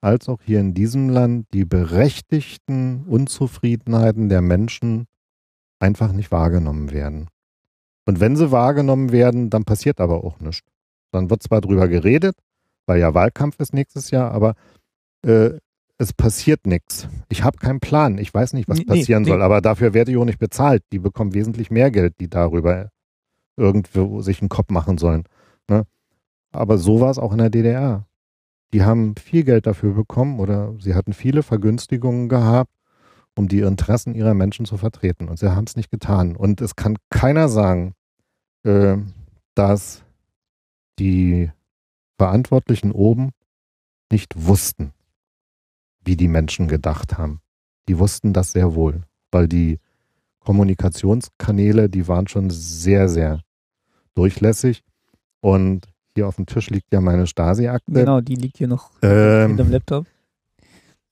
als 0.02 0.28
auch 0.28 0.42
hier 0.44 0.60
in 0.60 0.74
diesem 0.74 1.10
Land 1.10 1.48
die 1.54 1.66
berechtigten 1.66 3.06
Unzufriedenheiten 3.06 4.30
der 4.30 4.42
Menschen 4.42 5.06
einfach 5.80 6.12
nicht 6.12 6.32
wahrgenommen 6.32 6.92
werden. 6.92 7.30
Und 8.08 8.20
wenn 8.20 8.36
sie 8.36 8.52
wahrgenommen 8.52 9.12
werden, 9.12 9.50
dann 9.50 9.64
passiert 9.64 10.02
aber 10.02 10.24
auch 10.24 10.40
nichts. 10.40 10.68
Dann 11.12 11.30
wird 11.30 11.44
zwar 11.44 11.62
drüber 11.62 11.88
geredet, 11.88 12.36
weil 12.88 13.00
ja 13.00 13.14
Wahlkampf 13.14 13.60
ist 13.60 13.74
nächstes 13.74 14.12
Jahr, 14.12 14.32
aber 14.32 14.56
äh, 15.26 15.52
es 15.98 16.14
passiert 16.14 16.66
nichts. 16.66 17.08
Ich 17.30 17.44
habe 17.44 17.58
keinen 17.58 17.80
Plan. 17.80 18.18
Ich 18.18 18.34
weiß 18.34 18.54
nicht, 18.54 18.68
was 18.68 18.80
nee, 18.80 18.86
passieren 18.86 19.22
nee, 19.22 19.30
soll, 19.30 19.38
nee. 19.38 19.44
aber 19.44 19.62
dafür 19.62 19.94
werde 19.94 20.12
ich 20.12 20.18
auch 20.18 20.26
nicht 20.26 20.40
bezahlt. 20.40 20.84
Die 20.92 21.00
bekommen 21.00 21.36
wesentlich 21.36 21.70
mehr 21.70 21.92
Geld, 21.92 22.16
die 22.20 22.28
darüber 22.28 22.90
irgendwo 23.56 24.22
sich 24.22 24.42
einen 24.42 24.50
Kopf 24.50 24.72
machen 24.72 24.98
sollen. 24.98 25.26
Ne? 25.70 25.86
Aber 26.52 26.80
so 26.80 27.00
war 27.00 27.12
es 27.12 27.20
auch 27.20 27.34
in 27.34 27.38
der 27.38 27.52
DDR. 27.52 28.08
Die 28.74 28.84
haben 28.84 29.16
viel 29.18 29.44
Geld 29.44 29.68
dafür 29.68 29.94
bekommen 29.94 30.40
oder 30.40 30.74
sie 30.80 30.96
hatten 30.96 31.14
viele 31.14 31.44
Vergünstigungen 31.44 32.30
gehabt, 32.30 32.72
um 33.36 33.48
die 33.48 33.60
Interessen 33.60 34.16
ihrer 34.16 34.34
Menschen 34.34 34.66
zu 34.66 34.78
vertreten. 34.78 35.28
Und 35.28 35.40
sie 35.40 35.54
haben 35.54 35.66
es 35.66 35.76
nicht 35.76 35.92
getan. 35.92 36.36
Und 36.36 36.62
es 36.62 36.76
kann 36.76 36.98
keiner 37.10 37.50
sagen, 37.50 37.94
äh, 38.64 38.98
dass 39.56 40.04
die 41.00 41.52
Verantwortlichen 42.18 42.92
oben 42.92 43.32
nicht 44.12 44.34
wussten, 44.36 44.94
wie 46.04 46.16
die 46.16 46.28
Menschen 46.28 46.68
gedacht 46.68 47.18
haben. 47.18 47.42
Die 47.88 47.98
wussten 47.98 48.34
das 48.34 48.52
sehr 48.52 48.76
wohl, 48.76 49.04
weil 49.32 49.48
die 49.48 49.80
Kommunikationskanäle, 50.40 51.90
die 51.90 52.08
waren 52.08 52.28
schon 52.28 52.50
sehr, 52.50 53.10
sehr 53.10 53.42
durchlässig. 54.14 54.84
Und 55.40 55.91
hier 56.16 56.28
auf 56.28 56.36
dem 56.36 56.46
Tisch 56.46 56.70
liegt 56.70 56.92
ja 56.92 57.02
meine 57.02 57.28
Stasi-Akte. 57.28 57.92
Genau, 57.92 58.22
die 58.22 58.36
liegt 58.36 58.58
hier 58.58 58.68
noch 58.68 58.92
ähm, 59.02 59.50
hinterm 59.50 59.72
Laptop. 59.72 60.06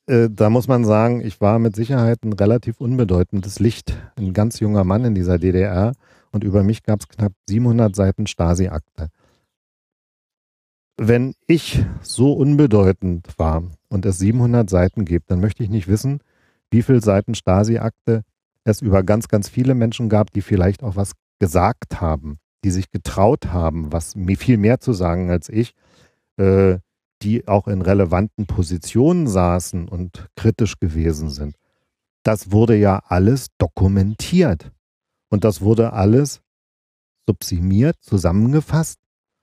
äh, 0.08 0.30
da 0.32 0.50
muss 0.50 0.68
man 0.68 0.86
sagen, 0.86 1.22
ich 1.22 1.42
war 1.42 1.60
mit 1.60 1.76
Sicherheit 1.76 2.24
ein 2.24 2.34
relativ 2.34 2.80
unbedeutendes 2.82 3.60
Licht, 3.60 3.98
ein 4.16 4.34
ganz 4.34 4.60
junger 4.60 4.84
Mann 4.84 5.06
in 5.06 5.16
dieser 5.16 5.38
DDR 5.38 5.94
und 6.32 6.44
über 6.44 6.64
mich 6.64 6.84
gab 6.84 7.02
es 7.02 7.08
knapp 7.08 7.34
700 7.48 7.96
Seiten 7.96 8.28
Stasi-Akte. 8.28 9.10
Wenn 10.98 11.34
ich 11.48 11.84
so 12.02 12.34
unbedeutend 12.34 13.28
war 13.38 13.64
und 13.88 14.06
es 14.06 14.20
700 14.20 14.70
Seiten 14.70 15.06
gibt, 15.06 15.32
dann 15.32 15.40
möchte 15.40 15.64
ich 15.64 15.70
nicht 15.70 15.88
wissen, 15.88 16.20
wie 16.72 16.82
viele 16.82 17.02
Seiten 17.02 17.36
Stasi-Akte 17.36 18.24
es 18.66 18.82
über 18.82 19.04
ganz, 19.04 19.28
ganz 19.28 19.50
viele 19.50 19.76
Menschen 19.76 20.10
gab, 20.10 20.32
die 20.32 20.42
vielleicht 20.42 20.84
auch 20.84 20.96
was 20.96 21.14
gesagt 21.40 22.02
haben, 22.02 22.40
die 22.64 22.72
sich 22.72 22.92
getraut 22.92 23.48
haben, 23.48 23.92
was 23.92 24.16
viel 24.38 24.58
mehr 24.58 24.80
zu 24.80 24.94
sagen 24.94 25.30
als 25.30 25.50
ich, 25.50 25.74
äh, 26.38 26.80
die 27.22 27.48
auch 27.48 27.68
in 27.68 27.82
relevanten 27.82 28.48
Positionen 28.48 29.28
saßen 29.28 29.88
und 29.88 30.28
kritisch 30.36 30.80
gewesen 30.80 31.30
sind. 31.30 31.56
Das 32.24 32.52
wurde 32.52 32.76
ja 32.76 33.02
alles 33.06 33.48
dokumentiert. 33.58 34.72
Und 35.30 35.44
das 35.44 35.62
wurde 35.62 35.94
alles 35.94 36.42
subsumiert, 37.28 37.98
zusammengefasst 38.02 38.98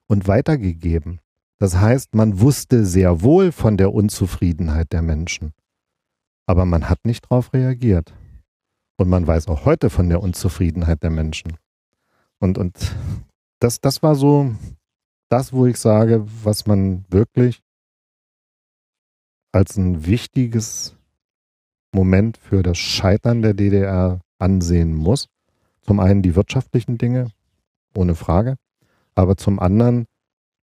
und 0.09 0.27
weitergegeben. 0.27 1.21
Das 1.59 1.77
heißt, 1.77 2.15
man 2.15 2.41
wusste 2.41 2.85
sehr 2.85 3.23
wohl 3.23 3.53
von 3.53 3.77
der 3.77 3.93
Unzufriedenheit 3.93 4.93
der 4.93 5.03
Menschen. 5.03 5.53
Aber 6.47 6.65
man 6.65 6.89
hat 6.89 7.05
nicht 7.05 7.25
darauf 7.25 7.53
reagiert. 7.53 8.15
Und 8.99 9.09
man 9.09 9.27
weiß 9.27 9.49
auch 9.49 9.65
heute 9.65 9.91
von 9.91 10.09
der 10.09 10.23
Unzufriedenheit 10.23 11.03
der 11.03 11.11
Menschen. 11.11 11.57
Und, 12.41 12.59
und 12.59 12.95
das, 13.61 13.81
das 13.81 14.03
war 14.03 14.15
so 14.15 14.55
das, 15.29 15.53
wo 15.53 15.67
ich 15.67 15.79
sage, 15.79 16.25
was 16.45 16.67
man 16.67 17.05
wirklich 17.09 17.63
als 19.53 19.77
ein 19.77 20.07
wichtiges 20.07 20.95
Moment 21.93 22.37
für 22.37 22.63
das 22.63 22.79
Scheitern 22.79 23.43
der 23.43 23.55
DDR 23.55 24.21
ansehen 24.39 24.95
muss. 24.95 25.29
Zum 25.81 26.01
einen 26.01 26.23
die 26.23 26.37
wirtschaftlichen 26.37 26.99
Dinge, 26.99 27.31
ohne 27.95 28.15
Frage, 28.15 28.57
aber 29.15 29.37
zum 29.37 29.59
anderen, 29.59 30.07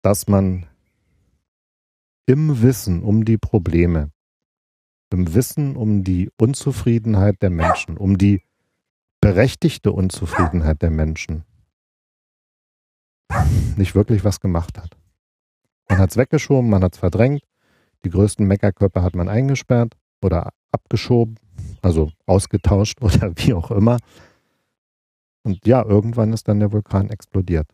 dass 0.02 0.27
man 0.27 0.65
im 2.26 2.61
Wissen 2.61 3.03
um 3.03 3.23
die 3.23 3.38
Probleme, 3.38 4.11
im 5.11 5.34
Wissen 5.34 5.76
um 5.76 6.03
die 6.03 6.30
Unzufriedenheit 6.38 7.41
der 7.41 7.49
Menschen, 7.49 7.98
um 7.98 8.18
die 8.18 8.41
berechtigte 9.22 9.91
Unzufriedenheit 9.91 10.81
der 10.81 10.89
Menschen 10.89 11.45
nicht 13.77 13.95
wirklich 13.95 14.23
was 14.23 14.39
gemacht 14.39 14.77
hat. 14.77 14.97
Man 15.89 15.99
hat 15.99 16.11
es 16.11 16.17
weggeschoben, 16.17 16.69
man 16.69 16.83
hat 16.83 16.93
es 16.93 16.99
verdrängt, 16.99 17.43
die 18.05 18.09
größten 18.09 18.45
Meckerkörper 18.45 19.03
hat 19.03 19.15
man 19.15 19.29
eingesperrt 19.29 19.95
oder 20.21 20.51
abgeschoben, 20.71 21.37
also 21.81 22.11
ausgetauscht 22.25 22.97
oder 23.01 23.33
wie 23.35 23.53
auch 23.53 23.71
immer. 23.71 23.97
Und 25.43 25.65
ja, 25.65 25.83
irgendwann 25.83 26.33
ist 26.33 26.47
dann 26.47 26.59
der 26.59 26.71
Vulkan 26.71 27.09
explodiert. 27.09 27.67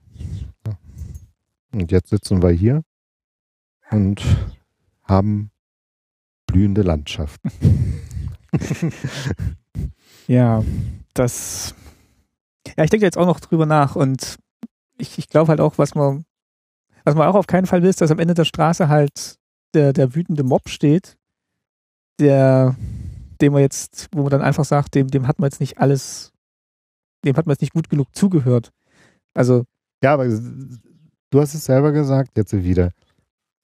Und 1.73 1.91
jetzt 1.91 2.09
sitzen 2.09 2.41
wir 2.41 2.49
hier 2.49 2.81
und 3.91 4.23
haben 5.03 5.51
blühende 6.45 6.81
Landschaften. 6.81 7.51
ja, 10.27 10.63
das. 11.13 11.75
Ja, 12.77 12.83
ich 12.83 12.89
denke 12.89 13.05
jetzt 13.05 13.17
auch 13.17 13.25
noch 13.25 13.39
drüber 13.39 13.65
nach 13.65 13.95
und 13.95 14.37
ich, 14.97 15.17
ich 15.17 15.29
glaube 15.29 15.49
halt 15.49 15.61
auch, 15.61 15.77
was 15.77 15.95
man, 15.95 16.25
was 17.03 17.15
man 17.15 17.27
auch 17.27 17.35
auf 17.35 17.47
keinen 17.47 17.65
Fall 17.65 17.81
will, 17.81 17.89
ist, 17.89 18.01
dass 18.01 18.11
am 18.11 18.19
Ende 18.19 18.33
der 18.33 18.45
Straße 18.45 18.89
halt 18.89 19.37
der, 19.73 19.93
der 19.93 20.15
wütende 20.15 20.43
Mob 20.43 20.69
steht, 20.69 21.17
der, 22.19 22.75
dem 23.41 23.53
man 23.53 23.61
jetzt, 23.61 24.09
wo 24.11 24.23
man 24.23 24.31
dann 24.31 24.41
einfach 24.41 24.65
sagt, 24.65 24.95
dem, 24.95 25.07
dem 25.07 25.27
hat 25.27 25.39
man 25.39 25.49
jetzt 25.49 25.59
nicht 25.59 25.77
alles, 25.77 26.33
dem 27.25 27.35
hat 27.35 27.45
man 27.45 27.53
jetzt 27.53 27.61
nicht 27.61 27.73
gut 27.73 27.89
genug 27.89 28.15
zugehört. 28.15 28.71
Also. 29.33 29.65
Ja, 30.03 30.13
aber 30.13 30.27
du 30.27 31.41
hast 31.41 31.53
es 31.53 31.65
selber 31.65 31.91
gesagt, 31.91 32.37
jetzt 32.37 32.53
wieder. 32.53 32.91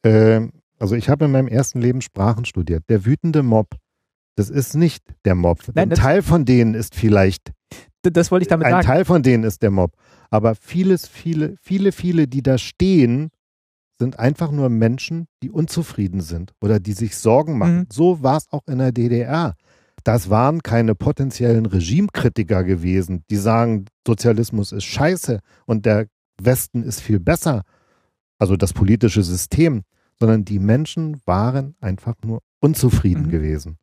Ähm, 0.03 0.51
also 0.79 0.95
ich 0.95 1.09
habe 1.09 1.25
in 1.25 1.31
meinem 1.31 1.47
ersten 1.47 1.79
Leben 1.79 2.01
Sprachen 2.01 2.45
studiert. 2.45 2.83
Der 2.89 3.05
wütende 3.05 3.43
Mob, 3.43 3.67
das 4.35 4.49
ist 4.49 4.75
nicht 4.75 5.03
der 5.25 5.35
Mob. 5.35 5.59
Nein, 5.73 5.91
Ein 5.91 5.97
Teil 5.97 6.21
von 6.21 6.45
denen 6.45 6.73
ist 6.73 6.95
vielleicht. 6.95 7.51
Das 8.01 8.31
wollte 8.31 8.43
ich 8.43 8.49
damit 8.49 8.65
ein 8.65 8.71
sagen. 8.71 8.87
Ein 8.87 8.93
Teil 8.93 9.05
von 9.05 9.23
denen 9.23 9.43
ist 9.43 9.61
der 9.61 9.71
Mob. 9.71 9.93
Aber 10.29 10.55
vieles, 10.55 11.07
viele, 11.07 11.55
viele, 11.61 11.91
viele, 11.91 12.27
die 12.27 12.41
da 12.41 12.57
stehen, 12.57 13.29
sind 13.99 14.19
einfach 14.19 14.51
nur 14.51 14.69
Menschen, 14.69 15.27
die 15.41 15.51
unzufrieden 15.51 16.21
sind 16.21 16.53
oder 16.61 16.79
die 16.79 16.93
sich 16.93 17.15
Sorgen 17.15 17.57
machen. 17.57 17.77
Mhm. 17.77 17.87
So 17.91 18.23
war 18.23 18.37
es 18.37 18.51
auch 18.51 18.63
in 18.67 18.79
der 18.79 18.91
DDR. 18.91 19.55
Das 20.03 20.29
waren 20.29 20.61
keine 20.61 20.95
potenziellen 20.95 21.65
Regimekritiker 21.65 22.63
gewesen, 22.63 23.23
die 23.29 23.37
sagen, 23.37 23.85
Sozialismus 24.05 24.71
ist 24.73 24.83
scheiße 24.83 25.39
und 25.65 25.85
der 25.85 26.07
Westen 26.41 26.83
ist 26.83 26.99
viel 26.99 27.19
besser, 27.19 27.63
also 28.37 28.57
das 28.57 28.73
politische 28.73 29.23
System, 29.23 29.83
sondern 30.19 30.43
die 30.43 30.59
Menschen 30.59 31.21
waren 31.25 31.75
einfach 31.79 32.15
nur 32.25 32.41
unzufrieden 32.59 33.27
mhm. 33.27 33.29
gewesen. 33.29 33.77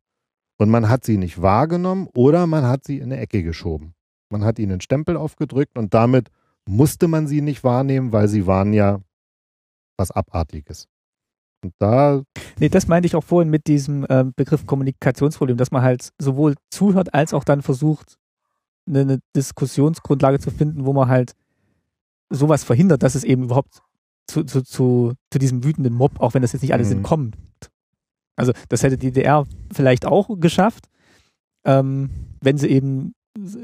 Und 0.61 0.69
man 0.69 0.91
hat 0.91 1.07
sie 1.07 1.17
nicht 1.17 1.41
wahrgenommen 1.41 2.07
oder 2.15 2.47
man 2.47 2.65
hat 2.67 2.85
sie 2.85 2.99
in 2.99 3.05
eine 3.05 3.17
Ecke 3.17 3.43
geschoben. 3.43 3.95
Man 4.29 4.45
hat 4.45 4.59
ihnen 4.59 4.73
einen 4.73 4.81
Stempel 4.83 5.17
aufgedrückt 5.17 5.79
und 5.79 5.95
damit 5.95 6.29
musste 6.69 7.09
man 7.09 7.27
sie 7.27 7.41
nicht 7.41 7.65
wahrnehmen, 7.65 8.13
weil 8.13 8.29
sie 8.29 8.47
waren 8.47 8.75
ja 8.75 9.01
was 9.97 10.11
Abartiges. 10.11 10.87
Und 11.65 11.73
da. 11.79 12.23
Nee, 12.59 12.69
das 12.69 12.89
meinte 12.89 13.07
ich 13.07 13.17
auch 13.17 13.25
vorhin 13.25 13.49
mit 13.49 13.69
diesem 13.69 14.05
äh, 14.05 14.25
Begriff 14.37 14.67
Kommunikationsproblem, 14.67 15.57
dass 15.57 15.71
man 15.71 15.81
halt 15.81 16.11
sowohl 16.19 16.57
zuhört 16.69 17.15
als 17.15 17.33
auch 17.33 17.45
dann 17.45 17.63
versucht, 17.63 18.19
eine, 18.87 19.01
eine, 19.01 19.19
Diskussionsgrundlage 19.35 20.41
zu 20.41 20.51
finden, 20.51 20.85
wo 20.85 20.93
man 20.93 21.09
halt 21.09 21.33
sowas 22.29 22.65
verhindert, 22.65 23.03
dass 23.03 23.15
es 23.15 23.25
eben 23.25 23.45
überhaupt 23.45 23.81
zu, 24.27 24.45
zu, 24.45 24.63
zu, 24.63 25.15
zu 25.31 25.39
diesem 25.39 25.65
wütenden 25.65 25.95
Mob, 25.95 26.21
auch 26.21 26.35
wenn 26.35 26.43
das 26.43 26.53
jetzt 26.53 26.61
nicht 26.61 26.75
alle 26.75 26.85
mhm. 26.85 26.89
sind, 26.89 27.03
kommt. 27.03 27.39
Also 28.41 28.53
das 28.71 28.83
hätte 28.83 28.97
die 28.97 29.13
DDR 29.13 29.47
vielleicht 29.71 30.07
auch 30.07 30.29
geschafft, 30.41 30.89
ähm, 31.67 32.09
wenn 32.41 32.57
sie 32.57 32.69
eben 32.69 33.13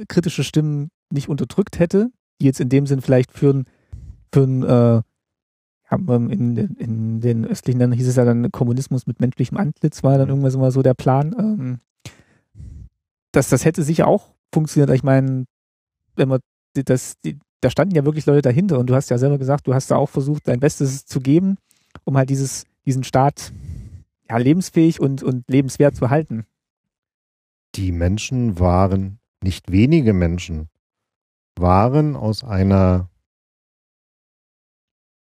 kritische 0.06 0.44
Stimmen 0.44 0.90
nicht 1.10 1.30
unterdrückt 1.30 1.78
hätte, 1.78 2.10
die 2.40 2.44
jetzt 2.44 2.60
in 2.60 2.68
dem 2.68 2.86
Sinn 2.86 3.00
vielleicht 3.00 3.32
für 3.32 3.54
ein, 3.54 3.64
für 4.34 4.42
ein 4.42 4.62
äh, 4.62 5.02
in, 5.90 6.56
in 6.76 7.20
den 7.22 7.46
östlichen 7.46 7.80
Ländern 7.80 7.98
hieß 7.98 8.08
es 8.08 8.16
ja 8.16 8.26
dann 8.26 8.52
Kommunismus 8.52 9.06
mit 9.06 9.18
menschlichem 9.18 9.56
Antlitz, 9.56 10.02
war 10.02 10.18
dann 10.18 10.28
irgendwas 10.28 10.54
immer 10.54 10.70
so 10.70 10.82
der 10.82 10.94
Plan. 10.94 11.34
Ähm, 11.38 11.78
das, 13.32 13.48
das 13.48 13.64
hätte 13.64 13.82
sicher 13.82 14.06
auch 14.06 14.34
funktioniert. 14.52 14.90
Ich 14.90 15.04
meine, 15.04 15.46
wenn 16.16 16.28
man 16.28 16.40
das, 16.74 17.14
die, 17.24 17.38
da 17.62 17.70
standen 17.70 17.94
ja 17.94 18.04
wirklich 18.04 18.26
Leute 18.26 18.42
dahinter 18.42 18.78
und 18.78 18.90
du 18.90 18.94
hast 18.94 19.08
ja 19.08 19.16
selber 19.16 19.38
gesagt, 19.38 19.66
du 19.66 19.72
hast 19.72 19.90
da 19.90 19.96
auch 19.96 20.10
versucht, 20.10 20.46
dein 20.48 20.60
Bestes 20.60 21.06
zu 21.06 21.20
geben, 21.20 21.56
um 22.04 22.18
halt 22.18 22.28
dieses, 22.28 22.64
diesen 22.84 23.04
Staat 23.04 23.52
ja, 24.28 24.36
lebensfähig 24.36 25.00
und, 25.00 25.22
und 25.22 25.44
lebenswert 25.48 25.96
zu 25.96 26.10
halten. 26.10 26.46
Die 27.74 27.92
Menschen 27.92 28.58
waren, 28.58 29.18
nicht 29.42 29.70
wenige 29.70 30.12
Menschen, 30.12 30.68
waren 31.56 32.16
aus 32.16 32.44
einer, 32.44 33.10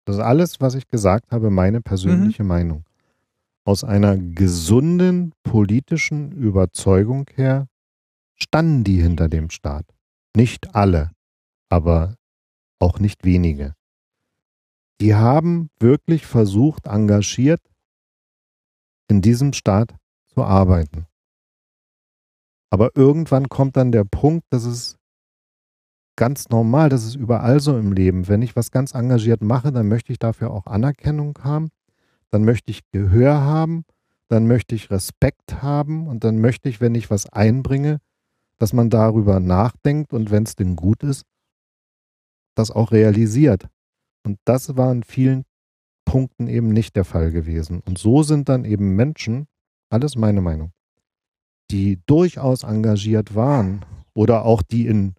das 0.05 0.17
ist 0.17 0.22
alles, 0.22 0.61
was 0.61 0.76
ich 0.76 0.88
gesagt 0.88 1.31
habe, 1.31 1.49
meine 1.49 1.81
persönliche 1.81 2.43
mhm. 2.43 2.49
Meinung, 2.49 2.85
aus 3.65 3.84
einer 3.84 4.17
gesunden 4.17 5.34
politischen 5.43 6.31
Überzeugung 6.31 7.26
her 7.34 7.67
standen 8.35 8.84
die 8.84 9.01
hinter 9.01 9.27
dem 9.27 9.49
Staat. 9.49 9.85
Nicht 10.35 10.76
alle, 10.76 11.11
aber 11.69 12.15
auch 12.80 12.99
nicht 12.99 13.23
wenige. 13.23 13.73
Die 15.01 15.15
haben 15.15 15.69
wirklich 15.80 16.26
versucht, 16.26 16.88
engagiert 16.88 17.61
in 19.07 19.22
diesem 19.22 19.53
Staat 19.53 19.95
zu 20.27 20.44
arbeiten. 20.44 21.06
Aber 22.69 22.91
irgendwann 22.95 23.49
kommt 23.49 23.77
dann 23.77 23.91
der 23.91 24.03
Punkt, 24.03 24.45
dass 24.49 24.65
es 24.65 24.98
ganz 26.15 26.49
normal, 26.49 26.90
das 26.90 27.06
ist 27.06 27.15
überall 27.15 27.60
so 27.60 27.77
im 27.77 27.91
Leben. 27.91 28.27
Wenn 28.27 28.41
ich 28.41 28.56
was 28.56 28.72
ganz 28.72 28.94
engagiert 28.94 29.41
mache, 29.41 29.72
dann 29.72 29.88
möchte 29.88 30.11
ich 30.11 30.19
dafür 30.19 30.52
auch 30.52 30.65
Anerkennung 30.65 31.38
haben, 31.44 31.69
dann 32.32 32.44
möchte 32.44 32.72
ich 32.72 32.90
Gehör 32.91 33.41
haben, 33.41 33.86
dann 34.27 34.48
möchte 34.48 34.76
ich 34.76 34.90
Respekt 34.90 35.61
haben 35.61 36.07
und 36.07 36.23
dann 36.23 36.40
möchte 36.40 36.69
ich, 36.69 36.82
wenn 36.82 36.95
ich 36.95 37.10
was 37.10 37.32
einbringe, 37.32 37.99
dass 38.57 38.73
man 38.73 38.90
darüber 38.90 39.40
nachdenkt 39.40 40.14
und 40.14 40.32
wenn 40.32 40.44
es 40.44 40.56
denn 40.56 40.76
gut 40.76 41.03
ist, 41.03 41.26
das 42.56 42.72
auch 42.72 42.91
realisiert. 42.91 43.68
Und 44.26 44.40
das 44.45 44.76
war 44.76 44.91
in 44.91 45.03
vielen 45.03 45.44
Punkten 46.06 46.48
eben 46.48 46.69
nicht 46.69 46.95
der 46.95 47.06
Fall 47.06 47.32
gewesen. 47.32 47.82
Und 47.86 47.98
so 47.98 48.23
sind 48.23 48.49
dann 48.49 48.65
eben 48.65 48.95
Menschen, 48.95 49.48
alles 49.90 50.15
meine 50.15 50.41
Meinung, 50.41 50.72
die 51.72 51.99
durchaus 52.06 52.64
engagiert 52.64 53.36
waren 53.36 53.84
oder 54.14 54.45
auch 54.45 54.61
die 54.61 54.88
in 54.88 55.15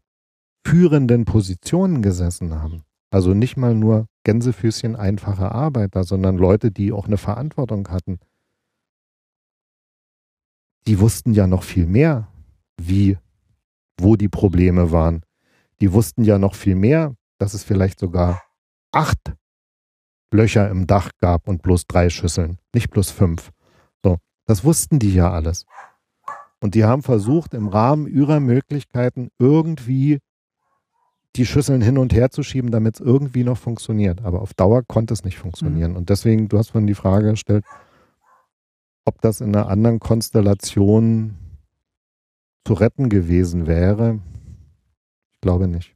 führenden 0.66 1.24
Positionen 1.24 2.02
gesessen 2.02 2.54
haben. 2.54 2.82
Also 3.10 3.34
nicht 3.34 3.56
mal 3.56 3.74
nur 3.74 4.06
Gänsefüßchen 4.24 4.96
einfache 4.96 5.52
Arbeiter, 5.52 6.04
sondern 6.04 6.36
Leute, 6.36 6.70
die 6.72 6.92
auch 6.92 7.06
eine 7.06 7.18
Verantwortung 7.18 7.88
hatten. 7.88 8.18
die 10.86 11.00
wussten 11.00 11.32
ja 11.32 11.46
noch 11.46 11.62
viel 11.62 11.86
mehr, 11.86 12.28
wie, 12.80 13.18
wo 13.98 14.16
die 14.16 14.28
Probleme 14.28 14.92
waren. 14.92 15.22
Die 15.80 15.92
wussten 15.92 16.24
ja 16.24 16.38
noch 16.38 16.54
viel 16.54 16.76
mehr, 16.76 17.14
dass 17.38 17.54
es 17.54 17.64
vielleicht 17.64 17.98
sogar 17.98 18.42
acht 18.92 19.34
Löcher 20.36 20.70
im 20.70 20.86
Dach 20.86 21.10
gab 21.18 21.48
und 21.48 21.62
bloß 21.62 21.86
drei 21.86 22.10
Schüsseln, 22.10 22.58
nicht 22.74 22.90
bloß 22.90 23.10
fünf. 23.10 23.50
So, 24.04 24.18
das 24.44 24.64
wussten 24.64 24.98
die 24.98 25.14
ja 25.14 25.30
alles. 25.30 25.64
Und 26.60 26.74
die 26.74 26.84
haben 26.84 27.02
versucht, 27.02 27.54
im 27.54 27.68
Rahmen 27.68 28.06
ihrer 28.06 28.40
Möglichkeiten 28.40 29.30
irgendwie 29.38 30.18
die 31.36 31.46
Schüsseln 31.46 31.82
hin 31.82 31.98
und 31.98 32.14
her 32.14 32.30
zu 32.30 32.42
schieben, 32.42 32.70
damit 32.70 32.94
es 32.94 33.00
irgendwie 33.00 33.44
noch 33.44 33.58
funktioniert. 33.58 34.24
Aber 34.24 34.40
auf 34.40 34.54
Dauer 34.54 34.82
konnte 34.82 35.12
es 35.12 35.24
nicht 35.24 35.38
funktionieren. 35.38 35.92
Mhm. 35.92 35.96
Und 35.98 36.10
deswegen, 36.10 36.48
du 36.48 36.58
hast 36.58 36.70
vorhin 36.70 36.86
die 36.86 36.94
Frage 36.94 37.30
gestellt, 37.30 37.64
ob 39.04 39.20
das 39.20 39.40
in 39.40 39.54
einer 39.54 39.68
anderen 39.68 40.00
Konstellation 40.00 41.36
zu 42.64 42.72
retten 42.72 43.08
gewesen 43.08 43.66
wäre. 43.66 44.20
Ich 45.32 45.40
glaube 45.40 45.68
nicht. 45.68 45.94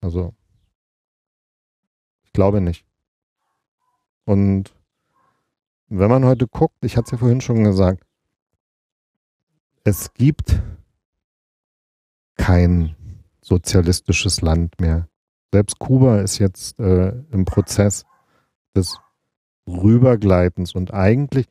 Also, 0.00 0.34
ich 2.24 2.32
glaube 2.32 2.60
nicht. 2.60 2.85
Und 4.26 4.74
wenn 5.88 6.10
man 6.10 6.24
heute 6.24 6.48
guckt, 6.48 6.84
ich 6.84 6.96
hatte 6.96 7.06
es 7.06 7.12
ja 7.12 7.18
vorhin 7.18 7.40
schon 7.40 7.64
gesagt, 7.64 8.04
es 9.84 10.12
gibt 10.14 10.60
kein 12.36 12.96
sozialistisches 13.40 14.40
Land 14.42 14.80
mehr. 14.80 15.08
Selbst 15.52 15.78
Kuba 15.78 16.20
ist 16.20 16.38
jetzt 16.38 16.78
äh, 16.80 17.12
im 17.30 17.44
Prozess 17.44 18.04
des 18.74 18.98
Rübergleitens 19.68 20.74
und 20.74 20.92
eigentlich, 20.92 21.46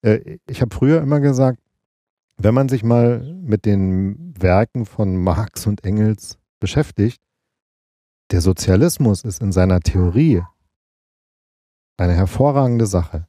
äh, 0.00 0.38
ich 0.48 0.62
habe 0.62 0.74
früher 0.74 1.02
immer 1.02 1.20
gesagt, 1.20 1.58
wenn 2.38 2.54
man 2.54 2.70
sich 2.70 2.82
mal 2.82 3.20
mit 3.42 3.66
den 3.66 4.34
Werken 4.40 4.86
von 4.86 5.16
Marx 5.16 5.66
und 5.66 5.84
Engels 5.84 6.38
beschäftigt, 6.60 7.20
der 8.30 8.40
Sozialismus 8.40 9.22
ist 9.22 9.42
in 9.42 9.52
seiner 9.52 9.80
Theorie 9.80 10.42
eine 11.96 12.14
hervorragende 12.14 12.86
Sache. 12.86 13.26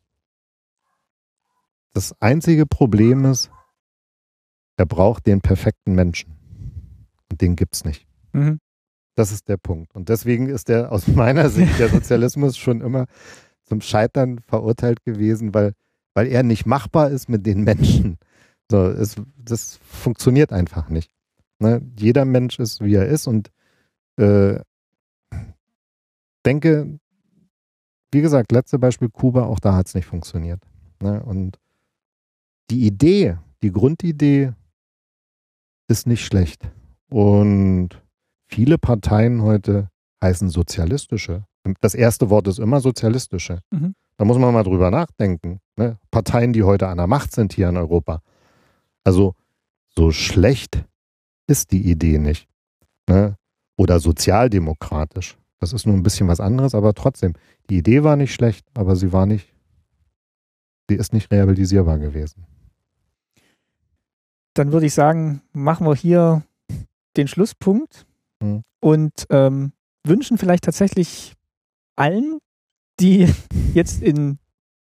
Das 1.94 2.16
einzige 2.22 2.66
Problem 2.66 3.26
ist, 3.26 3.50
er 4.78 4.86
braucht 4.86 5.26
den 5.26 5.42
perfekten 5.42 5.94
Menschen. 5.94 6.38
Und 7.30 7.42
den 7.42 7.56
gibt's 7.56 7.84
nicht. 7.86 8.08
Mhm. 8.34 8.60
Das 9.16 9.32
ist 9.32 9.50
der 9.50 9.58
Punkt. 9.58 9.96
Und 9.96 10.10
deswegen 10.10 10.48
ist 10.48 10.70
der 10.70 10.92
aus 10.92 11.08
meiner 11.08 11.50
Sicht 11.50 11.80
der 11.80 11.90
Sozialismus 11.90 12.58
schon 12.58 12.82
immer 12.82 13.06
zum 13.64 13.82
Scheitern 13.82 14.40
verurteilt 14.40 15.04
gewesen, 15.04 15.54
weil, 15.54 15.74
weil 16.14 16.28
er 16.28 16.44
nicht 16.44 16.66
machbar 16.66 17.10
ist 17.10 17.28
mit 17.28 17.46
den 17.46 17.64
Menschen. 17.64 18.18
So, 18.70 18.86
es, 18.86 19.16
das 19.38 19.80
funktioniert 19.84 20.54
einfach 20.54 20.90
nicht. 20.90 21.12
Ne? 21.60 21.82
Jeder 21.98 22.26
Mensch 22.26 22.60
ist, 22.60 22.82
wie 22.82 22.96
er 22.96 23.08
ist 23.08 23.28
und 23.28 23.50
äh, 24.18 24.60
denke, 26.46 27.00
wie 28.12 28.22
gesagt, 28.22 28.52
letzte 28.52 28.80
Beispiel 28.80 29.10
Kuba, 29.10 29.44
auch 29.44 29.60
da 29.60 29.76
hat 29.76 29.88
es 29.88 29.96
nicht 29.96 30.06
funktioniert. 30.06 30.62
Ne? 31.02 31.22
Und 31.24 31.60
die 32.70 32.86
Idee, 32.86 33.38
die 33.62 33.72
Grundidee 33.72 34.54
ist 35.88 36.08
nicht 36.08 36.26
schlecht. 36.26 36.70
Und 37.10 37.90
viele 38.48 38.78
Parteien 38.78 39.42
heute 39.42 39.90
heißen 40.24 40.50
sozialistische. 40.50 41.46
Das 41.82 41.96
erste 41.96 42.30
Wort 42.30 42.48
ist 42.48 42.60
immer 42.60 42.80
sozialistische. 42.80 43.62
Mhm. 43.72 43.94
Da 44.18 44.26
muss 44.26 44.38
man 44.38 44.54
mal 44.54 44.64
drüber 44.64 44.90
nachdenken. 44.90 45.60
Ne? 45.76 45.98
Parteien, 46.12 46.54
die 46.54 46.64
heute 46.64 46.88
an 46.88 46.98
der 46.98 47.08
Macht 47.08 47.34
sind 47.34 47.54
hier 47.54 47.70
in 47.70 47.78
Europa. 47.78 48.22
Also 49.04 49.36
so 49.96 50.12
schlecht 50.12 50.84
ist 51.48 51.72
die 51.72 51.90
Idee 51.90 52.18
nicht. 52.18 52.48
Ne? 53.08 53.36
Oder 53.78 54.00
sozialdemokratisch. 54.00 55.38
Das 55.60 55.74
ist 55.74 55.86
nur 55.86 55.96
ein 55.96 56.04
bisschen 56.04 56.28
was 56.28 56.40
anderes, 56.40 56.76
aber 56.76 56.94
trotzdem, 56.94 57.34
die 57.70 57.78
Idee 57.78 58.04
war 58.04 58.16
nicht 58.16 58.34
schlecht, 58.34 58.66
aber 58.76 58.96
sie 58.96 59.12
war 59.12 59.26
nicht, 59.26 59.54
sie 60.90 60.96
ist 60.96 61.14
nicht 61.14 61.32
realisierbar 61.32 61.98
gewesen. 61.98 62.46
Dann 64.54 64.72
würde 64.72 64.86
ich 64.86 64.94
sagen, 64.94 65.42
machen 65.54 65.88
wir 65.88 65.96
hier 65.96 66.44
den 67.16 67.28
Schlusspunkt 67.28 68.06
hm. 68.42 68.64
und 68.80 69.26
ähm, 69.30 69.72
wünschen 70.06 70.38
vielleicht 70.38 70.64
tatsächlich 70.64 71.34
allen, 71.96 72.40
die 73.00 73.28
jetzt 73.74 74.02
im 74.04 74.38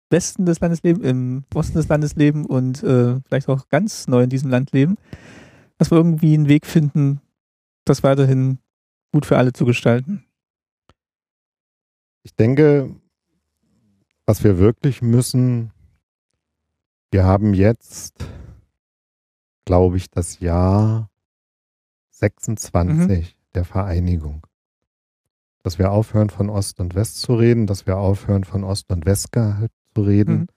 Westen 0.10 0.46
des 0.46 0.60
Landes 0.60 0.84
leben, 0.84 1.04
im 1.04 1.44
Osten 1.54 1.78
des 1.78 1.88
Landes 1.88 2.16
leben 2.16 2.46
und 2.46 2.84
äh, 2.84 3.20
vielleicht 3.28 3.50
auch 3.50 3.70
ganz 3.70 4.08
neu 4.08 4.24
in 4.24 4.30
diesem 4.30 4.50
Land 4.50 4.72
leben, 4.72 4.98
dass 5.78 5.92
wir 5.92 5.98
irgendwie 5.98 6.34
einen 6.34 6.50
Weg 6.50 6.66
finden, 6.66 7.22
das 7.86 8.04
weiterhin 8.04 8.60
gut 9.14 9.26
für 9.26 9.38
alle 9.38 9.54
zu 9.54 9.66
gestalten. 9.66 10.26
Ich 12.24 12.36
denke, 12.36 12.96
was 14.26 14.44
wir 14.44 14.60
wirklich 14.60 15.02
müssen, 15.02 15.72
wir 17.12 17.26
haben 17.26 17.54
jetzt, 17.54 18.26
glaube 19.66 19.98
ich, 19.98 20.10
das 20.10 20.40
Jahr 20.40 21.10
26 22.12 22.98
mhm. 22.98 23.28
der 23.54 23.66
Vereinigung. 23.66 24.48
Dass 25.64 25.78
wir 25.78 25.92
aufhören, 25.92 26.30
von 26.30 26.50
Ost 26.50 26.80
und 26.80 26.96
West 26.96 27.20
zu 27.22 27.36
reden, 27.36 27.68
dass 27.68 27.86
wir 27.86 27.98
aufhören, 27.98 28.44
von 28.44 28.64
Ost 28.64 28.92
und 28.92 29.06
West 29.06 29.30
zu 29.34 30.02
reden, 30.02 30.34
mhm. 30.34 30.48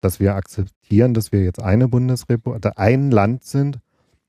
dass 0.00 0.18
wir 0.18 0.34
akzeptieren, 0.34 1.14
dass 1.14 1.30
wir 1.30 1.44
jetzt 1.44 1.62
eine 1.62 1.88
Bundesrepublik, 1.88 2.72
ein 2.76 3.10
Land 3.10 3.44
sind 3.44 3.78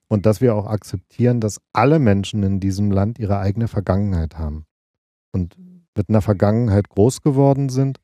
und 0.08 0.26
dass 0.26 0.42
wir 0.42 0.56
auch 0.56 0.68
akzeptieren, 0.68 1.40
dass 1.40 1.60
alle 1.72 2.00
Menschen 2.00 2.44
in 2.44 2.60
diesem 2.60 2.92
Land 2.92 3.20
ihre 3.20 3.40
eigene 3.40 3.68
Vergangenheit 3.68 4.38
haben. 4.38 4.66
Und 5.32 5.58
mit 5.96 6.10
einer 6.10 6.22
Vergangenheit 6.22 6.90
groß 6.90 7.22
geworden 7.22 7.70
sind, 7.70 8.00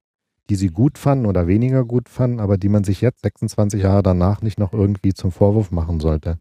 die 0.49 0.56
sie 0.56 0.70
gut 0.70 0.98
fanden 0.98 1.26
oder 1.26 1.48
weniger 1.48 1.86
gut 1.86 2.10
fanden, 2.10 2.40
aber 2.40 2.57
die 2.57 2.70
man 2.70 2.84
sich 2.84 3.02
jetzt 3.02 3.22
26 3.22 3.84
Jahre 3.84 4.03
danach 4.03 4.41
nicht 4.41 4.60
noch 4.60 4.74
irgendwie 4.74 5.14
zum 5.14 5.32
Vorwurf 5.32 5.72
machen 5.72 5.99
sollte. 5.99 6.40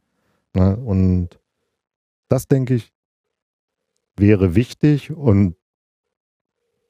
Ne? 0.55 0.77
Und 0.77 1.41
das, 2.29 2.49
denke 2.49 2.75
ich, 2.75 2.93
wäre 4.17 4.55
wichtig 4.55 5.11
und 5.11 5.57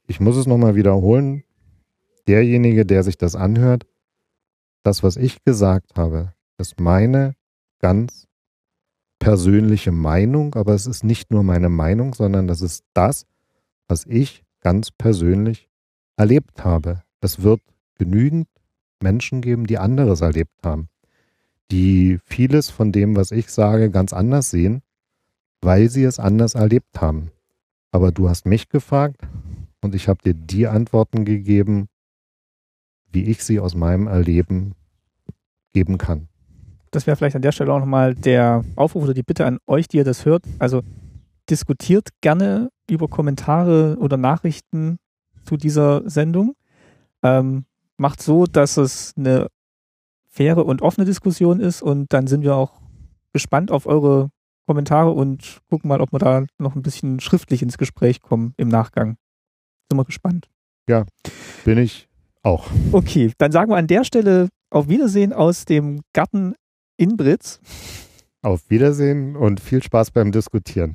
ich 0.07 0.21
muss 0.21 0.37
es 0.37 0.47
nochmal 0.47 0.75
wiederholen. 0.75 1.45
Derjenige, 2.27 2.87
der 2.87 3.03
sich 3.03 3.19
das 3.19 3.37
anhört, 3.37 3.87
das, 4.83 5.03
was 5.03 5.17
ich 5.17 5.45
gesagt 5.45 5.97
habe, 5.97 6.35
ist 6.57 6.81
meine 6.81 7.35
ganz 7.81 8.27
persönliche 9.19 9.93
Meinung, 9.93 10.55
aber 10.55 10.75
es 10.75 10.87
ist 10.87 11.05
nicht 11.05 11.31
nur 11.31 11.43
meine 11.43 11.69
Meinung, 11.69 12.15
sondern 12.15 12.47
das 12.47 12.63
ist 12.63 12.85
das, 12.95 13.27
was 13.89 14.07
ich 14.07 14.45
ganz 14.61 14.91
persönlich 14.91 15.69
erlebt 16.17 16.65
habe. 16.65 17.03
Es 17.21 17.43
wird 17.43 17.61
genügend 17.97 18.49
Menschen 19.01 19.41
geben, 19.41 19.67
die 19.67 19.79
anderes 19.79 20.21
erlebt 20.21 20.65
haben, 20.65 20.89
die 21.71 22.19
vieles 22.25 22.71
von 22.71 22.93
dem, 22.93 23.17
was 23.17 23.31
ich 23.31 23.51
sage, 23.51 23.91
ganz 23.91 24.13
anders 24.13 24.51
sehen, 24.51 24.83
weil 25.61 25.89
sie 25.89 26.05
es 26.05 26.19
anders 26.19 26.55
erlebt 26.55 27.01
haben. 27.01 27.31
Aber 27.91 28.13
du 28.13 28.29
hast 28.29 28.47
mich 28.47 28.69
gefragt 28.69 29.21
und 29.81 29.95
ich 29.95 30.09
habe 30.09 30.23
dir 30.23 30.35
die 30.35 30.67
Antworten 30.67 31.25
gegeben, 31.25 31.89
wie 33.11 33.25
ich 33.25 33.43
sie 33.43 33.61
aus 33.61 33.75
meinem 33.75 34.07
Erleben 34.07 34.75
geben 35.73 35.99
kann. 35.99 36.29
Das 36.91 37.07
wäre 37.07 37.17
vielleicht 37.17 37.37
an 37.37 37.43
der 37.43 37.53
Stelle 37.53 37.73
auch 37.73 37.81
nochmal 37.81 38.15
der 38.15 38.65
Aufruf 38.77 39.05
oder 39.05 39.15
die 39.15 39.23
Bitte 39.23 39.47
an 39.47 39.59
euch, 39.67 39.89
die 39.89 39.99
ihr 39.99 40.05
das 40.05 40.25
hört. 40.25 40.45
Also 40.59 40.83
diskutiert 41.51 42.09
gerne 42.21 42.71
über 42.91 43.09
Kommentare 43.09 43.97
oder 43.99 44.17
Nachrichten 44.17 44.99
zu 45.45 45.57
dieser 45.57 46.09
Sendung. 46.09 46.55
Ähm, 47.23 47.65
macht 47.97 48.23
so, 48.23 48.47
dass 48.47 48.77
es 48.77 49.15
eine 49.17 49.49
faire 50.29 50.65
und 50.65 50.83
offene 50.83 51.05
Diskussion 51.05 51.61
ist 51.61 51.83
und 51.83 52.13
dann 52.13 52.27
sind 52.27 52.43
wir 52.43 52.55
auch 52.55 52.81
gespannt 53.33 53.71
auf 53.71 53.87
eure 53.87 54.31
Kommentare 54.67 55.11
und 55.11 55.61
gucken 55.71 55.89
mal, 55.89 56.01
ob 56.01 56.13
wir 56.13 56.19
da 56.19 56.45
noch 56.59 56.77
ein 56.77 56.83
bisschen 56.83 57.21
schriftlich 57.21 57.63
ins 57.63 57.79
Gespräch 57.79 58.21
kommen 58.21 58.55
im 58.57 58.69
Nachgang. 58.69 59.17
Sind 59.91 59.99
wir 59.99 60.05
gespannt. 60.05 60.49
Ja, 60.89 61.07
bin 61.65 61.79
ich 61.79 62.09
auch. 62.43 62.67
Okay, 62.93 63.33
dann 63.39 63.53
sagen 63.53 63.71
wir 63.71 63.77
an 63.77 63.87
der 63.87 64.05
Stelle 64.05 64.49
auf 64.71 64.89
Wiedersehen 64.89 65.33
aus 65.33 65.65
dem 65.65 66.03
Garten 66.13 66.55
in 66.97 67.17
Britz. 67.17 67.61
Auf 68.43 68.71
Wiedersehen 68.71 69.37
und 69.37 69.61
viel 69.61 69.83
Spaß 69.83 70.11
beim 70.11 70.33
Diskutieren. 70.33 70.95